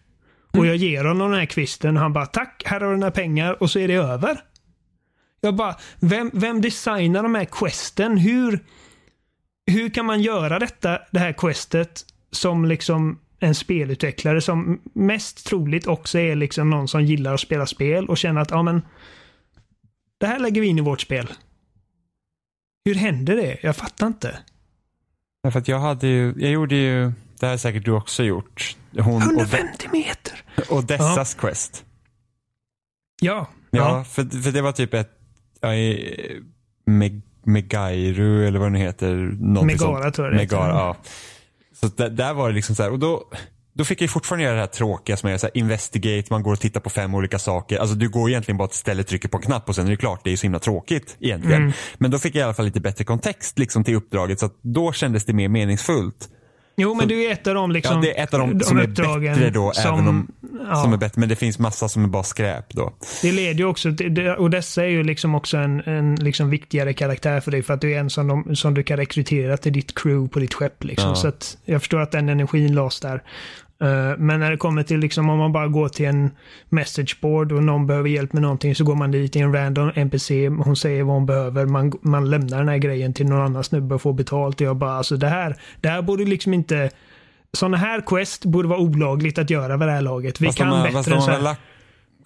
Och 0.57 0.65
jag 0.65 0.75
ger 0.75 1.05
honom 1.05 1.31
den 1.31 1.39
här 1.39 1.45
kvisten 1.45 1.97
han 1.97 2.13
bara 2.13 2.25
tack, 2.25 2.63
här 2.65 2.79
har 2.79 2.87
du 2.87 2.95
dina 2.95 3.11
pengar 3.11 3.63
och 3.63 3.71
så 3.71 3.79
är 3.79 3.87
det 3.87 3.93
över. 3.93 4.41
Jag 5.41 5.55
bara, 5.55 5.75
vem, 5.99 6.31
vem 6.33 6.61
designar 6.61 7.23
de 7.23 7.35
här 7.35 7.45
questen? 7.45 8.17
Hur, 8.17 8.59
hur 9.67 9.89
kan 9.89 10.05
man 10.05 10.21
göra 10.21 10.59
detta, 10.59 10.99
det 11.11 11.19
här 11.19 11.33
questet 11.33 12.05
som 12.31 12.65
liksom 12.65 13.19
en 13.39 13.55
spelutvecklare 13.55 14.41
som 14.41 14.81
mest 14.93 15.47
troligt 15.47 15.87
också 15.87 16.19
är 16.19 16.35
liksom 16.35 16.69
någon 16.69 16.87
som 16.87 17.03
gillar 17.03 17.33
att 17.33 17.39
spela 17.39 17.65
spel 17.65 18.09
och 18.09 18.17
känner 18.17 18.41
att 18.41 18.51
ja 18.51 18.63
men 18.63 18.81
det 20.17 20.27
här 20.27 20.39
lägger 20.39 20.61
vi 20.61 20.67
in 20.67 20.77
i 20.77 20.81
vårt 20.81 21.01
spel. 21.01 21.27
Hur 22.85 22.95
händer 22.95 23.35
det? 23.35 23.57
Jag 23.61 23.75
fattar 23.75 24.07
inte. 24.07 24.39
Därför 25.43 25.59
att 25.59 25.67
jag 25.67 25.79
hade 25.79 26.07
ju, 26.07 26.33
jag 26.37 26.51
gjorde 26.51 26.75
ju, 26.75 27.11
det 27.39 27.45
här 27.45 27.49
har 27.49 27.57
säkert 27.57 27.85
du 27.85 27.91
också 27.91 28.23
gjort. 28.23 28.75
Hon, 28.99 29.15
och, 29.15 29.21
150 29.23 29.89
meter! 29.91 30.43
och 30.69 30.83
Dessas 30.83 31.33
quest. 31.33 31.83
Ja. 33.21 33.47
Ja, 33.71 34.03
För, 34.03 34.41
för 34.41 34.51
det 34.51 34.61
var 34.61 34.71
typ 34.71 34.93
ett, 34.93 35.09
ja, 35.61 35.69
Meg, 36.85 37.21
Megairu 37.45 38.47
eller 38.47 38.59
vad 38.59 38.67
den 38.71 38.81
heter. 38.81 39.15
någonting 39.39 39.65
Megara 39.77 40.01
sånt. 40.03 40.15
tror 40.15 40.27
jag 40.27 40.35
det 40.37 40.41
heter. 40.41 40.57
Megara, 40.57 40.73
ja. 40.77 40.95
Så 41.73 41.87
där, 41.87 42.09
där 42.09 42.33
var 42.33 42.49
det 42.49 42.55
liksom 42.55 42.75
så 42.75 42.83
här, 42.83 42.91
och 42.91 42.99
då, 42.99 43.23
då 43.73 43.85
fick 43.85 44.01
jag 44.01 44.09
fortfarande 44.09 44.43
göra 44.43 44.53
det 44.55 44.59
här 44.59 44.67
tråkiga 44.67 45.17
som 45.17 45.29
är 45.29 45.37
så 45.37 45.45
här, 45.47 45.57
investigate, 45.57 46.27
man 46.29 46.43
går 46.43 46.53
och 46.53 46.59
tittar 46.59 46.79
på 46.79 46.89
fem 46.89 47.15
olika 47.15 47.39
saker. 47.39 47.77
Alltså 47.79 47.95
du 47.95 48.09
går 48.09 48.29
egentligen 48.29 48.57
bara 48.57 48.67
till 48.67 48.77
stället, 48.77 49.07
trycker 49.07 49.29
på 49.29 49.37
en 49.37 49.43
knapp 49.43 49.69
och 49.69 49.75
sen 49.75 49.85
är 49.85 49.91
det 49.91 49.97
klart, 49.97 50.23
det 50.23 50.29
är 50.29 50.31
ju 50.31 50.37
så 50.37 50.43
himla 50.43 50.59
tråkigt 50.59 51.17
egentligen. 51.19 51.61
Mm. 51.61 51.73
Men 51.97 52.11
då 52.11 52.19
fick 52.19 52.35
jag 52.35 52.39
i 52.39 52.43
alla 52.43 52.53
fall 52.53 52.65
lite 52.65 52.79
bättre 52.79 53.03
kontext 53.03 53.59
liksom 53.59 53.83
till 53.83 53.95
uppdraget 53.95 54.39
så 54.39 54.45
att 54.45 54.55
då 54.61 54.91
kändes 54.91 55.25
det 55.25 55.33
mer 55.33 55.49
meningsfullt. 55.49 56.29
Jo, 56.77 56.93
men 56.93 57.07
det 57.07 57.27
är 57.27 57.31
ett 57.31 57.47
av 57.47 57.53
de 57.55 57.71
liksom... 57.71 57.95
Ja, 57.95 58.01
det 58.01 58.19
är 58.19 58.23
ett 58.23 58.33
av 58.33 58.39
de, 58.39 58.59
som 58.59 58.77
är 58.77 58.87
bättre 58.87 59.49
då, 59.49 59.71
som- 59.73 59.93
även 59.93 60.07
om, 60.07 60.27
ja. 60.69 60.75
som 60.75 60.93
är 60.93 60.97
bättre. 60.97 61.19
Men 61.19 61.29
det 61.29 61.35
finns 61.35 61.59
massa 61.59 61.89
som 61.89 62.03
är 62.03 62.07
bara 62.07 62.23
skräp 62.23 62.73
då. 62.73 62.93
Det 63.21 63.31
leder 63.31 63.59
ju 63.59 63.65
också, 63.65 63.95
till- 63.95 64.29
och 64.29 64.49
dessa 64.49 64.83
är 64.83 64.87
ju 64.89 65.03
liksom 65.03 65.35
också 65.35 65.57
en, 65.57 65.79
en 65.79 66.15
liksom 66.15 66.49
viktigare 66.49 66.93
karaktär 66.93 67.39
för 67.39 67.51
dig 67.51 67.63
för 67.63 67.73
att 67.73 67.81
det 67.81 67.93
är 67.93 67.99
en 67.99 68.09
som, 68.09 68.27
de, 68.27 68.55
som 68.55 68.73
du 68.73 68.83
kan 68.83 68.97
rekrytera 68.97 69.57
till 69.57 69.73
ditt 69.73 69.95
crew 69.99 70.27
på 70.33 70.39
ditt 70.39 70.53
skepp. 70.53 70.83
Liksom. 70.83 71.09
Ja. 71.09 71.15
Så 71.15 71.27
att 71.27 71.57
jag 71.65 71.81
förstår 71.81 71.99
att 72.01 72.11
den 72.11 72.29
energin 72.29 72.75
lades 72.75 72.99
där. 72.99 73.23
Eh, 73.81 74.17
men 74.17 74.39
när 74.39 74.51
det 74.51 74.57
kommer 74.57 74.83
till 74.83 74.99
liksom 74.99 75.29
om 75.29 75.37
man 75.37 75.51
bara 75.51 75.67
går 75.67 75.89
till 75.89 76.05
en 76.05 76.31
messageboard 76.69 77.51
och 77.51 77.63
någon 77.63 77.87
behöver 77.87 78.09
hjälp 78.09 78.33
med 78.33 78.41
någonting 78.41 78.75
så 78.75 78.83
går 78.83 78.95
man 78.95 79.11
dit 79.11 79.35
i 79.35 79.39
en 79.39 79.53
random 79.53 79.91
NPC, 79.95 80.47
hon 80.47 80.75
säger 80.75 81.03
vad 81.03 81.15
hon 81.15 81.25
behöver, 81.25 81.65
man, 81.65 81.93
man 82.01 82.29
lämnar 82.29 82.57
den 82.57 82.67
här 82.67 82.77
grejen 82.77 83.13
till 83.13 83.25
någon 83.25 83.41
annan 83.41 83.63
snubbe 83.63 83.95
och 83.95 84.01
får 84.01 84.13
betalt. 84.13 84.61
Och 84.61 84.67
jag 84.67 84.75
bara, 84.77 84.91
alltså 84.97 85.17
det 85.17 85.27
här, 85.27 85.55
det 85.81 85.89
här 85.89 86.01
borde 86.01 86.25
liksom 86.25 86.53
inte 86.53 86.89
sådana 87.53 87.77
här 87.77 88.01
quest 88.01 88.45
borde 88.45 88.67
vara 88.67 88.79
olagligt 88.79 89.37
att 89.37 89.49
göra 89.49 89.77
vid 89.77 89.87
det 89.87 89.91
här 89.91 90.01
laget. 90.01 90.41
Vi 90.41 90.45
Fast 90.45 90.57
kan 90.57 90.67
har, 90.67 90.83
bättre 90.83 90.93
fast 90.93 91.07
än 91.09 91.21
så 91.21 91.27
har 91.27 91.37
här. 91.37 91.43
lagt, 91.43 91.61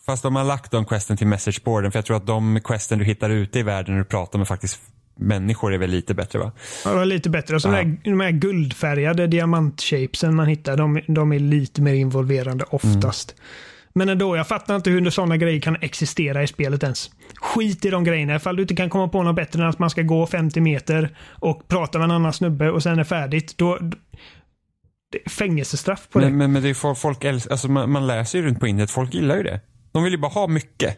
fast 0.06 0.24
de 0.24 0.36
har 0.36 0.44
lagt 0.44 0.72
de 0.72 0.86
questen 0.86 1.18
till 1.18 1.28
messageboarden. 1.28 1.92
För 1.92 1.98
jag 1.98 2.06
tror 2.06 2.18
att 2.18 2.28
de 2.28 2.60
questen 2.64 3.00
du 3.00 3.06
hittar 3.06 3.30
ute 3.30 3.60
i 3.60 3.64
världen 3.64 3.94
när 3.94 4.00
du 4.00 4.06
pratar 4.06 4.40
med 4.40 4.48
faktiskt 4.48 4.82
människor 5.20 5.74
är 5.74 5.78
väl 5.78 5.90
lite 5.90 6.14
bättre 6.14 6.40
va? 6.40 6.52
Ja, 6.86 6.90
det 6.92 6.98
var 6.98 7.06
lite 7.06 7.30
bättre. 7.30 7.56
Och 7.56 7.62
så 7.62 7.68
Ja. 7.68 7.72
de, 7.72 7.78
här, 7.78 7.98
de 8.04 8.20
här 8.20 8.32
guldfärgade 8.32 9.28
diamantshapesen 9.28 10.36
man 10.36 10.48
hittar, 10.48 10.78
de, 10.78 11.02
de 11.08 11.32
är 11.34 11.40
lite 11.40 11.82
mer 11.82 11.94
involverande 11.94 12.66
oftast. 12.70 13.36
Men 13.94 14.10
ändå, 14.10 14.38
jag 14.38 14.48
fattar 14.48 14.76
inte 14.76 14.90
hur 14.90 15.10
sådana 15.10 15.38
grejer 15.38 15.62
kan 15.62 15.78
existera 15.82 16.44
i 16.44 16.48
spelet 16.48 16.84
ens. 16.84 17.12
Skit 17.36 17.86
i 17.86 17.90
de 17.90 18.04
grejerna. 18.04 18.36
Ifall 18.36 18.56
du 18.56 18.62
inte 18.62 18.76
kan 18.76 18.90
komma 18.90 19.08
på 19.08 19.24
något 19.24 19.36
bättre 19.36 19.64
än 19.64 19.70
att 19.70 19.80
man 19.80 19.90
ska 19.90 20.02
gå 20.02 20.28
50 20.28 20.62
meter 20.62 21.18
och 21.30 21.68
prata 21.68 21.98
med 21.98 22.06
en 22.06 22.12
annan 22.12 22.34
snubbe 22.34 22.72
och 22.72 22.84
sen 22.84 23.00
är 23.00 23.04
färdigt. 23.04 23.58
Då, 23.58 23.76
är 23.76 25.30
fängelsestraff 25.30 26.08
på 26.10 26.20
det. 26.20 26.26
Men, 26.26 26.38
men, 26.38 26.52
men 26.52 26.64
det 26.64 26.70
är 26.70 26.96
folk 26.96 27.24
älskar, 27.24 27.52
alltså 27.52 27.72
man, 27.72 27.92
man 27.92 28.08
läser 28.08 28.40
ju 28.40 28.46
runt 28.46 28.60
på 28.60 28.68
internet, 28.68 28.92
folk 28.92 29.14
gillar 29.14 29.38
ju 29.38 29.44
det. 29.44 29.60
De 29.92 30.04
vill 30.04 30.14
ju 30.14 30.20
bara 30.20 30.32
ha 30.32 30.48
mycket. 30.48 30.98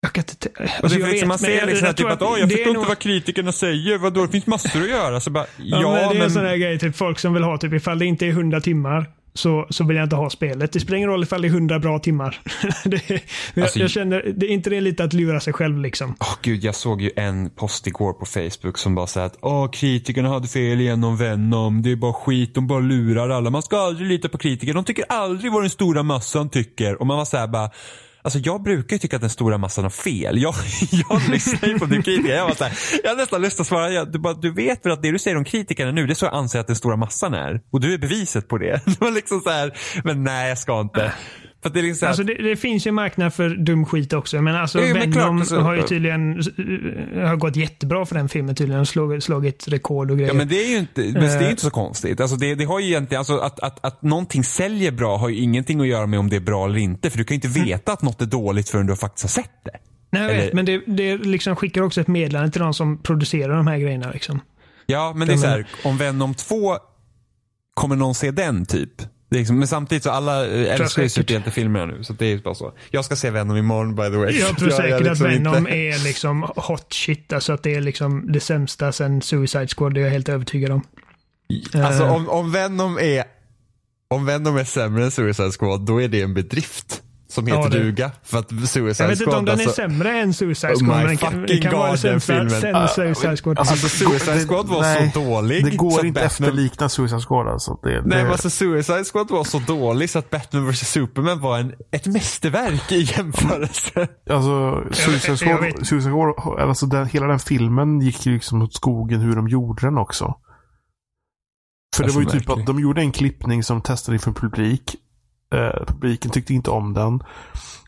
Jag 0.00 0.12
kan 0.12 0.24
inte... 0.28 0.48
Alltså, 0.82 0.98
det 0.98 1.04
jag 1.04 1.12
vet, 1.12 1.26
man 1.26 1.38
ser 1.38 1.66
liksom 1.66 1.84
jag 1.84 1.90
att, 1.90 1.96
typ 1.96 2.06
att, 2.06 2.22
"Åh, 2.22 2.28
jag 2.38 2.52
är 2.52 2.56
förstår 2.56 2.76
inte 2.76 2.88
vad 2.88 2.98
kritikerna 2.98 3.52
säger, 3.52 3.98
vadå, 3.98 4.26
det 4.26 4.32
finns 4.32 4.46
massor 4.46 4.82
att 4.82 4.88
göra. 4.90 5.20
Så 5.20 5.30
bara, 5.30 5.46
ja, 5.56 5.80
Ja, 5.82 5.90
men 5.92 6.08
det 6.14 6.20
är 6.20 6.24
en 6.24 6.30
sån 6.30 6.44
här 6.46 6.56
grej, 6.56 6.78
typ 6.78 6.96
folk 6.96 7.18
som 7.18 7.34
vill 7.34 7.42
ha, 7.42 7.58
typ 7.58 7.72
ifall 7.72 7.98
det 7.98 8.06
inte 8.06 8.26
är 8.26 8.30
100 8.30 8.60
timmar 8.60 9.06
så, 9.34 9.66
så 9.70 9.84
vill 9.84 9.96
jag 9.96 10.04
inte 10.06 10.16
ha 10.16 10.30
spelet. 10.30 10.72
Det 10.72 10.80
spelar 10.80 10.96
ingen 10.96 11.10
roll 11.10 11.22
ifall 11.22 11.42
det 11.42 11.48
är 11.48 11.52
100 11.52 11.78
bra 11.78 11.98
timmar. 11.98 12.40
det, 12.84 13.10
är- 13.10 13.20
jag, 13.54 13.62
Alltså- 13.62 13.78
jag 13.78 13.90
känner, 13.90 14.32
det 14.36 14.46
är 14.46 14.50
inte 14.50 14.70
det 14.70 14.80
lite 14.80 15.04
att 15.04 15.12
lura 15.12 15.40
sig 15.40 15.52
själv 15.52 15.78
liksom? 15.80 16.14
Åh 16.20 16.34
gud, 16.42 16.64
jag 16.64 16.74
såg 16.74 17.02
ju 17.02 17.10
en 17.16 17.50
post 17.50 17.86
igår 17.86 18.12
på 18.12 18.26
Facebook 18.26 18.78
som 18.78 18.94
bara 18.94 19.06
sa 19.06 19.24
att 19.24 19.38
Åh, 19.40 19.70
kritikerna 19.70 20.28
hade 20.28 20.48
fel 20.48 20.80
igen 20.80 21.04
om 21.04 21.16
Venom. 21.16 21.82
Det 21.82 21.92
är 21.92 21.96
bara 21.96 22.12
skit, 22.12 22.54
de 22.54 22.66
bara 22.66 22.80
lurar 22.80 23.28
alla. 23.28 23.50
Man 23.50 23.62
ska 23.62 23.78
aldrig 23.78 24.08
lita 24.08 24.28
på 24.28 24.38
kritiker. 24.38 24.74
De 24.74 24.84
tycker 24.84 25.04
aldrig 25.08 25.52
vad 25.52 25.62
den 25.62 25.70
stora 25.70 26.02
massan 26.02 26.48
tycker. 26.50 27.00
Och 27.00 27.06
man 27.06 27.16
var 27.16 27.24
såhär 27.24 27.46
bara 27.46 27.70
Alltså 28.28 28.38
jag 28.38 28.62
brukar 28.62 28.96
ju 28.96 28.98
tycka 28.98 29.16
att 29.16 29.22
den 29.22 29.30
stora 29.30 29.58
massan 29.58 29.84
har 29.84 29.90
fel. 29.90 30.42
Jag, 30.42 30.54
jag 31.10 31.28
lyssnar 31.28 31.68
ju 31.68 31.78
på 31.78 31.84
din 31.84 32.02
kritiker. 32.02 32.34
Jag, 32.34 32.48
var 32.48 32.54
så 32.54 32.64
här, 32.64 32.78
jag 33.02 33.10
har 33.10 33.16
nästan 33.16 33.42
lust 33.42 33.60
att 33.60 33.66
svara, 33.66 33.90
jag, 33.90 34.12
du, 34.12 34.18
bara, 34.18 34.34
du 34.34 34.52
vet 34.52 34.86
väl 34.86 34.92
att 34.92 35.02
det 35.02 35.10
du 35.10 35.18
säger 35.18 35.36
om 35.36 35.44
kritikerna 35.44 35.92
nu, 35.92 36.06
det 36.06 36.12
är 36.12 36.14
så 36.14 36.24
jag 36.24 36.34
anser 36.34 36.60
att 36.60 36.66
den 36.66 36.76
stora 36.76 36.96
massan 36.96 37.34
är. 37.34 37.60
Och 37.70 37.80
du 37.80 37.94
är 37.94 37.98
beviset 37.98 38.48
på 38.48 38.58
det. 38.58 38.80
Det 38.86 39.00
var 39.00 39.10
liksom 39.10 39.40
så 39.40 39.50
här, 39.50 39.72
men 40.04 40.24
nej 40.24 40.48
jag 40.48 40.58
ska 40.58 40.80
inte. 40.80 41.12
För 41.62 41.70
det 41.70 41.80
är 41.80 41.82
liksom 41.82 42.08
Alltså 42.08 42.22
det, 42.22 42.34
det 42.34 42.56
finns 42.56 42.86
ju 42.86 42.92
marknad 42.92 43.34
för 43.34 43.48
dum 43.48 43.84
skit 43.86 44.12
också. 44.12 44.42
Men 44.42 44.54
alltså 44.56 44.78
Jo, 44.80 44.84
men 44.86 44.94
Venom 44.94 45.12
klart, 45.12 45.30
alltså- 45.30 45.58
har 45.60 45.74
ju 45.74 45.82
tydligen 45.82 46.38
uh, 46.38 47.24
har 47.26 47.36
gått 47.36 47.56
jättebra 47.56 48.06
för 48.06 48.14
den 48.14 48.28
filmen 48.28 48.54
tydligen. 48.54 48.80
Och 48.80 48.88
slagit, 49.22 49.68
rekord 49.68 50.10
och 50.10 50.16
grejer. 50.16 50.30
Ja 50.30 50.34
men 50.38 50.48
det 50.48 50.64
är 50.64 50.70
ju 50.70 50.76
inte, 50.78 51.00
men 51.00 51.12
det 51.14 51.26
är 51.34 51.42
Eh. 51.42 51.50
inte 51.50 51.62
så 51.62 51.70
konstigt. 51.70 52.20
Alltså 52.20 52.36
det, 52.36 52.54
det 52.54 52.64
har 52.64 52.80
ju 52.80 52.86
egentligen, 52.86 53.18
alltså 53.18 53.38
att, 53.38 53.60
att, 53.60 53.84
att 53.84 54.02
någonting 54.02 54.44
säljer 54.44 54.92
bra 54.92 55.16
har 55.16 55.28
ju 55.28 55.36
ingenting 55.36 55.80
att 55.80 55.86
göra 55.86 56.06
med 56.06 56.18
om 56.18 56.30
det 56.30 56.36
är 56.36 56.40
bra 56.40 56.64
eller 56.66 56.78
inte. 56.78 57.10
För 57.10 57.18
du 57.18 57.24
kan 57.24 57.34
ju 57.34 57.48
inte 57.48 57.60
veta 57.60 57.92
att 57.92 58.02
något 58.02 58.22
är 58.22 58.26
dåligt 58.26 58.68
förrän 58.68 58.86
du 58.86 58.96
faktiskt 58.96 59.24
har 59.24 59.42
sett 59.42 59.64
det. 59.64 59.70
Nej, 60.10 60.22
jag 60.22 60.30
eller- 60.30 60.44
vet, 60.44 60.52
men 60.52 60.64
det, 60.64 60.82
det 60.86 61.16
liksom 61.18 61.56
skickar 61.56 61.82
också 61.82 62.00
ett 62.00 62.08
meddelande 62.08 62.50
till 62.52 62.60
de 62.60 62.74
som 62.74 63.02
producerar 63.02 63.56
de 63.56 63.66
här 63.66 63.78
grejerna. 63.78 64.10
Liksom. 64.10 64.40
Ja, 64.86 65.12
men 65.16 65.28
det 65.28 65.34
är 65.34 65.38
så 65.38 65.46
här, 65.46 65.66
om 65.84 65.96
Venom 65.98 66.34
2, 66.34 66.76
kommer 67.74 67.96
någon 67.96 68.14
se 68.14 68.30
den 68.30 68.66
typ? 68.66 68.90
Liksom, 69.30 69.58
men 69.58 69.68
samtidigt 69.68 70.02
så 70.04 70.10
alla 70.10 70.46
eh, 70.46 70.80
älskar 70.80 71.02
ju 71.02 71.08
superhjältefilmerna 71.08 71.86
nu. 71.86 72.04
Så 72.04 72.12
det 72.12 72.26
är 72.26 72.38
bara 72.38 72.54
så. 72.54 72.72
Jag 72.90 73.04
ska 73.04 73.16
se 73.16 73.30
Venom 73.30 73.56
imorgon 73.56 73.94
by 73.94 74.02
the 74.02 74.08
way. 74.16 74.38
Jag 74.38 74.58
tror 74.58 74.68
är 74.72 74.72
säkert 74.72 75.00
liksom 75.06 75.26
att 75.26 75.32
Venom 75.32 75.56
inte- 75.58 75.70
är 75.70 76.04
liksom 76.04 76.42
hot 76.56 76.92
shit. 76.92 77.32
Alltså 77.32 77.52
att 77.52 77.62
det 77.62 77.74
är 77.74 77.80
liksom 77.80 78.32
det 78.32 78.40
sämsta 78.40 78.92
sen 78.92 79.22
Suicide 79.22 79.68
Squad. 79.76 79.94
Det 79.94 80.00
är 80.00 80.04
jag 80.04 80.10
helt 80.10 80.28
övertygad 80.28 80.70
om. 80.72 80.82
Alltså 81.74 82.02
Eh. 82.04 82.12
om, 82.14 82.28
om 82.28 82.52
Venom 82.52 82.98
är 82.98 83.24
om 84.10 84.26
Venom 84.26 84.56
är 84.56 84.64
sämre 84.64 85.04
än 85.04 85.10
Suicide 85.10 85.52
Squad, 85.52 85.80
då 85.86 86.02
är 86.02 86.08
det 86.08 86.22
en 86.22 86.34
bedrift. 86.34 87.02
Som 87.30 87.46
heter 87.46 87.60
Ja, 87.62 87.68
duga. 87.68 88.10
För 88.22 88.38
att 88.38 88.48
Suicide 88.68 89.04
Jag 89.04 89.08
vet 89.08 89.20
inte 89.20 89.24
Squad 89.24 89.38
om 89.38 89.44
den 89.44 89.54
är 89.60 89.62
alltså, 89.64 89.74
sämre 89.82 90.18
än 90.20 90.34
Suicide 90.34 90.72
Oh 90.72 90.78
Squad. 90.78 90.88
my 90.88 90.94
men 90.96 91.06
den 91.06 91.16
kan, 91.16 91.32
fucking 91.32 91.62
kan 91.62 91.72
God, 91.72 91.98
den 92.02 92.20
filmen. 92.20 92.50
sen 92.50 92.88
Suicide 92.88 93.36
Squad. 93.36 93.58
Alltså 93.58 93.88
Suicide 93.88 94.34
det- 94.34 94.46
Squad 94.46 94.68
var 94.68 94.80
nej, 94.80 95.10
så 95.14 95.20
dålig. 95.20 95.64
Det 95.64 95.76
går 95.76 95.90
så 95.90 96.06
inte 96.06 96.20
Batman- 96.20 96.26
efterlikna 96.26 96.88
Suicide 96.88 97.20
Squad 97.20 97.48
alltså. 97.48 97.78
Det, 97.82 97.88
Nej 97.88 98.00
det, 98.02 98.08
men 98.08 98.26
alltså 98.32 98.50
Suicide 98.50 99.04
Squad 99.04 99.30
var 99.30 99.44
så 99.44 99.58
dålig 99.58 100.10
så 100.10 100.18
att 100.18 100.30
Batman 100.30 100.70
vs 100.70 100.88
Superman 100.90 101.40
var 101.40 101.58
en, 101.58 101.72
ett 101.92 102.06
mästerverk 102.06 102.92
i 102.92 103.00
jämförelse. 103.16 104.08
Alltså, 104.30 104.82
Suicide 104.92 105.50
jag 105.50 105.58
Squad. 105.60 105.86
Suicide 105.86 106.12
Squad 106.12 106.58
alltså 106.68 106.86
den, 106.86 107.06
hela 107.06 107.26
den 107.26 107.38
filmen 107.38 108.00
gick 108.00 108.26
ju 108.26 108.32
liksom 108.34 108.62
åt 108.62 108.74
skogen 108.74 109.20
hur 109.20 109.36
de 109.36 109.48
gjorde 109.48 109.86
den 109.86 109.98
också. 109.98 110.34
För 111.96 112.02
det 112.02 112.06
Alltså, 112.06 112.18
var 112.20 112.32
ju 112.34 112.40
typ 112.40 112.50
att 112.50 112.66
de 112.66 112.80
gjorde 112.80 113.00
en 113.00 113.12
klippning 113.12 113.62
som 113.62 113.80
testade 113.80 114.16
inför 114.16 114.32
publik. 114.32 114.96
Eh, 115.54 115.86
publiken 115.86 116.30
tyckte 116.30 116.54
inte 116.54 116.70
om 116.70 116.94
den. 116.94 117.20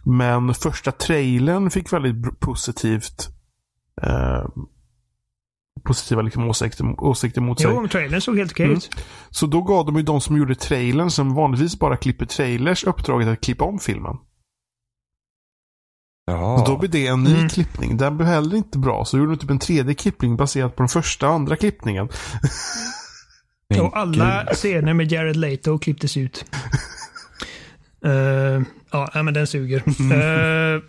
Men 0.05 0.55
första 0.55 0.93
trailern 0.93 1.71
fick 1.71 1.93
väldigt 1.93 2.41
positivt 2.41 3.29
eh, 4.03 4.45
positiva 5.85 6.23
liksom 6.23 6.49
åsikter, 6.49 7.01
åsikter 7.05 7.41
mot 7.41 7.61
sig. 7.61 7.71
Jo, 7.75 7.89
trailern 7.89 8.21
såg 8.21 8.39
helt 8.39 8.53
okej 8.53 8.65
Mm. 8.67 8.77
ut. 8.77 8.91
Så 9.31 9.47
då 9.47 9.63
gav 9.63 9.87
de 9.87 9.97
ju 9.97 10.03
de 10.03 10.21
som 10.21 10.37
gjorde 10.37 10.55
trailern, 10.55 11.11
som 11.11 11.35
vanligtvis 11.35 11.79
bara 11.79 11.97
klipper 11.97 12.27
trailers, 12.27 12.85
uppdraget 12.85 13.29
att 13.29 13.41
klippa 13.41 13.65
om 13.65 13.79
filmen. 13.79 14.17
Ja. 16.27 16.65
Då 16.67 16.79
blir 16.79 16.89
det 16.91 17.07
en 17.07 17.25
ny 17.25 17.35
Mm. 17.37 17.49
klippning. 17.49 17.97
Den 17.97 18.17
blev 18.17 18.29
heller 18.29 18.57
inte 18.57 18.79
bra. 18.79 19.05
Så 19.05 19.19
gjorde 19.19 19.33
de 19.33 19.39
typ 19.39 19.51
en 19.51 19.59
tredje 19.59 19.95
klippning 19.95 20.37
baserat 20.37 20.77
på 20.77 20.83
den 20.83 20.89
första 20.89 21.29
och 21.29 21.35
andra 21.35 21.57
klippningen. 21.57 22.09
Och 23.81 23.97
alla 23.97 24.47
scener 24.55 24.95
med 24.95 25.13
Jared 25.13 25.37
Leto 25.37 25.79
klipptes 25.79 26.17
ut. 26.17 26.45
Eh, 28.05 28.63
ja, 28.91 29.23
men 29.23 29.35
den 29.35 29.47
suger. 29.47 29.79
Uh, 29.79 30.83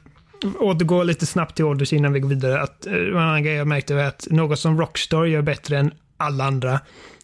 återgå 0.59 1.03
lite 1.03 1.25
snabbt 1.25 1.55
till 1.55 1.65
Odyssey 1.65 1.97
innan 1.99 2.13
vi 2.13 2.19
går 2.19 2.29
vidare. 2.29 2.61
Att, 2.61 2.87
uh, 2.87 2.93
en 2.93 3.17
annan 3.17 3.43
grej 3.43 3.53
jag 3.53 3.67
märkte 3.67 3.95
var 3.95 4.03
att 4.03 4.27
något 4.29 4.59
som 4.59 4.79
Rockstar 4.79 5.25
gör 5.25 5.41
bättre 5.41 5.77
än 5.77 5.91
alla 6.17 6.43
andra 6.43 6.79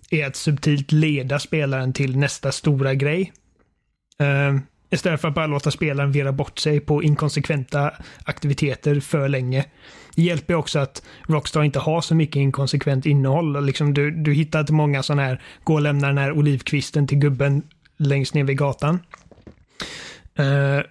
är 0.09 0.27
att 0.27 0.35
subtilt 0.35 0.91
leda 0.91 1.39
spelaren 1.39 1.93
till 1.93 2.17
nästa 2.17 2.51
stora 2.51 2.93
grej. 2.93 3.33
Uh, 4.21 4.59
istället 4.89 5.21
för 5.21 5.27
att 5.27 5.35
bara 5.35 5.47
låta 5.47 5.71
spelaren 5.71 6.11
vira 6.11 6.31
bort 6.31 6.59
sig 6.59 6.79
på 6.79 7.03
inkonsekventa 7.03 7.91
aktiviteter 8.23 8.99
för 8.99 9.29
länge. 9.29 9.65
Det 10.15 10.21
hjälper 10.23 10.53
också 10.53 10.79
att 10.79 11.03
Rockstar 11.27 11.63
inte 11.63 11.79
har 11.79 12.01
så 12.01 12.15
mycket 12.15 12.35
inkonsekvent 12.35 13.05
innehåll. 13.05 13.65
Liksom 13.65 13.93
du, 13.93 14.11
du 14.11 14.33
hittar 14.33 14.59
inte 14.59 14.73
många 14.73 15.03
sådana 15.03 15.23
här, 15.23 15.41
gå 15.63 15.73
och 15.73 15.81
lämna 15.81 16.07
den 16.07 16.17
här 16.17 16.31
olivkvisten 16.31 17.07
till 17.07 17.17
gubben 17.17 17.63
längst 17.97 18.33
ner 18.33 18.43
vid 18.43 18.57
gatan. 18.57 18.99
Eh, 20.35 20.81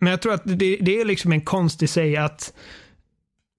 men 0.00 0.10
jag 0.10 0.22
tror 0.22 0.34
att 0.34 0.42
det, 0.44 0.76
det 0.76 1.00
är 1.00 1.04
liksom 1.04 1.32
en 1.32 1.40
konst 1.40 1.82
i 1.82 1.86
sig 1.86 2.16
att, 2.16 2.52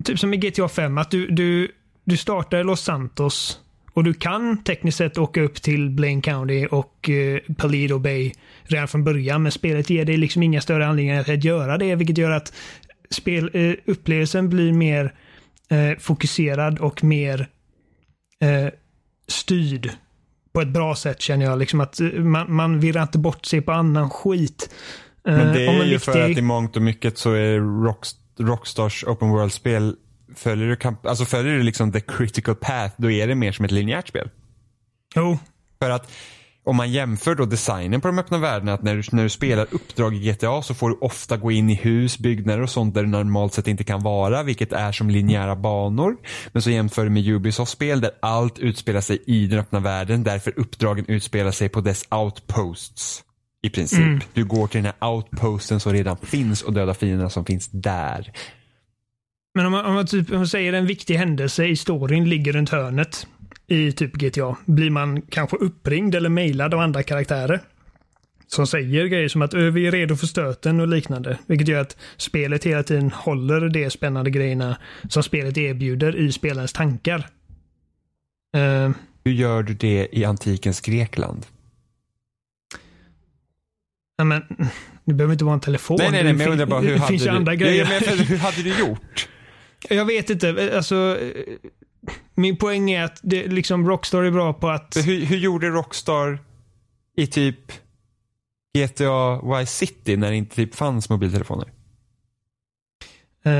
typ 0.03 0.19
som 0.19 0.33
i 0.33 0.37
GTA 0.37 0.69
5, 0.69 0.97
att 0.97 1.11
du, 1.11 1.27
du, 1.27 1.71
du 2.03 2.17
startar 2.17 2.59
i 2.59 2.63
Los 2.63 2.81
Santos 2.81 3.59
och 3.93 4.03
du 4.03 4.13
kan 4.13 4.63
tekniskt 4.63 4.97
sett 4.97 5.17
åka 5.17 5.41
upp 5.41 5.61
till 5.61 5.89
Blaine 5.89 6.21
County 6.21 6.65
och 6.65 7.09
eh, 7.09 7.15
uh, 7.15 7.55
Palido 7.57 7.99
Bay 7.99 8.31
redan 8.63 8.87
från 8.87 9.03
början, 9.03 9.43
men 9.43 9.51
spelet 9.51 9.89
ger 9.89 10.05
dig 10.05 10.17
liksom 10.17 10.43
inga 10.43 10.61
större 10.61 10.87
anledningar 10.87 11.33
att 11.33 11.43
göra 11.43 11.77
det, 11.77 11.95
vilket 11.95 12.17
gör 12.17 12.31
att 12.31 12.53
spel, 13.09 13.55
uh, 13.55 13.75
upplevelsen 13.85 14.49
blir 14.49 14.73
mer 14.73 15.13
fokuserad 15.99 16.79
och 16.79 17.03
mer 17.03 17.47
styrd 19.27 19.91
på 20.53 20.61
ett 20.61 20.67
bra 20.67 20.95
sätt 20.95 21.21
känner 21.21 21.45
jag. 21.45 21.59
Liksom 21.59 21.81
att 21.81 21.99
eh, 21.99 22.07
man, 22.07 22.53
man 22.55 22.79
virrar 22.79 23.01
inte 23.01 23.17
bort 23.19 23.45
sig 23.45 23.61
på 23.61 23.71
annan 23.71 24.09
skit. 24.09 24.69
Eh, 25.27 25.37
Men 25.37 25.53
det 25.53 25.67
om 25.67 25.75
är 25.75 25.85
ju 25.85 25.99
för 25.99 26.13
viktig- 26.13 26.31
att 26.31 26.37
i 26.37 26.41
mångt 26.41 26.75
och 26.75 26.81
mycket 26.81 27.17
så 27.17 27.33
är 27.33 27.83
Rocks, 27.85 28.11
Rockstars 28.39 29.03
open 29.03 29.29
world-spel 29.29 29.95
Följer 30.35 30.67
du, 30.67 31.09
alltså 31.09 31.25
följer 31.25 31.53
du 31.53 31.63
liksom 31.63 31.91
the 31.91 31.99
critical 31.99 32.55
path, 32.55 32.93
då 32.97 33.11
är 33.11 33.27
det 33.27 33.35
mer 33.35 33.51
som 33.51 33.65
ett 33.65 33.71
linjärt 33.71 34.07
spel. 34.07 34.29
Jo, 35.15 35.39
För 35.81 35.89
att 35.89 36.11
om 36.63 36.75
man 36.75 36.91
jämför 36.91 37.35
då 37.35 37.45
designen 37.45 38.01
på 38.01 38.07
de 38.07 38.19
öppna 38.19 38.37
världarna, 38.37 38.73
att 38.73 38.83
när 38.83 38.95
du, 38.95 39.03
när 39.11 39.23
du 39.23 39.29
spelar 39.29 39.67
uppdrag 39.71 40.15
i 40.15 40.31
GTA 40.31 40.61
så 40.61 40.73
får 40.73 40.89
du 40.89 40.97
ofta 41.01 41.37
gå 41.37 41.51
in 41.51 41.69
i 41.69 41.75
hus, 41.75 42.19
byggnader 42.19 42.61
och 42.61 42.69
sånt 42.69 42.93
där 42.93 43.01
du 43.03 43.09
normalt 43.09 43.53
sett 43.53 43.67
inte 43.67 43.83
kan 43.83 44.03
vara, 44.03 44.43
vilket 44.43 44.73
är 44.73 44.91
som 44.91 45.09
linjära 45.09 45.55
banor. 45.55 46.17
Men 46.51 46.61
så 46.61 46.69
jämför 46.69 47.03
du 47.03 47.09
med 47.09 47.27
Ubisoft-spel 47.27 48.01
där 48.01 48.11
allt 48.19 48.59
utspelar 48.59 49.01
sig 49.01 49.23
i 49.27 49.47
den 49.47 49.59
öppna 49.59 49.79
världen, 49.79 50.23
därför 50.23 50.59
uppdragen 50.59 51.05
utspelar 51.07 51.51
sig 51.51 51.69
på 51.69 51.81
dess 51.81 52.05
outposts. 52.09 53.23
I 53.63 53.69
princip. 53.69 54.23
Du 54.33 54.45
går 54.45 54.67
till 54.67 54.83
den 54.83 54.93
här 54.99 55.09
outposten 55.09 55.79
som 55.79 55.93
redan 55.93 56.17
finns 56.17 56.61
och 56.61 56.73
dödar 56.73 56.93
fienderna 56.93 57.29
som 57.29 57.45
finns 57.45 57.67
där. 57.67 58.31
men 59.55 59.65
om 59.65 59.71
man, 59.71 59.85
om 59.85 59.93
man, 59.93 60.07
typ, 60.07 60.31
om 60.31 60.37
man 60.37 60.47
säger 60.47 60.73
en 60.73 60.85
viktig 60.85 61.15
händelse 61.15 61.65
i 61.65 61.75
storyn 61.75 62.29
ligger 62.29 62.53
runt 62.53 62.69
hörnet 62.69 63.27
i 63.67 63.91
typ 63.91 64.13
GTA. 64.13 64.55
Blir 64.65 64.89
man 64.89 65.21
kanske 65.21 65.57
uppringd 65.57 66.15
eller 66.15 66.29
mejlad 66.29 66.73
av 66.73 66.79
andra 66.79 67.03
karaktärer? 67.03 67.59
Som 68.47 68.67
säger 68.67 69.05
grejer 69.07 69.27
som 69.29 69.41
att 69.41 69.53
"Ö, 69.53 69.69
vi 69.69 69.87
är 69.87 69.91
redo 69.91 70.15
för 70.15 70.27
stöten 70.27 70.79
och 70.79 70.87
liknande. 70.87 71.37
Vilket 71.45 71.67
gör 71.67 71.81
att 71.81 71.97
spelet 72.17 72.63
hela 72.63 72.83
tiden 72.83 73.11
håller 73.11 73.69
de 73.69 73.89
spännande 73.89 74.31
grejerna 74.31 74.77
som 75.09 75.23
spelet 75.23 75.57
erbjuder 75.57 76.15
i 76.15 76.31
spelarens 76.31 76.73
tankar. 76.73 77.27
Eh, 78.57 78.91
Hur 79.23 79.31
gör 79.31 79.63
du 79.63 79.73
det 79.73 80.07
i 80.11 80.25
antikens 80.25 80.81
Grekland? 80.81 81.45
ja, 84.17 84.23
men, 84.23 84.43
det 85.05 85.13
behöver 85.13 85.33
inte 85.33 85.45
vara 85.45 85.53
en 85.53 85.59
telefon. 85.61 85.97
Nej, 85.99 86.11
nej, 86.11 86.23
nej, 86.23 86.33
men 86.33 86.41
jag 86.41 86.51
undrar 86.51 86.65
bara 86.65 86.79
hur 86.81 86.91
det 86.91 86.97
hade 86.97 87.07
finns 87.11 87.23
du... 87.23 87.29
andra 87.29 87.55
grejer. 87.55 87.83
ja, 87.83 87.89
men 88.07 88.17
jag- 88.17 88.25
hur 88.25 88.37
hade 88.37 88.63
du 88.63 88.79
gjort? 88.79 89.29
Jag 89.89 90.05
vet 90.05 90.29
inte, 90.29 90.71
alltså... 90.77 91.17
Min 92.35 92.57
poäng 92.57 92.91
är 92.91 93.03
att 93.03 93.19
det, 93.23 93.47
liksom 93.47 93.87
Rockstar 93.89 94.23
är 94.23 94.31
bra 94.31 94.53
på 94.53 94.69
att... 94.69 94.97
Hur, 95.05 95.25
hur 95.25 95.37
gjorde 95.37 95.67
Rockstar 95.69 96.39
i 97.17 97.27
typ 97.27 97.71
GTA 98.77 99.41
Vice 99.57 99.71
City 99.85 100.17
när 100.17 100.29
det 100.29 100.35
inte 100.37 100.55
typ 100.55 100.75
fanns 100.75 101.09
mobiltelefoner? 101.09 101.67
Eh, 103.45 103.51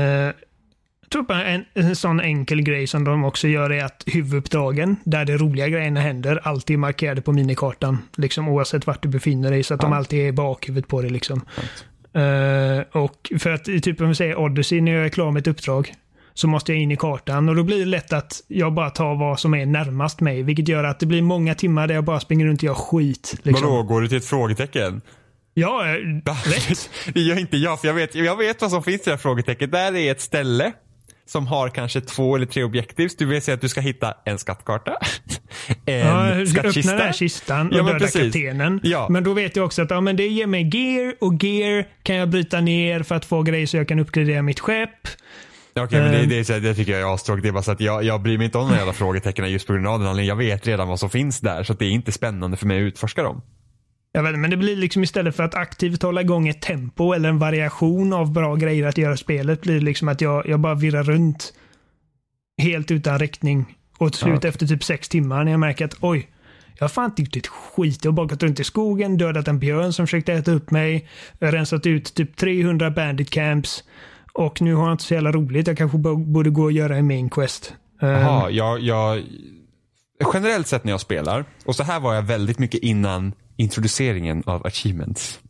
jag 1.02 1.10
tror 1.10 1.22
bara 1.22 1.44
en, 1.44 1.64
en 1.74 1.96
sån 1.96 2.20
enkel 2.20 2.62
grej 2.62 2.86
som 2.86 3.04
de 3.04 3.24
också 3.24 3.48
gör 3.48 3.70
är 3.72 3.84
att 3.84 4.02
huvuduppdragen, 4.06 4.96
där 5.04 5.24
de 5.24 5.38
roliga 5.38 5.68
grejerna 5.68 6.00
händer, 6.00 6.40
alltid 6.42 6.74
är 6.74 6.78
markerade 6.78 7.22
på 7.22 7.32
minikartan. 7.32 7.98
Liksom 8.16 8.48
oavsett 8.48 8.86
vart 8.86 9.02
du 9.02 9.08
befinner 9.08 9.50
dig, 9.50 9.62
så 9.62 9.74
att 9.74 9.80
de 9.80 9.90
Ja. 9.92 9.96
alltid 9.98 10.20
är 10.20 10.26
i 10.26 10.32
bakhuvudet 10.32 10.88
på 10.88 11.02
dig. 11.02 11.10
Liksom. 11.10 11.40
Eh, 12.12 13.02
och 13.02 13.32
för 13.38 13.50
att, 13.50 13.64
typ 13.64 14.00
om 14.00 14.08
vi 14.08 14.14
säger 14.14 14.38
Odyssey, 14.38 14.80
när 14.80 14.92
jag 14.92 15.04
är 15.04 15.08
klar 15.08 15.30
med 15.30 15.40
ett 15.40 15.46
uppdrag, 15.46 15.94
så 16.34 16.48
måste 16.48 16.72
jag 16.72 16.80
in 16.82 16.90
i 16.90 16.96
kartan 16.96 17.48
och 17.48 17.56
då 17.56 17.62
blir 17.62 17.78
det 17.78 17.84
lätt 17.84 18.12
att 18.12 18.42
jag 18.48 18.72
bara 18.74 18.90
tar 18.90 19.14
vad 19.14 19.40
som 19.40 19.54
är 19.54 19.66
närmast 19.66 20.20
mig, 20.20 20.42
vilket 20.42 20.68
gör 20.68 20.84
att 20.84 21.00
det 21.00 21.06
blir 21.06 21.22
många 21.22 21.54
timmar 21.54 21.86
där 21.86 21.94
jag 21.94 22.04
bara 22.04 22.20
springer 22.20 22.46
runt 22.46 22.60
och 22.60 22.64
gör 22.64 22.74
skit. 22.74 23.34
Liksom. 23.42 23.70
Vadå, 23.70 23.82
går 23.82 24.00
du 24.00 24.08
till 24.08 24.18
ett 24.18 24.24
frågetecken? 24.24 25.00
Ja, 25.54 25.86
eh, 25.86 25.92
rätt. 26.44 26.90
Det 27.14 27.20
gör 27.20 27.38
inte 27.38 27.56
jag, 27.56 27.80
för 27.80 27.88
jag 27.88 27.94
vet, 27.94 28.14
jag 28.14 28.36
vet 28.36 28.62
vad 28.62 28.70
som 28.70 28.82
finns 28.82 29.00
i 29.00 29.04
det 29.04 29.10
här 29.10 29.18
frågetecknet. 29.18 29.72
Där 29.72 29.96
är 29.96 30.12
ett 30.12 30.20
ställe 30.20 30.72
som 31.26 31.46
har 31.46 31.68
kanske 31.68 32.00
två 32.00 32.36
eller 32.36 32.46
tre 32.46 32.64
objektiv. 32.64 33.10
Du 33.18 33.26
vill 33.26 33.42
säga 33.42 33.54
att 33.54 33.60
du 33.60 33.68
ska 33.68 33.80
hitta 33.80 34.14
en 34.24 34.38
skattkarta, 34.38 34.96
en 35.86 35.98
Ja, 35.98 36.34
jag 36.34 36.48
ska 36.48 36.58
öppna 36.58 36.72
skattkista. 36.72 36.92
den 36.92 37.00
här 37.00 37.12
kistan 37.12 37.66
och 37.68 37.74
Ja, 37.78 37.82
döda 37.82 38.08
kaptenen. 38.08 38.80
Ja. 38.82 39.06
Men 39.10 39.24
då 39.24 39.32
vet 39.32 39.56
jag 39.56 39.64
också 39.66 39.82
att 39.82 39.90
ja, 39.90 40.00
men 40.00 40.16
det 40.16 40.26
ger 40.26 40.46
mig 40.46 40.70
gear 40.76 41.14
och 41.20 41.44
gear 41.44 41.84
kan 42.02 42.16
jag 42.16 42.28
bryta 42.28 42.60
ner 42.60 43.02
för 43.02 43.14
att 43.14 43.24
få 43.24 43.42
grejer 43.42 43.66
så 43.66 43.76
jag 43.76 43.88
kan 43.88 43.98
uppgradera 43.98 44.42
mitt 44.42 44.60
skepp. 44.60 45.08
Okej, 45.76 46.00
men 46.00 46.12
det, 46.12 46.18
Ehm. 46.18 46.28
det, 46.28 46.60
det 46.60 46.74
tycker 46.74 46.92
jag 46.92 47.00
är 47.10 47.14
astråkigt. 47.14 47.42
Det 47.42 47.48
är 47.48 47.52
bara 47.52 47.62
så 47.62 47.72
att 47.72 47.80
jag, 47.80 48.04
jag 48.04 48.22
bryr 48.22 48.38
mig 48.38 48.44
inte 48.44 48.58
om 48.58 48.70
de 48.70 48.76
jävla 48.76 48.92
frågetecknen 48.92 49.50
just 49.52 49.66
på 49.66 49.72
grund 49.72 49.86
av 49.86 49.98
den 49.98 50.08
anledningen. 50.08 50.28
Jag 50.28 50.54
vet 50.54 50.66
redan 50.66 50.88
vad 50.88 51.00
som 51.00 51.10
finns 51.10 51.40
där, 51.40 51.62
så 51.62 51.72
det 51.72 51.84
är 51.84 51.90
inte 51.90 52.12
spännande 52.12 52.56
för 52.56 52.66
mig 52.66 52.78
att 52.78 52.82
utforska 52.86 53.22
dem. 53.22 53.42
Jag 54.12 54.22
vet, 54.22 54.28
inte, 54.30 54.38
men 54.40 54.50
det 54.50 54.56
blir 54.56 54.76
liksom 54.76 55.02
istället 55.02 55.36
för 55.36 55.42
att 55.42 55.54
aktivt 55.54 56.02
hålla 56.02 56.20
igång 56.20 56.48
ett 56.48 56.60
tempo 56.62 57.12
eller 57.12 57.28
en 57.28 57.38
variation 57.38 58.12
av 58.12 58.32
bra 58.32 58.54
grejer 58.54 58.86
att 58.86 58.98
göra 58.98 59.16
spelet 59.16 59.60
blir 59.60 59.74
det 59.74 59.80
liksom 59.80 60.08
att 60.08 60.20
jag, 60.20 60.48
jag 60.48 60.60
bara 60.60 60.74
virrar 60.74 61.02
runt 61.02 61.52
helt 62.62 62.90
utan 62.90 63.18
riktning. 63.18 63.76
Och 63.98 64.12
till 64.12 64.20
slut 64.22 64.38
Ja, 64.44 64.48
efter 64.48 64.66
typ 64.66 64.84
sex 64.84 65.08
timmar 65.08 65.44
när 65.44 65.50
jag 65.50 65.60
märker 65.60 65.84
att 65.84 65.96
oj, 66.00 66.28
jag 66.78 66.84
har 66.84 66.88
fan 66.88 67.04
inte 67.04 67.22
gjort 67.22 67.36
ett 67.36 67.46
skit. 67.46 68.04
Jag 68.04 68.10
har 68.12 68.16
bara 68.16 68.26
gått 68.26 68.42
runt 68.42 68.60
i 68.60 68.64
skogen, 68.64 69.16
dödat 69.18 69.48
en 69.48 69.58
björn 69.58 69.92
som 69.92 70.06
försökte 70.06 70.32
äta 70.32 70.52
upp 70.52 70.70
mig, 70.70 71.08
jag 71.38 71.46
har 71.46 71.52
rensat 71.52 71.86
ut 71.86 72.14
typ 72.14 72.36
300 72.36 72.90
bandit 72.90 73.30
camps 73.30 73.84
och 74.32 74.60
nu 74.62 74.74
har 74.74 74.84
jag 74.84 74.94
inte 74.94 75.04
så 75.04 75.14
jävla 75.14 75.32
roligt. 75.32 75.66
Jag 75.66 75.76
kanske 75.78 75.98
bo- 75.98 76.16
borde 76.16 76.50
gå 76.50 76.62
och 76.62 76.72
göra 76.72 76.96
en 76.96 77.06
main 77.06 77.30
quest. 77.30 77.74
Ehm, 78.00 78.08
Jaha, 78.10 78.50
jag, 78.50 78.80
jag, 78.80 79.22
generellt 80.34 80.66
sett 80.66 80.84
när 80.84 80.92
jag 80.92 81.00
spelar, 81.00 81.44
och 81.64 81.76
så 81.76 81.82
här 81.82 82.00
var 82.00 82.14
jag 82.14 82.22
väldigt 82.22 82.58
mycket 82.58 82.80
innan 82.82 83.32
introduceringen 83.56 84.42
av 84.46 84.66
achievements. 84.66 85.40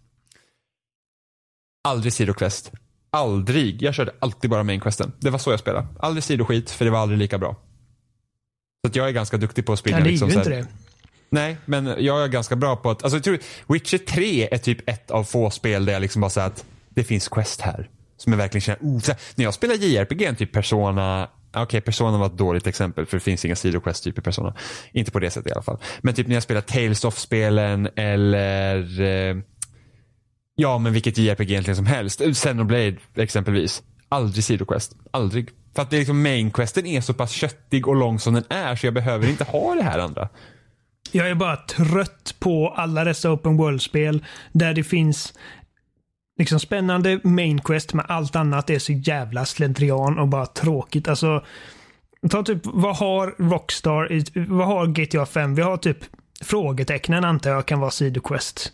Aldrig 1.84 2.12
sidoquest. 2.12 2.72
Aldrig. 3.10 3.82
Jag 3.82 3.94
körde 3.94 4.12
alltid 4.18 4.50
bara 4.50 4.62
mainquesten. 4.62 5.12
Det 5.20 5.30
var 5.30 5.38
så 5.38 5.50
jag 5.50 5.60
spelade. 5.60 5.86
Aldrig 6.00 6.24
sidoskit, 6.24 6.70
för 6.70 6.84
det 6.84 6.90
var 6.90 6.98
aldrig 6.98 7.18
lika 7.18 7.38
bra. 7.38 7.56
Så 8.84 8.88
att 8.88 8.96
jag 8.96 9.08
är 9.08 9.12
ganska 9.12 9.36
duktig 9.36 9.66
på 9.66 9.72
att 9.72 9.78
springa. 9.78 9.98
ja, 9.98 10.04
det 10.04 10.08
är 10.08 10.10
liksom, 10.10 10.28
ju 10.28 10.34
inte 10.34 10.50
det. 10.50 10.66
Nej, 11.30 11.56
men 11.64 11.86
jag 11.98 12.24
är 12.24 12.28
ganska 12.28 12.56
bra 12.56 12.76
på 12.76 12.90
att, 12.90 13.02
alltså 13.02 13.16
jag 13.16 13.24
tror, 13.24 13.38
Witcher 13.68 13.98
3 13.98 14.48
är 14.54 14.58
typ 14.58 14.88
ett 14.88 15.10
av 15.10 15.24
få 15.24 15.50
spel 15.50 15.84
där 15.84 15.92
jag 15.92 16.00
liksom 16.02 16.20
bara 16.20 16.30
säger 16.30 16.46
att 16.46 16.64
det 16.88 17.04
finns 17.04 17.28
quest 17.28 17.60
här. 17.60 17.90
Som 18.22 18.32
jag 18.32 18.38
verkligen 18.38 18.62
känner, 18.62 18.80
oh, 18.80 19.00
här, 19.06 19.16
när 19.34 19.44
jag 19.44 19.54
spelar 19.54 19.74
JRPG, 19.74 20.38
typ 20.38 20.52
Persona, 20.52 21.28
okej 21.54 21.80
Persona 21.80 22.18
var 22.18 22.26
ett 22.26 22.38
dåligt 22.38 22.66
exempel 22.66 23.06
för 23.06 23.16
det 23.16 23.20
finns 23.20 23.44
inga 23.44 23.56
sidoquest 23.56 24.04
typ 24.04 24.18
i 24.18 24.20
Persona. 24.20 24.54
Inte 24.92 25.10
på 25.10 25.18
det 25.18 25.30
sättet 25.30 25.50
i 25.50 25.52
alla 25.52 25.62
fall. 25.62 25.78
Men 26.00 26.14
typ 26.14 26.26
när 26.26 26.34
jag 26.34 26.42
spelar 26.42 26.60
Tales 26.60 27.04
of 27.04 27.18
spelen 27.18 27.88
eller 27.96 29.00
eh, 29.00 29.36
ja 30.54 30.78
men 30.78 30.92
vilket 30.92 31.18
JRPG 31.18 31.50
egentligen 31.50 31.76
som 31.76 31.86
helst. 31.86 32.22
Xenoblade 32.34 32.96
exempelvis. 33.14 33.82
Aldrig 34.08 34.44
sidoquest. 34.44 34.96
Aldrig. 35.10 35.48
För 35.74 35.82
att 35.82 35.90
det 35.90 35.96
är 35.96 35.98
liksom 35.98 36.22
mainquesten 36.22 36.86
är 36.86 37.00
så 37.00 37.14
pass 37.14 37.30
köttig 37.30 37.88
och 37.88 37.96
lång 37.96 38.18
som 38.18 38.34
den 38.34 38.44
är 38.48 38.76
så 38.76 38.86
jag 38.86 38.94
behöver 38.94 39.28
inte 39.28 39.44
ha 39.44 39.74
det 39.74 39.82
här 39.82 39.98
andra. 39.98 40.28
Jag 41.12 41.30
är 41.30 41.34
bara 41.34 41.56
trött 41.56 42.34
på 42.38 42.68
alla 42.76 43.04
dessa 43.04 43.30
open 43.30 43.56
world-spel 43.56 44.24
där 44.52 44.74
det 44.74 44.84
finns 44.84 45.34
liksom 46.38 46.60
spännande 46.60 47.20
main 47.24 47.60
quest 47.60 47.94
med 47.94 48.04
allt 48.08 48.36
annat 48.36 48.70
är 48.70 48.78
så 48.78 48.92
jävla 48.92 49.44
slentrian 49.44 50.18
och 50.18 50.28
bara 50.28 50.46
tråkigt. 50.46 51.08
Alltså, 51.08 51.44
ta 52.30 52.42
typ, 52.42 52.60
vad 52.64 52.96
har 52.96 53.34
Rockstar, 53.38 54.08
vad 54.48 54.66
har 54.66 54.86
GTA 54.86 55.26
5? 55.26 55.54
Vi 55.54 55.62
har 55.62 55.76
typ 55.76 55.98
frågetecknen 56.42 57.24
antar 57.24 57.50
jag 57.50 57.66
kan 57.66 57.80
vara 57.80 57.90
sidoquest. 57.90 58.72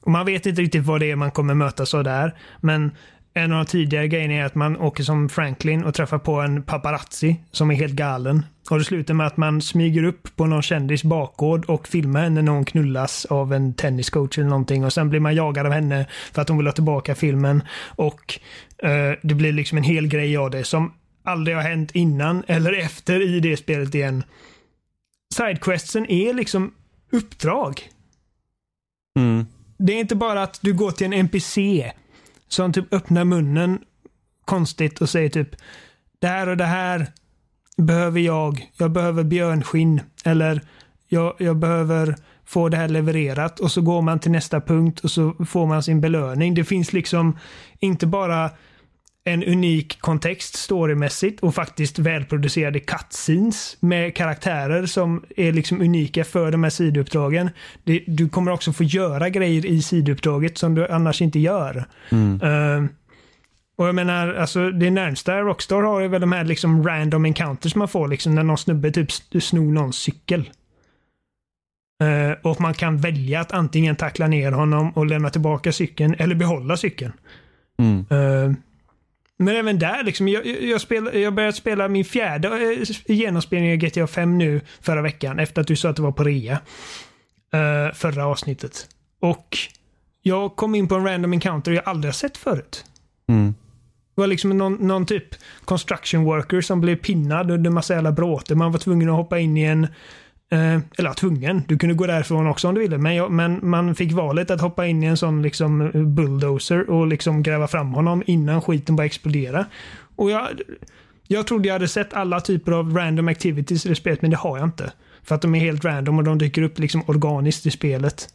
Och 0.00 0.10
man 0.10 0.26
vet 0.26 0.46
inte 0.46 0.62
riktigt 0.62 0.84
vad 0.84 1.00
det 1.00 1.10
är 1.10 1.16
man 1.16 1.30
kommer 1.30 1.54
mötas 1.54 1.94
av 1.94 2.04
där. 2.04 2.38
Men 2.60 2.90
en 3.36 3.52
av 3.52 3.64
de 3.64 3.70
tidigare 3.70 4.08
grejerna 4.08 4.34
är 4.34 4.44
att 4.44 4.54
man 4.54 4.76
åker 4.76 5.02
som 5.02 5.28
Franklin 5.28 5.84
och 5.84 5.94
träffar 5.94 6.18
på 6.18 6.40
en 6.40 6.62
paparazzi 6.62 7.36
som 7.50 7.70
är 7.70 7.74
helt 7.74 7.92
galen. 7.92 8.46
Och 8.70 8.78
det 8.78 8.84
slutar 8.84 9.14
med 9.14 9.26
att 9.26 9.36
man 9.36 9.62
smyger 9.62 10.04
upp 10.04 10.36
på 10.36 10.46
någon 10.46 10.62
kändis 10.62 11.04
bakgård 11.04 11.64
och 11.64 11.88
filmar 11.88 12.22
henne 12.22 12.42
när 12.42 12.52
hon 12.52 12.64
knullas 12.64 13.24
av 13.24 13.52
en 13.52 13.74
tenniscoach 13.74 14.38
eller 14.38 14.48
någonting. 14.48 14.84
Och 14.84 14.92
sen 14.92 15.10
blir 15.10 15.20
man 15.20 15.34
jagad 15.34 15.66
av 15.66 15.72
henne 15.72 16.06
för 16.32 16.42
att 16.42 16.48
hon 16.48 16.58
vill 16.58 16.66
ha 16.66 16.72
tillbaka 16.72 17.14
filmen. 17.14 17.62
Och 17.96 18.40
eh, 18.78 19.12
det 19.22 19.34
blir 19.34 19.52
liksom 19.52 19.78
en 19.78 19.84
hel 19.84 20.06
grej 20.06 20.36
av 20.36 20.50
det 20.50 20.64
som 20.64 20.92
aldrig 21.24 21.56
har 21.56 21.62
hänt 21.62 21.90
innan 21.94 22.44
eller 22.46 22.72
efter 22.72 23.22
i 23.22 23.40
det 23.40 23.56
spelet 23.56 23.94
igen. 23.94 24.24
Sidequestsen 25.34 26.10
är 26.10 26.34
liksom 26.34 26.74
uppdrag. 27.12 27.80
Mm. 29.18 29.46
Det 29.78 29.92
är 29.92 30.00
inte 30.00 30.16
bara 30.16 30.42
att 30.42 30.58
du 30.62 30.74
går 30.74 30.90
till 30.90 31.06
en 31.06 31.12
NPC 31.12 31.92
som 32.48 32.72
typ 32.72 32.94
öppnar 32.94 33.24
munnen 33.24 33.78
konstigt 34.44 35.00
och 35.00 35.08
säger 35.08 35.28
typ 35.28 35.48
det 36.18 36.26
här 36.26 36.48
och 36.48 36.56
det 36.56 36.64
här 36.64 37.06
behöver 37.76 38.20
jag. 38.20 38.70
Jag 38.76 38.90
behöver 38.90 39.24
björnskinn. 39.24 40.00
Eller 40.24 40.62
jag, 41.08 41.34
jag 41.38 41.56
behöver 41.56 42.16
få 42.44 42.68
det 42.68 42.76
här 42.76 42.88
levererat. 42.88 43.60
Och 43.60 43.72
så 43.72 43.80
går 43.80 44.02
man 44.02 44.18
till 44.18 44.30
nästa 44.30 44.60
punkt 44.60 45.00
och 45.00 45.10
så 45.10 45.34
får 45.48 45.66
man 45.66 45.82
sin 45.82 46.00
belöning. 46.00 46.54
Det 46.54 46.64
finns 46.64 46.92
liksom 46.92 47.38
inte 47.78 48.06
bara 48.06 48.50
en 49.26 49.44
unik 49.44 50.00
kontext 50.00 50.56
storymässigt 50.56 51.40
och 51.40 51.54
faktiskt 51.54 51.98
välproducerade 51.98 52.80
cutscenes 52.80 53.76
med 53.80 54.16
karaktärer 54.16 54.86
som 54.86 55.24
är 55.36 55.52
liksom 55.52 55.80
unika 55.80 56.24
för 56.24 56.50
de 56.52 56.62
här 56.62 56.70
sidouppdragen. 56.70 57.50
Det, 57.84 58.04
du 58.06 58.28
kommer 58.28 58.52
också 58.52 58.72
få 58.72 58.84
göra 58.84 59.28
grejer 59.28 59.66
i 59.66 59.82
sidouppdraget 59.82 60.58
som 60.58 60.74
du 60.74 60.88
annars 60.88 61.22
inte 61.22 61.38
gör. 61.38 61.84
Eh, 62.42 62.84
och 63.78 63.88
jag 63.88 63.94
menar, 63.94 64.34
alltså 64.34 64.70
det 64.70 64.90
närmsta 64.90 65.40
Rockstar 65.40 65.82
har 65.82 66.00
är 66.00 66.08
väl 66.08 66.20
de 66.20 66.32
här 66.32 66.44
liksom 66.44 66.86
random 66.86 67.24
encounters 67.24 67.74
man 67.74 67.88
får 67.88 68.08
liksom 68.08 68.34
när 68.34 68.42
någon 68.42 68.58
snubbe 68.58 68.90
typ 68.90 69.12
snor 69.42 69.72
någons 69.72 69.96
cykel. 69.96 70.50
Eh, 72.02 72.50
och 72.50 72.60
man 72.60 72.74
kan 72.74 72.98
välja 72.98 73.40
att 73.40 73.52
antingen 73.52 73.96
tackla 73.96 74.26
ner 74.26 74.52
honom 74.52 74.90
och 74.90 75.06
lämna 75.06 75.30
tillbaka 75.30 75.72
cykeln 75.72 76.14
eller 76.18 76.34
behålla 76.34 76.76
cykeln. 76.76 77.12
Mm. 77.78 78.06
Eh, 78.10 78.56
men 79.38 79.56
även 79.56 79.78
där, 79.78 80.02
liksom, 80.02 80.28
jag, 80.28 80.46
jag, 80.46 80.80
spel, 80.80 81.10
jag 81.14 81.34
började 81.34 81.52
spela 81.56 81.88
min 81.88 82.04
fjärde 82.04 82.48
eh, 82.48 83.14
genomspelning 83.14 83.72
av 83.72 83.76
GTA 83.76 84.06
5 84.06 84.38
nu 84.38 84.60
förra 84.80 85.02
veckan 85.02 85.38
efter 85.38 85.60
att 85.60 85.66
du 85.66 85.76
sa 85.76 85.88
att 85.88 85.96
det 85.96 86.02
var 86.02 86.12
på 86.12 86.24
rea. 86.24 86.58
eh, 87.52 87.94
förra 87.94 88.26
avsnittet. 88.26 88.86
Och 89.20 89.58
jag 90.22 90.56
kom 90.56 90.74
in 90.74 90.88
på 90.88 90.94
en 90.94 91.04
random 91.04 91.32
encounter 91.32 91.72
jag 91.72 91.88
aldrig 91.88 92.08
har 92.08 92.14
sett 92.14 92.36
förut. 92.36 92.84
Mm. 93.28 93.54
Det 94.14 94.20
var 94.20 94.26
liksom 94.26 94.58
någon, 94.58 94.74
någon 94.74 95.06
typ 95.06 95.24
construction 95.64 96.24
worker 96.24 96.60
som 96.60 96.80
blev 96.80 96.96
pinnad 96.96 97.50
under 97.50 97.70
massa 97.70 97.94
jävla 97.94 98.12
bråte. 98.12 98.54
Man 98.54 98.72
var 98.72 98.78
tvungen 98.78 99.08
att 99.08 99.16
hoppa 99.16 99.38
in 99.38 99.56
i 99.56 99.62
en 99.62 99.86
Eh, 100.50 100.80
eller 100.98 101.12
tvungen. 101.14 101.62
Du 101.68 101.78
kunde 101.78 101.94
gå 101.94 102.06
därifrån 102.06 102.46
också 102.46 102.68
om 102.68 102.74
du 102.74 102.80
ville. 102.80 102.98
Men, 102.98 103.14
jag, 103.14 103.30
men 103.30 103.60
man 103.62 103.94
fick 103.94 104.12
valet 104.12 104.50
att 104.50 104.60
hoppa 104.60 104.86
in 104.86 105.02
i 105.02 105.06
en 105.06 105.16
sån 105.16 105.42
liksom 105.42 105.80
eh, 105.80 106.02
bulldozer 106.02 106.90
och 106.90 107.06
liksom 107.06 107.42
gräva 107.42 107.68
fram 107.68 107.92
honom 107.94 108.22
innan 108.26 108.62
skiten 108.62 108.96
började 108.96 109.06
explodera. 109.06 109.66
Och 110.16 110.30
jag, 110.30 110.46
jag 111.28 111.46
trodde 111.46 111.68
jag 111.68 111.72
hade 111.74 111.88
sett 111.88 112.14
alla 112.14 112.40
typer 112.40 112.72
av 112.72 112.96
random 112.96 113.28
activities 113.28 113.86
i 113.86 113.88
det 113.88 113.94
spelet, 113.94 114.22
men 114.22 114.30
det 114.30 114.36
har 114.36 114.58
jag 114.58 114.66
inte. 114.66 114.92
För 115.22 115.34
att 115.34 115.42
de 115.42 115.54
är 115.54 115.60
helt 115.60 115.84
random 115.84 116.18
och 116.18 116.24
de 116.24 116.38
dyker 116.38 116.62
upp 116.62 116.78
liksom 116.78 117.02
organiskt 117.06 117.66
i 117.66 117.70
spelet. 117.70 118.28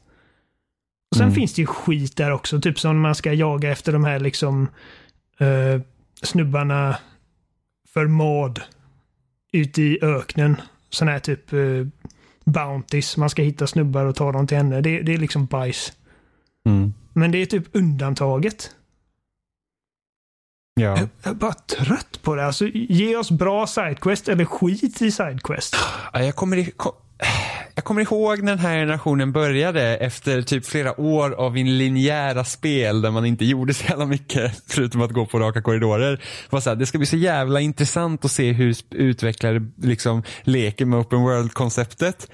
Och 1.11 1.17
sen 1.17 1.25
Mm. 1.27 1.35
finns 1.35 1.53
det 1.53 1.61
ju 1.61 1.65
skit 1.65 2.17
där 2.17 2.31
också, 2.31 2.61
typ 2.61 2.79
som 2.79 2.99
man 2.99 3.15
ska 3.15 3.33
jaga 3.33 3.71
efter 3.71 3.91
de 3.93 4.03
här 4.03 4.19
liksom 4.19 4.67
eh, 5.39 5.81
snubbarna 6.21 6.97
för 7.93 8.07
mad 8.07 8.61
ute 9.53 9.81
i 9.81 9.99
öknen. 10.01 10.61
Sån 10.93 11.07
här 11.07 11.19
typ 11.19 11.53
eh, 11.53 11.59
bounties. 12.45 13.18
Man 13.18 13.30
ska 13.30 13.41
hitta 13.41 13.68
snubbar 13.68 14.05
och 14.05 14.15
ta 14.15 14.31
dem 14.31 14.47
till 14.47 14.57
henne. 14.57 14.81
Det, 14.81 15.01
det 15.01 15.13
är 15.13 15.18
liksom 15.18 15.45
bajs. 15.45 15.93
Mm. 16.65 16.93
Men 17.13 17.31
det 17.31 17.38
är 17.38 17.45
typ 17.45 17.65
undantaget. 17.72 18.72
Ja. 20.73 20.97
Jag 20.97 21.09
är 21.23 21.34
bara 21.34 21.53
trött 21.53 22.22
på 22.22 22.35
det. 22.35 22.45
Alltså, 22.45 22.68
ge 22.68 23.15
oss 23.15 23.31
bra 23.31 23.68
sidequest 23.68 24.30
eller 24.30 24.45
skit 24.45 25.01
i 25.01 25.11
sidequest. 25.11 25.76
Ja, 26.13 26.23
Jag 26.23 26.35
kommer, 26.35 26.72
kom, 26.72 26.93
jag 27.76 27.84
kommer 27.84 28.02
ihåg 28.02 28.43
när 28.43 28.52
den 28.52 28.60
här 28.60 28.76
generationen 28.76 29.31
började 29.31 29.98
efter 29.98 30.41
typ 30.41 30.65
flera 30.65 31.02
år 31.02 31.31
av 31.31 31.57
in 31.57 31.77
linjära 31.77 32.43
spel 32.43 33.02
där 33.02 33.11
man 33.11 33.26
inte 33.26 33.45
gjorde 33.45 33.73
så 33.73 33.85
jävla 33.85 34.06
mycket 34.06 34.64
förutom 34.68 35.02
att 35.02 35.11
gå 35.11 35.26
på 35.26 35.39
raka 35.39 35.61
korridorer. 35.61 36.11
Det, 36.11 36.22
var 36.49 36.60
så 36.60 36.69
här, 36.69 36.77
det 36.77 36.85
ska 36.85 36.98
bli 36.98 37.07
så 37.07 37.18
jävla 37.18 37.60
intressant 37.60 38.26
att 38.26 38.31
se 38.31 38.52
hur 38.52 38.76
utvecklare 38.89 39.61
liksom 39.81 40.23
leker 40.43 40.85
med 40.85 40.99
open 40.99 41.22
world-konceptet. 41.22 42.27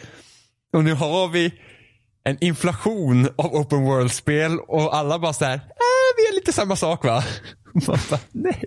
Och 0.73 0.83
nu 0.83 0.93
har 0.93 1.27
vi 1.27 1.53
en 2.23 2.37
inflation 2.43 3.27
av 3.35 3.55
open 3.55 3.83
world-spel 3.83 4.59
och 4.59 4.95
alla 4.95 5.19
bara 5.19 5.33
så 5.33 5.45
här, 5.45 5.55
äh, 5.55 5.61
vi 6.17 6.27
är 6.27 6.35
lite 6.35 6.53
samma 6.53 6.75
sak 6.75 7.05
va? 7.05 7.23
Man 7.87 7.97
bara, 8.09 8.19
nej. 8.31 8.65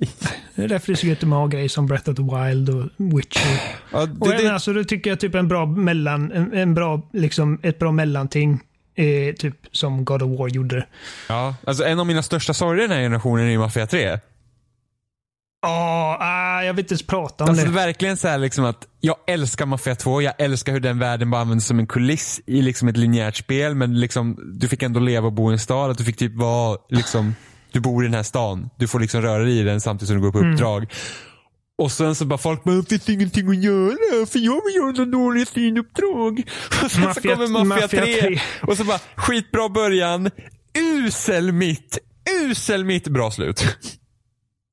Det 0.55 0.62
är 0.65 0.69
därför 0.69 0.87
det 0.87 0.93
är 0.93 0.97
så 0.97 1.07
gött 1.07 1.23
med 1.23 1.32
att 1.37 1.41
ha 1.43 1.47
grejer 1.47 1.69
som 1.69 1.87
Breath 1.87 2.11
of 2.11 2.16
the 2.16 2.23
Wild 2.23 2.69
och 2.69 2.85
Witcher. 2.97 3.61
Ja, 3.93 4.01
Och 4.01 4.09
det, 4.28 4.37
det, 4.37 4.43
det, 4.43 4.53
alltså, 4.53 4.73
då 4.73 4.85
tycker 4.85 5.11
jag 5.11 5.20
typ 5.20 5.35
en 5.35 5.49
bra 5.49 5.66
mellan, 5.66 6.32
en, 6.32 6.53
en 6.53 6.74
bra, 6.74 7.09
liksom, 7.12 7.61
ett 7.62 7.78
bra 7.78 7.93
mellanting. 7.93 8.61
Eh, 8.95 9.35
typ 9.35 9.57
som 9.73 10.05
God 10.05 10.23
of 10.23 10.39
War 10.39 10.49
gjorde. 10.49 10.87
ja, 11.28 11.55
alltså 11.66 11.85
en 11.85 12.01
av 12.01 12.07
mina 12.07 12.23
största 12.23 12.55
sorger 12.55 12.85
i 12.85 12.87
den 12.87 12.97
här 12.97 13.03
generationen 13.03 13.47
är 13.47 13.51
ju 13.51 13.59
Mafia 13.59 13.87
3. 13.87 14.19
Ja, 15.62 16.16
ah, 16.20 16.62
jag 16.62 16.73
vill 16.74 16.85
inte 16.85 16.93
ens 16.95 17.07
prata 17.07 17.45
om 17.45 17.51
Alltså 17.51 17.65
det. 17.66 17.70
verkligen 17.73 18.16
så 18.16 18.28
här 18.28 18.39
liksom 18.39 18.65
att 18.65 18.87
jag 19.01 19.16
älskar 19.27 19.66
Mafia 19.66 19.95
2, 19.95 20.23
jag 20.23 20.35
älskar 20.39 20.73
hur 20.73 20.81
den 20.81 20.99
världen 20.99 21.31
bara 21.31 21.41
används 21.41 21.66
som 21.66 21.78
en 21.78 21.87
kuliss 21.87 22.41
i 22.47 22.62
liksom 22.62 22.89
ett 22.89 22.97
linjärt 22.97 23.37
spel 23.37 23.74
men 23.74 24.01
liksom 24.01 24.39
du 24.61 24.69
fick 24.69 24.82
ändå 24.82 25.01
leva 25.01 25.27
och 25.27 25.32
bo 25.32 25.51
i 25.51 25.53
en 25.53 25.59
stad, 25.59 25.91
att 25.91 25.99
du 25.99 26.05
fick 26.05 26.16
typ 26.16 26.35
vara 26.37 26.78
liksom, 26.89 27.35
du 27.73 27.81
bor 27.81 28.05
i 28.05 28.07
den 28.07 28.15
här 28.15 28.23
stan, 28.23 28.71
du 28.79 28.89
får 28.89 29.01
liksom 29.01 29.23
röra 29.23 29.45
dig 29.45 29.59
i 29.59 29.63
den 29.63 29.81
samtidigt 29.81 30.09
som 30.09 30.17
du 30.17 30.23
går 30.23 30.33
på 30.33 30.39
Mm. 30.39 30.53
uppdrag. 30.53 30.93
Och 31.79 31.93
sen 31.93 32.15
så 32.15 32.25
bara 32.25 32.39
folk 32.39 32.65
bara, 32.65 32.75
det 32.77 32.89
finns 32.89 33.09
ingenting 33.09 33.49
att 33.49 33.63
göra 33.63 34.27
för 34.27 34.39
jag 34.39 34.65
vill 34.67 34.75
göra 34.75 34.87
några 34.87 35.05
dåliga 35.05 35.47
synuppdrag. 35.47 36.43
Och 36.85 36.91
sen 36.91 37.15
så 37.15 37.21
Mafia- 37.21 37.35
kommer 37.35 37.65
Mafia, 37.65 37.65
Mafia 37.65 37.89
3, 38.05 38.21
3. 38.21 38.41
och 38.63 38.77
så 38.77 38.85
bara 38.85 38.99
skitbra 39.17 39.69
början, 39.69 40.31
usel 40.79 41.53
mitt, 41.53 41.99
usel 42.45 42.85
mitt, 42.85 43.09
bra 43.09 43.31
slut. 43.31 43.57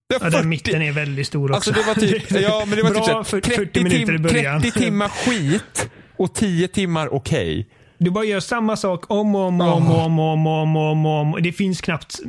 Det 0.10 0.16
Ja, 0.16 0.20
den 0.20 0.32
40 0.32 0.48
mitten 0.48 0.82
är 0.82 0.92
väldigt 0.92 1.28
stor 1.28 1.52
också. 1.52 1.56
Alltså 1.56 1.72
det 1.72 1.88
var 1.88 1.96
typ, 1.96 2.32
ja 2.42 2.64
men 2.68 2.78
det 2.78 2.84
var 2.84 2.90
typ 2.90 3.04
så 3.06 3.12
här, 3.12 3.24
för 3.24 3.42
30, 3.42 3.56
40 3.58 3.84
minuter 3.84 4.14
i 4.14 4.18
tim, 4.18 4.22
början. 4.24 4.62
30 4.62 4.80
timmar 4.80 5.10
skit 5.10 5.90
och 6.18 6.34
10 6.36 6.68
timmar 6.68 7.14
okej. 7.14 7.68
Du 7.98 8.12
bara 8.12 8.26
gör 8.26 8.40
samma 8.40 8.76
sak 8.76 9.12
om 9.12 9.36
och 9.36 9.42
om 9.42 9.62
och 9.62 9.78
om 9.78 9.90
och 9.90 10.06
om 10.06 10.20
och 10.20 10.34
om 10.34 10.48
om 10.48 10.76
om, 10.76 11.06
om. 11.06 11.44
Det 11.44 11.52
finns 11.52 11.82
knappt 11.82 12.20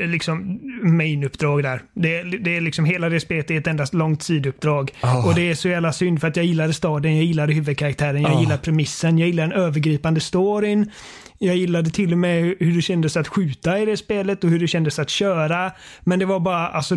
eh, 0.00 0.08
liksom 0.08 0.60
main-uppdrag 0.82 1.62
där. 1.62 1.82
Det, 1.94 2.22
det 2.22 2.56
är 2.56 2.60
liksom 2.60 2.84
hela 2.84 3.08
det 3.08 3.20
spelet 3.20 3.50
är 3.50 3.58
ett 3.58 3.66
endast 3.66 3.94
långt 3.94 4.22
sidouppdrag. 4.22 4.92
Oh. 5.02 5.28
Och 5.28 5.34
det 5.34 5.50
är 5.50 5.54
så 5.54 5.68
jävla 5.68 5.92
synd 5.92 6.20
för 6.20 6.28
att 6.28 6.36
jag 6.36 6.44
gillade 6.44 6.72
staden, 6.72 7.16
jag 7.16 7.24
gillade 7.24 7.52
huvudkaraktären, 7.52 8.22
jag 8.22 8.32
Oh. 8.32 8.40
gillade 8.40 8.62
premissen, 8.62 9.18
jag 9.18 9.28
gillade 9.28 9.48
den 9.48 9.62
övergripande 9.62 10.20
storyn. 10.20 10.90
Jag 11.38 11.56
gillade 11.56 11.90
till 11.90 12.12
och 12.12 12.18
med 12.18 12.54
hur 12.60 12.74
det 12.76 12.82
kändes 12.82 13.16
att 13.16 13.28
skjuta 13.28 13.78
i 13.78 13.84
det 13.84 13.96
spelet 13.96 14.44
och 14.44 14.50
hur 14.50 14.58
det 14.58 14.68
kändes 14.68 14.98
att 14.98 15.10
köra. 15.10 15.72
Men 16.00 16.18
det 16.18 16.24
var 16.24 16.40
bara, 16.40 16.68
alltså, 16.68 16.96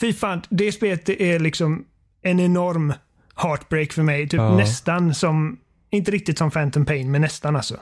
fy 0.00 0.12
fan, 0.12 0.42
det 0.50 0.72
spelet 0.72 1.08
är 1.08 1.38
liksom 1.38 1.84
en 2.22 2.40
enorm 2.40 2.92
heartbreak 3.36 3.92
för 3.92 4.02
mig. 4.02 4.28
Typ 4.28 4.40
nästan 4.40 5.14
som, 5.14 5.58
inte 5.92 6.10
riktigt 6.10 6.38
som 6.38 6.50
Phantom 6.50 6.84
Pain, 6.86 7.10
men 7.10 7.20
nästan 7.20 7.56
alltså. 7.56 7.76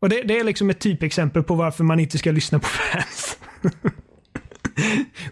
Och 0.00 0.08
det, 0.08 0.22
det 0.22 0.38
är 0.38 0.44
liksom 0.44 0.70
ett 0.70 0.80
typexempel 0.80 1.42
på 1.42 1.54
varför 1.54 1.84
man 1.84 2.00
inte 2.00 2.18
ska 2.18 2.30
lyssna 2.30 2.58
på 2.58 2.66
fans. 2.92 3.38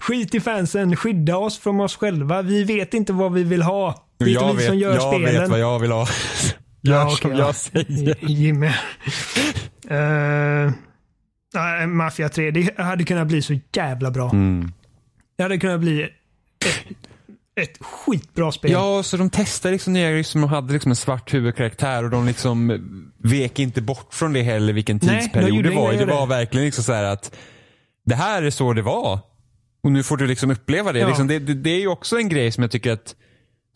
Skit 0.00 0.34
i 0.34 0.40
fansen, 0.40 0.96
skydda 0.96 1.36
oss 1.36 1.58
från 1.58 1.80
oss 1.80 1.96
själva. 1.96 2.42
Vi 2.42 2.64
vet 2.64 2.94
inte 2.94 3.12
vad 3.12 3.32
vi 3.32 3.42
vill 3.44 3.62
ha. 3.62 4.04
Det 4.18 4.24
är 4.24 4.28
inte 4.28 4.44
Jag 4.44 4.52
vi 4.52 4.56
vet, 4.58 4.66
som 4.66 4.78
gör 4.78 4.94
jag 4.94 5.02
spelen. 5.02 5.40
vet 5.42 5.50
vad 5.50 5.60
jag 5.60 5.78
vill 5.78 5.90
ha. 5.92 6.06
Ja, 6.80 6.94
Gör 6.94 7.04
okej, 7.06 7.16
som 7.16 7.30
ja. 7.30 7.38
jag 7.38 7.54
säger. 7.54 8.16
Jimmy. 8.20 8.66
Uh, 9.90 11.86
Mafia 11.86 12.28
3, 12.28 12.50
det 12.50 12.78
hade 12.78 13.04
kunnat 13.04 13.26
bli 13.26 13.42
så 13.42 13.58
jävla 13.72 14.10
bra. 14.10 14.30
Mm. 14.30 14.72
Det 15.36 15.42
hade 15.42 15.58
kunnat 15.58 15.80
bli 15.80 16.02
ett, 16.02 16.97
ett 17.58 17.78
skitbra 17.80 18.52
spel. 18.52 18.70
Ja, 18.70 19.02
så 19.02 19.16
de 19.16 19.30
testade 19.30 19.72
liksom 19.72 19.92
nya 19.92 20.10
grejer 20.10 20.22
som 20.22 20.42
hade 20.42 20.72
liksom 20.72 20.92
en 20.92 20.96
svart 20.96 21.34
huvudkaraktär 21.34 22.04
och 22.04 22.10
de 22.10 22.26
liksom 22.26 22.80
vek 23.24 23.58
inte 23.58 23.82
bort 23.82 24.14
från 24.14 24.32
det 24.32 24.42
heller 24.42 24.72
vilken 24.72 25.00
Nej, 25.02 25.16
de 25.16 25.20
tidsperiod 25.22 25.56
gjorde 25.56 25.68
det 25.68 25.76
var 25.76 25.92
i. 25.92 25.96
Det 25.96 26.06
var 26.06 26.26
verkligen 26.26 26.64
liksom 26.64 26.84
så 26.84 26.92
här 26.92 27.04
att 27.04 27.34
det 28.04 28.14
här 28.14 28.42
är 28.42 28.50
så 28.50 28.72
det 28.72 28.82
var. 28.82 29.18
Och 29.82 29.92
nu 29.92 30.02
får 30.02 30.16
du 30.16 30.26
liksom 30.26 30.50
uppleva 30.50 30.92
det. 30.92 30.98
Ja. 30.98 31.08
Liksom 31.08 31.26
det, 31.26 31.38
det. 31.38 31.54
Det 31.54 31.70
är 31.70 31.80
ju 31.80 31.88
också 31.88 32.16
en 32.16 32.28
grej 32.28 32.52
som 32.52 32.62
jag 32.62 32.70
tycker 32.70 32.92
att 32.92 33.14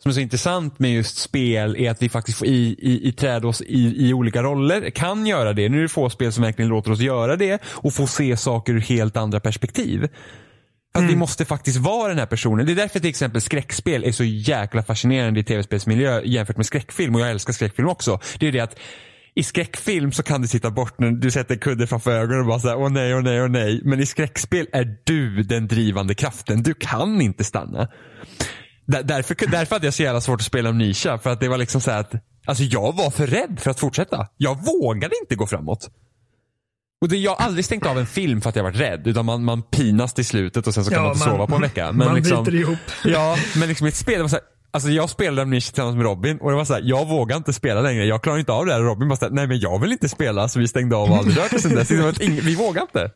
som 0.03 0.09
är 0.09 0.13
så 0.13 0.19
intressant 0.19 0.79
med 0.79 0.93
just 0.93 1.17
spel 1.17 1.75
är 1.75 1.91
att 1.91 2.01
vi 2.01 2.09
faktiskt 2.09 2.37
får 2.37 2.47
i, 2.47 2.75
i, 2.79 3.07
i 3.07 3.11
träd 3.11 3.45
oss 3.45 3.61
i, 3.61 4.07
i 4.07 4.13
olika 4.13 4.43
roller. 4.43 4.89
Kan 4.89 5.25
göra 5.25 5.53
det. 5.53 5.69
Nu 5.69 5.77
är 5.77 5.81
det 5.81 5.89
få 5.89 6.09
spel 6.09 6.33
som 6.33 6.43
verkligen 6.43 6.69
låter 6.69 6.91
oss 6.91 6.99
göra 6.99 7.35
det 7.35 7.61
och 7.65 7.93
få 7.93 8.07
se 8.07 8.37
saker 8.37 8.73
ur 8.73 8.79
helt 8.79 9.17
andra 9.17 9.39
perspektiv. 9.39 10.07
Att 10.95 10.99
Mm. 10.99 11.09
vi 11.13 11.15
måste 11.15 11.45
faktiskt 11.45 11.77
vara 11.77 12.09
den 12.09 12.19
här 12.19 12.25
personen. 12.25 12.65
Det 12.65 12.71
är 12.71 12.75
därför 12.75 12.99
till 12.99 13.09
exempel 13.09 13.41
skräckspel 13.41 14.03
är 14.03 14.11
så 14.11 14.23
jäkla 14.23 14.83
fascinerande 14.83 15.39
i 15.39 15.43
tv-spelsmiljö 15.43 16.21
jämfört 16.25 16.57
med 16.57 16.65
skräckfilm. 16.65 17.15
Och 17.15 17.21
jag 17.21 17.29
älskar 17.31 17.53
skräckfilm 17.53 17.87
också. 17.87 18.19
Det 18.39 18.47
är 18.47 18.51
det 18.51 18.59
att 18.59 18.79
i 19.35 19.43
skräckfilm 19.43 20.11
så 20.11 20.23
kan 20.23 20.41
du 20.41 20.47
sitta 20.47 20.71
bort 20.71 20.99
när 20.99 21.11
du 21.11 21.31
sätter 21.31 21.53
en 21.53 21.59
kudde 21.59 21.87
framför 21.87 22.11
ögonen 22.11 22.39
och 22.41 22.47
bara 22.47 22.59
säga 22.59 22.75
åh 22.77 22.89
nej, 22.89 23.15
åh 23.15 23.21
nej, 23.21 23.41
åh 23.41 23.49
nej. 23.49 23.81
Men 23.83 23.99
i 23.99 24.05
skräckspel 24.05 24.67
är 24.73 24.97
du 25.03 25.43
den 25.43 25.67
drivande 25.67 26.15
kraften. 26.15 26.63
Du 26.63 26.73
kan 26.73 27.21
inte 27.21 27.43
stanna. 27.43 27.87
Där, 28.85 29.03
därför, 29.03 29.35
därför 29.51 29.75
hade 29.75 29.87
jag 29.87 29.93
så 29.93 30.03
jävla 30.03 30.21
svårt 30.21 30.39
att 30.39 30.45
spela 30.45 30.69
Amnesia. 30.69 31.17
För 31.17 31.29
att 31.29 31.39
det 31.39 31.47
var 31.47 31.57
liksom 31.57 31.81
så 31.81 31.91
att 31.91 32.11
alltså 32.45 32.63
jag 32.63 32.95
var 32.97 33.09
för 33.09 33.27
rädd 33.27 33.59
för 33.59 33.71
att 33.71 33.79
fortsätta. 33.79 34.27
Jag 34.37 34.65
vågade 34.65 35.15
inte 35.21 35.35
gå 35.35 35.47
framåt. 35.47 35.89
Och 37.03 37.09
det, 37.09 37.17
jag 37.17 37.31
har 37.35 37.45
aldrig 37.45 37.65
stängt 37.65 37.85
av 37.85 37.99
en 37.99 38.05
film 38.05 38.41
för 38.41 38.49
att 38.49 38.55
jag 38.55 38.63
varit 38.63 38.79
rädd. 38.79 39.07
Utan 39.07 39.25
man, 39.25 39.43
man 39.43 39.61
pinas 39.61 40.13
till 40.13 40.25
slutet 40.25 40.67
och 40.67 40.73
sen 40.73 40.85
så 40.85 40.91
kan 40.91 40.97
Ja, 40.99 41.03
man 41.03 41.13
inte 41.13 41.27
man- 41.27 41.35
sova 41.35 41.47
på 41.47 41.55
en 41.55 41.61
vecka. 41.61 41.91
Men 41.91 42.07
man 42.07 42.15
liksom, 42.15 42.43
biter 42.43 42.57
ihop. 42.57 42.77
Ja, 43.03 43.37
men 43.55 43.67
liksom 43.69 43.87
ett 43.87 43.95
spel, 43.95 44.29
så 44.29 44.35
här, 44.35 44.43
alltså 44.71 44.89
jag 44.89 45.09
spelade 45.09 45.41
Amnesia 45.41 45.71
tillsammans 45.71 45.95
med 45.95 46.05
Robin 46.05 46.37
och 46.37 46.49
det 46.51 46.57
var 46.57 46.65
så 46.65 46.73
här, 46.73 46.81
jag 46.85 47.07
vågar 47.07 47.37
inte 47.37 47.53
spela 47.53 47.81
längre. 47.81 48.05
Jag 48.05 48.23
klarar 48.23 48.39
inte 48.39 48.51
av 48.51 48.65
det 48.65 48.73
här. 48.73 48.79
Robin 48.81 49.09
bara 49.09 49.15
så 49.15 49.25
här, 49.25 49.31
nej 49.31 49.47
men 49.47 49.59
jag 49.59 49.79
vill 49.81 49.91
inte 49.91 50.09
spela. 50.09 50.47
Så 50.47 50.59
vi 50.59 50.67
stängde 50.67 50.95
av 50.95 51.11
och 51.11 51.17
aldrig 51.17 51.37
rört 51.37 51.53
oss 51.53 51.63
dess. 51.63 51.91
Vi 52.21 52.55
vågar 52.55 52.81
inte. 52.81 53.11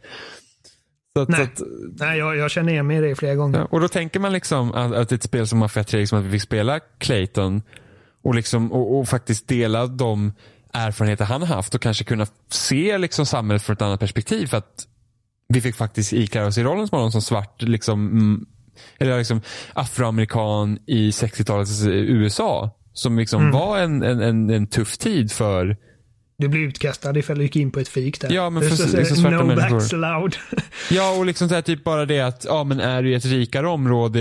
Så 1.15 1.21
att, 1.21 1.29
Nej. 1.29 1.41
att, 1.41 1.61
Nej, 1.99 2.17
jag, 2.17 2.37
jag 2.37 2.51
känner 2.51 2.73
igen 2.73 2.87
mig 2.87 2.97
i 2.97 3.01
det 3.01 3.15
flera 3.15 3.35
gånger. 3.35 3.59
Ja, 3.59 3.67
och 3.71 3.81
då 3.81 3.87
tänker 3.87 4.19
man 4.19 4.33
liksom 4.33 4.73
att, 4.73 4.93
att 4.93 5.11
ett 5.11 5.23
spel 5.23 5.47
som 5.47 5.59
Mafia 5.59 5.83
3, 5.83 5.99
liksom 5.99 6.19
att 6.19 6.25
vi 6.25 6.31
fick 6.31 6.41
spela 6.41 6.79
Clayton 6.97 7.61
och, 8.23 8.35
liksom, 8.35 8.71
och, 8.71 8.99
och 8.99 9.07
faktiskt 9.09 9.47
dela 9.47 9.87
de 9.87 10.33
erfarenheter 10.77 11.25
han 11.25 11.41
haft 11.43 11.75
och 11.75 11.81
kanske 11.81 12.03
kunna 12.03 12.25
se 12.49 12.97
liksom 12.97 13.25
samhället 13.25 13.63
från 13.63 13.73
ett 13.73 13.81
annat 13.81 13.99
perspektiv. 13.99 14.47
För 14.47 14.57
att 14.57 14.87
vi 15.53 15.61
fick 15.61 15.75
faktiskt 15.75 16.13
ikläda 16.13 16.47
oss 16.47 16.57
i 16.57 16.63
rollen 16.63 16.87
som 16.87 16.99
någon 16.99 17.11
som 17.11 17.21
svart, 17.21 17.61
liksom, 17.61 18.07
mm, 18.07 18.45
eller 18.99 19.17
liksom 19.17 19.41
afroamerikan 19.73 20.79
i 20.87 21.09
60-talets 21.09 21.81
USA. 21.85 22.71
Som 22.93 23.19
liksom 23.19 23.51
var 23.51 23.77
en, 23.79 24.03
en, 24.03 24.21
en, 24.21 24.49
en 24.49 24.67
tuff 24.67 24.97
tid 24.97 25.31
för 25.31 25.77
Du 26.37 26.47
blir 26.47 26.61
utkastad 26.61 27.17
ifall 27.17 27.37
du 27.37 27.43
gick 27.43 27.55
in 27.55 27.71
på 27.71 27.79
ett 27.79 27.87
fik 27.87 28.21
där. 28.21 28.31
Ja, 28.31 28.49
men 28.49 28.63
för- 28.69 28.75
så 28.75 28.97
liksom 28.97 29.17
svarta 29.17 29.37
no 29.37 29.43
människor. 29.45 29.69
backs 29.79 29.93
allowed. 29.93 30.35
Ja, 30.91 31.17
och 31.17 31.25
liksom 31.25 31.49
så 31.49 31.55
här, 31.55 31.61
typ 31.61 31.83
bara 31.83 32.05
det 32.05 32.19
att, 32.21 32.45
ja 32.45 32.63
men 32.63 32.79
är 32.79 33.03
du 33.03 33.11
i 33.11 33.15
ett 33.15 33.25
rikare 33.25 33.67
område 33.67 34.19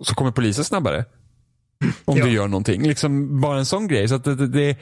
så 0.00 0.14
kommer 0.14 0.30
polisen 0.30 0.64
snabbare. 0.64 1.04
Om 2.04 2.18
Ja. 2.18 2.24
du 2.24 2.30
gör 2.30 2.48
någonting. 2.48 2.82
Liksom 2.88 3.40
bara 3.40 3.58
en 3.58 3.66
sån 3.66 3.88
grej. 3.88 4.08
Så 4.08 4.14
att 4.14 4.24
det, 4.24 4.46
det, 4.46 4.76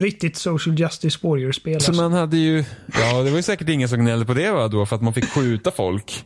Riktigt 0.00 0.36
social 0.36 0.78
justice 0.78 1.18
warrior-spel. 1.22 1.80
så 1.80 1.90
Alltså. 1.90 2.02
man 2.02 2.12
hade 2.12 2.36
ju, 2.36 2.64
ja 2.94 3.22
det 3.22 3.30
var 3.30 3.36
ju 3.36 3.42
säkert 3.42 3.68
ingen 3.68 3.88
som 3.88 4.00
gnällde 4.00 4.26
på 4.26 4.34
det 4.34 4.50
va 4.50 4.68
då 4.68 4.86
för 4.86 4.96
att 4.96 5.02
man 5.02 5.14
fick 5.14 5.28
skjuta 5.30 5.70
folk. 5.70 6.24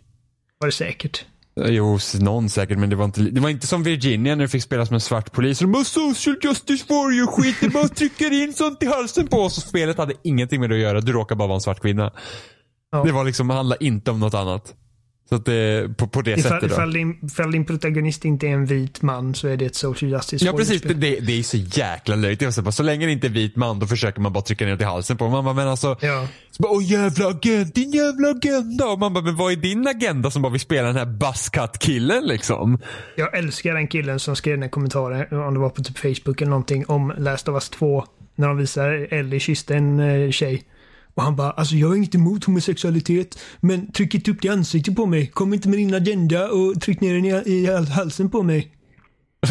Var 0.59 0.69
det 0.69 0.73
säkert. 0.73 1.25
Eh, 1.61 1.71
Jo, 1.71 1.99
någon 2.21 2.49
säkert, 2.49 2.79
men 2.79 2.91
det 2.91 2.97
var 2.97 3.05
inte, 3.05 3.21
det 3.21 3.41
var 3.41 3.49
inte 3.49 3.67
som 3.67 3.83
Virginia 3.83 4.35
när 4.35 4.45
du 4.45 4.49
fick 4.49 4.63
spela 4.63 4.87
som 4.87 4.95
en 4.95 5.01
svart 5.01 5.33
polis. 5.33 5.61
Och 5.61 5.65
de 5.69 5.73
bara 5.73 5.85
social 5.85 6.37
justice 6.43 6.85
warrior 6.89 7.27
skit, 7.27 7.57
de 7.61 7.69
bara 7.69 7.89
trycker 7.89 8.43
in 8.43 8.55
sånt 8.55 8.83
i 8.83 8.87
halsen 8.87 9.27
på 9.27 9.37
oss. 9.37 9.59
Och 9.59 9.65
spelet 9.65 9.99
hade 9.99 10.15
ingenting 10.23 10.61
med 10.61 10.71
det 10.71 10.75
att 10.77 10.83
göra, 10.83 11.01
du 11.01 11.13
råkar 11.13 11.37
bara 11.37 11.49
vara 11.49 11.57
en 11.57 11.61
svart 11.61 11.81
kvinna. 11.81 12.13
Ja. 12.93 13.05
Det 13.05 13.13
var 13.13 13.25
liksom, 13.25 13.51
handlade 13.51 13.85
inte 13.85 14.11
om 14.11 14.21
något 14.21 14.35
annat. 14.35 14.75
Så 15.29 15.35
att 15.35 15.45
det, 15.45 15.97
på, 15.97 16.07
på 16.07 16.23
det 16.23 16.31
Ifall, 16.31 16.43
sättet 16.43 16.61
då. 16.69 16.75
ifall, 16.75 16.93
din, 16.93 17.19
ifall 17.23 17.53
din 17.53 17.65
protagonist 17.65 18.25
inte 18.25 18.47
är 18.47 18.51
en 18.51 18.67
vit 18.67 19.03
man 19.03 19.35
så 19.35 19.49
är 19.49 19.57
det 19.57 19.65
ett 19.65 19.75
social 19.75 20.11
justice 20.11 20.45
Ja 20.45 20.53
precis, 20.53 20.83
det, 20.83 20.95
det, 20.95 21.39
är 21.39 21.43
så 21.43 21.57
jäkla 21.57 22.17
löjligt. 22.17 22.55
Så, 22.55 22.63
bara, 22.63 22.73
så 22.73 22.83
länge 22.83 23.07
det 23.07 23.13
inte 23.13 23.27
är 23.27 23.31
vit 23.31 23.57
man 23.57 23.79
då 23.79 23.87
försöker 23.87 24.21
man 24.21 24.33
bara 24.33 24.43
trycka 24.45 24.65
ner 24.67 24.81
i 24.83 24.85
halsen 24.85 25.17
på 25.17 25.29
Man 25.29 25.45
bara, 25.45 25.55
men 25.55 25.69
alltså, 25.69 25.97
Ja. 26.01 26.29
så 26.51 26.63
bara, 26.63 26.73
åh 26.73 26.85
jävla 26.85 27.29
agenda, 27.29 27.71
din 27.75 27.91
jävla 27.91 28.29
agenda. 28.31 28.87
Och 28.89 28.99
man 28.99 29.15
bara, 29.15 29.25
men 29.25 29.37
vad 29.37 29.53
är 29.53 29.57
din 29.57 29.87
agenda 29.87 30.31
som 30.31 30.43
bara 30.43 30.53
vill 30.53 30.61
spela 30.61 30.87
den 30.87 30.97
här 30.97 31.07
buzzcut-killen 31.07 32.25
liksom? 32.27 32.79
Jag 33.17 33.39
älskar 33.39 33.75
den 33.75 33.89
killen 33.89 34.21
som 34.21 34.37
skrev 34.37 34.55
den 34.55 34.63
här 34.63 34.71
kommentaren, 34.71 35.41
om 35.41 35.55
det 35.55 35.61
var 35.61 35.71
på 35.71 35.83
typ 35.83 35.99
Facebook 35.99 36.41
eller 36.41 36.51
någonting, 36.51 36.85
om 36.89 37.13
Last 37.19 37.49
of 37.49 37.55
Us 37.55 37.69
2. 37.71 38.05
När 38.37 38.49
de 38.49 38.57
visar 38.57 39.09
Ellie 39.11 39.41
kysste 39.41 39.75
en 39.75 40.01
eh, 40.01 40.31
tjej. 40.31 40.63
Och 41.15 41.23
han 41.23 41.37
bara, 41.37 41.51
alltså 41.51 41.75
jag 41.77 41.93
är 41.93 41.97
inte 41.97 42.19
emot 42.19 42.45
homosexualitet, 42.45 43.39
men 43.61 43.93
tryck 43.93 44.15
inte 44.15 44.31
upp 44.31 44.43
det 44.43 44.49
i 44.49 44.51
ansiktet 44.51 44.97
på 44.97 45.07
mig. 45.07 45.27
Kom 45.27 45.55
inte 45.55 45.69
med 45.69 45.79
din 45.79 45.95
agenda 45.95 46.49
och 46.51 46.81
tryck 46.81 47.01
ner 47.01 47.15
den 47.15 47.25
i, 47.25 47.51
i 47.51 47.67
halsen 47.91 48.31
på 48.31 48.43
mig. 48.43 48.71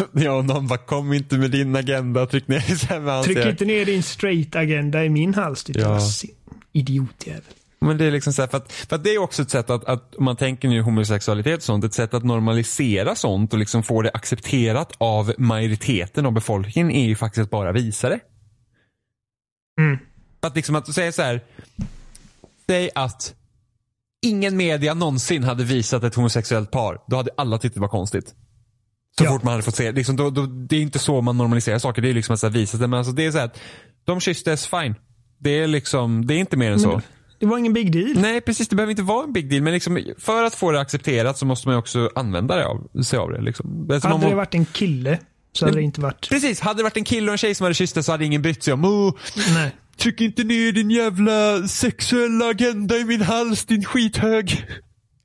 Ja, 0.12 0.32
och 0.32 0.44
någon 0.44 0.66
bara 0.66 0.78
kom 0.78 1.12
inte 1.12 1.38
med 1.38 1.50
din 1.50 1.76
agenda, 1.76 2.26
tryck 2.26 2.48
ner 2.48 3.00
med 3.00 3.14
hans 3.14 3.26
Tryck 3.26 3.46
inte 3.46 3.64
ner 3.64 3.84
din 3.84 4.02
straight-agenda 4.02 5.04
i 5.04 5.08
min 5.08 5.34
hals, 5.34 5.64
ditt 5.64 5.76
Ja. 5.76 6.00
idiotjävel. 6.72 7.42
Men 7.80 7.98
det 7.98 8.04
är 8.04 8.10
liksom 8.10 8.32
så 8.32 8.42
här, 8.42 8.48
för 8.48 8.56
att, 8.56 8.72
för 8.72 8.96
att 8.96 9.04
det 9.04 9.10
är 9.14 9.18
också 9.18 9.42
ett 9.42 9.50
sätt 9.50 9.70
att, 9.70 9.84
att 9.84 10.14
om 10.14 10.24
man 10.24 10.36
tänker 10.36 10.68
nu 10.68 10.80
homosexualitet 10.82 11.56
och 11.56 11.62
sånt, 11.62 11.84
ett 11.84 11.94
sätt 11.94 12.14
att 12.14 12.24
normalisera 12.24 13.14
sånt 13.14 13.52
och 13.52 13.58
liksom 13.58 13.82
få 13.82 14.02
det 14.02 14.10
accepterat 14.14 14.92
av 14.98 15.32
majoriteten 15.38 16.26
av 16.26 16.32
befolkningen 16.32 16.90
är 16.90 17.06
ju 17.06 17.16
faktiskt 17.16 17.44
att 17.44 17.50
bara 17.50 17.72
visa 17.72 18.08
det. 18.08 18.20
Mm. 19.80 19.98
För 20.44 20.48
att 20.48 20.56
liksom 20.56 20.74
att 20.76 20.94
säga 20.94 21.12
så 21.12 21.22
här, 21.22 21.40
säg 22.66 22.90
att 22.94 23.34
ingen 24.22 24.56
media 24.56 24.94
någonsin 24.94 25.44
hade 25.44 25.64
visat 25.64 26.04
ett 26.04 26.14
homosexuellt 26.14 26.70
par, 26.70 26.98
då 27.06 27.16
hade 27.16 27.30
alla 27.36 27.58
tyckt 27.58 27.74
det 27.74 27.80
var 27.80 27.88
konstigt. 27.88 28.34
Så 29.18 29.24
Ja. 29.24 29.30
fort 29.30 29.42
man 29.42 29.50
hade 29.52 29.62
fått 29.62 29.76
se 29.76 29.84
det. 29.84 29.92
Liksom, 29.92 30.16
då, 30.16 30.30
då, 30.30 30.46
det 30.46 30.76
är 30.76 30.80
inte 30.80 30.98
så 30.98 31.20
man 31.20 31.36
normaliserar 31.38 31.78
saker, 31.78 32.02
det 32.02 32.08
är 32.10 32.14
liksom 32.14 32.32
att 32.34 32.40
så 32.40 32.46
här, 32.46 32.52
visa 32.54 32.78
det. 32.78 32.86
Men 32.86 32.98
alltså, 32.98 33.12
det 33.12 33.26
är 33.26 33.30
så 33.32 33.38
här 33.38 33.44
att 33.44 33.60
de 34.04 34.20
kysstes, 34.20 34.66
fine. 34.66 34.94
Det 35.38 35.50
är 35.50 35.66
liksom, 35.66 36.26
det 36.26 36.34
är 36.34 36.38
inte 36.38 36.56
mer 36.56 36.70
än 36.72 36.80
så. 36.80 36.88
Men 36.88 37.02
det 37.38 37.46
var 37.46 37.58
ingen 37.58 37.72
big 37.72 37.92
deal. 37.92 38.20
Nej, 38.20 38.40
precis. 38.40 38.68
Det 38.68 38.76
behöver 38.76 38.90
inte 38.90 39.02
vara 39.02 39.24
en 39.24 39.32
big 39.32 39.50
deal. 39.50 39.62
Men 39.62 39.72
liksom, 39.72 40.00
för 40.18 40.44
att 40.44 40.54
få 40.54 40.72
det 40.72 40.80
accepterat 40.80 41.38
så 41.38 41.46
måste 41.46 41.68
man 41.68 41.74
ju 41.74 41.78
också 41.78 42.10
använda 42.14 42.56
det 42.56 42.66
av, 42.66 43.02
sig 43.02 43.18
av 43.18 43.30
det. 43.30 43.40
Liksom. 43.40 43.88
Alltså, 43.92 44.08
Hade 44.08 44.20
må- 44.20 44.28
det 44.30 44.36
varit 44.36 44.54
en 44.54 44.64
kille 44.64 45.18
så 45.52 45.64
hade 45.66 45.76
det 45.78 45.82
inte 45.82 46.00
varit... 46.00 46.28
Precis, 46.28 46.60
hade 46.60 46.78
det 46.78 46.82
varit 46.82 46.96
en 46.96 47.04
kille 47.04 47.26
och 47.28 47.32
en 47.32 47.38
tjej 47.38 47.54
som 47.54 47.64
hade 47.64 47.74
kysst 47.74 48.04
så 48.04 48.12
hade 48.12 48.24
ingen 48.24 48.42
brytt 48.42 48.62
sig 48.62 48.74
om 48.74 48.84
Åh, 48.84 49.14
Nej. 49.54 49.70
Tryck 49.96 50.20
inte 50.20 50.44
ner 50.44 50.72
din 50.72 50.90
jävla 50.90 51.68
sexuella 51.68 52.48
agenda 52.48 52.96
i 52.96 53.04
min 53.04 53.22
hals, 53.22 53.64
din 53.64 53.84
skithög. 53.84 54.66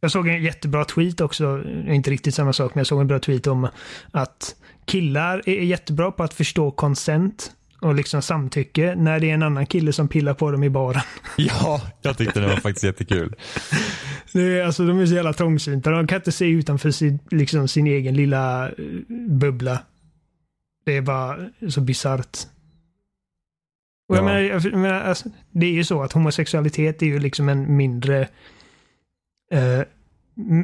Jag 0.02 0.12
såg 0.12 0.28
en 0.28 0.44
jättebra 0.44 0.86
tweet 0.86 1.22
också, 1.22 1.64
inte 1.88 2.12
riktigt 2.12 2.36
samma 2.36 2.54
sak, 2.54 2.76
men 2.76 2.80
jag 2.80 2.88
såg 2.88 3.02
en 3.02 3.08
bra 3.08 3.20
tweet 3.20 3.48
om 3.48 3.68
att 4.12 4.56
killar 4.86 5.42
är 5.46 5.64
jättebra 5.64 6.12
på 6.12 6.24
att 6.24 6.34
förstå 6.34 6.72
consent 6.72 7.52
och 7.82 7.96
liksom 7.96 8.22
samtycke 8.22 8.96
när 8.96 9.20
det 9.20 9.30
är 9.30 9.34
en 9.34 9.44
annan 9.44 9.66
kille 9.66 9.94
som 9.94 10.08
pillar 10.08 10.34
på 10.34 10.52
dem 10.52 10.64
i 10.64 10.70
baren. 10.70 11.02
Ja, 11.38 11.82
jag 12.02 12.18
tyckte 12.18 12.40
det 12.40 12.48
var 12.48 12.56
faktiskt 12.56 12.84
jättekul. 12.84 13.36
Det 14.34 14.60
är, 14.60 14.66
alltså, 14.66 14.86
de 14.86 15.00
är 15.00 15.06
så 15.06 15.14
jävla 15.14 15.34
trångsynta. 15.34 15.90
De 15.90 16.08
kan 16.08 16.16
inte 16.16 16.32
se 16.32 16.46
utanför 16.46 16.92
sin, 16.92 17.20
liksom, 17.32 17.68
sin 17.68 17.88
egen 17.88 18.16
lilla 18.16 18.68
eh, 18.68 18.74
bubbla. 19.30 19.80
Det 20.86 20.98
är 20.98 21.02
bara 21.02 21.38
så 21.70 21.82
bisarrt. 21.82 22.38
Och 24.10 24.16
jag 24.16 24.22
Ja. 24.22 24.26
menar, 24.26 24.40
jag 24.40 24.66
menar 24.74 25.02
alltså, 25.02 25.30
det 25.52 25.66
är 25.66 25.72
ju 25.72 25.84
så 25.84 26.02
att 26.04 26.14
homosexualitet 26.14 27.02
är 27.02 27.06
ju 27.06 27.20
liksom 27.20 27.50
en 27.50 27.78
mindre 27.78 28.28
eh, 29.52 29.82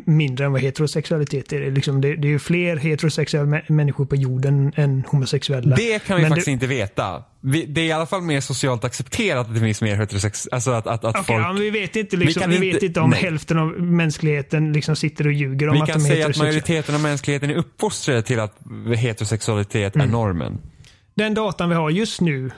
mindre 0.06 0.46
än 0.46 0.52
vad 0.52 0.62
heterosexualitet 0.62 1.54
är. 1.54 1.60
Det, 1.60 1.68
är 1.68 1.72
liksom, 1.72 2.02
det, 2.02 2.16
det 2.16 2.28
är 2.28 2.30
ju 2.30 2.40
fler 2.40 2.76
heterosexuella 2.78 3.46
mä- 3.46 3.72
människor 3.72 4.06
på 4.06 4.16
jorden 4.16 4.72
än 4.76 5.04
homosexuella. 5.08 5.76
Det 5.76 6.00
kan 6.06 6.16
vi 6.16 6.22
Men 6.22 6.30
faktiskt 6.32 6.46
du- 6.46 6.52
inte 6.52 6.68
veta. 6.68 7.24
Vi, 7.42 7.66
det 7.66 7.82
är 7.82 7.86
i 7.86 7.92
alla 7.92 8.06
fall 8.06 8.22
mer 8.22 8.42
socialt 8.42 8.84
accepterat 8.84 9.48
att 9.48 9.54
det 9.54 9.60
finns 9.60 9.82
mer 9.82 9.96
heterosex... 9.96 10.48
Alltså 10.52 10.72
att, 10.72 10.88
att, 10.88 11.06
att 11.06 11.16
Okej, 11.16 11.24
folk... 11.26 11.40
ja, 11.46 11.52
vi 11.60 11.70
vet 11.70 11.96
inte, 11.96 12.18
liksom, 12.18 12.42
kan 12.42 12.50
vi 12.50 12.56
inte- 12.56 12.68
vet 12.74 12.84
inte 12.84 13.00
om 13.00 13.10
nej. 13.10 13.22
hälften 13.22 13.58
av 13.58 13.68
mänskligheten 13.82 14.74
liksom 14.74 14.96
sitter 14.96 15.28
och 15.28 15.34
ljuger 15.34 15.68
om 15.70 15.74
Vi 15.76 15.82
att 15.82 15.88
kan 15.88 16.00
de 16.00 16.06
är 16.06 16.08
säga 16.08 16.14
att 16.14 16.20
heterosexuella. 16.20 16.50
majoriteten 16.52 16.96
av 16.96 17.02
mänskligheten 17.02 17.50
är 17.50 17.56
uppfostrade 17.56 18.22
till 18.22 18.40
att 18.40 18.58
heterosexualitet 18.98 19.96
är 19.96 20.06
normen. 20.08 20.58
Den 21.16 21.34
datan 21.34 21.70
vi 21.70 21.76
har 21.76 21.90
just 21.90 22.22
nu 22.22 22.52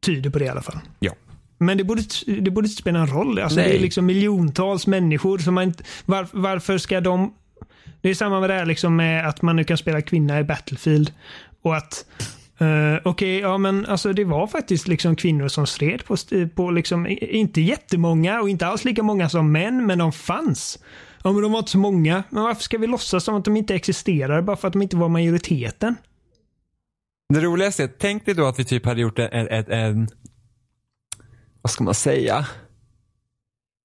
tyder 0.00 0.30
på 0.30 0.38
det 0.38 0.44
i 0.44 0.48
alla 0.48 0.62
fall. 0.62 0.78
Ja. 0.98 1.12
Men 1.58 1.78
det 1.78 1.84
borde, 1.84 2.02
det 2.26 2.50
borde 2.50 2.66
inte 2.68 2.82
spela 2.82 2.98
en 2.98 3.06
roll. 3.06 3.38
Alltså, 3.38 3.58
det 3.58 3.76
är 3.76 3.80
liksom 3.80 4.06
miljontals 4.06 4.86
människor 4.86 5.38
som 5.38 5.54
man 5.54 5.64
inte... 5.64 5.84
Var, 6.04 6.26
varför 6.32 6.78
ska 6.78 7.00
de... 7.00 7.34
Det 8.00 8.08
är 8.08 8.14
samma 8.14 8.40
med 8.40 8.50
det 8.50 8.54
här 8.54 8.66
liksom 8.66 8.96
med 8.96 9.28
att 9.28 9.42
man 9.42 9.56
nu 9.56 9.64
kan 9.64 9.76
spela 9.76 10.02
kvinna 10.02 10.40
i 10.40 10.44
Battlefield. 10.44 11.12
Och 11.62 11.76
att... 11.76 12.04
eh, 12.58 13.00
Okej, 13.04 13.38
ja 13.38 13.58
men 13.58 13.86
alltså 13.86 14.12
det 14.12 14.24
var 14.24 14.46
faktiskt 14.46 14.88
liksom 14.88 15.16
kvinnor 15.16 15.48
som 15.48 15.66
stred 15.66 16.04
på, 16.04 16.16
på 16.54 16.70
liksom, 16.70 17.06
inte 17.20 17.60
jättemånga 17.60 18.40
och 18.40 18.48
inte 18.48 18.66
alls 18.66 18.84
lika 18.84 19.02
många 19.02 19.28
som 19.28 19.52
män, 19.52 19.86
men 19.86 19.98
de 19.98 20.12
fanns. 20.12 20.78
Ja 21.22 21.32
men 21.32 21.42
de 21.42 21.52
var 21.52 21.58
inte 21.58 21.70
så 21.70 21.78
många. 21.78 22.22
Men 22.30 22.42
varför 22.42 22.62
ska 22.62 22.78
vi 22.78 22.86
låtsas 22.86 23.24
som 23.24 23.34
att 23.34 23.44
de 23.44 23.56
inte 23.56 23.74
existerar 23.74 24.42
bara 24.42 24.56
för 24.56 24.68
att 24.68 24.72
de 24.72 24.82
inte 24.82 24.96
var 24.96 25.08
majoriteten? 25.08 25.96
Det 27.28 27.40
roligaste 27.40 27.82
är, 27.82 27.90
tänk 27.98 28.26
dig 28.26 28.34
då 28.34 28.46
att 28.46 28.58
vi 28.58 28.64
typ 28.64 28.86
hade 28.86 29.00
gjort 29.00 29.18
en, 29.18 29.48
en, 29.48 29.72
en, 29.72 30.08
vad 31.62 31.70
ska 31.70 31.84
man 31.84 31.94
säga? 31.94 32.46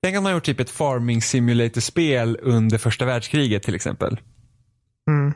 Tänk 0.03 0.17
att 0.17 0.23
man 0.23 0.31
gjort 0.31 0.43
typ 0.43 0.59
ett 0.59 0.69
farming 0.69 1.21
simulator-spel 1.21 2.39
under 2.41 2.77
första 2.77 3.05
världskriget 3.05 3.63
till 3.63 3.75
exempel. 3.75 4.19
Mm. 5.09 5.33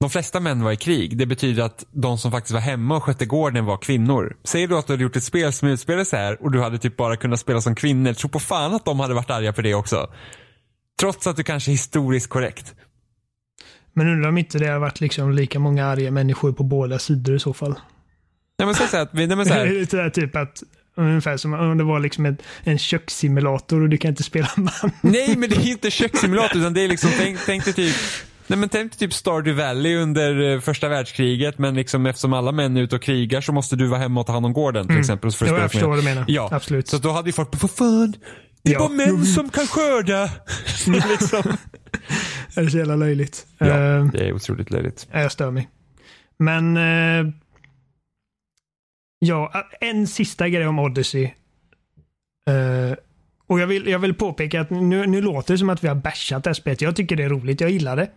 De 0.00 0.10
flesta 0.10 0.40
män 0.40 0.62
var 0.62 0.72
i 0.72 0.76
krig. 0.76 1.16
Det 1.16 1.26
betyder 1.26 1.62
att 1.62 1.84
de 1.92 2.18
som 2.18 2.30
faktiskt 2.30 2.52
var 2.52 2.60
hemma 2.60 2.96
och 2.96 3.04
skötte 3.04 3.26
gården 3.26 3.64
var 3.64 3.76
kvinnor. 3.76 4.36
Säg 4.44 4.66
då 4.66 4.78
att 4.78 4.86
du 4.86 4.92
hade 4.92 5.02
gjort 5.02 5.16
ett 5.16 5.24
spel 5.24 5.52
som 5.52 5.68
utspelar 5.68 6.04
sig 6.04 6.18
här 6.18 6.42
och 6.42 6.50
du 6.50 6.60
hade 6.60 6.78
typ 6.78 6.96
bara 6.96 7.16
kunnat 7.16 7.40
spela 7.40 7.60
som 7.60 7.74
kvinnor. 7.74 8.12
Tro 8.12 8.28
på 8.28 8.40
fan 8.40 8.74
att 8.74 8.84
de 8.84 9.00
hade 9.00 9.14
varit 9.14 9.30
arga 9.30 9.52
för 9.52 9.62
det 9.62 9.74
också. 9.74 10.12
Trots 11.00 11.26
att 11.26 11.36
du 11.36 11.42
kanske 11.42 11.70
är 11.70 11.72
historiskt 11.72 12.28
korrekt. 12.28 12.74
Men 13.92 14.08
undrar 14.08 14.28
om 14.28 14.38
inte 14.38 14.58
det 14.58 14.66
har 14.66 14.78
varit 14.78 15.00
liksom 15.00 15.32
lika 15.32 15.58
många 15.58 15.86
arga 15.86 16.10
människor 16.10 16.52
på 16.52 16.62
båda 16.62 16.98
sidor 16.98 17.36
i 17.36 17.40
så 17.40 17.52
fall. 17.52 17.74
Nej 18.58 18.66
men 18.66 18.74
säg 18.74 19.00
att 19.00 19.12
nej, 19.12 19.26
men 19.26 19.46
så 19.46 19.54
Det 19.54 19.92
är 19.92 20.02
här, 20.02 20.10
typ 20.10 20.36
att 20.36 20.62
Ungefär 20.94 21.36
som 21.36 21.54
om 21.54 21.78
det 21.78 21.84
var 21.84 22.00
liksom 22.00 22.26
en, 22.26 22.36
en 22.64 22.78
kökssimulator 22.78 23.82
och 23.82 23.88
du 23.88 23.98
kan 23.98 24.08
inte 24.08 24.22
spela 24.22 24.48
man. 24.56 24.90
Nej, 25.00 25.36
men 25.36 25.50
det 25.50 25.56
är 25.56 25.70
inte 25.70 25.90
kökssimulator 25.90 26.60
utan 26.60 26.74
det 26.74 26.84
är 26.84 26.88
liksom, 26.88 27.10
tänk, 27.18 27.38
tänk 27.46 27.64
dig 27.64 27.74
typ 27.74 27.94
Nej 28.50 28.58
men 28.58 28.68
tänk 28.68 28.92
dig 28.92 28.98
typ 28.98 29.14
Stardew 29.14 29.64
Valley 29.64 29.96
under 29.96 30.52
eh, 30.52 30.60
första 30.60 30.88
världskriget 30.88 31.58
men 31.58 31.74
liksom 31.74 32.06
eftersom 32.06 32.32
alla 32.32 32.52
män 32.52 32.76
är 32.76 32.80
ute 32.80 32.96
och 32.96 33.02
krigar 33.02 33.40
så 33.40 33.52
måste 33.52 33.76
du 33.76 33.86
vara 33.86 34.00
hemma 34.00 34.20
och 34.20 34.26
ta 34.26 34.32
hand 34.32 34.46
om 34.46 34.52
gården 34.52 34.88
till 34.88 34.98
exempel. 34.98 35.28
Och 35.28 35.34
så 35.34 35.44
jag 35.44 35.70
förstår 35.70 35.88
vad 35.88 35.98
du 35.98 36.02
menar. 36.02 36.24
Ja, 36.28 36.48
Absolut. 36.52 36.88
Så 36.88 36.98
då 36.98 37.10
hade 37.10 37.28
ju 37.28 37.32
folk, 37.32 37.48
vad 37.62 37.70
fan, 37.70 38.14
det 38.62 38.70
är 38.70 38.74
Ja. 38.74 38.78
bara 38.78 38.88
män 38.88 39.24
som 39.26 39.48
kan 39.50 39.66
skörda. 39.66 40.30
liksom. 41.10 41.42
Det 42.54 42.60
är 42.60 42.68
så 42.68 42.78
jävla 42.78 42.96
löjligt. 42.96 43.46
Ja, 43.58 43.66
Eh, 43.66 44.04
det 44.04 44.28
är 44.28 44.32
otroligt 44.32 44.70
löjligt. 44.70 45.08
Ja, 45.12 45.20
jag 45.20 45.32
stör 45.32 45.50
mig. 45.50 45.68
Men... 46.38 46.76
Eh, 46.76 47.32
ja, 49.18 49.52
en 49.80 50.06
sista 50.06 50.48
grej 50.48 50.66
om 50.66 50.78
Odyssey. 50.78 51.24
Eh, 52.48 52.96
och 53.46 53.60
jag 53.60 53.66
vill, 53.66 53.86
jag 53.86 53.98
vill 53.98 54.14
påpeka 54.14 54.60
att 54.60 54.70
nu, 54.70 55.06
nu 55.06 55.20
låter 55.20 55.54
det 55.54 55.58
som 55.58 55.70
att 55.70 55.84
vi 55.84 55.88
har 55.88 55.94
bashat 55.94 56.44
det 56.44 56.50
här 56.50 56.54
spelet. 56.54 56.80
Jag 56.80 56.96
tycker 56.96 57.16
det 57.16 57.22
är 57.22 57.28
roligt. 57.28 57.60
Jag 57.60 57.70
gillar 57.70 57.96
det. 57.96 58.10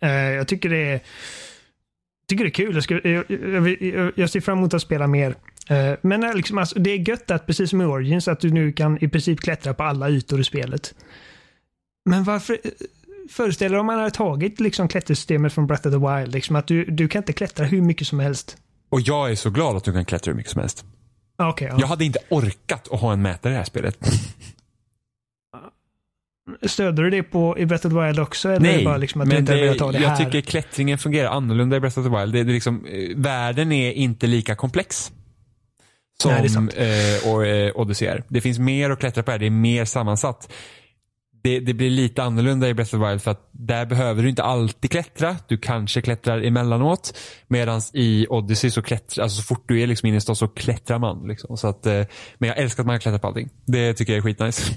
Eh, 0.00 0.10
jag 0.10 0.48
tycker 0.48 0.68
det 0.68 0.78
är... 0.78 1.00
tycker 2.28 2.44
det 2.44 2.48
är 2.50 2.52
kul. 2.54 2.74
Jag, 2.74 2.84
ska, 2.84 3.00
jag, 3.08 3.24
jag, 3.82 4.12
jag 4.16 4.30
ser 4.30 4.40
fram 4.40 4.58
emot 4.58 4.74
att 4.74 4.82
spela 4.82 5.06
mer. 5.06 5.34
Eh, 5.68 5.94
men 6.02 6.22
eh, 6.22 6.34
liksom, 6.34 6.58
alltså, 6.58 6.78
det 6.78 6.90
är 6.90 7.08
gött 7.08 7.30
att 7.30 7.46
precis 7.46 7.70
som 7.70 7.80
i 7.80 7.84
Origins 7.84 8.28
att 8.28 8.40
du 8.40 8.50
nu 8.50 8.72
kan 8.72 9.04
i 9.04 9.08
princip 9.08 9.40
klättra 9.40 9.74
på 9.74 9.82
alla 9.82 10.10
ytor 10.10 10.40
i 10.40 10.44
spelet. 10.44 10.94
Men 12.04 12.24
varför... 12.24 12.58
Föreställ 13.30 13.70
dig 13.70 13.80
om 13.80 13.86
man 13.86 13.98
hade 13.98 14.10
tagit 14.10 14.60
liksom 14.60 14.88
klättersystemet 14.88 15.52
från 15.52 15.66
Breath 15.66 15.88
of 15.88 15.92
the 15.92 15.98
Wild. 15.98 16.34
Liksom 16.34 16.56
att 16.56 16.66
du, 16.66 16.84
du 16.84 17.08
kan 17.08 17.22
inte 17.22 17.32
klättra 17.32 17.66
hur 17.66 17.80
mycket 17.80 18.06
som 18.06 18.20
helst. 18.20 18.56
Och 18.88 19.00
jag 19.00 19.30
är 19.30 19.34
så 19.34 19.50
glad 19.50 19.76
att 19.76 19.84
du 19.84 19.92
kan 19.92 20.04
klättra 20.04 20.30
hur 20.30 20.36
mycket 20.36 20.52
som 20.52 20.60
helst. 20.60 20.84
Ah, 21.38 21.48
Okej, 21.48 21.68
ja. 21.70 21.76
Jag 21.80 21.86
hade 21.86 22.04
inte 22.04 22.18
orkat 22.28 22.88
att 22.92 23.00
ha 23.00 23.12
en 23.12 23.22
mätare 23.22 23.52
i 23.52 23.54
det 23.54 23.58
här 23.58 23.64
spelet. 23.64 23.98
Stöder 26.62 27.02
du 27.02 27.10
det 27.10 27.22
på 27.22 27.58
i 27.58 27.66
Breath 27.66 27.86
of 27.86 27.92
the 27.92 28.00
Wild 28.00 28.18
också? 28.18 28.48
Eller 28.48 28.78
det 28.78 28.84
bara 28.84 28.96
liksom 28.96 29.20
att 29.20 29.26
du 29.26 29.34
men 29.34 29.42
inte 29.42 29.52
har 29.52 29.58
det, 29.60 29.74
ta 29.74 29.92
det 29.92 29.98
jag 29.98 30.08
här? 30.08 30.24
tycker 30.24 30.40
klättringen 30.40 30.98
fungerar 30.98 31.28
annorlunda 31.28 31.76
i 31.76 31.80
Breath 31.80 31.98
of 31.98 32.04
the 32.04 32.18
Wild. 32.18 32.32
Det, 32.32 32.40
är 32.40 32.44
liksom, 32.44 32.86
eh, 32.86 33.16
världen 33.16 33.72
är 33.72 33.92
inte 33.92 34.26
lika 34.26 34.54
komplex. 34.54 35.12
Som 36.20 36.70
Nej, 36.76 37.16
eh, 37.22 37.32
och, 37.32 37.46
eh, 37.46 37.72
Odyssey 37.74 38.08
är. 38.08 38.24
Det 38.28 38.40
finns 38.40 38.58
mer 38.58 38.90
att 38.90 39.00
klättra 39.00 39.22
på 39.22 39.30
här, 39.30 39.38
det 39.38 39.46
är 39.46 39.50
mer 39.50 39.84
sammansatt. 39.84 40.52
Det, 41.42 41.60
det 41.60 41.74
blir 41.74 41.90
lite 41.90 42.22
annorlunda 42.22 42.68
i 42.68 42.74
Breath 42.74 42.94
of 42.94 43.00
the 43.00 43.08
Wild 43.08 43.22
för 43.22 43.30
att 43.30 43.48
där 43.52 43.86
behöver 43.86 44.22
du 44.22 44.28
inte 44.28 44.42
alltid 44.42 44.90
klättra. 44.90 45.36
Du 45.48 45.58
kanske 45.58 46.02
klättrar 46.02 46.42
emellanåt. 46.42 47.18
Medan 47.48 47.80
i 47.92 48.26
Odyssey 48.28 48.70
så 48.70 48.82
klättrar, 48.82 49.22
alltså 49.22 49.42
så 49.42 49.46
fort 49.46 49.64
du 49.68 49.82
är 49.82 49.86
liksom 49.86 50.08
inne 50.08 50.16
i 50.16 50.20
stan 50.20 50.36
så 50.36 50.48
klättrar 50.48 50.98
man. 50.98 51.28
Liksom. 51.28 51.56
Så 51.56 51.68
att, 51.68 51.86
eh, 51.86 52.02
men 52.38 52.48
jag 52.48 52.58
älskar 52.58 52.82
att 52.82 52.86
man 52.86 52.94
kan 52.94 53.00
klättra 53.00 53.18
på 53.18 53.26
allting. 53.26 53.48
Det 53.66 53.94
tycker 53.94 54.12
jag 54.12 54.18
är 54.18 54.22
skitnice. 54.22 54.74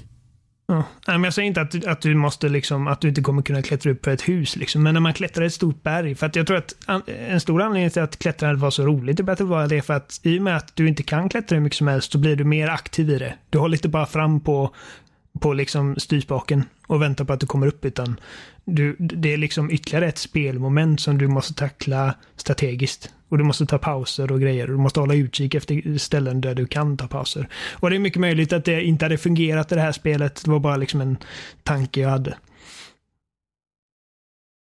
Ja. 0.66 0.74
Nej, 0.74 0.84
men 1.18 1.24
jag 1.24 1.34
säger 1.34 1.46
inte 1.48 1.60
att, 1.60 1.70
du- 1.70 1.86
att 1.86 2.00
du 2.00 2.14
måste 2.14 2.48
liksom, 2.48 2.86
att 2.88 3.00
du 3.00 3.08
inte 3.08 3.20
kommer 3.20 3.42
kunna 3.42 3.62
klättra 3.62 3.90
upp 3.92 4.02
på 4.02 4.10
ett 4.10 4.28
hus. 4.28 4.56
Liksom. 4.56 4.82
Men 4.82 4.94
när 4.94 5.00
man 5.00 5.14
klättrar 5.14 5.44
ett 5.44 5.54
stort 5.54 5.82
berg. 5.82 6.14
För 6.14 6.26
att 6.26 6.36
jag 6.36 6.46
tror 6.46 6.56
att 6.56 6.74
an, 6.86 7.02
en 7.28 7.40
stor 7.40 7.62
anledning 7.62 7.90
till 7.90 8.02
att 8.02 8.18
klättrandet 8.18 8.60
var 8.60 8.70
så 8.70 8.86
roligt 8.86 9.20
i 9.20 9.22
Battle 9.22 9.46
Royale 9.46 9.76
är 9.76 9.80
för 9.80 9.94
att 9.94 10.20
i 10.22 10.38
och 10.38 10.42
med 10.42 10.56
att 10.56 10.76
du 10.76 10.88
inte 10.88 11.02
kan 11.02 11.28
klättra 11.28 11.56
hur 11.56 11.62
mycket 11.62 11.76
som 11.78 11.88
helst 11.88 12.12
så 12.12 12.18
blir 12.18 12.36
du 12.36 12.44
mer 12.44 12.68
aktiv 12.68 13.10
i 13.10 13.18
det. 13.18 13.34
Du 13.50 13.58
håller 13.58 13.76
inte 13.76 13.88
bara 13.88 14.06
fram 14.06 14.40
på, 14.40 14.74
på 15.40 15.52
liksom 15.52 15.96
styrspaken 15.98 16.64
och 16.86 17.02
väntar 17.02 17.24
på 17.24 17.32
att 17.32 17.40
du 17.40 17.46
kommer 17.46 17.66
upp 17.66 17.84
utan 17.84 18.20
du, 18.64 18.96
det 18.98 19.32
är 19.32 19.36
liksom 19.36 19.70
ytterligare 19.70 20.06
ett 20.08 20.18
spelmoment 20.18 21.00
som 21.00 21.18
du 21.18 21.28
måste 21.28 21.54
tackla 21.54 22.14
strategiskt. 22.36 23.10
Och 23.34 23.38
du 23.38 23.44
måste 23.44 23.66
ta 23.66 23.78
pauser 23.78 24.32
och 24.32 24.40
grejer. 24.40 24.66
Du 24.66 24.76
måste 24.76 25.00
hålla 25.00 25.14
utkik 25.14 25.54
efter 25.54 25.98
ställen 25.98 26.40
där 26.40 26.54
du 26.54 26.66
kan 26.66 26.96
ta 26.96 27.08
pauser. 27.08 27.48
Och 27.72 27.90
det 27.90 27.96
är 27.96 28.00
mycket 28.00 28.20
möjligt 28.20 28.52
att 28.52 28.64
det 28.64 28.84
inte 28.84 29.04
hade 29.04 29.18
fungerat 29.18 29.72
i 29.72 29.74
det 29.74 29.80
här 29.80 29.92
spelet. 29.92 30.44
Det 30.44 30.50
var 30.50 30.58
bara 30.58 30.76
liksom 30.76 31.00
en 31.00 31.16
tanke 31.62 32.00
jag 32.00 32.10
hade. 32.10 32.36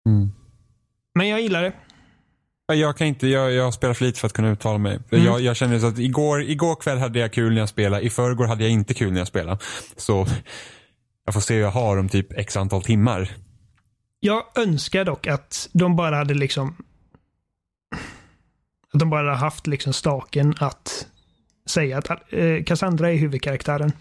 Mm. 0.10 0.32
Men 1.16 1.28
jag 1.28 1.42
gillar 1.42 1.64
det. 1.64 1.74
Jag 2.74 2.98
kan 2.98 3.08
inte, 3.08 3.28
jag, 3.28 3.52
jag 3.52 3.74
spelar 3.74 3.94
för 3.94 4.06
lite 4.06 4.20
för 4.20 4.28
att 4.28 4.34
kunna 4.34 4.50
uttala 4.50 4.78
mig. 4.78 5.00
Mm. 5.12 5.26
Jag, 5.26 5.42
jag 5.42 5.56
känner 5.56 5.80
så 5.80 5.88
att 5.88 6.00
igår, 6.00 6.42
igår 6.42 6.76
kväll 6.76 6.98
hade 6.98 7.20
jag 7.20 7.34
kul 7.34 7.54
när 7.54 7.60
jag 7.60 7.70
spelade, 7.70 8.04
i 8.04 8.10
förrgår 8.10 8.46
hade 8.48 8.64
jag 8.64 8.72
inte 8.72 8.94
kul 8.94 9.12
när 9.12 9.20
jag 9.20 9.28
spelade. 9.28 9.58
Så 9.98 10.28
jag 11.26 11.34
får 11.34 11.42
se 11.42 11.54
hur 11.54 11.62
jag 11.62 11.72
har 11.72 11.98
om 11.98 12.10
typ 12.10 12.34
x 12.38 12.58
antal 12.58 12.84
timmar. 12.84 13.32
Jag 14.20 14.44
önskar 14.56 15.06
dock 15.06 15.28
att 15.28 15.70
de 15.74 15.96
bara 15.96 16.16
hade 16.16 16.34
liksom... 16.34 16.76
Att 18.94 19.00
de 19.00 19.10
bara 19.10 19.26
hade 19.26 19.38
haft 19.38 19.68
liksom 19.68 19.94
staken 19.94 20.56
att 20.60 21.08
säga 21.70 21.98
att 21.98 22.10
eh, 22.10 22.64
Cassandra 22.66 23.12
är 23.12 23.16
huvudkaraktären. 23.16 23.92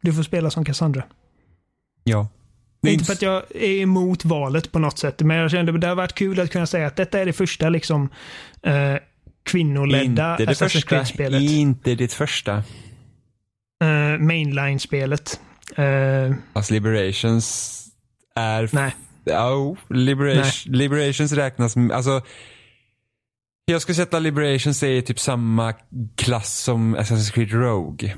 Du 0.00 0.12
får 0.12 0.22
spela 0.22 0.50
som 0.50 0.64
Cassandra. 0.64 1.04
Ja. 2.04 2.28
Inte 2.86 3.04
för 3.04 3.12
att 3.12 3.22
jag 3.22 3.42
är 3.54 3.82
emot 3.82 4.24
valet 4.24 4.72
på 4.72 4.78
något 4.78 4.98
sätt, 4.98 5.20
men 5.20 5.36
jag 5.36 5.50
kände 5.50 5.74
att 5.74 5.80
det 5.80 5.86
hade 5.86 5.96
varit 5.96 6.14
kul 6.14 6.40
att 6.40 6.50
kunna 6.50 6.66
säga 6.66 6.86
att 6.86 6.96
detta 6.96 7.18
är 7.18 7.26
det 7.26 7.32
första 7.32 7.68
liksom 7.68 8.08
eh, 8.62 8.94
kvinnoledda 9.42 10.04
inte 10.04 10.44
det 10.44 10.52
Assassin's 10.52 10.86
Creed-spelet. 10.86 11.42
Inte 11.42 11.94
det 11.94 12.12
första. 12.12 12.54
Eh, 13.82 14.18
Mainline-spelet. 14.18 15.40
Eh, 15.76 16.34
Alltså 16.52 16.72
Liberations 16.74 17.78
är... 18.36 18.68
nej. 18.72 18.94
Ja, 19.24 19.76
Liberation, 19.88 20.72
Liberations 20.72 21.32
räknas... 21.32 21.76
Alltså, 21.76 22.22
jag 23.72 23.82
skulle 23.82 23.96
sätta 23.96 24.18
Liberations 24.18 24.82
är 24.82 25.00
typ 25.00 25.20
samma 25.20 25.74
klass 26.16 26.58
som 26.58 26.96
Assassin's 26.96 27.32
Creed 27.32 27.52
Rogue. 27.52 28.14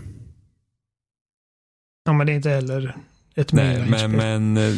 Ja, 2.05 2.12
men 2.12 2.27
det 2.27 2.32
är 2.32 2.36
inte 2.36 2.51
heller 2.51 2.97
ett 3.36 3.52
Nej, 3.52 3.86
men, 3.89 4.12
men, 4.12 4.56
eh, 4.56 4.74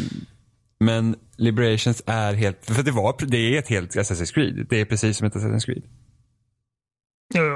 men 0.81 1.17
Liberations 1.37 2.03
är 2.07 2.35
helt... 2.35 2.65
För 2.65 2.83
det, 2.83 2.91
var, 2.91 3.15
det 3.27 3.37
är 3.37 3.59
ett 3.59 3.69
helt 3.69 3.97
Assassin's 3.97 4.35
Creed. 4.35 4.67
Det 4.71 4.81
är 4.81 4.85
precis 4.85 5.17
som 5.17 5.27
ett 5.27 5.35
Assassin's 5.35 5.65
Creed. 5.67 5.83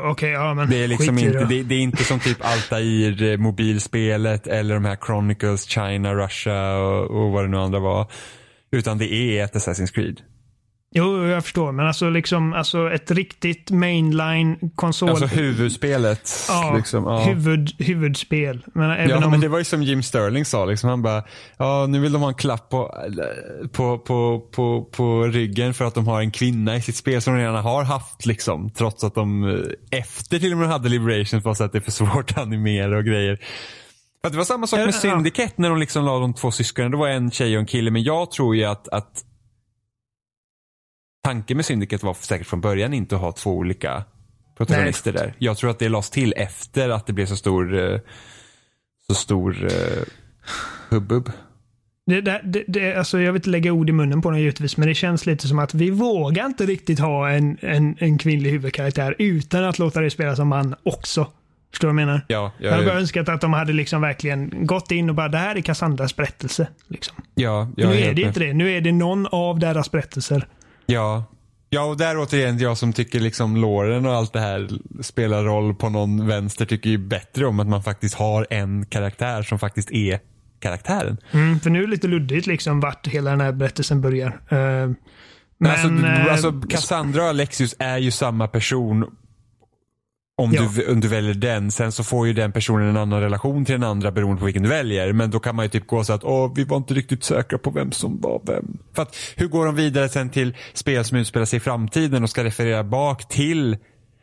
Okej, 0.05 0.31
ja 0.31 0.55
men 0.55 0.71
Det 0.71 0.85
är 0.85 0.89
liksom 0.89 1.19
i 1.19 1.27
inte, 1.27 1.39
det. 1.39 1.47
det, 1.47 1.63
det 1.63 1.75
är 1.75 1.81
inte 1.81 2.05
som 2.05 2.21
typ 2.21 2.39
Altair 2.41 3.23
eh, 3.23 3.37
mobilspelet 3.37 4.47
eller 4.47 4.75
de 4.75 4.85
här 4.85 4.99
Chronicles, 5.07 5.65
China, 5.65 6.15
Russia 6.15 6.77
och, 6.77 7.11
och 7.11 7.33
vad 7.33 7.45
det 7.45 7.49
nu 7.49 7.57
andra 7.57 7.79
var. 7.79 8.11
Utan 8.71 8.99
det 8.99 9.13
är 9.13 9.45
ett 9.45 9.55
Assassin's 9.55 9.95
Creed. 9.95 10.21
Jo, 10.97 11.27
jag 11.27 11.45
förstår. 11.45 11.73
Men 11.73 11.87
alltså 11.87 12.11
liksom 12.11 12.53
alltså 12.53 12.91
ett 12.93 13.11
riktigt 13.11 13.71
mainline 13.71 14.71
konsol. 14.75 15.11
Alltså 15.11 15.27
huvudspelet. 15.27 16.31
ja, 16.49 16.75
liksom, 16.77 17.05
ja. 17.05 17.19
huvud, 17.19 17.71
huvudspel. 17.79 18.65
Men 18.75 18.91
även 18.91 19.09
Ja, 19.09 19.25
om... 19.25 19.31
men 19.31 19.41
det 19.41 19.49
var 19.49 19.59
ju 19.59 19.65
som 19.65 19.83
Jim 19.83 20.03
Sterling 20.03 20.45
sa. 20.45 20.65
Liksom. 20.65 20.91
Han 20.91 21.03
bara, 21.03 21.25
ja 21.57 21.87
nu 21.87 22.01
vill 22.01 22.13
de 22.13 22.23
ha 22.23 22.29
en 22.29 22.35
klapp 22.35 22.69
på, 22.69 22.95
på, 23.73 23.99
på, 23.99 24.41
på, 24.53 24.85
på 24.85 25.23
ryggen 25.23 25.75
för 25.75 25.85
att 25.85 25.95
de 25.95 26.07
har 26.07 26.21
en 26.21 26.31
kvinna 26.31 26.77
i 26.77 26.83
sitt 26.83 26.97
spel 26.97 27.23
som 27.23 27.35
de 27.35 27.41
redan 27.41 27.65
har 27.65 27.85
haft. 27.85 28.27
Liksom. 28.27 28.71
Trots 28.71 29.05
att 29.05 29.15
de 29.15 29.45
eh, 29.45 29.99
efter 29.99 30.39
till 30.39 30.53
och 30.53 30.59
med 30.59 30.69
hade 30.69 30.89
Liberation 30.89 31.41
var 31.41 31.55
så 31.55 31.65
att 31.65 31.73
det 31.73 31.79
är 31.79 31.83
för 31.83 31.91
svårt 31.91 32.31
att 32.31 32.39
animera 32.39 32.99
och 32.99 33.05
grejer. 33.05 33.39
För 34.25 34.31
det 34.31 34.37
var 34.37 34.45
samma 34.45 34.67
sak 34.67 34.79
med. 34.79 34.95
Syndicate 34.95 35.53
när 35.57 35.69
de 35.69 35.79
liksom 35.79 36.05
la 36.05 36.19
de 36.19 36.35
två 36.35 36.51
syskonen. 36.51 36.91
Det 36.91 36.97
var 36.97 37.09
en 37.09 37.31
tjej 37.31 37.57
och 37.57 37.61
en 37.61 37.67
kille. 37.67 37.91
Men 37.91 38.03
jag 38.03 38.31
tror 38.31 38.57
ju 38.57 38.65
att, 38.65 38.89
att 38.89 39.25
tanken 41.27 41.57
med 41.57 41.67
Syndicate 41.67 42.07
var 42.07 42.15
säkert 42.15 42.47
från 42.47 42.61
början 42.61 42.95
inte 42.95 43.15
att 43.15 43.21
ha 43.21 43.33
två 43.33 43.51
olika 43.51 44.05
protagonister 44.57 45.13
där. 45.13 45.35
Jag 45.39 45.57
tror 45.57 45.71
att 45.71 45.79
det 45.79 45.89
lades 45.89 46.11
till 46.11 46.35
efter 46.37 46.89
att 46.89 47.07
det 47.07 47.13
blev 47.13 47.27
så 47.27 47.37
stor 47.37 47.93
eh, 47.93 47.99
så 49.07 49.15
stor 49.15 49.65
uh, 49.65 50.05
hubbub. 50.89 51.31
Det, 52.07 52.21
det, 52.21 52.65
det, 52.67 52.95
alltså 52.95 53.21
jag 53.21 53.33
vill 53.33 53.41
inte 53.41 53.51
lägga 53.51 53.73
ord 53.73 53.89
i 53.89 53.93
munnen 53.93 54.23
på 54.23 54.31
den 54.31 54.41
givetvis, 54.41 54.77
men 54.77 54.89
det 54.89 54.95
känns 54.95 55.27
lite 55.27 55.49
som 55.49 55.59
att 55.59 55.75
vi 55.75 55.91
vågar 55.91 56.47
inte 56.47 56.67
riktigt 56.67 56.99
ha 56.99 57.31
en, 57.31 57.59
en, 57.61 57.97
en 57.99 58.19
kvinnlig 58.19 58.51
huvudkaraktär 58.51 59.15
utan 59.19 59.65
att 59.65 59.79
låta 59.79 60.01
det 60.01 60.11
spela 60.11 60.37
som 60.37 60.49
man 60.49 60.75
också. 60.83 61.27
Förstår 61.71 61.89
du 61.89 61.95
vad 61.95 62.03
jag 62.03 62.07
menar? 62.07 62.25
Ja, 62.29 62.53
Jag 62.59 62.73
hade 62.73 62.87
bara 62.87 62.99
önskat 62.99 63.29
att 63.29 63.41
de 63.41 63.53
hade 63.53 63.73
liksom 63.73 64.01
verkligen 64.01 64.67
gått 64.67 64.91
in 64.91 65.09
och 65.09 65.15
bara, 65.15 65.29
det 65.29 65.39
här 65.39 65.57
är 65.57 65.61
Cassandras 65.61 66.17
berättelse. 66.17 66.69
Liksom. 66.89 67.17
ja, 67.35 67.69
jag 67.77 67.89
nu 67.89 67.97
är 67.97 68.01
det 68.01 68.07
med. 68.07 68.19
inte 68.19 68.41
det. 68.41 68.53
Nu 68.53 68.73
är 68.73 68.81
det 68.81 68.93
någon 68.93 69.27
av 69.27 69.59
deras 69.59 69.91
berättelser. 69.91 70.47
Ja. 70.87 71.25
Ja, 71.71 71.85
och 71.85 71.97
där 71.97 72.19
återigen 72.19 72.59
jag 72.59 72.79
som 72.79 72.93
tycker 72.93 73.21
liksom 73.21 73.57
låren 73.57 74.07
och 74.07 74.15
allt 74.15 74.33
det 74.33 74.41
här 74.41 74.69
spelar 75.03 75.45
roll 75.45 75.75
på 75.75 75.89
någon 75.89 76.27
vänster 76.27 76.67
tycker 76.67 76.91
ju 76.91 76.99
bättre 76.99 77.47
om 77.47 77.61
att 77.61 77.67
man 77.67 77.83
faktiskt 77.83 78.15
har 78.15 78.47
en 78.51 78.87
karaktär 78.87 79.43
som 79.43 79.59
faktiskt 79.59 79.91
är 79.91 80.21
karaktären. 80.61 81.17
Mm, 81.33 81.61
för 81.61 81.71
nu 81.71 81.79
är 81.79 81.83
det 81.83 81.91
lite 81.91 82.09
luddigt 82.09 82.47
liksom 82.47 82.81
vart 82.81 83.07
hela 83.07 83.31
den 83.31 83.41
här 83.41 83.53
berättelsen 83.53 84.01
börjar. 84.01 84.29
Eh, 84.49 84.57
men, 84.57 84.97
Men 85.59 85.71
alltså, 85.71 85.89
eh, 85.89 86.33
alltså 86.33 86.53
Cassandra 86.69 87.23
och 87.23 87.29
Alexius 87.29 87.77
är 87.79 87.99
ju 87.99 88.11
samma 88.11 88.49
person 88.49 89.17
om, 90.39 90.53
Ja. 90.53 90.69
du, 90.77 90.93
om 90.93 91.01
du 91.01 91.09
väljer 91.09 91.35
den. 91.35 91.71
Sen 91.71 91.93
så 91.93 92.05
får 92.05 92.27
ju 92.27 92.33
den 92.33 92.53
personen 92.53 92.89
en 92.89 92.97
annan 92.97 93.21
relation 93.21 93.65
till 93.65 93.73
den 93.73 93.83
andra 93.83 94.11
beroende 94.13 94.39
på 94.41 94.45
vilken 94.45 94.63
du 94.63 94.69
väljer. 94.69 95.13
Men 95.13 95.31
då 95.31 95.39
kan 95.41 95.57
man 95.57 95.65
ju 95.65 95.69
typ 95.69 95.87
gå 95.87 96.05
så 96.05 96.13
att 96.13 96.25
Åh, 96.25 96.53
vi 96.55 96.65
var 96.65 96.77
inte 96.77 96.95
riktigt 96.95 97.25
säkra 97.25 97.59
på 97.59 97.71
vem 97.71 97.93
som 97.93 98.21
var 98.21 98.41
vem. 98.47 98.79
För 98.95 99.03
att 99.03 99.17
hur 99.37 99.47
går 99.49 99.67
de 99.67 99.75
vidare 99.75 100.09
sen 100.09 100.31
till 100.31 100.57
spel 100.75 101.05
som 101.05 101.19
utspelar 101.19 101.47
sig 101.47 101.57
i 101.57 101.61
framtiden 101.61 102.23
och 102.23 102.31
ska 102.31 102.45
referera 102.45 102.85
bak 102.85 103.29
till 103.29 103.77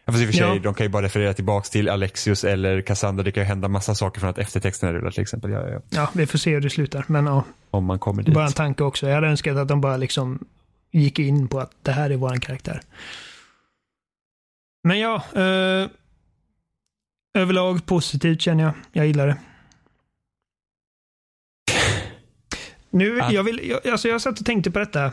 fast 0.05 0.19
i 0.19 0.23
och 0.23 0.27
för 0.27 0.33
sig, 0.33 0.41
Ja. 0.47 0.59
de 0.63 0.73
kan 0.73 0.85
ju 0.85 0.89
bara 0.89 1.03
referera 1.05 1.33
tillbaks 1.33 1.69
till 1.69 1.89
Alexius 1.89 2.43
eller 2.43 2.81
Cassandra. 2.81 3.23
Det 3.23 3.31
kan 3.31 3.43
ju 3.43 3.47
hända 3.47 3.67
massa 3.67 3.95
saker 3.95 4.19
från 4.19 4.29
att 4.29 4.37
eftertexterna 4.37 4.93
rullar 4.93 5.11
till 5.11 5.21
exempel. 5.21 5.51
Ja, 5.51 5.61
ja, 5.61 5.69
ja. 5.73 5.79
ja, 5.89 6.09
vi 6.13 6.25
får 6.25 6.37
se 6.37 6.51
hur 6.53 6.61
det 6.61 6.69
slutar. 6.69 7.05
Men 7.07 7.25
ja, 7.25 7.43
Om 7.71 7.85
man 7.85 7.99
kommer 7.99 8.23
dit. 8.23 8.33
bara 8.33 8.45
en 8.45 8.51
tanke 8.53 8.83
också. 8.83 9.07
Jag 9.07 9.15
hade 9.15 9.27
önskat 9.27 9.57
att 9.57 9.67
de 9.67 9.81
bara 9.81 9.97
liksom 9.97 10.39
gick 10.91 11.19
in 11.19 11.47
på 11.47 11.59
att 11.59 11.71
det 11.81 11.91
här 11.91 12.09
är 12.09 12.15
våran 12.17 12.39
karaktär. 12.39 12.81
Men 14.83 14.99
ja, 14.99 15.15
eh, 15.35 15.89
överlag 17.33 17.85
positivt 17.85 18.41
känner 18.41 18.63
jag. 18.63 18.73
Jag 18.91 19.07
gillar 19.07 19.27
det. 19.27 19.37
Nu, 22.89 23.17
Ja. 23.17 23.31
jag, 23.31 23.43
vill, 23.43 23.69
jag, 23.69 23.87
alltså 23.87 24.07
jag 24.07 24.21
satt 24.21 24.39
och 24.39 24.45
tänkte 24.45 24.71
på 24.71 24.79
detta 24.79 25.05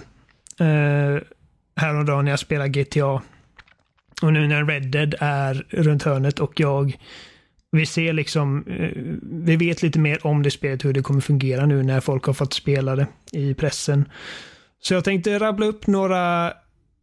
eh, 0.60 1.18
häromdagen 1.76 2.24
när 2.24 2.32
jag 2.32 2.38
spelade 2.38 2.68
GTA. 2.68 3.22
Och 4.22 4.32
nu 4.32 4.48
när 4.48 4.64
Red 4.64 4.90
Dead 4.90 5.14
är 5.20 5.66
runt 5.70 6.02
hörnet 6.02 6.40
och 6.40 6.60
jag 6.60 6.96
vi 7.72 7.86
ser 7.86 8.12
liksom, 8.12 8.64
eh, 8.66 8.90
vi 9.22 9.56
vet 9.56 9.82
lite 9.82 9.98
mer 9.98 10.26
om 10.26 10.42
det 10.42 10.50
spelet, 10.50 10.84
hur 10.84 10.92
det 10.92 11.02
kommer 11.02 11.20
fungera 11.20 11.66
nu 11.66 11.82
när 11.82 12.00
folk 12.00 12.24
har 12.24 12.34
fått 12.34 12.52
spela 12.52 12.96
det 12.96 13.06
i 13.32 13.54
pressen. 13.54 14.08
Så 14.82 14.94
jag 14.94 15.04
tänkte 15.04 15.38
rabbla 15.38 15.66
upp 15.66 15.86
några 15.86 16.52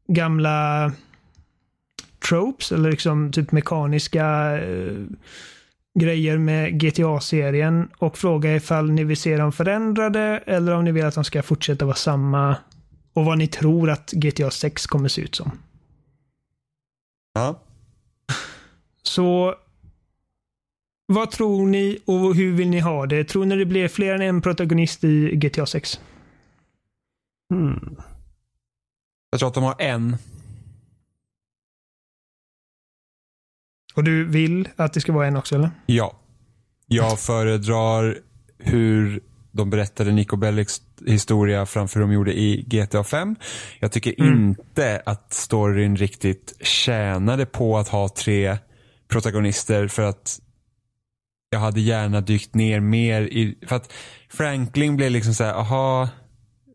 gamla 0.08 0.92
tropes, 2.30 2.72
eller 2.72 2.92
liksom 2.92 3.32
typ 3.32 3.52
mekaniska 3.52 4.58
eh, 4.58 5.04
grejer 6.00 6.38
med 6.38 6.80
GTA-serien 6.80 7.90
och 7.98 8.18
fråga 8.18 8.56
ifall 8.56 8.92
ni 8.92 9.04
vill 9.04 9.18
se 9.18 9.38
dem 9.38 9.52
förändrade 9.52 10.44
eller 10.46 10.76
om 10.76 10.84
ni 10.84 10.92
vill 10.92 11.06
att 11.06 11.16
de 11.16 11.24
ska 11.24 11.44
fortsätta 11.44 11.86
vara 11.86 11.96
samma 11.96 12.56
och 13.14 13.26
vad 13.26 13.38
ni 13.38 13.48
tror 13.48 13.90
att 13.90 14.12
GTA 14.12 14.52
6 14.52 14.88
kommer 14.88 15.10
se 15.10 15.22
ut 15.22 15.36
som. 15.36 15.52
Ja. 17.34 17.60
Så 19.04 19.56
vad 21.06 21.32
tror 21.32 21.68
ni 21.68 22.00
och 22.06 22.36
hur 22.36 22.54
vill 22.54 22.70
ni 22.70 22.80
ha 22.80 23.06
det? 23.06 23.24
Tror 23.24 23.46
ni 23.46 23.56
det 23.56 23.66
blir 23.66 23.88
fler 23.88 24.16
än 24.16 24.22
en 24.22 24.42
protagonist 24.42 25.04
i 25.04 25.36
GTA 25.36 25.66
6? 25.66 26.00
Hmm. 27.54 27.96
Jag 29.30 29.40
tror 29.40 29.48
att 29.48 29.56
de 29.56 29.64
har 29.64 29.76
en. 29.82 30.18
Och 33.98 34.04
du 34.04 34.26
vill 34.26 34.70
att 34.76 34.94
det 34.94 35.02
ska 35.02 35.12
vara 35.14 35.28
en 35.28 35.38
också 35.38 35.56
eller? 35.56 35.72
Ja. 35.86 36.20
Jag 36.88 37.20
föredrar 37.20 38.18
hur 38.60 39.20
de 39.52 39.70
berättade 39.70 40.12
Nico 40.12 40.36
Bellics 40.36 40.82
historia 41.06 41.66
framför 41.66 42.00
de 42.00 42.12
gjorde 42.14 42.40
i 42.40 42.64
GTA 42.68 43.04
5. 43.04 43.36
Jag 43.80 43.92
tycker 43.92 44.22
Mm. 44.22 44.44
inte 44.50 45.02
att 45.06 45.34
storyn 45.34 45.96
riktigt 45.96 46.54
tjänade 46.62 47.46
på 47.46 47.78
att 47.78 47.88
ha 47.88 48.10
tre 48.10 48.58
protagonister 49.08 49.88
för 49.88 50.04
att 50.04 50.40
jag 51.50 51.60
hade 51.60 51.82
gärna 51.82 52.22
dykt 52.22 52.56
ner 52.56 52.80
mer 52.80 53.22
i, 53.22 53.58
för 53.68 53.76
att 53.76 53.94
Franklin 54.30 54.96
blev 54.98 55.12
liksom 55.12 55.34
så 55.34 55.44
här, 55.44 55.54
aha, 55.54 56.10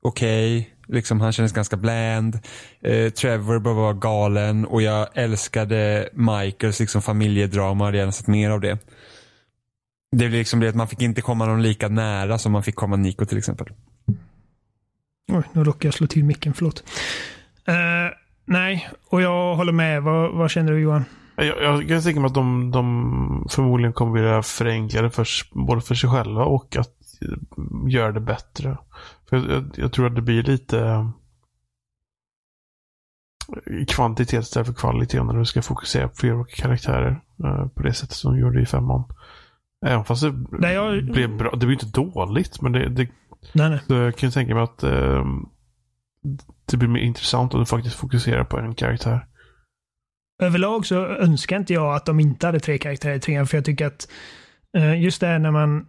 okej, 0.02 0.71
liksom 0.86 1.20
han 1.20 1.32
kändes 1.32 1.52
ganska 1.52 1.76
bland. 1.76 2.38
Eh, 2.80 3.10
Trevor 3.10 3.58
bara 3.58 3.74
var 3.74 3.94
galen 3.94 4.64
och 4.64 4.82
jag 4.82 5.08
älskade 5.14 6.08
Michaels 6.12 6.80
liksom 6.80 7.02
familjedrama, 7.02 7.84
hade 7.84 7.98
gärna 7.98 8.12
sett 8.12 8.26
mer 8.26 8.50
av 8.50 8.60
det. 8.60 8.78
Det 10.12 10.16
blev 10.16 10.30
liksom 10.30 10.60
det 10.60 10.68
att 10.68 10.74
man 10.74 10.88
fick 10.88 11.02
inte 11.02 11.20
komma 11.20 11.46
någon 11.46 11.62
lika 11.62 11.88
nära 11.88 12.38
som 12.38 12.52
man 12.52 12.62
fick 12.62 12.74
komma 12.74 12.96
Nico 12.96 13.24
till 13.24 13.38
exempel. 13.38 13.66
Oj, 15.32 15.42
nu 15.52 15.64
råkade 15.64 15.86
jag 15.86 15.94
slå 15.94 16.06
till 16.06 16.24
micken, 16.24 16.54
förlåt. 16.54 16.84
Eh, 17.66 17.74
Nej, 18.44 18.88
och 19.10 19.22
jag 19.22 19.56
håller 19.56 19.72
med. 19.72 20.02
Vad, 20.02 20.32
vad 20.32 20.50
känner 20.50 20.72
du 20.72 20.80
Johan? 20.80 21.04
Jag, 21.36 21.62
jag 21.62 21.88
kan 21.88 22.02
tänka 22.02 22.20
mig 22.20 22.26
att 22.26 22.34
de, 22.34 22.70
de 22.70 23.46
förmodligen 23.50 23.92
kommer 23.92 24.12
vilja 24.12 24.42
förenkla 24.42 25.02
det 25.02 25.10
för, 25.10 25.26
både 25.52 25.80
för 25.80 25.94
sig 25.94 26.10
själva 26.10 26.44
och 26.44 26.76
att 26.76 26.96
göra 27.88 28.12
det 28.12 28.20
bättre. 28.20 28.76
För 29.32 29.52
jag, 29.52 29.70
jag, 29.76 29.92
tror 29.92 30.06
att 30.06 30.14
det 30.14 30.22
blir 30.22 30.42
lite 30.42 31.10
kvantitet 33.88 34.42
istället 34.42 34.66
för 34.66 34.74
kvalitet 34.74 35.22
när 35.22 35.38
du 35.38 35.44
ska 35.44 35.62
fokusera 35.62 36.08
på 36.08 36.26
olika 36.26 36.62
karaktärer 36.62 37.20
uh, 37.44 37.68
på 37.68 37.82
det 37.82 37.94
sättet 37.94 38.16
som 38.16 38.34
de 38.34 38.40
gjorde 38.40 38.62
i 38.62 38.66
femman. 38.66 39.04
Även 39.86 40.04
fast 40.04 40.22
det 40.22 40.34
nej, 40.50 40.74
jag... 40.74 41.04
blev 41.04 41.36
bra. 41.36 41.50
Det 41.50 41.66
blir 41.66 41.72
inte 41.72 42.00
dåligt, 42.00 42.62
men 42.62 42.72
det, 42.72 42.88
det 42.88 43.08
nej, 43.52 43.70
nej. 43.70 43.98
jag 43.98 44.16
kan 44.16 44.30
tänka 44.30 44.54
mig 44.54 44.64
att 44.64 44.84
uh, 44.84 45.24
det 46.70 46.76
blir 46.76 46.88
mer 46.88 47.00
intressant 47.00 47.54
om 47.54 47.60
du 47.60 47.66
faktiskt 47.66 47.96
fokuserar 47.96 48.44
på 48.44 48.58
en 48.58 48.74
karaktär. 48.74 49.26
Överlag 50.42 50.86
så 50.86 51.06
önskar 51.06 51.56
inte 51.56 51.72
jag 51.72 51.94
att 51.94 52.06
de 52.06 52.20
inte 52.20 52.46
hade 52.46 52.60
tre 52.60 52.78
karaktärer 52.78 53.14
i 53.14 53.20
trean, 53.20 53.46
för 53.46 53.56
jag 53.56 53.64
tycker 53.64 53.86
att 53.86 54.08
uh, 54.76 55.02
just 55.02 55.20
det 55.20 55.38
när 55.38 55.50
man 55.50 55.86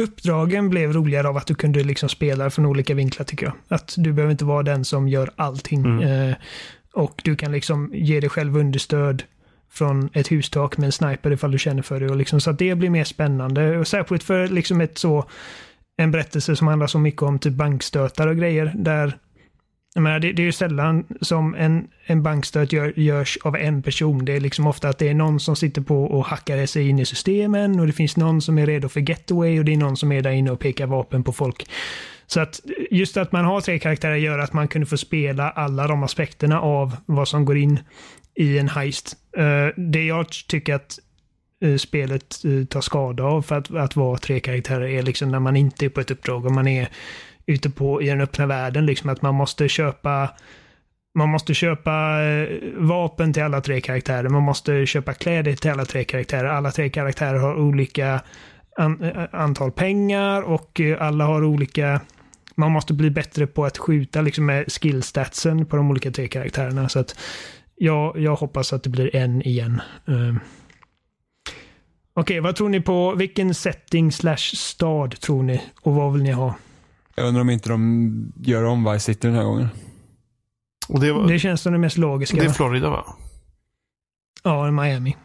uppdragen 0.00 0.70
blev 0.70 0.92
roligare 0.92 1.28
av 1.28 1.36
att 1.36 1.46
du 1.46 1.54
kunde 1.54 1.82
liksom 1.82 2.08
spela 2.08 2.50
från 2.50 2.66
olika 2.66 2.94
vinklar 2.94 3.24
tycker 3.24 3.46
jag. 3.46 3.54
Att 3.68 3.94
du 3.96 4.12
behöver 4.12 4.32
inte 4.32 4.44
vara 4.44 4.62
den 4.62 4.84
som 4.84 5.08
gör 5.08 5.30
allting. 5.36 5.84
Mm. 5.84 6.28
Eh, 6.30 6.36
och 6.94 7.20
du 7.24 7.36
kan 7.36 7.52
liksom 7.52 7.90
ge 7.94 8.20
dig 8.20 8.30
själv 8.30 8.56
understöd 8.56 9.22
från 9.70 10.10
ett 10.12 10.32
hustak 10.32 10.76
med 10.76 10.86
en 10.86 10.92
sniper 10.92 11.32
ifall 11.32 11.50
du 11.50 11.58
känner 11.58 11.82
för 11.82 12.00
det. 12.00 12.10
Och 12.10 12.16
liksom, 12.16 12.40
så 12.40 12.50
att 12.50 12.58
det 12.58 12.74
blir 12.74 12.90
mer 12.90 13.04
spännande. 13.04 13.78
Och 13.78 13.88
särskilt 13.88 14.22
för 14.22 14.48
liksom 14.48 14.80
ett 14.80 14.98
så, 14.98 15.24
en 15.96 16.10
berättelse 16.10 16.56
som 16.56 16.66
handlar 16.66 16.86
så 16.86 16.98
mycket 16.98 17.22
om 17.22 17.38
typ 17.38 17.52
bankstötar 17.52 18.26
och 18.26 18.36
grejer. 18.36 18.72
Där 18.74 19.18
jag 19.94 20.02
menar, 20.02 20.20
det, 20.20 20.32
det 20.32 20.42
är 20.42 20.44
ju 20.44 20.52
sällan 20.52 21.04
som 21.20 21.54
en, 21.54 21.88
en 22.04 22.22
bankstöt 22.22 22.72
gör, 22.72 22.92
görs 22.96 23.38
av 23.44 23.56
en 23.56 23.82
person. 23.82 24.24
Det 24.24 24.32
är 24.32 24.40
liksom 24.40 24.66
ofta 24.66 24.88
att 24.88 24.98
det 24.98 25.08
är 25.08 25.14
någon 25.14 25.40
som 25.40 25.56
sitter 25.56 25.82
på 25.82 26.04
och 26.04 26.26
hackar 26.26 26.66
sig 26.66 26.88
in 26.88 26.98
i 26.98 27.04
systemen 27.04 27.80
och 27.80 27.86
det 27.86 27.92
finns 27.92 28.16
någon 28.16 28.40
som 28.40 28.58
är 28.58 28.66
redo 28.66 28.88
för 28.88 29.10
getaway 29.10 29.58
och 29.58 29.64
det 29.64 29.72
är 29.72 29.76
någon 29.76 29.96
som 29.96 30.12
är 30.12 30.22
där 30.22 30.30
inne 30.30 30.50
och 30.50 30.60
pekar 30.60 30.86
vapen 30.86 31.24
på 31.24 31.32
folk. 31.32 31.66
Så 32.26 32.40
att 32.40 32.60
just 32.90 33.16
att 33.16 33.32
man 33.32 33.44
har 33.44 33.60
tre 33.60 33.78
karaktärer 33.78 34.16
gör 34.16 34.38
att 34.38 34.52
man 34.52 34.68
kunde 34.68 34.86
få 34.86 34.96
spela 34.96 35.50
alla 35.50 35.86
de 35.86 36.02
aspekterna 36.02 36.60
av 36.60 36.96
vad 37.06 37.28
som 37.28 37.44
går 37.44 37.56
in 37.56 37.78
i 38.34 38.58
en 38.58 38.68
heist. 38.68 39.16
Uh, 39.38 39.68
det 39.76 40.04
jag 40.04 40.26
tycker 40.30 40.74
att 40.74 40.98
uh, 41.64 41.76
spelet 41.76 42.42
uh, 42.44 42.64
tar 42.64 42.80
skada 42.80 43.24
av 43.24 43.42
för 43.42 43.58
att, 43.58 43.70
att 43.70 43.96
vara 43.96 44.18
tre 44.18 44.40
karaktärer 44.40 44.88
är 44.88 45.02
liksom 45.02 45.28
när 45.30 45.40
man 45.40 45.56
inte 45.56 45.84
är 45.84 45.88
på 45.88 46.00
ett 46.00 46.10
uppdrag 46.10 46.46
och 46.46 46.52
man 46.52 46.68
är 46.68 46.88
ute 47.50 47.70
på 47.70 48.02
i 48.02 48.06
den 48.06 48.20
öppna 48.20 48.46
världen. 48.46 48.86
Liksom 48.86 49.10
att 49.10 49.22
man 49.22 49.34
måste 49.34 49.68
köpa 49.68 50.30
man 51.14 51.28
måste 51.28 51.54
köpa 51.54 52.22
eh, 52.22 52.58
vapen 52.76 53.32
till 53.32 53.42
alla 53.42 53.60
tre 53.60 53.80
karaktärer. 53.80 54.28
Man 54.28 54.42
måste 54.42 54.86
köpa 54.86 55.14
kläder 55.14 55.56
till 55.56 55.70
alla 55.70 55.84
tre 55.84 56.04
karaktärer. 56.04 56.44
Alla 56.44 56.70
tre 56.70 56.88
karaktärer 56.88 57.38
har 57.38 57.54
olika 57.54 58.20
an, 58.76 59.02
eh, 59.02 59.24
antal 59.32 59.72
pengar 59.72 60.42
och 60.42 60.80
eh, 60.80 61.02
alla 61.02 61.24
har 61.24 61.44
olika... 61.44 62.00
Man 62.54 62.72
måste 62.72 62.94
bli 62.94 63.10
bättre 63.10 63.46
på 63.46 63.64
att 63.64 63.78
skjuta 63.78 64.20
liksom 64.20 64.46
med 64.46 64.72
skillstatsen 64.72 65.66
på 65.66 65.76
de 65.76 65.90
olika 65.90 66.10
tre 66.10 66.28
karaktärerna. 66.28 66.88
Så 66.88 66.98
att 66.98 67.18
jag, 67.76 68.18
jag 68.18 68.36
hoppas 68.36 68.72
att 68.72 68.82
det 68.82 68.90
blir 68.90 69.16
en 69.16 69.42
igen. 69.42 69.80
Uh. 70.08 70.36
Okej, 72.14 72.22
okay, 72.22 72.40
vad 72.40 72.56
tror 72.56 72.68
ni 72.68 72.80
på? 72.80 73.14
Vilken 73.14 73.54
setting 73.54 74.12
slash 74.12 74.56
stad 74.56 75.20
tror 75.20 75.42
ni? 75.42 75.62
Och 75.82 75.94
vad 75.94 76.12
vill 76.12 76.22
ni 76.22 76.30
ha? 76.30 76.54
Jag 77.20 77.28
undrar 77.28 77.40
om 77.40 77.50
inte 77.50 77.68
de 77.68 78.32
gör 78.40 78.64
om 78.64 78.92
Vice 78.92 79.04
City 79.04 79.26
den 79.26 79.36
här 79.36 79.44
gången. 79.44 79.68
Det, 80.88 81.12
var, 81.12 81.28
det, 81.28 81.38
känns 81.38 81.60
som 81.60 81.72
det 81.72 81.78
mest 81.78 81.98
logiska. 81.98 82.36
Det 82.36 82.44
är 82.44 82.50
Florida 82.50 82.90
va? 82.90 83.04
Ja, 84.42 84.70
Miami. 84.70 85.16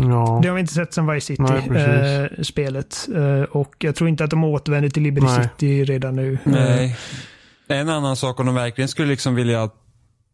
Ja. 0.00 0.38
Det 0.42 0.48
har 0.48 0.54
vi 0.54 0.60
inte 0.60 0.74
sett 0.74 0.94
sen 0.94 1.06
Vice 1.06 1.26
City-spelet. 1.26 3.08
Eh, 3.14 3.22
äh, 3.22 3.42
och 3.42 3.74
jag 3.78 3.96
tror 3.96 4.08
inte 4.08 4.24
att 4.24 4.30
de 4.30 4.44
återvänder 4.44 4.90
till 4.90 5.02
Liberty 5.02 5.26
Nej. 5.26 5.42
City 5.42 5.84
redan 5.84 6.16
nu. 6.16 6.38
Nej. 6.44 6.96
En 7.68 7.88
annan 7.88 8.16
sak 8.16 8.40
om 8.40 8.46
de 8.46 8.54
verkligen 8.54 8.88
skulle 8.88 9.08
liksom 9.08 9.34
vilja 9.34 9.70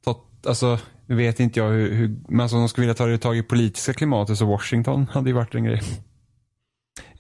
ta, 0.04 0.24
alltså, 0.46 0.78
vet 1.06 1.40
inte 1.40 1.60
jag 1.60 1.68
hur, 1.68 1.94
hur 1.94 2.16
men 2.28 2.40
alltså 2.40 2.56
om 2.56 2.62
de 2.62 2.68
skulle 2.68 2.86
vilja 2.86 3.18
ta 3.18 3.28
tag 3.28 3.36
i 3.36 3.42
politiska 3.42 3.92
klimatet 3.92 4.38
så 4.38 4.46
Washington 4.46 5.06
hade 5.12 5.30
ju 5.30 5.34
varit 5.34 5.54
en 5.54 5.64
grej. 5.64 5.82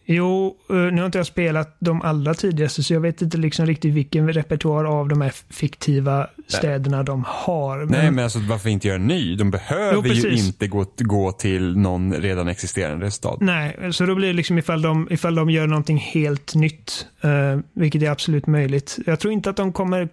Jo, 0.08 0.56
eh, 0.70 0.76
nu 0.76 0.96
har 0.96 1.06
inte 1.06 1.18
jag 1.18 1.26
spelat 1.26 1.76
de 1.78 2.02
allra 2.02 2.34
tidigaste 2.34 2.82
så 2.82 2.94
jag 2.94 3.00
vet 3.00 3.22
inte 3.22 3.38
liksom 3.38 3.66
riktigt 3.66 3.94
vilken 3.94 4.32
repertoar 4.32 4.84
av 4.84 5.08
de 5.08 5.20
här 5.20 5.32
fiktiva 5.50 6.26
städerna 6.48 7.02
de 7.02 7.24
har. 7.26 7.78
Men... 7.78 7.88
Nej, 7.88 8.10
men 8.10 8.24
alltså 8.24 8.38
varför 8.38 8.68
inte 8.68 8.88
göra 8.88 8.96
en 8.96 9.06
ny? 9.06 9.36
De 9.36 9.50
behöver 9.50 10.08
jo, 10.08 10.14
ju 10.14 10.36
inte 10.36 10.68
gå, 10.68 10.86
gå 10.98 11.32
till 11.32 11.76
någon 11.76 12.14
redan 12.14 12.48
existerande 12.48 13.10
stad. 13.10 13.38
Nej, 13.40 13.92
så 13.92 14.06
då 14.06 14.14
blir 14.14 14.28
det 14.28 14.34
liksom 14.34 14.58
ifall 14.58 14.82
de, 14.82 15.08
ifall 15.10 15.34
de 15.34 15.50
gör 15.50 15.66
någonting 15.66 15.98
helt 15.98 16.54
nytt, 16.54 17.06
uh, 17.24 17.60
vilket 17.72 18.02
är 18.02 18.10
absolut 18.10 18.46
möjligt. 18.46 18.98
Jag 19.06 19.20
tror 19.20 19.32
inte 19.32 19.50
att 19.50 19.56
de 19.56 19.72
kommer 19.72 20.08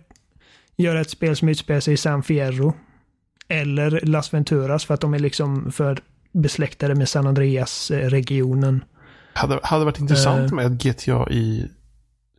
göra 0.75 1.01
ett 1.01 1.09
spel 1.09 1.35
som 1.35 1.49
utspelar 1.49 1.79
sig 1.79 1.93
i 1.93 1.97
San 1.97 2.23
Fierro 2.23 2.73
eller 3.47 3.99
Las 4.03 4.33
Venturas 4.33 4.85
för 4.85 4.93
att 4.93 5.01
de 5.01 5.13
är 5.13 5.19
liksom 5.19 5.71
för 5.71 5.99
besläktade 6.31 6.95
med 6.95 7.09
San 7.09 7.27
Andreas-regionen. 7.27 8.83
Hade, 9.33 9.59
hade 9.63 9.85
varit 9.85 9.99
intressant 9.99 10.51
uh, 10.51 10.55
med 10.55 10.79
GTA 10.83 11.29
i 11.29 11.67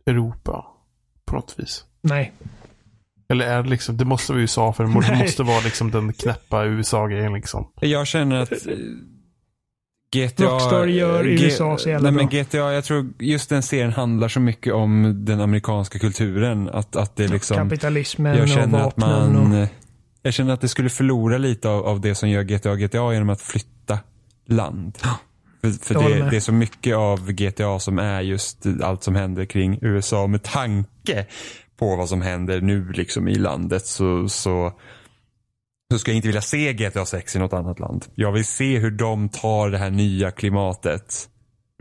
Europa. 0.05 0.65
På 1.25 1.35
något 1.35 1.55
vis. 1.57 1.83
Nej. 2.01 2.33
Eller 3.29 3.45
är 3.45 3.63
det 3.63 3.69
liksom, 3.69 3.97
det 3.97 4.05
måste 4.05 4.31
vara 4.31 4.41
USA 4.41 4.73
för 4.73 4.83
det 4.83 4.89
Nej. 4.89 5.21
måste 5.21 5.43
vara 5.43 5.59
liksom 5.59 5.91
den 5.91 6.13
knäppa 6.13 6.65
USA-grejen 6.65 7.33
liksom. 7.33 7.67
Jag 7.81 8.07
känner 8.07 8.35
att 8.35 8.51
eh, 8.51 8.73
GTA... 10.15 10.43
Rockstar 10.43 10.87
gör 10.87 11.27
USA 11.27 11.77
så 11.77 11.89
jävla 11.89 12.11
Nej, 12.11 12.17
bra. 12.17 12.29
men 12.31 12.43
GTA, 12.43 12.73
jag 12.73 12.83
tror 12.83 13.13
just 13.19 13.49
den 13.49 13.63
serien 13.63 13.93
handlar 13.93 14.27
så 14.27 14.39
mycket 14.39 14.73
om 14.73 15.15
den 15.25 15.41
amerikanska 15.41 15.99
kulturen. 15.99 16.69
Att, 16.69 16.95
att 16.95 17.15
det 17.15 17.27
liksom... 17.27 17.57
Kapitalismen 17.57 18.37
jag 18.37 18.49
känner 18.49 18.77
och 18.77 18.83
vapnen 18.85 19.09
att 19.09 19.31
man, 19.31 19.61
och... 19.61 19.67
Jag 20.21 20.33
känner 20.33 20.53
att 20.53 20.61
det 20.61 20.67
skulle 20.67 20.89
förlora 20.89 21.37
lite 21.37 21.69
av, 21.69 21.85
av 21.85 22.01
det 22.01 22.15
som 22.15 22.29
gör 22.29 22.43
GTA 22.43 22.75
GTA 22.75 23.13
genom 23.13 23.29
att 23.29 23.41
flytta 23.41 23.99
land. 24.47 24.97
För, 25.71 25.93
för 25.93 26.09
det, 26.09 26.29
det, 26.29 26.35
är 26.35 26.39
så 26.39 26.53
mycket 26.53 26.95
av 26.95 27.31
GTA 27.31 27.79
som 27.79 27.99
är 27.99 28.21
just 28.21 28.65
allt 28.83 29.03
som 29.03 29.15
händer 29.15 29.45
kring 29.45 29.79
USA. 29.81 30.27
Med 30.27 30.43
tanke 30.43 31.25
på 31.77 31.95
vad 31.95 32.09
som 32.09 32.21
händer 32.21 32.61
nu 32.61 32.91
liksom 32.91 33.27
i 33.27 33.35
landet 33.35 33.85
så, 33.85 34.29
så, 34.29 34.73
så 35.91 35.99
skulle 35.99 36.13
jag 36.13 36.17
inte 36.17 36.27
vilja 36.27 36.41
se 36.41 36.73
GTA 36.73 37.05
6 37.05 37.35
i 37.35 37.39
något 37.39 37.53
annat 37.53 37.79
land. 37.79 38.05
Jag 38.15 38.31
vill 38.31 38.45
se 38.45 38.79
hur 38.79 38.91
de 38.91 39.29
tar 39.29 39.69
det 39.69 39.77
här 39.77 39.89
nya 39.89 40.31
klimatet. 40.31 41.29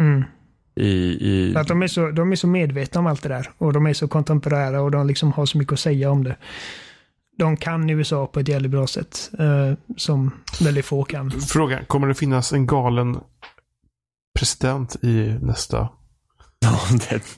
Mm. 0.01 0.24
I, 0.77 0.89
i... 1.31 1.56
Att 1.56 1.69
de, 1.69 1.82
är 1.82 1.86
så, 1.86 2.11
de 2.11 2.32
är 2.32 2.36
så 2.36 2.47
medvetna 2.47 3.01
om 3.01 3.06
allt 3.06 3.23
det 3.23 3.28
där. 3.28 3.51
Och 3.59 3.73
de 3.73 3.86
är 3.86 3.93
så 3.93 4.09
kontemporära 4.09 4.82
och 4.82 4.90
de 4.90 5.06
liksom 5.06 5.32
har 5.32 5.47
så 5.47 5.59
mycket 5.59 5.73
att 5.73 5.81
säga 5.81 6.11
om 6.11 6.24
det. 6.24 6.36
De 7.39 7.56
kan 7.56 7.90
USA 7.90 8.27
på 8.27 8.40
ett 8.40 8.48
jävligt 8.48 8.70
bra 8.70 8.86
sätt. 8.86 9.31
Eh, 9.39 9.73
som 9.97 10.31
väldigt 10.61 10.85
få 10.85 11.05
kan. 11.05 11.31
Fråga, 11.31 11.85
kommer 11.85 12.09
det 12.09 12.15
finnas 12.15 12.52
en 12.52 12.66
galen 12.66 13.16
president 14.35 14.97
i 15.05 15.36
nästa. 15.40 15.89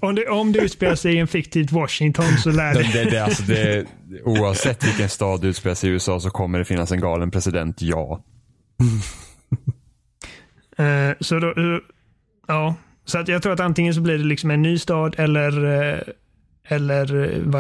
om, 0.01 0.14
det, 0.14 0.28
om 0.28 0.52
det 0.52 0.59
utspelar 0.59 0.94
sig 0.94 1.14
i 1.14 1.18
en 1.18 1.27
fiktivt 1.27 1.73
Washington 1.73 2.39
så 2.39 2.51
lär 2.51 2.74
det... 2.74 2.93
det, 2.93 3.10
det, 3.10 3.24
alltså 3.24 3.43
det 3.43 3.86
oavsett 4.24 4.85
vilken 4.85 5.09
stad 5.09 5.40
det 5.40 5.48
utspelar 5.48 5.74
sig 5.74 5.90
i 5.90 5.93
USA 5.93 6.20
så 6.20 6.31
kommer 6.31 6.59
det 6.59 6.64
finnas 6.64 6.93
en 6.93 7.01
galen 7.01 7.31
president, 7.31 7.82
ja. 7.82 8.24
uh, 10.81 11.12
så 11.20 11.39
då, 11.39 11.47
uh, 11.47 11.78
ja. 12.47 12.74
Så 13.05 13.18
att 13.18 13.28
jag 13.28 13.43
tror 13.43 13.52
att 13.52 13.60
antingen 13.60 13.94
så 13.94 14.01
blir 14.01 14.18
det 14.18 14.24
liksom 14.24 14.51
en 14.51 14.62
ny 14.62 14.78
stad 14.78 15.14
eller, 15.18 15.64
uh, 15.64 16.01
eller 16.68 17.05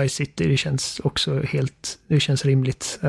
Vice 0.00 0.16
City. 0.16 0.48
Det 0.48 0.56
känns 0.56 1.00
också 1.04 1.42
helt, 1.42 1.98
det 2.08 2.20
känns 2.20 2.44
rimligt. 2.44 3.00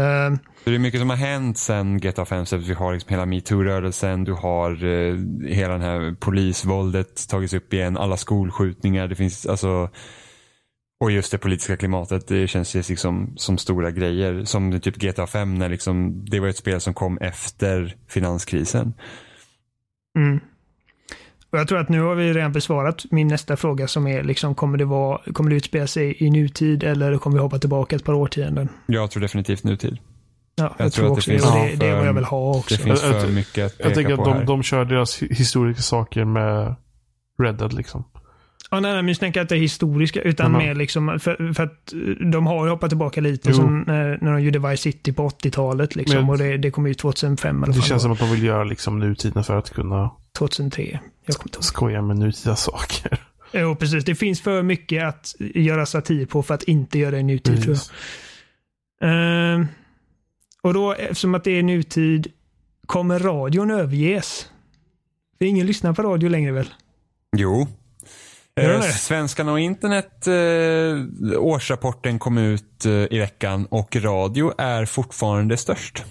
Det 0.69 0.75
är 0.75 0.79
mycket 0.79 0.99
som 0.99 1.09
har 1.09 1.17
hänt 1.17 1.57
sen 1.57 1.97
GTA 1.97 2.25
5 2.25 2.45
Vi 2.51 2.73
har 2.73 2.93
liksom 2.93 3.09
hela 3.09 3.25
metoo-rörelsen, 3.25 4.23
du 4.23 4.33
har 4.33 4.85
eh, 4.85 5.15
hela 5.47 5.73
den 5.73 5.81
här 5.81 6.15
polisvåldet 6.19 7.29
tagits 7.29 7.53
upp 7.53 7.73
igen, 7.73 7.97
alla 7.97 8.17
skolskjutningar. 8.17 9.07
Det 9.07 9.15
finns 9.15 9.45
alltså 9.45 9.89
och 10.99 11.11
just 11.11 11.31
det 11.31 11.37
politiska 11.37 11.77
klimatet, 11.77 12.27
det 12.27 12.47
känns 12.47 12.75
ju 12.75 12.83
liksom 12.89 13.33
som 13.35 13.57
stora 13.57 13.91
grejer. 13.91 14.45
Som 14.45 14.79
typ 14.79 14.95
GTA 14.95 15.27
5 15.27 15.55
när 15.55 15.69
liksom, 15.69 16.25
det 16.25 16.39
var 16.39 16.47
ett 16.47 16.57
spel 16.57 16.81
som 16.81 16.93
kom 16.93 17.17
efter 17.17 17.95
finanskrisen. 18.07 18.93
Mm. 20.19 20.39
Och 21.49 21.59
jag 21.59 21.67
tror 21.67 21.79
att 21.79 21.89
nu 21.89 22.01
har 22.01 22.15
vi 22.15 22.33
redan 22.33 22.51
besvarat 22.51 23.05
min 23.11 23.27
nästa 23.27 23.57
fråga 23.57 23.87
som 23.87 24.07
är 24.07 24.23
liksom, 24.23 24.55
kommer 24.55 24.77
det, 24.77 24.85
vara, 24.85 25.21
kommer 25.33 25.49
det 25.49 25.55
utspela 25.55 25.87
sig 25.87 26.23
i 26.23 26.29
nutid 26.29 26.83
eller 26.83 27.17
kommer 27.17 27.37
vi 27.37 27.41
hoppa 27.41 27.59
tillbaka 27.59 27.95
ett 27.95 28.03
par 28.03 28.13
årtionden? 28.13 28.69
Jag 28.85 29.11
tror 29.11 29.21
definitivt 29.21 29.63
nutid. 29.63 29.97
Ja, 30.59 30.75
jag, 30.77 30.85
jag 30.85 30.93
tror, 30.93 31.05
tror 31.05 31.17
också 31.17 31.31
det. 31.31 31.39
Finns, 31.39 31.53
det, 31.53 31.75
det 31.75 31.85
är 31.87 31.95
vad 31.97 32.07
jag 32.07 32.13
vill 32.13 32.23
ha 32.23 32.49
också. 32.57 32.75
Det 32.75 32.83
finns 32.83 33.01
för 33.01 33.27
mycket 33.31 33.65
att 33.65 33.75
Jag 33.79 33.93
tänker 33.93 34.13
att 34.13 34.25
de, 34.25 34.45
de 34.45 34.63
kör 34.63 34.85
deras 34.85 35.17
historiska 35.23 35.81
saker 35.81 36.25
med 36.25 36.75
Red 37.43 37.55
Dead 37.55 37.73
liksom. 37.73 38.03
Ja, 38.71 38.79
nej, 38.79 38.91
nej, 38.93 39.01
men 39.01 39.07
jag 39.07 39.19
tänker 39.19 39.41
inte 39.41 39.55
historiska, 39.55 40.21
utan 40.21 40.51
Mhm. 40.51 40.59
mer 40.59 40.75
liksom, 40.75 41.19
för, 41.19 41.53
för 41.53 41.63
att 41.63 41.93
eh, 41.93 42.27
de 42.31 42.47
har 42.47 42.65
ju 42.65 42.71
hoppat 42.71 42.89
tillbaka 42.89 43.21
lite 43.21 43.49
Jo. 43.49 43.55
som 43.55 43.83
när, 43.87 44.17
när 44.21 44.31
de 44.31 44.41
gjorde 44.43 44.59
Vice 44.59 44.83
City 44.83 45.13
på 45.13 45.29
80-talet. 45.29 45.95
Liksom, 45.95 46.15
Men- 46.21 46.29
och 46.29 46.37
det, 46.37 46.57
det 46.57 46.71
kom 46.71 46.87
ju 46.87 46.93
2005 46.93 47.63
eller 47.63 47.73
Det 47.73 47.81
känns 47.81 47.89
det 47.89 47.99
som 47.99 48.11
att 48.11 48.19
de 48.19 48.31
vill 48.31 48.43
göra 48.43 48.63
liksom 48.63 48.99
nutiden 48.99 49.43
för 49.43 49.57
att 49.57 49.69
kunna 49.69 50.11
2003. 50.37 50.99
Jag 51.25 51.35
kommer 51.35 51.47
inte 51.49 51.57
ihåg. 51.57 51.63
skoja 51.63 52.01
med 52.01 52.17
nutida 52.17 52.55
saker. 52.55 53.19
Jo, 53.53 53.75
precis. 53.75 54.05
Det 54.05 54.15
finns 54.15 54.41
för 54.41 54.63
mycket 54.63 55.03
att 55.07 55.35
göra 55.39 55.85
satir 55.85 56.25
på 56.25 56.43
för 56.43 56.53
att 56.53 56.63
inte 56.63 56.99
göra 56.99 57.11
det 57.11 57.17
i 57.19 57.23
nutid, 57.23 57.63
tror 57.63 57.75
jag. 57.75 57.75
Precis. 57.75 57.91
Och 60.61 60.73
då, 60.73 60.93
eftersom 60.93 61.35
att 61.35 61.43
det 61.43 61.51
är 61.51 61.63
nutid, 61.63 62.27
kommer 62.85 63.19
radion 63.19 63.71
överges? 63.71 64.49
För 65.37 65.45
ingen 65.45 65.67
lyssnar 65.67 65.93
på 65.93 66.01
radio 66.01 66.29
längre 66.29 66.51
väl? 66.51 66.73
Jo. 67.37 67.67
Eh? 68.55 68.81
Svenskarna 68.81 69.51
och 69.51 69.59
internet 69.59 70.27
eh, 70.27 71.39
årsrapporten 71.39 72.19
kom 72.19 72.37
ut 72.37 72.85
eh, 72.85 72.91
i 72.91 73.19
veckan 73.19 73.65
och 73.65 73.95
radio 73.95 74.53
är 74.57 74.85
fortfarande 74.85 75.57
störst. 75.57 76.03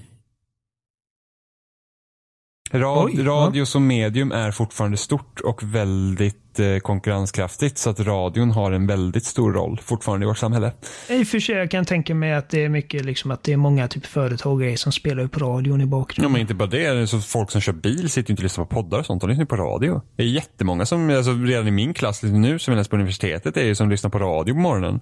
Rad, 2.81 3.05
Oj, 3.05 3.12
ja. 3.16 3.24
radio 3.24 3.65
som 3.65 3.86
medium 3.86 4.32
är 4.32 4.51
fortfarande 4.51 4.97
stort 4.97 5.40
och 5.40 5.62
väldigt 5.62 6.59
eh, 6.59 6.78
konkurrenskraftigt 6.78 7.78
så 7.78 7.90
att 7.90 8.01
radion 8.01 8.51
har 8.51 8.73
en 8.73 8.86
väldigt 8.86 9.24
stor 9.24 9.53
roll 9.53 9.81
fortfarande 9.85 10.24
i 10.24 10.27
vårt 10.27 10.39
samhälle. 10.39 10.73
I 11.09 11.23
och 11.23 11.27
för 11.27 11.40
sig, 11.40 11.55
jag 11.55 11.70
kan 11.70 11.85
tänka 11.85 12.15
mig 12.15 12.35
att 12.35 12.51
det 12.51 12.65
är 12.65 12.69
mycket 12.69 13.05
liksom 13.05 13.31
att 13.31 13.43
det 13.43 13.53
är 13.53 13.57
många 13.57 13.89
typ 13.89 14.07
företag 14.07 14.53
och 14.53 14.61
grejer 14.61 14.77
som 14.77 14.93
spelar 14.93 15.23
upp 15.23 15.36
radion 15.39 15.81
i 15.81 15.85
Ja, 15.85 15.89
bakgrunden. 15.89 16.32
men 16.32 16.40
inte 16.40 16.55
bara 16.55 16.69
det. 16.69 17.07
Så 17.07 17.20
folk 17.20 17.51
som 17.51 17.61
kör 17.61 17.73
bil 17.73 18.11
sitter 18.11 18.31
ju 18.31 18.32
inte 18.32 18.40
och 18.40 18.44
lyssnar 18.44 18.65
på 18.65 18.74
poddar 18.74 18.98
och 18.98 19.07
sånt. 19.07 19.20
De 19.20 19.31
lyssnar 19.31 19.44
på 19.47 19.57
radio. 19.57 20.01
Det 20.16 20.23
är 20.23 20.27
jättemånga 20.27 20.86
som, 20.86 21.11
alltså 21.11 21.32
redan 21.32 21.69
i 21.69 21.70
min 21.70 21.94
klass 21.94 22.23
liksom 22.23 22.40
nu 22.40 22.59
som 22.59 22.73
jag 22.73 22.78
läser 22.78 22.90
på 22.90 22.97
universitetet, 22.97 23.57
är 23.57 23.65
ju 23.65 23.74
som 23.74 23.90
lyssnar 23.90 24.11
på 24.11 24.19
radio 24.19 24.55
på 24.55 24.61
morgonen. 24.61 25.01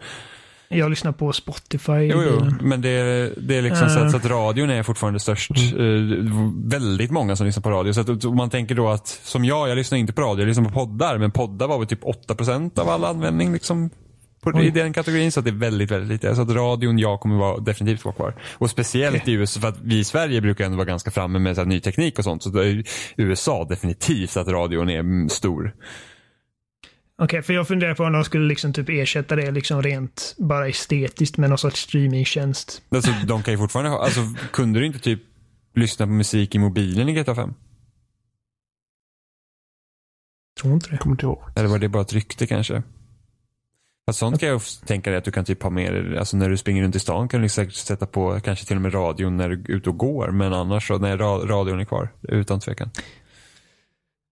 Jag 0.79 0.91
lyssnar 0.91 1.13
på 1.13 1.33
Spotify 1.33 1.93
Jo, 1.93 2.23
jo, 2.31 2.47
men 2.61 2.81
det, 2.81 2.89
är- 2.89 3.33
det 3.37 3.57
är 3.57 3.63
liksom 3.63 3.89
så, 3.89 3.99
Eh. 3.99 4.05
att, 4.05 4.11
så 4.11 4.17
att 4.17 4.27
radion 4.27 4.71
är 4.71 4.83
fortfarande 4.83 5.21
störst. 5.21 5.51
Mm. 5.75 6.11
Eh, 6.21 6.51
väldigt 6.71 7.11
många 7.11 7.37
som 7.37 7.47
lyssnar 7.47 7.63
på 7.63 7.71
radio. 7.71 7.93
Så 7.93 8.01
att 8.01 8.25
om 8.25 8.37
man 8.37 8.51
tänker 8.51 8.75
då 8.75 8.89
att, 8.89 9.07
som 9.07 9.45
jag, 9.45 9.69
jag 9.69 9.77
lyssnar 9.77 9.99
inte 9.99 10.13
på 10.13 10.23
radio, 10.23 10.41
jag 10.43 10.49
lyssnar 10.49 10.65
på 10.65 10.71
poddar. 10.71 11.19
Men 11.19 11.31
poddar 11.31 11.69
var 11.69 11.79
väl 11.79 11.87
typ 11.87 12.03
8% 12.05 12.79
av 12.81 12.89
all 12.89 13.05
användning 13.05 13.53
liksom. 13.53 13.91
På, 14.43 14.61
I 14.63 14.71
den 14.71 14.93
kategorin, 14.93 15.33
så 15.33 15.41
att 15.41 15.45
det 15.45 15.51
är 15.51 15.55
väldigt, 15.59 15.91
väldigt 15.91 16.11
lite. 16.11 16.37
Så 16.37 16.43
att 16.43 16.51
radion, 16.51 16.99
jag 16.99 17.21
kommer 17.21 17.37
vara, 17.37 17.59
definitivt 17.61 18.05
vara 18.05 18.15
kvar. 18.15 18.35
Och 18.55 18.71
speciellt 18.71 19.17
Okej. 19.23 19.35
i 19.35 19.37
USA, 19.37 19.61
för 19.61 19.69
att 19.69 19.79
vi 19.83 19.99
i 19.99 20.05
Sverige 20.05 20.41
brukar 20.41 20.65
ändå 20.65 20.77
vara 20.77 20.87
ganska 20.87 21.11
framme 21.11 21.39
med 21.39 21.55
så 21.55 21.61
här, 21.61 21.69
ny 21.69 21.81
teknik 21.81 22.19
och 22.19 22.25
sånt. 22.25 22.43
Så 22.43 22.59
är 22.59 22.85
USA 23.17 23.67
definitivt 23.69 24.37
att 24.37 24.49
radion 24.49 24.91
är 24.91 25.29
stor. 25.29 25.75
Okej, 27.23 27.43
för 27.43 27.53
jag 27.53 27.69
funderar 27.69 27.95
på 27.95 28.05
om 28.05 28.13
de 28.13 28.25
skulle 28.25 28.47
liksom 28.49 28.73
typ 28.73 28.89
ersätta 28.89 29.37
det 29.37 29.51
liksom 29.51 29.83
rent 29.83 30.35
bara 30.39 30.69
estetiskt 30.69 31.37
med 31.39 31.49
någon 31.51 31.59
sorts 31.59 31.81
streamingtjänst. 31.81 32.83
Alltså, 32.89 33.11
de 33.27 33.43
kan 33.43 33.55
ju 33.55 33.59
fortfarande 33.59 33.91
ha, 33.91 34.05
alltså 34.05 34.21
kunde 34.53 34.81
du 34.81 34.87
inte 34.87 34.99
typ 34.99 35.23
lyssna 35.75 36.07
på 36.07 36.13
musik 36.13 36.55
i 36.55 36.59
mobilen 36.59 37.09
i 37.09 37.13
GTA 37.15 37.35
5? 37.35 37.55
Tror 40.61 40.75
inte 40.75 40.91
det. 40.91 40.97
Kommer 40.99 41.15
inte 41.15 41.27
ihåg. 41.27 41.43
Eller 41.57 41.69
var 41.69 41.79
det 41.79 41.89
bara 41.89 42.03
ett 42.03 42.13
rykte 42.13 42.47
kanske? 42.47 42.83
Fast 44.07 44.19
sånt 44.19 44.41
kan 44.41 44.49
jag 44.49 44.63
tänka 44.87 45.11
dig 45.11 45.19
att 45.19 45.25
du 45.25 45.31
kan 45.31 45.45
typ 45.45 45.63
ha 45.63 45.71
med 45.71 45.95
dig, 45.95 46.19
alltså 46.19 46.37
när 46.37 46.49
du 46.51 46.57
springer 46.57 46.83
runt 46.83 46.97
i 46.97 46.99
stan 47.01 47.29
kan 47.29 47.43
du 47.43 47.49
säkert 47.49 47.75
sätta 47.75 48.07
på 48.07 48.41
kanske 48.41 48.67
till 48.67 48.77
och 48.77 48.83
med 48.83 48.95
radion 48.95 49.37
när 49.37 49.49
du 49.49 49.55
är 49.55 49.71
ute 49.71 49.91
och 49.91 49.99
går. 49.99 50.31
Men 50.31 50.53
annars 50.53 50.89
så, 50.89 50.99
nej, 50.99 51.17
ra- 51.17 51.47
radion 51.47 51.81
är 51.81 51.85
kvar. 51.85 52.09
Utan 52.23 52.61
tvekan. 52.61 52.91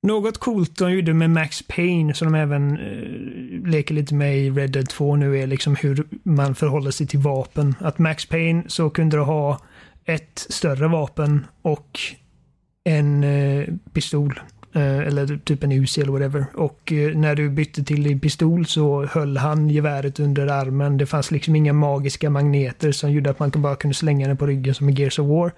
Något 0.02 0.38
coolt 0.38 0.78
de 0.78 0.92
gjorde 0.92 1.14
med 1.14 1.30
Max 1.30 1.62
Payne 1.62 2.14
som 2.14 2.32
de 2.32 2.38
även 2.38 2.78
eh, 2.78 3.70
leker 3.70 3.94
lite 3.94 4.14
med 4.14 4.38
i 4.38 4.50
Red 4.50 4.70
Dead 4.70 4.88
2 4.88 5.16
nu 5.16 5.38
är 5.38 5.46
liksom 5.46 5.76
hur 5.76 6.04
man 6.22 6.54
förhåller 6.54 6.90
sig 6.90 7.06
till 7.06 7.18
vapen. 7.18 7.74
Att 7.80 7.98
Max 7.98 8.26
Payne 8.26 8.64
så 8.66 8.90
kunde 8.90 9.16
du 9.16 9.22
ha 9.22 9.60
ett 10.04 10.46
större 10.48 10.88
vapen 10.88 11.46
och 11.62 12.00
en 12.84 13.24
eh, 13.24 13.68
pistol. 13.92 14.40
Eh, 14.74 14.98
eller 14.98 15.36
typ 15.44 15.64
en 15.64 15.72
UC 15.72 15.98
eller 15.98 16.12
whatever. 16.12 16.46
Och 16.54 16.92
eh, 16.92 17.16
när 17.16 17.34
du 17.34 17.50
bytte 17.50 17.84
till 17.84 18.02
din 18.02 18.20
pistol 18.20 18.66
så 18.66 19.06
höll 19.06 19.36
han 19.36 19.68
geväret 19.68 20.20
under 20.20 20.46
armen. 20.46 20.98
Det 20.98 21.06
fanns 21.06 21.30
liksom 21.30 21.56
inga 21.56 21.72
magiska 21.72 22.30
magneter 22.30 22.92
som 22.92 23.12
gjorde 23.12 23.30
att 23.30 23.38
man 23.38 23.50
bara 23.56 23.76
kunde 23.76 23.94
slänga 23.94 24.28
den 24.28 24.36
på 24.36 24.46
ryggen 24.46 24.74
som 24.74 24.88
i 24.88 24.92
Gears 24.92 25.18
of 25.18 25.26
War. 25.26 25.52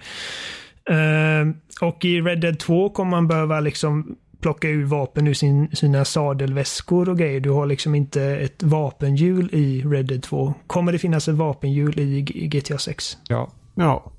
Uh, 0.90 1.54
och 1.80 2.04
i 2.04 2.20
Red 2.20 2.40
Dead 2.40 2.58
2 2.58 2.90
kommer 2.90 3.10
man 3.10 3.28
behöva 3.28 3.60
liksom 3.60 4.16
plocka 4.44 4.68
ur 4.68 4.84
vapen 4.84 5.26
ur 5.26 5.34
sin, 5.34 5.76
sina 5.76 6.04
sadelväskor 6.04 7.08
och 7.08 7.18
grejer. 7.18 7.40
Du 7.40 7.50
har 7.50 7.66
liksom 7.66 7.94
inte 7.94 8.22
ett 8.22 8.62
vapenhjul 8.62 9.48
i 9.52 9.82
Red 9.82 10.06
Dead 10.06 10.22
2. 10.22 10.54
Kommer 10.66 10.92
det 10.92 10.98
finnas 10.98 11.28
ett 11.28 11.34
vapenhjul 11.34 11.98
i 11.98 12.20
GTA 12.22 12.78
6? 12.78 13.18
Ja. 13.28 13.50
Ja. 13.74 14.12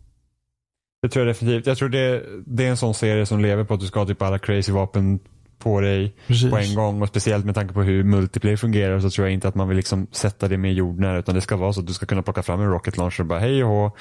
Det 1.01 1.09
tror 1.09 1.25
jag 1.25 1.35
definitivt. 1.35 1.67
Jag 1.67 1.77
tror 1.77 1.89
det, 1.89 2.23
det 2.45 2.65
är 2.65 2.69
en 2.69 2.77
sån 2.77 2.93
serie 2.93 3.25
som 3.25 3.39
lever 3.39 3.63
på 3.63 3.73
att 3.73 3.79
du 3.79 3.87
ska 3.87 3.99
ha 3.99 4.07
typ 4.07 4.21
alla 4.21 4.39
crazy 4.39 4.71
vapen 4.71 5.19
på 5.59 5.81
dig 5.81 6.15
Precis. 6.27 6.51
på 6.51 6.57
en 6.57 6.75
gång. 6.75 7.01
Och 7.01 7.07
speciellt 7.07 7.45
med 7.45 7.55
tanke 7.55 7.73
på 7.73 7.83
hur 7.83 8.03
multiplayer 8.03 8.57
fungerar 8.57 8.99
så 8.99 9.09
tror 9.09 9.27
jag 9.27 9.33
inte 9.33 9.47
att 9.47 9.55
man 9.55 9.67
vill 9.67 9.77
liksom 9.77 10.07
sätta 10.11 10.47
det 10.47 10.57
med 10.57 10.73
jordnära. 10.73 11.19
Utan 11.19 11.35
det 11.35 11.41
ska 11.41 11.57
vara 11.57 11.73
så 11.73 11.79
att 11.79 11.87
du 11.87 11.93
ska 11.93 12.05
kunna 12.05 12.21
plocka 12.21 12.43
fram 12.43 12.61
en 12.61 12.71
rocket 12.71 12.97
launcher 12.97 13.19
och 13.19 13.25
bara 13.25 13.39
hej 13.39 13.63
och 13.63 13.69
hå. 13.69 13.91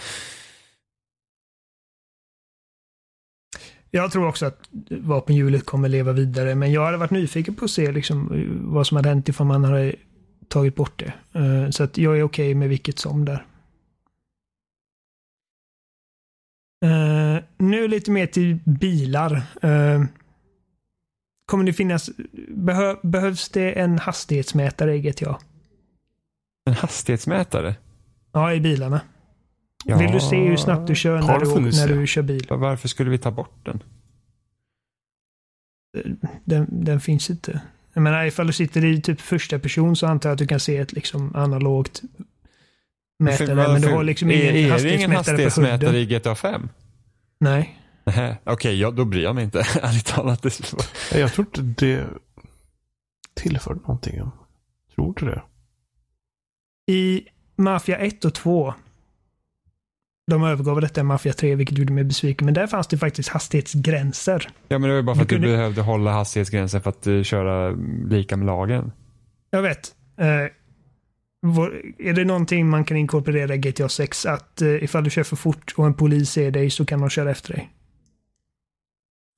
Jag 3.94 4.12
tror 4.12 4.26
också 4.28 4.46
att 4.46 4.68
vapenhjulet 4.90 5.66
kommer 5.66 5.88
leva 5.88 6.12
vidare, 6.12 6.54
men 6.54 6.72
jag 6.72 6.84
hade 6.84 6.96
varit 6.96 7.10
nyfiken 7.10 7.54
på 7.54 7.64
att 7.64 7.70
se 7.70 7.92
liksom 7.92 8.28
vad 8.72 8.86
som 8.86 8.96
hade 8.96 9.08
hänt 9.08 9.28
ifall 9.28 9.46
man 9.46 9.64
hade 9.64 9.94
tagit 10.48 10.74
bort 10.76 10.98
det. 10.98 11.12
Eh, 11.40 11.70
Så 11.70 11.82
att 11.84 11.98
jag 11.98 12.18
är 12.18 12.22
okej 12.22 12.54
med 12.54 12.68
vilket 12.68 12.98
som 12.98 13.24
där. 13.24 13.46
Eh, 16.84 17.42
nu 17.58 17.88
lite 17.88 18.10
mer 18.10 18.26
till 18.26 18.58
bilar. 18.64 19.42
Eh, 19.62 20.04
kommer 21.46 21.64
det 21.64 21.72
finnas, 21.72 22.10
behö, 22.48 22.96
behövs 23.02 23.48
det 23.48 23.72
en 23.72 23.98
hastighetsmätare 23.98 24.94
i 24.96 25.00
GTA? 25.00 25.38
En 26.66 26.74
hastighetsmätare? 26.74 27.74
Ja, 28.32 28.52
i 28.52 28.60
bilarna. 28.60 29.00
Ja. 29.84 29.98
Vill 29.98 30.12
du 30.12 30.20
se 30.20 30.36
hur 30.36 30.56
snabbt 30.56 30.86
du 30.86 30.94
kör 30.94 31.22
när 31.22 31.38
du, 31.40 31.60
när 31.60 31.88
du 31.88 32.06
kör 32.06 32.22
bil? 32.22 32.46
Varför 32.50 32.88
skulle 32.88 33.10
vi 33.10 33.18
ta 33.18 33.30
bort 33.30 33.64
den? 33.64 33.82
Den, 36.44 36.84
den 36.84 37.00
finns 37.00 37.30
inte. 37.30 37.60
Jag 37.92 38.02
menar, 38.02 38.24
ifall 38.24 38.46
du 38.46 38.52
sitter 38.52 38.84
i 38.84 39.00
typ 39.00 39.20
första 39.20 39.58
person 39.58 39.96
så 39.96 40.06
antar 40.06 40.28
jag 40.28 40.34
att 40.34 40.38
du 40.38 40.46
kan 40.46 40.60
se 40.60 40.76
ett 40.76 40.92
liksom 40.92 41.36
analogt 41.36 42.02
mätare. 43.18 43.54
Men 43.54 43.80
du 43.80 43.92
har 43.92 44.04
liksom 44.04 44.30
är, 44.30 44.34
ingen 44.34 44.46
är 44.46 44.52
det 44.52 44.58
ingen 44.58 44.70
hastighetsmätare, 44.70 45.36
på 45.36 45.42
hastighetsmätare 45.42 45.86
hudden. 45.86 45.94
i 45.94 46.18
GTA 46.18 46.34
5? 46.34 46.68
Nej. 47.40 47.80
Okej, 48.44 48.80
ja, 48.80 48.90
då 48.90 49.04
bryr 49.04 49.22
jag 49.22 49.34
mig 49.34 49.44
inte. 49.44 49.58
Ärligt 49.82 50.06
talat. 50.06 50.44
Jag 51.12 51.32
tror 51.32 51.46
inte 51.46 51.62
det 51.86 52.06
tillförde 53.34 53.80
någonting. 53.80 54.16
Jag 54.16 54.30
tror 54.94 55.08
inte 55.08 55.24
det. 55.24 55.42
I 56.92 57.28
Mafia 57.56 57.98
1 57.98 58.24
och 58.24 58.34
2 58.34 58.74
de 60.30 60.44
övergav 60.44 60.80
detta 60.80 61.00
i 61.00 61.04
Mafia 61.04 61.32
3, 61.32 61.54
vilket 61.54 61.78
gjorde 61.78 61.92
mig 61.92 62.04
besviken. 62.04 62.44
Men 62.44 62.54
där 62.54 62.66
fanns 62.66 62.86
det 62.86 62.98
faktiskt 62.98 63.28
hastighetsgränser. 63.28 64.48
Ja, 64.68 64.78
men 64.78 64.82
det 64.82 64.88
var 64.88 64.96
ju 64.96 65.02
bara 65.02 65.16
för 65.16 65.20
Du 65.20 65.22
att 65.24 65.28
du 65.28 65.34
kunde- 65.34 65.48
behövde 65.56 65.80
hålla 65.82 66.12
hastighetsgränsen 66.12 66.80
för 66.82 66.90
att 66.90 67.06
eh, 67.06 67.22
köra 67.22 67.70
lika 68.10 68.36
med 68.36 68.46
lagen. 68.46 68.92
Jag 69.50 69.62
vet. 69.62 69.94
Eh, 70.20 70.26
vår, 71.46 71.82
är 71.98 72.12
det 72.12 72.24
någonting 72.24 72.68
man 72.68 72.84
kan 72.84 72.96
inkorporera 72.96 73.54
i 73.54 73.58
GTA 73.58 73.88
6? 73.88 74.26
Att 74.26 74.62
eh, 74.62 74.84
ifall 74.84 75.04
du 75.04 75.10
kör 75.10 75.22
för 75.22 75.36
fort 75.36 75.74
och 75.76 75.86
en 75.86 75.94
polis 75.94 76.30
ser 76.30 76.50
dig 76.50 76.70
så 76.70 76.86
kan 76.86 77.00
de 77.00 77.10
köra 77.10 77.30
efter 77.30 77.52
dig? 77.52 77.70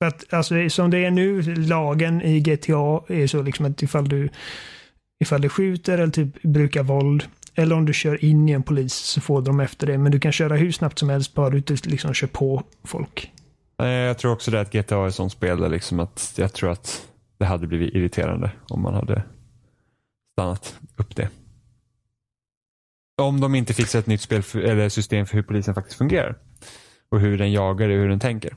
För 0.02 0.06
att 0.08 0.34
alltså, 0.34 0.68
som 0.68 0.90
det 0.90 1.04
är 1.04 1.10
nu, 1.10 1.42
lagen 1.54 2.22
i 2.22 2.40
GTA 2.40 3.00
är 3.08 3.26
så 3.26 3.42
liksom 3.42 3.66
att 3.66 3.82
ifall 3.82 4.08
du 4.08 4.28
ifall 5.20 5.40
du 5.40 5.48
skjuter 5.48 5.98
eller 5.98 6.12
typ 6.12 6.42
brukar 6.42 6.82
våld 6.82 7.24
eller 7.58 7.76
om 7.76 7.84
du 7.84 7.92
kör 7.92 8.24
in 8.24 8.48
i 8.48 8.52
en 8.52 8.62
polis 8.62 8.94
så 8.94 9.20
får 9.20 9.42
de 9.42 9.60
efter 9.60 9.86
det. 9.86 9.98
Men 9.98 10.12
du 10.12 10.20
kan 10.20 10.32
köra 10.32 10.56
hur 10.56 10.72
snabbt 10.72 10.98
som 10.98 11.08
helst 11.08 11.34
bara 11.34 11.50
du 11.50 11.56
inte 11.56 11.74
liksom 11.74 12.14
kör 12.14 12.26
på 12.26 12.62
folk. 12.84 13.32
Jag 13.76 14.18
tror 14.18 14.32
också 14.32 14.50
det 14.50 14.60
att 14.60 14.72
GTA 14.72 14.96
är 14.96 15.08
ett 15.08 15.14
sånt 15.14 15.32
spel 15.32 15.60
där 15.60 15.68
liksom 15.68 16.00
att 16.00 16.34
jag 16.36 16.52
tror 16.52 16.70
att 16.70 17.08
det 17.38 17.44
hade 17.44 17.66
blivit 17.66 17.94
irriterande 17.94 18.50
om 18.68 18.82
man 18.82 18.94
hade 18.94 19.22
stannat 20.32 20.78
upp 20.96 21.16
det. 21.16 21.28
Om 23.22 23.40
de 23.40 23.54
inte 23.54 23.74
fixar 23.74 23.98
ett 23.98 24.06
nytt 24.06 24.20
spel 24.20 24.42
för, 24.42 24.60
eller 24.60 24.88
system 24.88 25.26
för 25.26 25.34
hur 25.34 25.42
polisen 25.42 25.74
faktiskt 25.74 25.98
fungerar. 25.98 26.38
Och 27.08 27.20
hur 27.20 27.38
den 27.38 27.52
jagar 27.52 27.88
och 27.88 27.94
hur 27.94 28.08
den 28.08 28.20
tänker. 28.20 28.56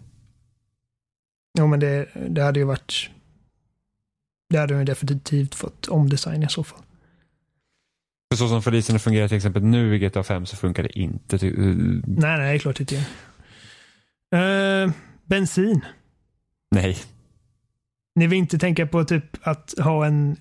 Ja 1.54 1.68
men 1.68 1.80
det, 1.80 2.08
det 2.30 2.44
hade 2.44 2.60
ju 2.60 2.66
varit 2.66 3.10
det 4.50 4.58
hade 4.58 4.74
de 4.74 4.80
ju 4.80 4.86
definitivt 4.86 5.56
fått 5.56 5.88
omdesign 5.88 6.44
i 6.44 6.50
så 6.50 6.64
fall. 6.64 6.80
För 8.32 8.38
så 8.38 8.48
som 8.48 8.62
polisen 8.62 9.00
fungerar 9.00 9.28
till 9.28 9.38
exempel 9.38 9.64
nu 9.64 9.96
i 9.96 10.00
GTA 10.00 10.24
5 10.24 10.46
så 10.46 10.56
funkar 10.56 10.84
det 10.84 11.00
inte. 11.00 11.38
Ty- 11.38 11.54
Nej, 12.08 12.38
nej, 12.38 12.60
klart 12.60 12.80
inte. 12.80 12.96
Uh, 12.96 14.92
bensin. 15.26 15.82
Nej. 16.72 16.98
Ni 18.16 18.28
vill 18.28 18.40
inte 18.40 18.58
tänka 18.60 18.88
på 18.88 19.04
typ 19.06 19.24
att 19.42 19.74
ha 19.80 20.06
en 20.06 20.36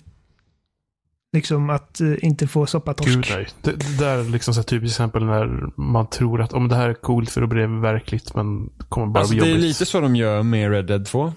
Liksom 1.33 1.69
att 1.69 2.01
uh, 2.01 2.15
inte 2.21 2.47
få 2.47 2.65
soppatorsk. 2.65 3.09
Gud 3.09 3.25
nej. 3.29 3.47
Det, 3.61 3.71
det 3.71 3.97
där 3.99 4.17
är 4.17 4.23
liksom 4.23 4.53
så 4.53 4.63
typiskt 4.63 4.95
exempel 4.95 5.25
när 5.25 5.79
man 5.81 6.09
tror 6.09 6.41
att 6.41 6.53
om 6.53 6.67
det 6.67 6.75
här 6.75 6.89
är 6.89 6.93
coolt 6.93 7.29
för 7.31 7.41
att 7.41 7.49
bli 7.49 7.65
verkligt 7.65 8.35
men 8.35 8.65
det 8.77 8.83
kommer 8.89 9.07
bara 9.07 9.19
Alltså, 9.19 9.33
bli 9.33 9.39
det 9.39 9.45
är 9.47 9.49
jobbigt. 9.49 9.65
lite 9.65 9.85
så 9.85 10.01
de 10.01 10.15
gör 10.15 10.43
med 10.43 10.71
Red 10.71 10.85
Dead 10.85 11.05
2. 11.05 11.33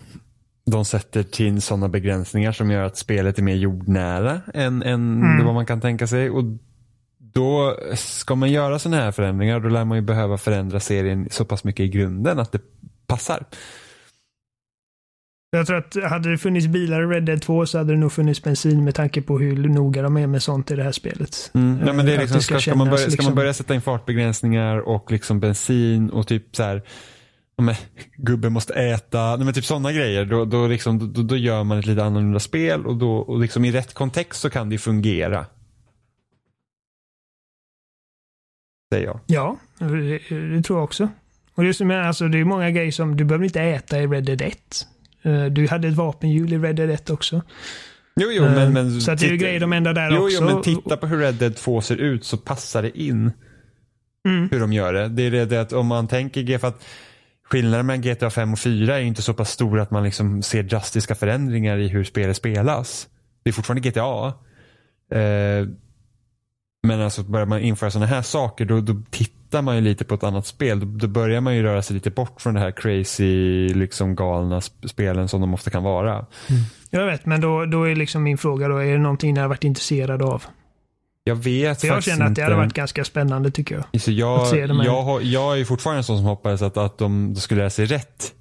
De 0.67 0.85
sätter 0.85 1.23
till 1.23 1.63
sådana 1.63 1.89
begränsningar 1.89 2.53
som 2.53 2.71
gör 2.71 2.85
att 2.85 2.97
spelet 2.97 3.39
är 3.39 3.43
mer 3.43 3.55
jordnära 3.55 4.41
än, 4.55 4.83
än 4.83 5.23
Mm. 5.23 5.45
vad 5.45 5.55
man 5.55 5.67
kan 5.67 5.81
tänka 5.81 6.07
sig. 6.07 6.31
Och 6.31 6.45
då 7.19 7.77
ska 7.95 8.35
man 8.35 8.51
göra 8.53 8.79
sådana 8.79 9.03
här 9.03 9.13
förändringar 9.13 9.61
då 9.61 9.69
lär 9.69 9.85
man 9.85 9.99
ju 9.99 10.03
behöva 10.03 10.39
förändra 10.39 10.81
serien 10.81 11.29
så 11.31 11.45
pass 11.45 11.65
mycket 11.65 11.85
i 11.85 11.89
grunden 11.89 12.39
att 12.39 12.53
det 12.53 12.61
passar. 13.07 13.45
Jag 15.57 15.67
tror 15.67 15.77
att 15.77 16.11
hade 16.11 16.31
det 16.31 16.39
funnits 16.39 16.67
bilar 16.67 17.03
i 17.03 17.07
Red 17.07 17.25
Dead 17.25 17.43
2 17.43 17.67
så 17.67 17.79
hade 17.79 17.93
det 17.93 17.99
nog 17.99 18.13
funnits 18.13 18.43
bensin 18.43 18.85
med 18.85 18.95
tanke 18.95 19.23
på 19.23 19.39
hur 19.39 19.69
noga 19.69 20.03
de 20.03 20.17
är 20.17 20.27
med 20.27 20.43
sånt 20.43 20.71
i 20.71 20.77
det 20.77 20.83
här 20.83 20.93
spelet. 20.93 21.51
Mm. 21.55 21.79
Nej, 21.79 21.95
men 21.95 22.07
det 22.07 22.13
är 22.13 22.17
Att 22.25 22.31
liksom, 22.35 22.61
ska, 22.61 22.75
man 22.75 22.91
börja, 22.91 23.11
ska 23.11 23.23
man 23.23 23.35
börja 23.35 23.55
sätta 23.55 23.75
in 23.75 23.81
fartbegränsningar 23.83 24.79
och 24.79 25.13
liksom 25.13 25.41
bensin 25.41 26.11
och 26.11 26.27
typ 26.27 26.57
så 26.57 26.63
här 26.63 26.83
men, 27.57 27.75
gubben 28.17 28.53
måste 28.53 28.75
äta, 28.75 29.37
nej, 29.37 29.45
men 29.45 29.55
typ 29.55 29.65
sådana 29.65 29.93
grejer. 29.93 30.25
Då, 30.25 30.45
då, 30.45 30.67
liksom, 30.67 31.13
då, 31.13 31.23
då 31.23 31.37
gör 31.37 31.65
man 31.65 31.79
ett 31.79 31.87
lite 31.87 32.05
annorlunda 32.05 32.41
spel 32.41 32.87
och, 32.87 32.97
då, 32.97 33.17
och 33.17 33.39
liksom 33.41 33.65
i 33.65 33.73
rätt 33.73 33.95
kontext 33.95 34.41
så 34.41 34.51
kan 34.51 34.69
det 34.71 34.79
fungera. 34.79 35.47
Säger 38.93 39.07
jag. 39.07 39.21
Ja, 39.27 39.57
det, 39.79 40.19
det 40.57 40.63
tror 40.63 40.79
jag 40.79 40.85
också. 40.85 41.09
Och 41.55 41.65
just 41.65 41.81
med, 41.81 42.07
alltså, 42.07 42.29
det 42.29 42.39
är 42.39 42.45
många 42.45 42.71
grejer 42.71 42.91
som 42.93 43.17
du 43.17 43.25
behöver 43.25 43.45
inte 43.45 43.61
äta 43.63 43.99
i 44.03 44.07
Red 44.07 44.25
Dead 44.25 44.43
1. 44.43 44.87
Eh, 45.23 45.45
Du 45.45 45.69
hade 45.69 45.89
ett 45.89 45.95
vapenhjul 45.95 46.53
i 46.53 46.59
Red 46.59 46.77
Dead 46.77 46.91
1 46.91 47.11
också. 47.11 47.43
Jo, 48.17 48.29
jo, 48.33 48.45
Eh, 48.45 48.55
men, 48.55 48.73
men 48.73 49.01
så 49.01 49.11
att 49.13 49.19
det 49.19 49.27
är 49.27 49.31
ju 49.31 49.37
titta- 49.37 49.47
grejer 49.47 49.61
de 49.61 49.73
ändrar 49.73 49.95
där 49.95 50.11
jo, 50.11 50.25
också. 50.25 50.37
Jo, 50.41 50.45
men 50.47 50.63
titta 50.63 50.97
på 50.97 51.07
hur 51.07 51.19
Red 51.19 51.35
Dead 51.35 51.57
2 51.57 51.81
ser 51.81 51.97
ut 51.97 52.25
så 52.25 52.37
passar 52.37 52.83
det 52.83 52.99
in 53.03 53.33
Mm. 54.29 54.49
hur 54.51 54.61
de 54.61 54.73
gör 54.73 54.93
det. 54.93 55.09
Det 55.09 55.23
är 55.23 55.31
det, 55.31 55.45
det 55.45 55.61
att 55.61 55.73
om 55.73 55.87
man 55.87 56.09
tänker 56.09 56.59
för 56.59 56.69
att 56.69 56.85
skillnaden 57.53 57.87
mellan 57.87 58.01
GTA 58.01 58.31
5 58.31 58.53
och 58.53 58.59
4 58.59 58.99
är 58.99 59.03
inte 59.03 59.23
så 59.23 59.35
pass 59.35 59.51
stor 59.51 59.81
att 59.81 59.91
man 59.91 60.05
liksom 60.05 60.43
ser 60.43 60.63
drastiska 60.63 61.15
förändringar 61.15 61.79
i 61.79 61.89
hur 61.89 62.05
spelet 62.05 62.37
spelas. 62.37 63.09
Det 63.43 63.51
är 63.51 63.55
fortfarande 63.55 63.89
GTA. 63.89 64.27
Eh, 65.19 65.69
men 66.83 67.01
alltså 67.01 67.23
börjar 67.23 67.47
man 67.47 67.61
införa 67.61 67.91
sådana 67.91 68.07
här 68.07 68.23
saker 68.23 68.65
då, 68.65 68.81
då 68.81 69.03
tittar 69.11 69.63
man 69.63 69.77
ju 69.77 69.81
lite 69.81 70.05
på 70.05 70.15
ett 70.15 70.23
annat 70.23 70.47
spel. 70.47 70.81
Då, 70.81 70.87
då 70.87 71.07
börjar 71.07 71.41
man 71.41 71.57
ju 71.57 71.63
röra 71.63 71.83
sig 71.83 71.95
lite 71.95 72.11
bort 72.11 72.41
från 72.41 72.55
det 72.55 72.61
här 72.61 72.71
crazy, 72.71 73.69
liksom 73.69 74.15
galna 74.15 74.61
spelen 74.61 75.29
som 75.29 75.41
de 75.41 75.55
ofta 75.55 75.71
kan 75.71 75.83
vara. 75.83 76.13
Mm. 76.13 76.27
Jag 76.91 77.07
vet, 77.07 77.27
men 77.27 77.41
då, 77.41 77.65
då 77.65 77.85
är 77.85 77.95
liksom 77.95 78.23
min 78.23 78.39
fråga 78.39 78.69
då, 78.69 78.77
är 78.77 78.93
det 78.93 78.99
någonting 78.99 79.35
ni 79.35 79.41
har 79.41 79.49
varit 79.49 79.65
intresserad 79.65 80.23
av? 80.23 80.45
Jag 81.25 81.35
vet 81.37 81.81
För 81.81 81.89
jag 81.89 82.03
känner 82.05 82.27
att 82.27 82.35
det 82.35 82.43
hade 82.43 82.55
varit 82.57 82.73
ganska 82.75 83.05
spännande 83.05 83.51
tycker 83.51 83.85
jag. 83.93 84.01
Så 84.03 84.11
jag, 84.11 84.41
att 84.41 84.49
se 84.49 84.67
de 84.67 84.79
här- 84.79 84.87
jag, 84.87 85.03
har- 85.03 85.21
jag 85.21 85.61
är 85.61 85.65
fortfarande 85.65 85.99
en 86.01 86.05
sån 86.05 86.17
som 86.17 86.27
hoppades 86.27 86.63
att, 86.63 86.77
att 86.77 86.99
de 86.99 87.35
skulle 87.37 87.61
lära 87.61 87.71
sig 87.71 87.87
rätt 87.87 88.33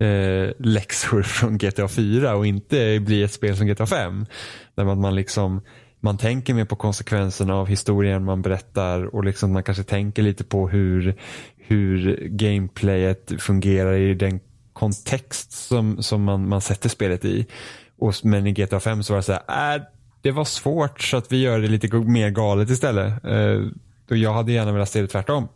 eh, 0.00 0.50
läxor 0.58 1.22
från 1.26 1.58
GTA 1.58 1.88
4 1.88 2.34
och 2.36 2.46
inte 2.46 3.00
bli 3.00 3.22
ett 3.22 3.32
spel 3.32 3.56
som 3.56 3.66
GTA 3.66 3.86
5. 3.86 4.26
Där 4.74 4.84
man, 4.84 5.00
man 5.00 5.14
liksom 5.14 5.60
man 6.02 6.18
tänker 6.18 6.54
mer 6.54 6.64
på 6.64 6.76
konsekvenserna 6.76 7.54
av 7.54 7.66
historien 7.66 8.24
man 8.24 8.42
berättar 8.42 9.14
och 9.14 9.24
liksom 9.24 9.52
man 9.52 9.62
kanske 9.62 9.82
tänker 9.84 10.22
lite 10.22 10.44
på 10.44 10.68
hur, 10.68 11.14
hur 11.56 12.16
gameplayet 12.30 13.32
fungerar 13.38 13.94
i 13.96 14.14
den 14.14 14.40
kontext 14.72 15.52
som, 15.52 16.02
som 16.02 16.22
man, 16.24 16.48
man 16.48 16.60
sätter 16.60 16.88
spelet 16.88 17.24
i. 17.24 17.46
Och, 17.98 18.14
men 18.22 18.46
i 18.46 18.52
GTA 18.52 18.80
5 18.80 19.02
så 19.02 19.12
var 19.12 19.18
det 19.18 19.22
så 19.22 19.32
här, 19.46 19.76
äh, 19.76 19.82
det 20.22 20.30
var 20.30 20.44
svårt 20.44 21.00
så 21.00 21.16
att 21.16 21.32
vi 21.32 21.40
gör 21.40 21.60
det 21.60 21.68
lite 21.68 21.96
mer 21.96 22.30
galet 22.30 22.70
istället. 22.70 23.24
Eh, 23.24 23.60
och 24.10 24.16
jag 24.16 24.32
hade 24.32 24.52
gärna 24.52 24.72
velat 24.72 24.90
se 24.90 25.00
det 25.00 25.06
tvärtom. 25.06 25.48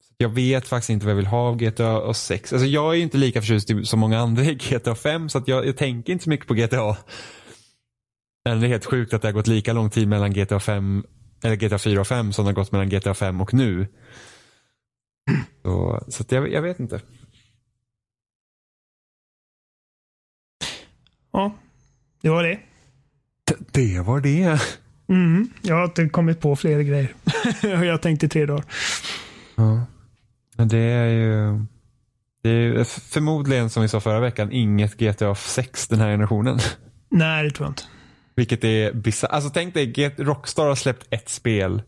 Så 0.00 0.14
Jag 0.16 0.28
vet 0.28 0.68
faktiskt 0.68 0.90
inte 0.90 1.06
vad 1.06 1.10
jag 1.10 1.16
vill 1.16 1.26
ha 1.26 1.38
av 1.38 1.56
GTA 1.56 2.14
6. 2.14 2.52
Alltså 2.52 2.66
jag 2.66 2.92
är 2.92 2.96
ju 2.96 3.02
inte 3.02 3.18
lika 3.18 3.40
förtjust 3.40 3.70
som 3.84 4.00
många 4.00 4.18
andra 4.18 4.42
i 4.44 4.54
GTA 4.54 4.94
5 4.94 5.28
så 5.28 5.38
att 5.38 5.48
jag, 5.48 5.66
jag 5.66 5.76
tänker 5.76 6.12
inte 6.12 6.24
så 6.24 6.30
mycket 6.30 6.46
på 6.46 6.54
GTA. 6.54 6.96
Men 8.44 8.60
det 8.60 8.66
är 8.66 8.68
helt 8.68 8.84
sjukt 8.84 9.14
att 9.14 9.22
det 9.22 9.28
har 9.28 9.32
gått 9.32 9.46
lika 9.46 9.72
lång 9.72 9.90
tid 9.90 10.08
mellan 10.08 10.32
GTA 10.32 10.60
5 10.60 11.04
eller 11.42 11.56
GTA 11.56 11.78
4 11.78 12.00
och 12.00 12.06
5 12.06 12.32
som 12.32 12.44
det 12.44 12.48
har 12.48 12.54
gått 12.54 12.72
mellan 12.72 12.88
GTA 12.88 13.14
5 13.14 13.40
och 13.40 13.54
nu. 13.54 13.86
Så, 15.62 16.04
så 16.08 16.22
att 16.22 16.32
jag, 16.32 16.52
jag 16.52 16.62
vet 16.62 16.80
inte. 16.80 17.00
Ja, 21.32 21.54
det 22.20 22.28
var 22.28 22.42
det. 22.42 22.60
Det 23.72 24.00
var 24.00 24.20
det. 24.20 24.60
Mm, 25.08 25.48
jag 25.62 25.74
har 25.76 25.84
inte 25.84 26.08
kommit 26.08 26.40
på 26.40 26.56
fler 26.56 26.80
grejer. 26.80 27.14
jag 27.62 27.92
har 27.92 27.98
tänkt 27.98 28.22
i 28.22 28.28
tre 28.28 28.46
dagar. 28.46 28.64
Ja. 29.56 29.86
Men 30.56 30.68
det 30.68 30.78
är 30.78 31.06
ju 31.08 31.64
det 32.42 32.50
är 32.50 32.84
förmodligen 32.84 33.70
som 33.70 33.82
vi 33.82 33.88
sa 33.88 34.00
förra 34.00 34.20
veckan 34.20 34.52
inget 34.52 34.96
GTA 34.98 35.34
6 35.34 35.88
den 35.88 36.00
här 36.00 36.10
generationen. 36.10 36.58
Nej, 37.10 37.44
det 37.44 37.50
tror 37.50 37.66
jag 37.66 37.70
inte. 37.70 37.82
Vilket 38.36 38.64
är 38.64 38.92
bisarrt. 38.92 39.30
Alltså 39.30 39.50
tänk 39.50 39.74
dig, 39.74 40.14
Rockstar 40.18 40.66
har 40.66 40.74
släppt 40.74 41.06
ett 41.10 41.28
spel 41.28 41.82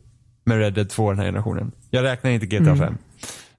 med 0.44 0.58
Red 0.58 0.74
Dead 0.74 0.90
2 0.90 1.10
den 1.10 1.18
här 1.18 1.26
generationen. 1.26 1.72
Jag 1.90 2.04
räknar 2.04 2.30
inte 2.30 2.46
GTA 2.46 2.56
Mm. 2.70 2.78
5. 2.78 2.98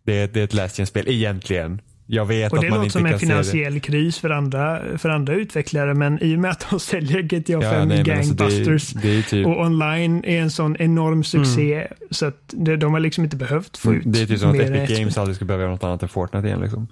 Det 0.03 0.22
är, 0.22 0.27
det 0.27 0.39
är 0.39 0.43
ett 0.43 0.53
last 0.53 0.80
gen-spel 0.80 1.07
egentligen. 1.07 1.81
Jag 2.07 2.26
vet 2.26 2.52
Och 2.52 2.57
att 2.57 2.61
det 2.61 2.69
man 2.69 2.77
låter 2.77 2.86
inte 2.86 2.94
som 2.94 3.06
en 3.06 3.11
det. 3.11 3.19
finansiell 3.19 3.80
kris 3.80 4.19
för 4.19 4.30
andra, 4.30 4.82
för 4.98 5.10
andra 5.10 5.34
utvecklare, 5.34 5.94
men 5.94 6.23
i 6.23 6.36
och 6.36 6.40
med 6.40 6.52
att 6.52 6.65
de 6.69 6.80
säljer 6.91 7.22
GTA 7.22 7.61
5 7.61 7.73
Ja, 7.73 7.86
nej, 7.86 8.03
men 8.07 8.18
alltså 8.18 8.34
det, 8.34 8.44
Gangbusters 8.44 8.95
är, 8.95 8.99
det 9.02 9.18
är 9.18 9.22
typ, 9.22 9.48
och 9.48 9.60
online 9.61 10.23
är 10.26 10.41
en 10.41 10.52
sån 10.52 10.76
enorm 10.80 11.23
succé 11.23 11.88
så 12.11 12.26
att 12.26 12.38
det, 12.48 12.77
de 12.77 12.94
har 12.94 12.99
liksom 12.99 13.23
inte 13.23 13.36
behövt 13.38 13.77
få 13.77 13.94
ut 13.94 14.03
det 14.06 14.22
är 14.22 14.26
typ 14.26 14.40
som 14.40 14.49
att 14.49 14.60
Epic 14.60 14.98
Games 14.98 15.18
aldrig 15.18 15.36
skulle 15.36 15.48
behöva 15.48 15.64
göra 15.64 15.72
något 15.72 15.84
annat 15.84 16.03
än 16.03 16.10
Fortnite 16.10 16.48
igen. 16.48 16.60
Liksom. 16.60 16.88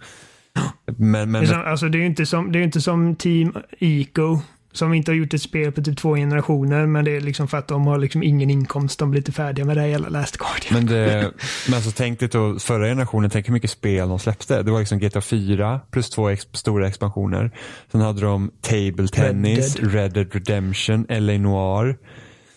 Men, 0.98 1.32
men, 1.32 1.42
Det 1.44 1.48
är, 1.50 1.54
som, 1.54 1.62
alltså, 1.66 1.90
det 1.90 1.98
är 1.98 2.00
ju 2.00 2.06
inte 2.06 2.26
som, 2.26 2.52
det 2.52 2.60
är 2.60 2.64
inte 2.64 2.82
som 2.82 3.16
Team 3.16 3.54
Eco 3.80 4.40
som 4.74 4.94
inte 4.94 5.12
har 5.12 5.16
gjort 5.16 5.34
ett 5.34 5.42
spel 5.42 5.72
på 5.72 5.82
typ 5.82 5.98
två 5.98 6.16
generationer, 6.16 6.86
men 6.86 7.06
det 7.06 7.12
är 7.16 7.22
liksom 7.22 7.48
för 7.48 7.58
att 7.58 7.68
de 7.68 7.88
har 7.88 7.98
liksom 7.98 8.24
ingen 8.24 8.50
inkomst. 8.50 9.00
De 9.00 9.12
blir 9.12 9.20
inte 9.22 9.32
färdiga 9.32 9.66
med 9.66 9.78
det 9.78 9.82
här 9.82 9.88
jävla 9.88 10.10
Last 10.10 10.38
Guardian. 10.38 10.74
Men, 10.74 10.86
det, 10.86 11.32
men 11.70 11.82
så 11.82 11.92
tänk 11.92 12.20
dig 12.20 12.30
då 12.30 12.60
förra 12.60 12.86
generationen, 12.88 13.30
tänk 13.30 13.48
hur 13.48 13.54
mycket 13.54 13.72
spel 13.72 14.10
de 14.10 14.20
släppte. 14.20 14.64
Det 14.64 14.72
var 14.72 14.80
liksom 14.80 15.00
GTA 15.00 15.22
4 15.22 15.80
plus 15.92 16.10
två 16.10 16.30
ex, 16.30 16.48
stora 16.54 16.88
expansioner. 16.88 17.52
Sen 17.92 18.02
hade 18.02 18.22
de 18.22 18.52
Table 18.62 19.08
Tennis, 19.08 19.74
Dead. 19.76 19.94
Red 19.94 20.14
Dead 20.14 20.34
Redemption, 20.34 21.06
LA 21.10 21.38
Noir. 21.38 21.98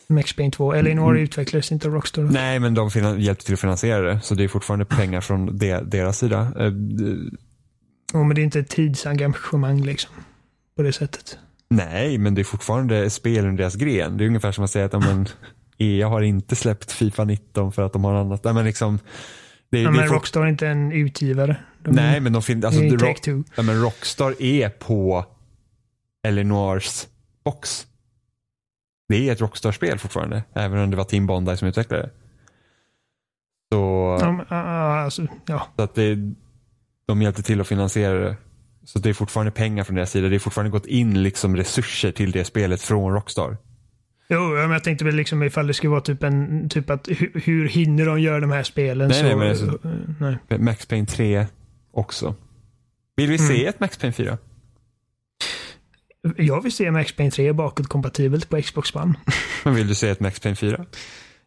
Max 0.09 0.33
Payne 0.37 0.51
2. 0.53 0.73
Eller 0.73 0.91
Mm. 0.91 1.05
Noir 1.05 1.19
utvecklades 1.21 1.73
inte 1.73 1.89
av 1.89 1.95
Rockstar. 1.95 2.23
Nej, 2.23 2.59
men 2.61 2.75
de 2.75 2.89
hjälpte 3.19 3.45
till 3.45 3.55
att 3.55 3.61
finansiera 3.61 4.03
det. 4.15 4.21
Så 4.21 4.35
det 4.35 4.45
är 4.45 4.49
fortfarande 4.49 4.85
pengar 4.85 5.21
från 5.21 5.59
de, 5.59 5.81
deras 5.85 6.19
sida. 6.19 6.53
Eh, 6.59 6.67
d- 6.71 7.31
Jo, 8.15 8.25
men 8.25 8.35
det 8.35 8.41
är 8.41 8.45
inte 8.45 8.59
ett 8.61 8.69
tidsengagemang 8.69 9.83
liksom. 9.85 10.11
På 10.77 10.83
det 10.83 10.93
sättet. 10.93 11.39
Nej, 11.69 12.19
men 12.19 12.35
det 12.35 12.43
är 12.43 12.45
fortfarande 12.45 13.11
spel 13.11 13.45
under 13.47 13.59
deras 13.63 13.75
gren. 13.75 14.17
Det 14.17 14.25
är 14.25 14.27
ungefär 14.27 14.53
som 14.53 14.65
att 14.65 14.71
säga 14.71 14.85
att 14.85 14.93
men, 14.93 15.27
EA 15.79 16.09
har 16.09 16.23
inte 16.23 16.57
släppt 16.57 16.93
Fifa 16.93 17.25
19 17.25 17.73
för 17.73 17.83
att 17.83 17.93
de 17.93 18.05
har 18.05 18.15
annat. 18.15 18.45
Nej, 18.45 18.55
men 18.55 18.65
liksom, 18.65 18.99
det, 19.71 19.81
Ja, 19.83 19.91
det 19.91 19.97
är 19.97 20.01
men 20.01 20.09
Rockstar 20.09 20.41
är 20.43 20.47
inte 20.47 20.69
en 20.69 20.93
utgivare. 20.93 21.57
De 21.83 21.91
Nej, 21.91 22.21
men 22.21 22.33
de 22.33 22.43
fin- 22.43 22.65
alltså, 22.65 22.83
är 22.83 22.91
Rock-. 22.99 23.47
Ja, 23.57 23.63
men 23.63 23.83
Rockstar 23.83 24.43
är 24.43 24.69
på 24.69 25.25
Elinors 26.27 27.07
box. 27.45 27.87
Det 29.09 29.29
är 29.29 29.33
ett 29.33 29.41
Rockstar-spel 29.41 29.99
fortfarande, 29.99 30.43
även 30.53 30.79
om 30.79 30.91
det 30.91 30.97
var 30.97 31.05
Team 31.05 31.27
Bondi 31.27 31.57
som 31.57 31.69
utvecklade 31.69 32.03
det. 32.03 32.11
Så, 33.73 34.19
Ja, 34.21 34.33
men, 34.33 34.47
ja, 34.51 34.57
alltså, 35.01 35.27
ja. 35.47 35.67
så 35.77 35.83
att 35.83 35.95
det, 35.95 36.17
de 37.07 37.23
hjälpte 37.23 37.43
till 37.43 37.61
att 37.61 37.67
finansiera 37.69 38.19
det. 38.19 38.37
Så 38.87 38.99
det 38.99 39.09
är 39.09 39.15
fortfarande 39.15 39.53
pengar 39.53 39.85
från 39.85 39.97
deras 39.97 40.11
sida. 40.11 40.29
Det 40.29 40.35
är 40.35 40.39
fortfarande 40.39 40.71
gått 40.71 40.87
in 40.87 41.23
liksom 41.23 41.57
resurser 41.57 42.13
till 42.13 42.31
det 42.31 42.45
spelet 42.45 42.83
från 42.83 43.13
Rockstar. 43.15 43.57
Jo, 44.29 44.41
men 44.41 44.71
jag 44.71 44.85
tänkte 44.85 45.05
väl 45.05 45.15
liksom 45.15 45.43
ifall 45.43 45.67
det 45.67 45.75
skulle 45.75 45.91
vara 45.91 46.01
typ 46.01 46.23
en, 46.23 46.69
typ 46.69 46.91
att 46.91 47.09
hur, 47.09 47.41
hur 47.45 47.69
hinner 47.69 48.07
de 48.07 48.21
göra 48.21 48.41
de 48.41 48.51
här 48.51 48.63
spelen? 48.63 49.09
Nej, 49.09 49.19
så, 49.19 49.25
nej, 49.27 49.37
men 49.37 49.49
alltså- 49.49 49.79
eh, 49.89 50.39
nej. 50.49 50.59
Max 50.59 50.87
Payne 50.87 51.07
3 51.07 51.47
också. 51.93 52.35
Vill 53.17 53.31
vi 53.31 53.39
se 53.39 53.67
ett 53.67 53.81
Max 53.81 53.99
Payne 53.99 54.13
4? 54.13 54.39
Jag 56.37 56.63
vill 56.63 56.73
se 56.73 56.91
Max 56.91 57.13
Payne 57.13 57.31
3 57.31 57.53
bakåtkompatibelt 57.53 58.49
på 58.49 58.63
Xbox 58.63 58.95
One. 58.95 59.15
Men 59.65 59.75
vill 59.75 59.89
du 59.89 59.95
se 59.95 60.09
ett 60.09 60.21
Max 60.21 60.41
Payne 60.41 60.57
4? 60.57 60.85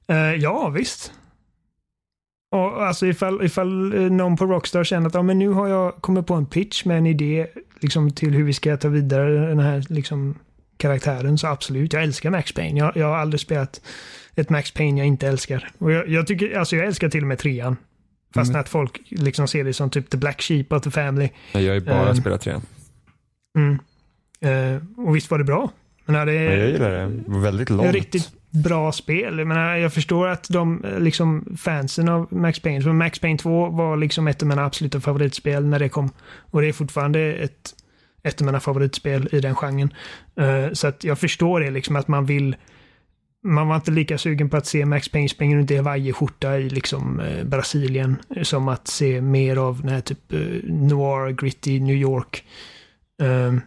Eh, 0.08 0.18
ja, 0.18 0.70
visst. 0.70 1.14
Och 2.52 2.86
alltså 2.88 3.08
ifall, 3.08 3.46
ifall 3.46 3.94
eh, 3.94 4.02
någon 4.12 4.38
på 4.38 4.46
Rockstar 4.46 4.84
känner 4.84 5.08
att 5.08 5.14
ja, 5.14 5.22
men 5.22 5.40
nu 5.40 5.50
har 5.50 5.68
jag 5.68 5.96
kommit 5.96 6.28
på 6.28 6.34
en 6.34 6.46
pitch 6.46 6.86
med 6.86 6.98
en 6.98 7.06
idé 7.06 7.48
liksom, 7.80 8.12
till 8.12 8.34
hur 8.34 8.44
vi 8.44 8.54
ska 8.54 8.78
ta 8.78 8.88
vidare 8.88 9.48
den 9.48 9.60
här 9.60 9.84
liksom, 9.90 10.36
karaktären 10.78 11.38
så 11.38 11.48
absolut. 11.48 11.94
Jag 11.94 12.04
älskar 12.04 12.30
Max 12.30 12.54
Payne. 12.54 12.80
Jag, 12.80 12.98
jag 12.98 13.08
har 13.08 13.16
aldrig 13.18 13.40
spelat 13.40 13.82
ett 14.36 14.50
Max 14.50 14.72
Payne 14.72 14.98
jag 15.00 15.08
inte 15.08 15.28
älskar. 15.28 15.70
Och 15.78 15.92
jag, 15.92 16.08
jag 16.10 16.28
tycker, 16.28 16.58
alltså 16.60 16.76
jag 16.76 16.86
älskar 16.86 17.10
till 17.10 17.22
och 17.22 17.28
med 17.28 17.38
trean. 17.40 17.78
Fast 18.34 18.50
Mm. 18.50 18.62
att 18.62 18.70
folk 18.70 19.02
liksom 19.10 19.48
ser 19.48 19.64
det 19.64 19.74
som 19.74 19.90
typ 19.90 20.10
the 20.10 20.18
black 20.18 20.42
sheep 20.42 20.66
of 20.70 20.82
the 20.84 20.92
family. 20.92 21.30
Nej, 21.54 21.64
jag 21.64 21.70
har 21.72 21.80
ju 21.80 21.86
bara 21.86 22.10
Ehm. 22.10 22.16
spelat 22.16 22.42
trean. 22.42 22.62
Mm. 23.58 23.80
Eh, 24.76 24.82
och 25.08 25.16
visst 25.16 25.32
var 25.32 25.38
det 25.38 25.44
bra. 25.44 25.72
Men 26.06 26.28
det, 26.28 26.34
Men 26.34 26.60
jag 26.60 26.70
gillar 26.70 26.92
det. 26.92 27.40
Väldigt 27.40 27.70
långt. 27.70 27.92
riktigt 27.94 28.30
bra 28.50 28.92
spel. 28.92 29.38
Jag, 29.38 29.48
menar, 29.48 29.76
jag 29.76 29.94
förstår 29.94 30.28
att 30.28 30.50
de, 30.50 30.84
eh, 30.84 31.00
liksom, 31.00 31.58
fansen 31.58 32.10
av 32.10 32.28
Max 32.32 32.60
Payne, 32.60 32.82
för 32.82 32.92
Max 32.92 33.20
Payne 33.20 33.38
2 33.38 33.70
var 33.70 33.98
liksom 33.98 34.28
ett 34.28 34.42
av 34.42 34.48
mina 34.48 34.66
absoluta 34.66 35.00
favoritspel 35.00 35.66
när 35.66 35.80
det 35.80 35.90
kom. 35.90 36.10
Och 36.52 36.62
det 36.62 36.68
är 36.68 36.74
fortfarande 36.74 37.34
ett, 37.34 37.74
ett 38.24 38.42
av 38.42 38.46
mina 38.46 38.60
favoritspel 38.60 39.30
i 39.32 39.40
den 39.40 39.56
genren. 39.56 39.94
Uh, 40.40 40.74
så 40.74 40.88
att 40.88 41.04
jag 41.04 41.20
förstår 41.20 41.60
det, 41.60 41.72
liksom 41.72 41.96
att 41.96 42.08
man 42.08 42.26
vill 42.26 42.56
man 43.44 43.68
var 43.68 43.76
inte 43.76 43.92
lika 43.92 44.18
sugen 44.18 44.50
på 44.50 44.58
att 44.58 44.66
se 44.66 44.86
Max 44.86 45.10
Payne 45.10 45.30
springa 45.30 45.58
runt 45.58 45.72
i 45.72 45.78
hawaiiskjorta 45.78 46.58
i 46.58 46.70
liksom 46.70 47.20
eh, 47.20 47.44
Brasilien 47.44 48.16
som 48.44 48.68
att 48.68 48.88
se 48.88 49.22
mer 49.22 49.58
av 49.58 49.82
den 49.82 49.90
här 49.90 50.02
typ 50.02 50.34
eh, 50.34 50.40
noir, 50.64 51.32
gritty 51.32 51.80
New 51.80 51.96
York. 51.96 52.44
Um, 53.22 53.62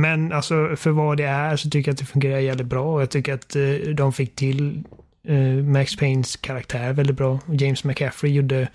men 0.00 0.32
alltså 0.32 0.76
för 0.76 0.90
vad 0.90 1.16
det 1.16 1.24
är 1.24 1.56
så 1.56 1.70
tycker 1.70 1.88
jag 1.88 1.92
att 1.92 1.98
det 1.98 2.04
fungerar 2.04 2.38
jävligt 2.38 2.66
bra 2.66 2.94
och 2.94 3.02
jag 3.02 3.10
tycker 3.10 3.34
att 3.34 3.56
eh, 3.56 3.94
de 3.94 4.12
fick 4.12 4.34
till 4.34 4.84
eh, 5.22 5.64
Max 5.64 5.96
Paynes 5.96 6.36
karaktär 6.36 6.92
väldigt 6.92 7.16
bra. 7.16 7.40
Och 7.46 7.54
James 7.54 7.84
McCaffrey 7.84 8.32
gjorde 8.32 8.68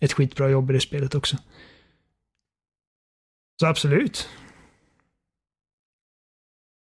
ett 0.00 0.12
skitbra 0.12 0.48
jobb 0.48 0.70
i 0.70 0.74
det 0.74 0.80
spelet 0.80 1.14
också. 1.14 1.36
Så 3.60 3.66
absolut. 3.66 4.28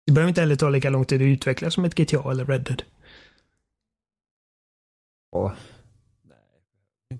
Det 0.06 0.12
behöver 0.12 0.28
inte 0.28 0.40
heller 0.40 0.56
ta 0.56 0.68
lika 0.68 0.90
lång 0.90 1.04
tid 1.04 1.22
att 1.22 1.26
utveckla 1.26 1.70
som 1.70 1.84
ett 1.84 1.94
GTA 1.94 2.30
eller 2.30 2.44
Red 2.44 2.62
Dead. 2.62 2.82
Ja. 5.32 5.56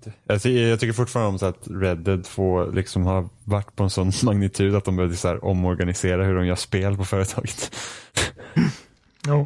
Inte. 0.07 0.13
Alltså, 0.33 0.49
jag 0.49 0.79
tycker 0.79 0.93
fortfarande 0.93 1.29
om 1.29 1.39
så 1.39 1.45
att 1.45 1.67
Red 1.71 1.97
Dead 1.97 2.23
2 2.23 2.65
liksom 2.65 3.05
har 3.05 3.29
varit 3.43 3.75
på 3.75 3.83
en 3.83 3.89
sån 3.89 4.11
magnitud 4.23 4.75
att 4.75 4.85
de 4.85 4.95
behövde 4.95 5.15
så 5.17 5.27
här 5.27 5.45
omorganisera 5.45 6.23
hur 6.25 6.35
de 6.35 6.45
gör 6.45 6.55
spel 6.55 6.97
på 6.97 7.05
företaget. 7.05 7.75
Ja, 9.27 9.45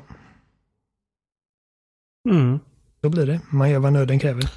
Mm. 2.29 2.59
så 3.01 3.09
blir 3.09 3.25
det. 3.25 3.41
Man 3.49 3.69
gör 3.69 3.79
vad 3.79 3.93
nöden 3.93 4.19
kräver. 4.19 4.51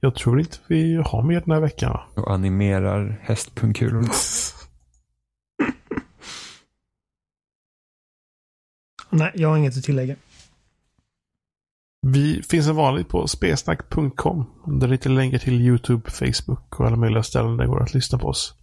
Jag 0.00 0.14
tror 0.14 0.40
inte 0.40 0.56
vi 0.66 1.02
har 1.04 1.22
mer 1.22 1.40
den 1.40 1.50
här 1.54 1.60
veckan. 1.60 1.92
va? 1.92 2.06
Och 2.22 2.30
animerar 2.30 3.20
hästpungkulor. 3.22 4.04
Nej, 9.10 9.30
jag 9.34 9.48
har 9.48 9.56
inget 9.56 9.76
att 9.78 9.84
tillägga. 9.84 10.16
Vi 12.06 12.42
finns 12.42 12.66
som 12.66 12.76
vanligt 12.76 13.08
på 13.08 13.26
spesnack.com. 13.26 14.46
Där 14.80 14.88
lite 14.88 15.08
länkar 15.08 15.38
till 15.38 15.60
YouTube, 15.60 16.10
Facebook 16.10 16.80
och 16.80 16.86
alla 16.86 16.96
möjliga 16.96 17.22
ställen 17.22 17.56
där 17.56 17.64
det 17.64 17.70
går 17.70 17.82
att 17.82 17.94
lyssna 17.94 18.18
på 18.18 18.28
oss. 18.28 18.54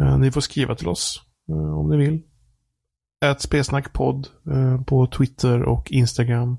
Eh, 0.00 0.18
ni 0.18 0.30
får 0.32 0.40
skriva 0.40 0.74
till 0.74 0.88
oss 0.88 1.22
eh, 1.48 1.78
om 1.78 1.90
ni 1.90 1.96
vill. 1.96 2.22
Ät 3.24 3.40
spesnackpodd 3.40 4.28
eh, 4.50 4.82
på 4.82 5.06
Twitter 5.06 5.62
och 5.62 5.92
Instagram. 5.92 6.56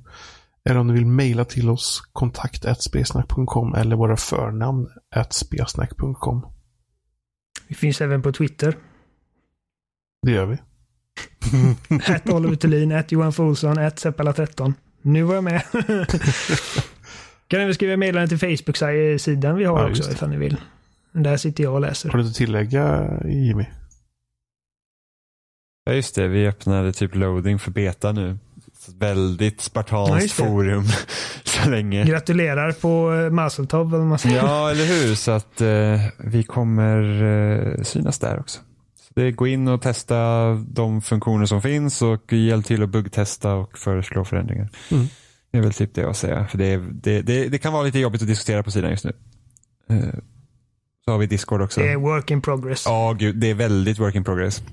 Eller 0.69 0.79
om 0.79 0.87
ni 0.87 0.93
vill 0.93 1.05
mejla 1.05 1.45
till 1.45 1.69
oss 1.69 2.01
kontakt 2.11 2.81
spesnack.com 2.83 3.73
eller 3.73 3.95
våra 3.95 4.17
förnamn 4.17 4.87
spesnack.com. 5.29 6.45
Vi 7.67 7.75
finns 7.75 8.01
även 8.01 8.21
på 8.21 8.31
Twitter. 8.31 8.77
Det 10.21 10.31
gör 10.31 10.45
vi. 10.45 10.57
Att 12.13 12.29
Oliver 12.29 12.55
Thulin, 12.55 12.91
att 12.91 13.11
Johan 13.11 13.33
Folsson, 13.33 13.77
att 13.77 13.95
Seppala13. 13.95 14.73
Nu 15.05 15.23
var 15.23 15.35
jag 15.35 15.43
med. 15.43 15.61
kan 17.47 17.61
även 17.61 17.73
skriva 17.73 17.97
meddelande 17.97 18.37
till 18.37 18.57
Facebook-sidan 18.57 19.55
vi 19.55 19.63
har 19.65 19.79
Ja, 19.79 19.89
också 19.89 20.03
det. 20.03 20.11
ifall 20.11 20.29
ni 20.29 20.37
vill. 20.37 20.57
Där 21.11 21.37
sitter 21.37 21.63
jag 21.63 21.73
och 21.73 21.81
läser. 21.81 22.09
Har 22.09 22.17
du 22.17 22.23
något 22.23 22.29
att 22.31 22.35
tillägga 22.37 23.09
Jimmy? 23.25 23.65
Ja 25.85 25.93
just 25.93 26.15
det, 26.15 26.27
vi 26.27 26.47
öppnade 26.47 26.93
typ 26.93 27.15
loading 27.15 27.59
för 27.59 27.71
beta 27.71 28.11
nu. 28.11 28.37
Så 28.79 28.91
Väldigt 28.97 29.53
Ja, 29.57 29.61
spartanskt 29.61 30.37
det. 30.37 30.43
forum 30.43 30.83
så 31.43 31.69
länge. 31.69 32.05
Gratulerar 32.05 32.71
på 32.71 33.11
uh, 33.11 33.29
Mazeltov 33.31 33.87
eller 33.87 33.97
vad 33.97 34.07
man 34.07 34.19
säger. 34.19 34.35
Ja, 34.37 34.71
eller 34.71 34.85
hur? 34.85 35.15
Så 35.15 35.31
att 35.31 35.61
eh, 35.61 36.01
vi 36.17 36.43
kommer 36.43 37.23
eh, 37.23 37.81
synas 37.83 38.19
där 38.19 38.39
också. 38.39 38.59
Det 39.15 39.21
är 39.21 39.31
gå 39.31 39.47
in 39.47 39.67
och 39.67 39.81
testa 39.81 40.53
de 40.53 41.01
funktioner 41.01 41.45
som 41.45 41.61
finns 41.61 42.01
och 42.01 42.33
hjälp 42.33 42.65
till 42.65 42.83
att 42.83 42.89
buggtesta 42.89 43.53
och 43.53 43.77
föreslå 43.77 44.25
förändringar. 44.25 44.69
Mm. 44.91 45.05
Det 45.51 45.57
är 45.57 45.61
väl 45.61 45.73
typ 45.73 45.93
det 45.93 46.01
jag 46.01 46.15
säger. 46.15 46.45
För 46.45 46.57
det, 46.57 46.65
är- 46.65 46.89
det, 46.91 47.21
det, 47.21 47.47
det 47.47 47.57
kan 47.57 47.73
vara 47.73 47.83
lite 47.83 47.99
jobbigt 47.99 48.21
att 48.21 48.27
diskutera 48.27 48.63
på 48.63 48.71
sidan 48.71 48.91
just 48.91 49.05
nu. 49.05 49.13
Eh, 49.89 50.19
så 51.05 51.11
har 51.11 51.17
vi 51.17 51.25
Discord 51.25 51.61
också. 51.61 51.81
Det 51.81 51.91
är 51.91 51.95
work 51.95 52.31
in 52.31 52.41
progress. 52.41 52.83
Ja, 52.85 53.13
gud, 53.19 53.35
det 53.35 53.49
är 53.49 53.53
väldigt 53.53 53.99
work 53.99 54.15
in 54.15 54.23
progress. 54.23 54.63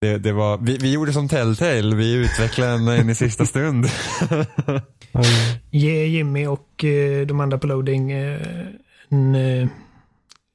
Det, 0.00 0.18
det 0.18 0.32
var, 0.32 0.58
vi, 0.58 0.76
vi 0.78 0.92
gjorde 0.92 1.12
som 1.12 1.28
Telltale, 1.28 1.96
vi 1.96 2.12
utvecklade 2.14 3.00
in 3.00 3.10
i 3.10 3.14
sista 3.14 3.46
stund. 3.46 3.86
Ge 5.70 6.06
Jimmy 6.06 6.46
och 6.46 6.84
eh, 6.84 7.26
de 7.26 7.40
andra 7.40 7.58
på 7.58 7.66
loading 7.66 8.12
eh, 8.12 8.40
en, 9.08 9.34
eh, 9.34 9.68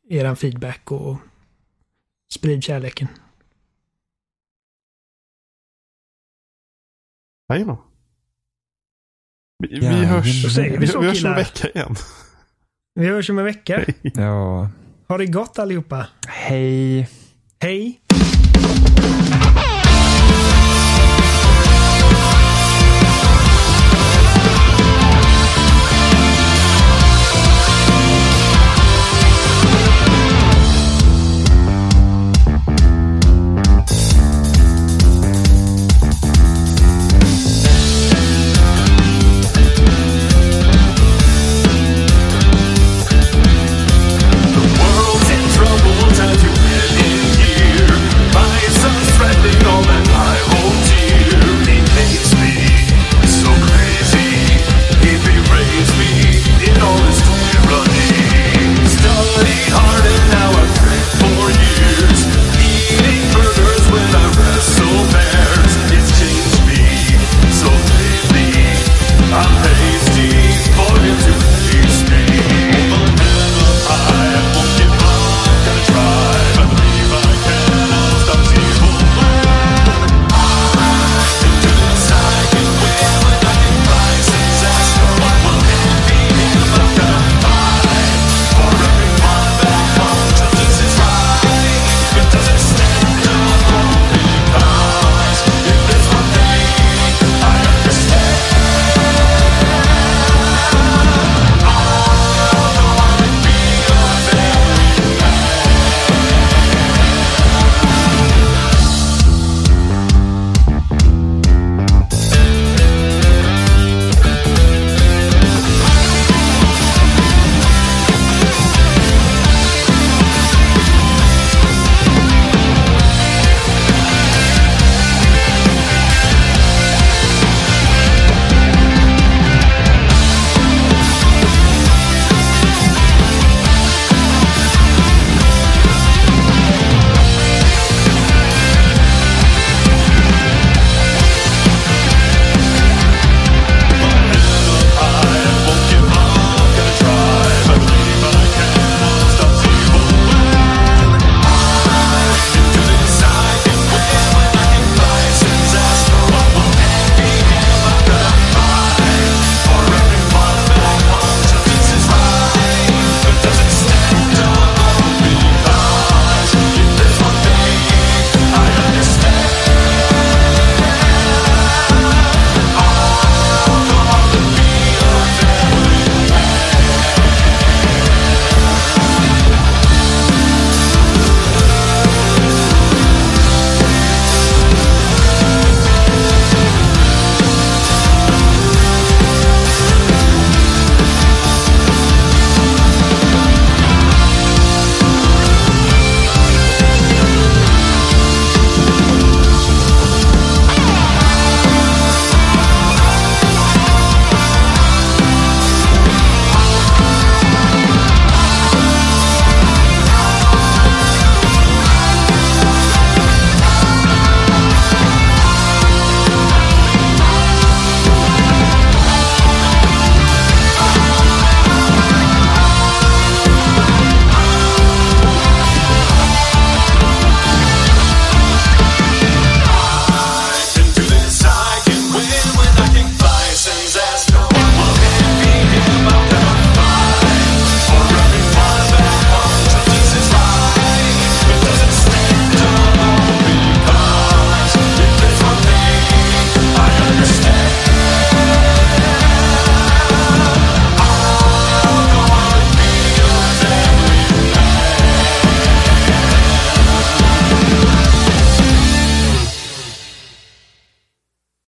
eran 0.09 0.35
feedback 0.35 0.91
och 0.91 1.17
sprid 2.33 2.63
kärleken. 2.63 3.07
Jajamän. 7.53 7.77
Vi, 9.59 9.79
vi 9.79 9.85
hörs, 9.87 10.57
vi 10.57 10.77
vi, 10.77 10.87
så, 10.87 10.99
vi 10.99 11.07
hörs 11.07 11.23
om 11.23 11.29
en 11.31 11.35
vecka 11.35 11.67
igen. 11.69 11.95
Vi 12.95 13.07
hörs 13.07 13.29
om 13.29 13.39
en 13.39 13.45
vecka. 13.45 13.85
ja, 14.01 14.69
Ha 15.07 15.17
det 15.17 15.25
gott 15.25 15.59
allihopa. 15.59 16.07
hej. 16.27 17.09
Hej! 17.59 18.01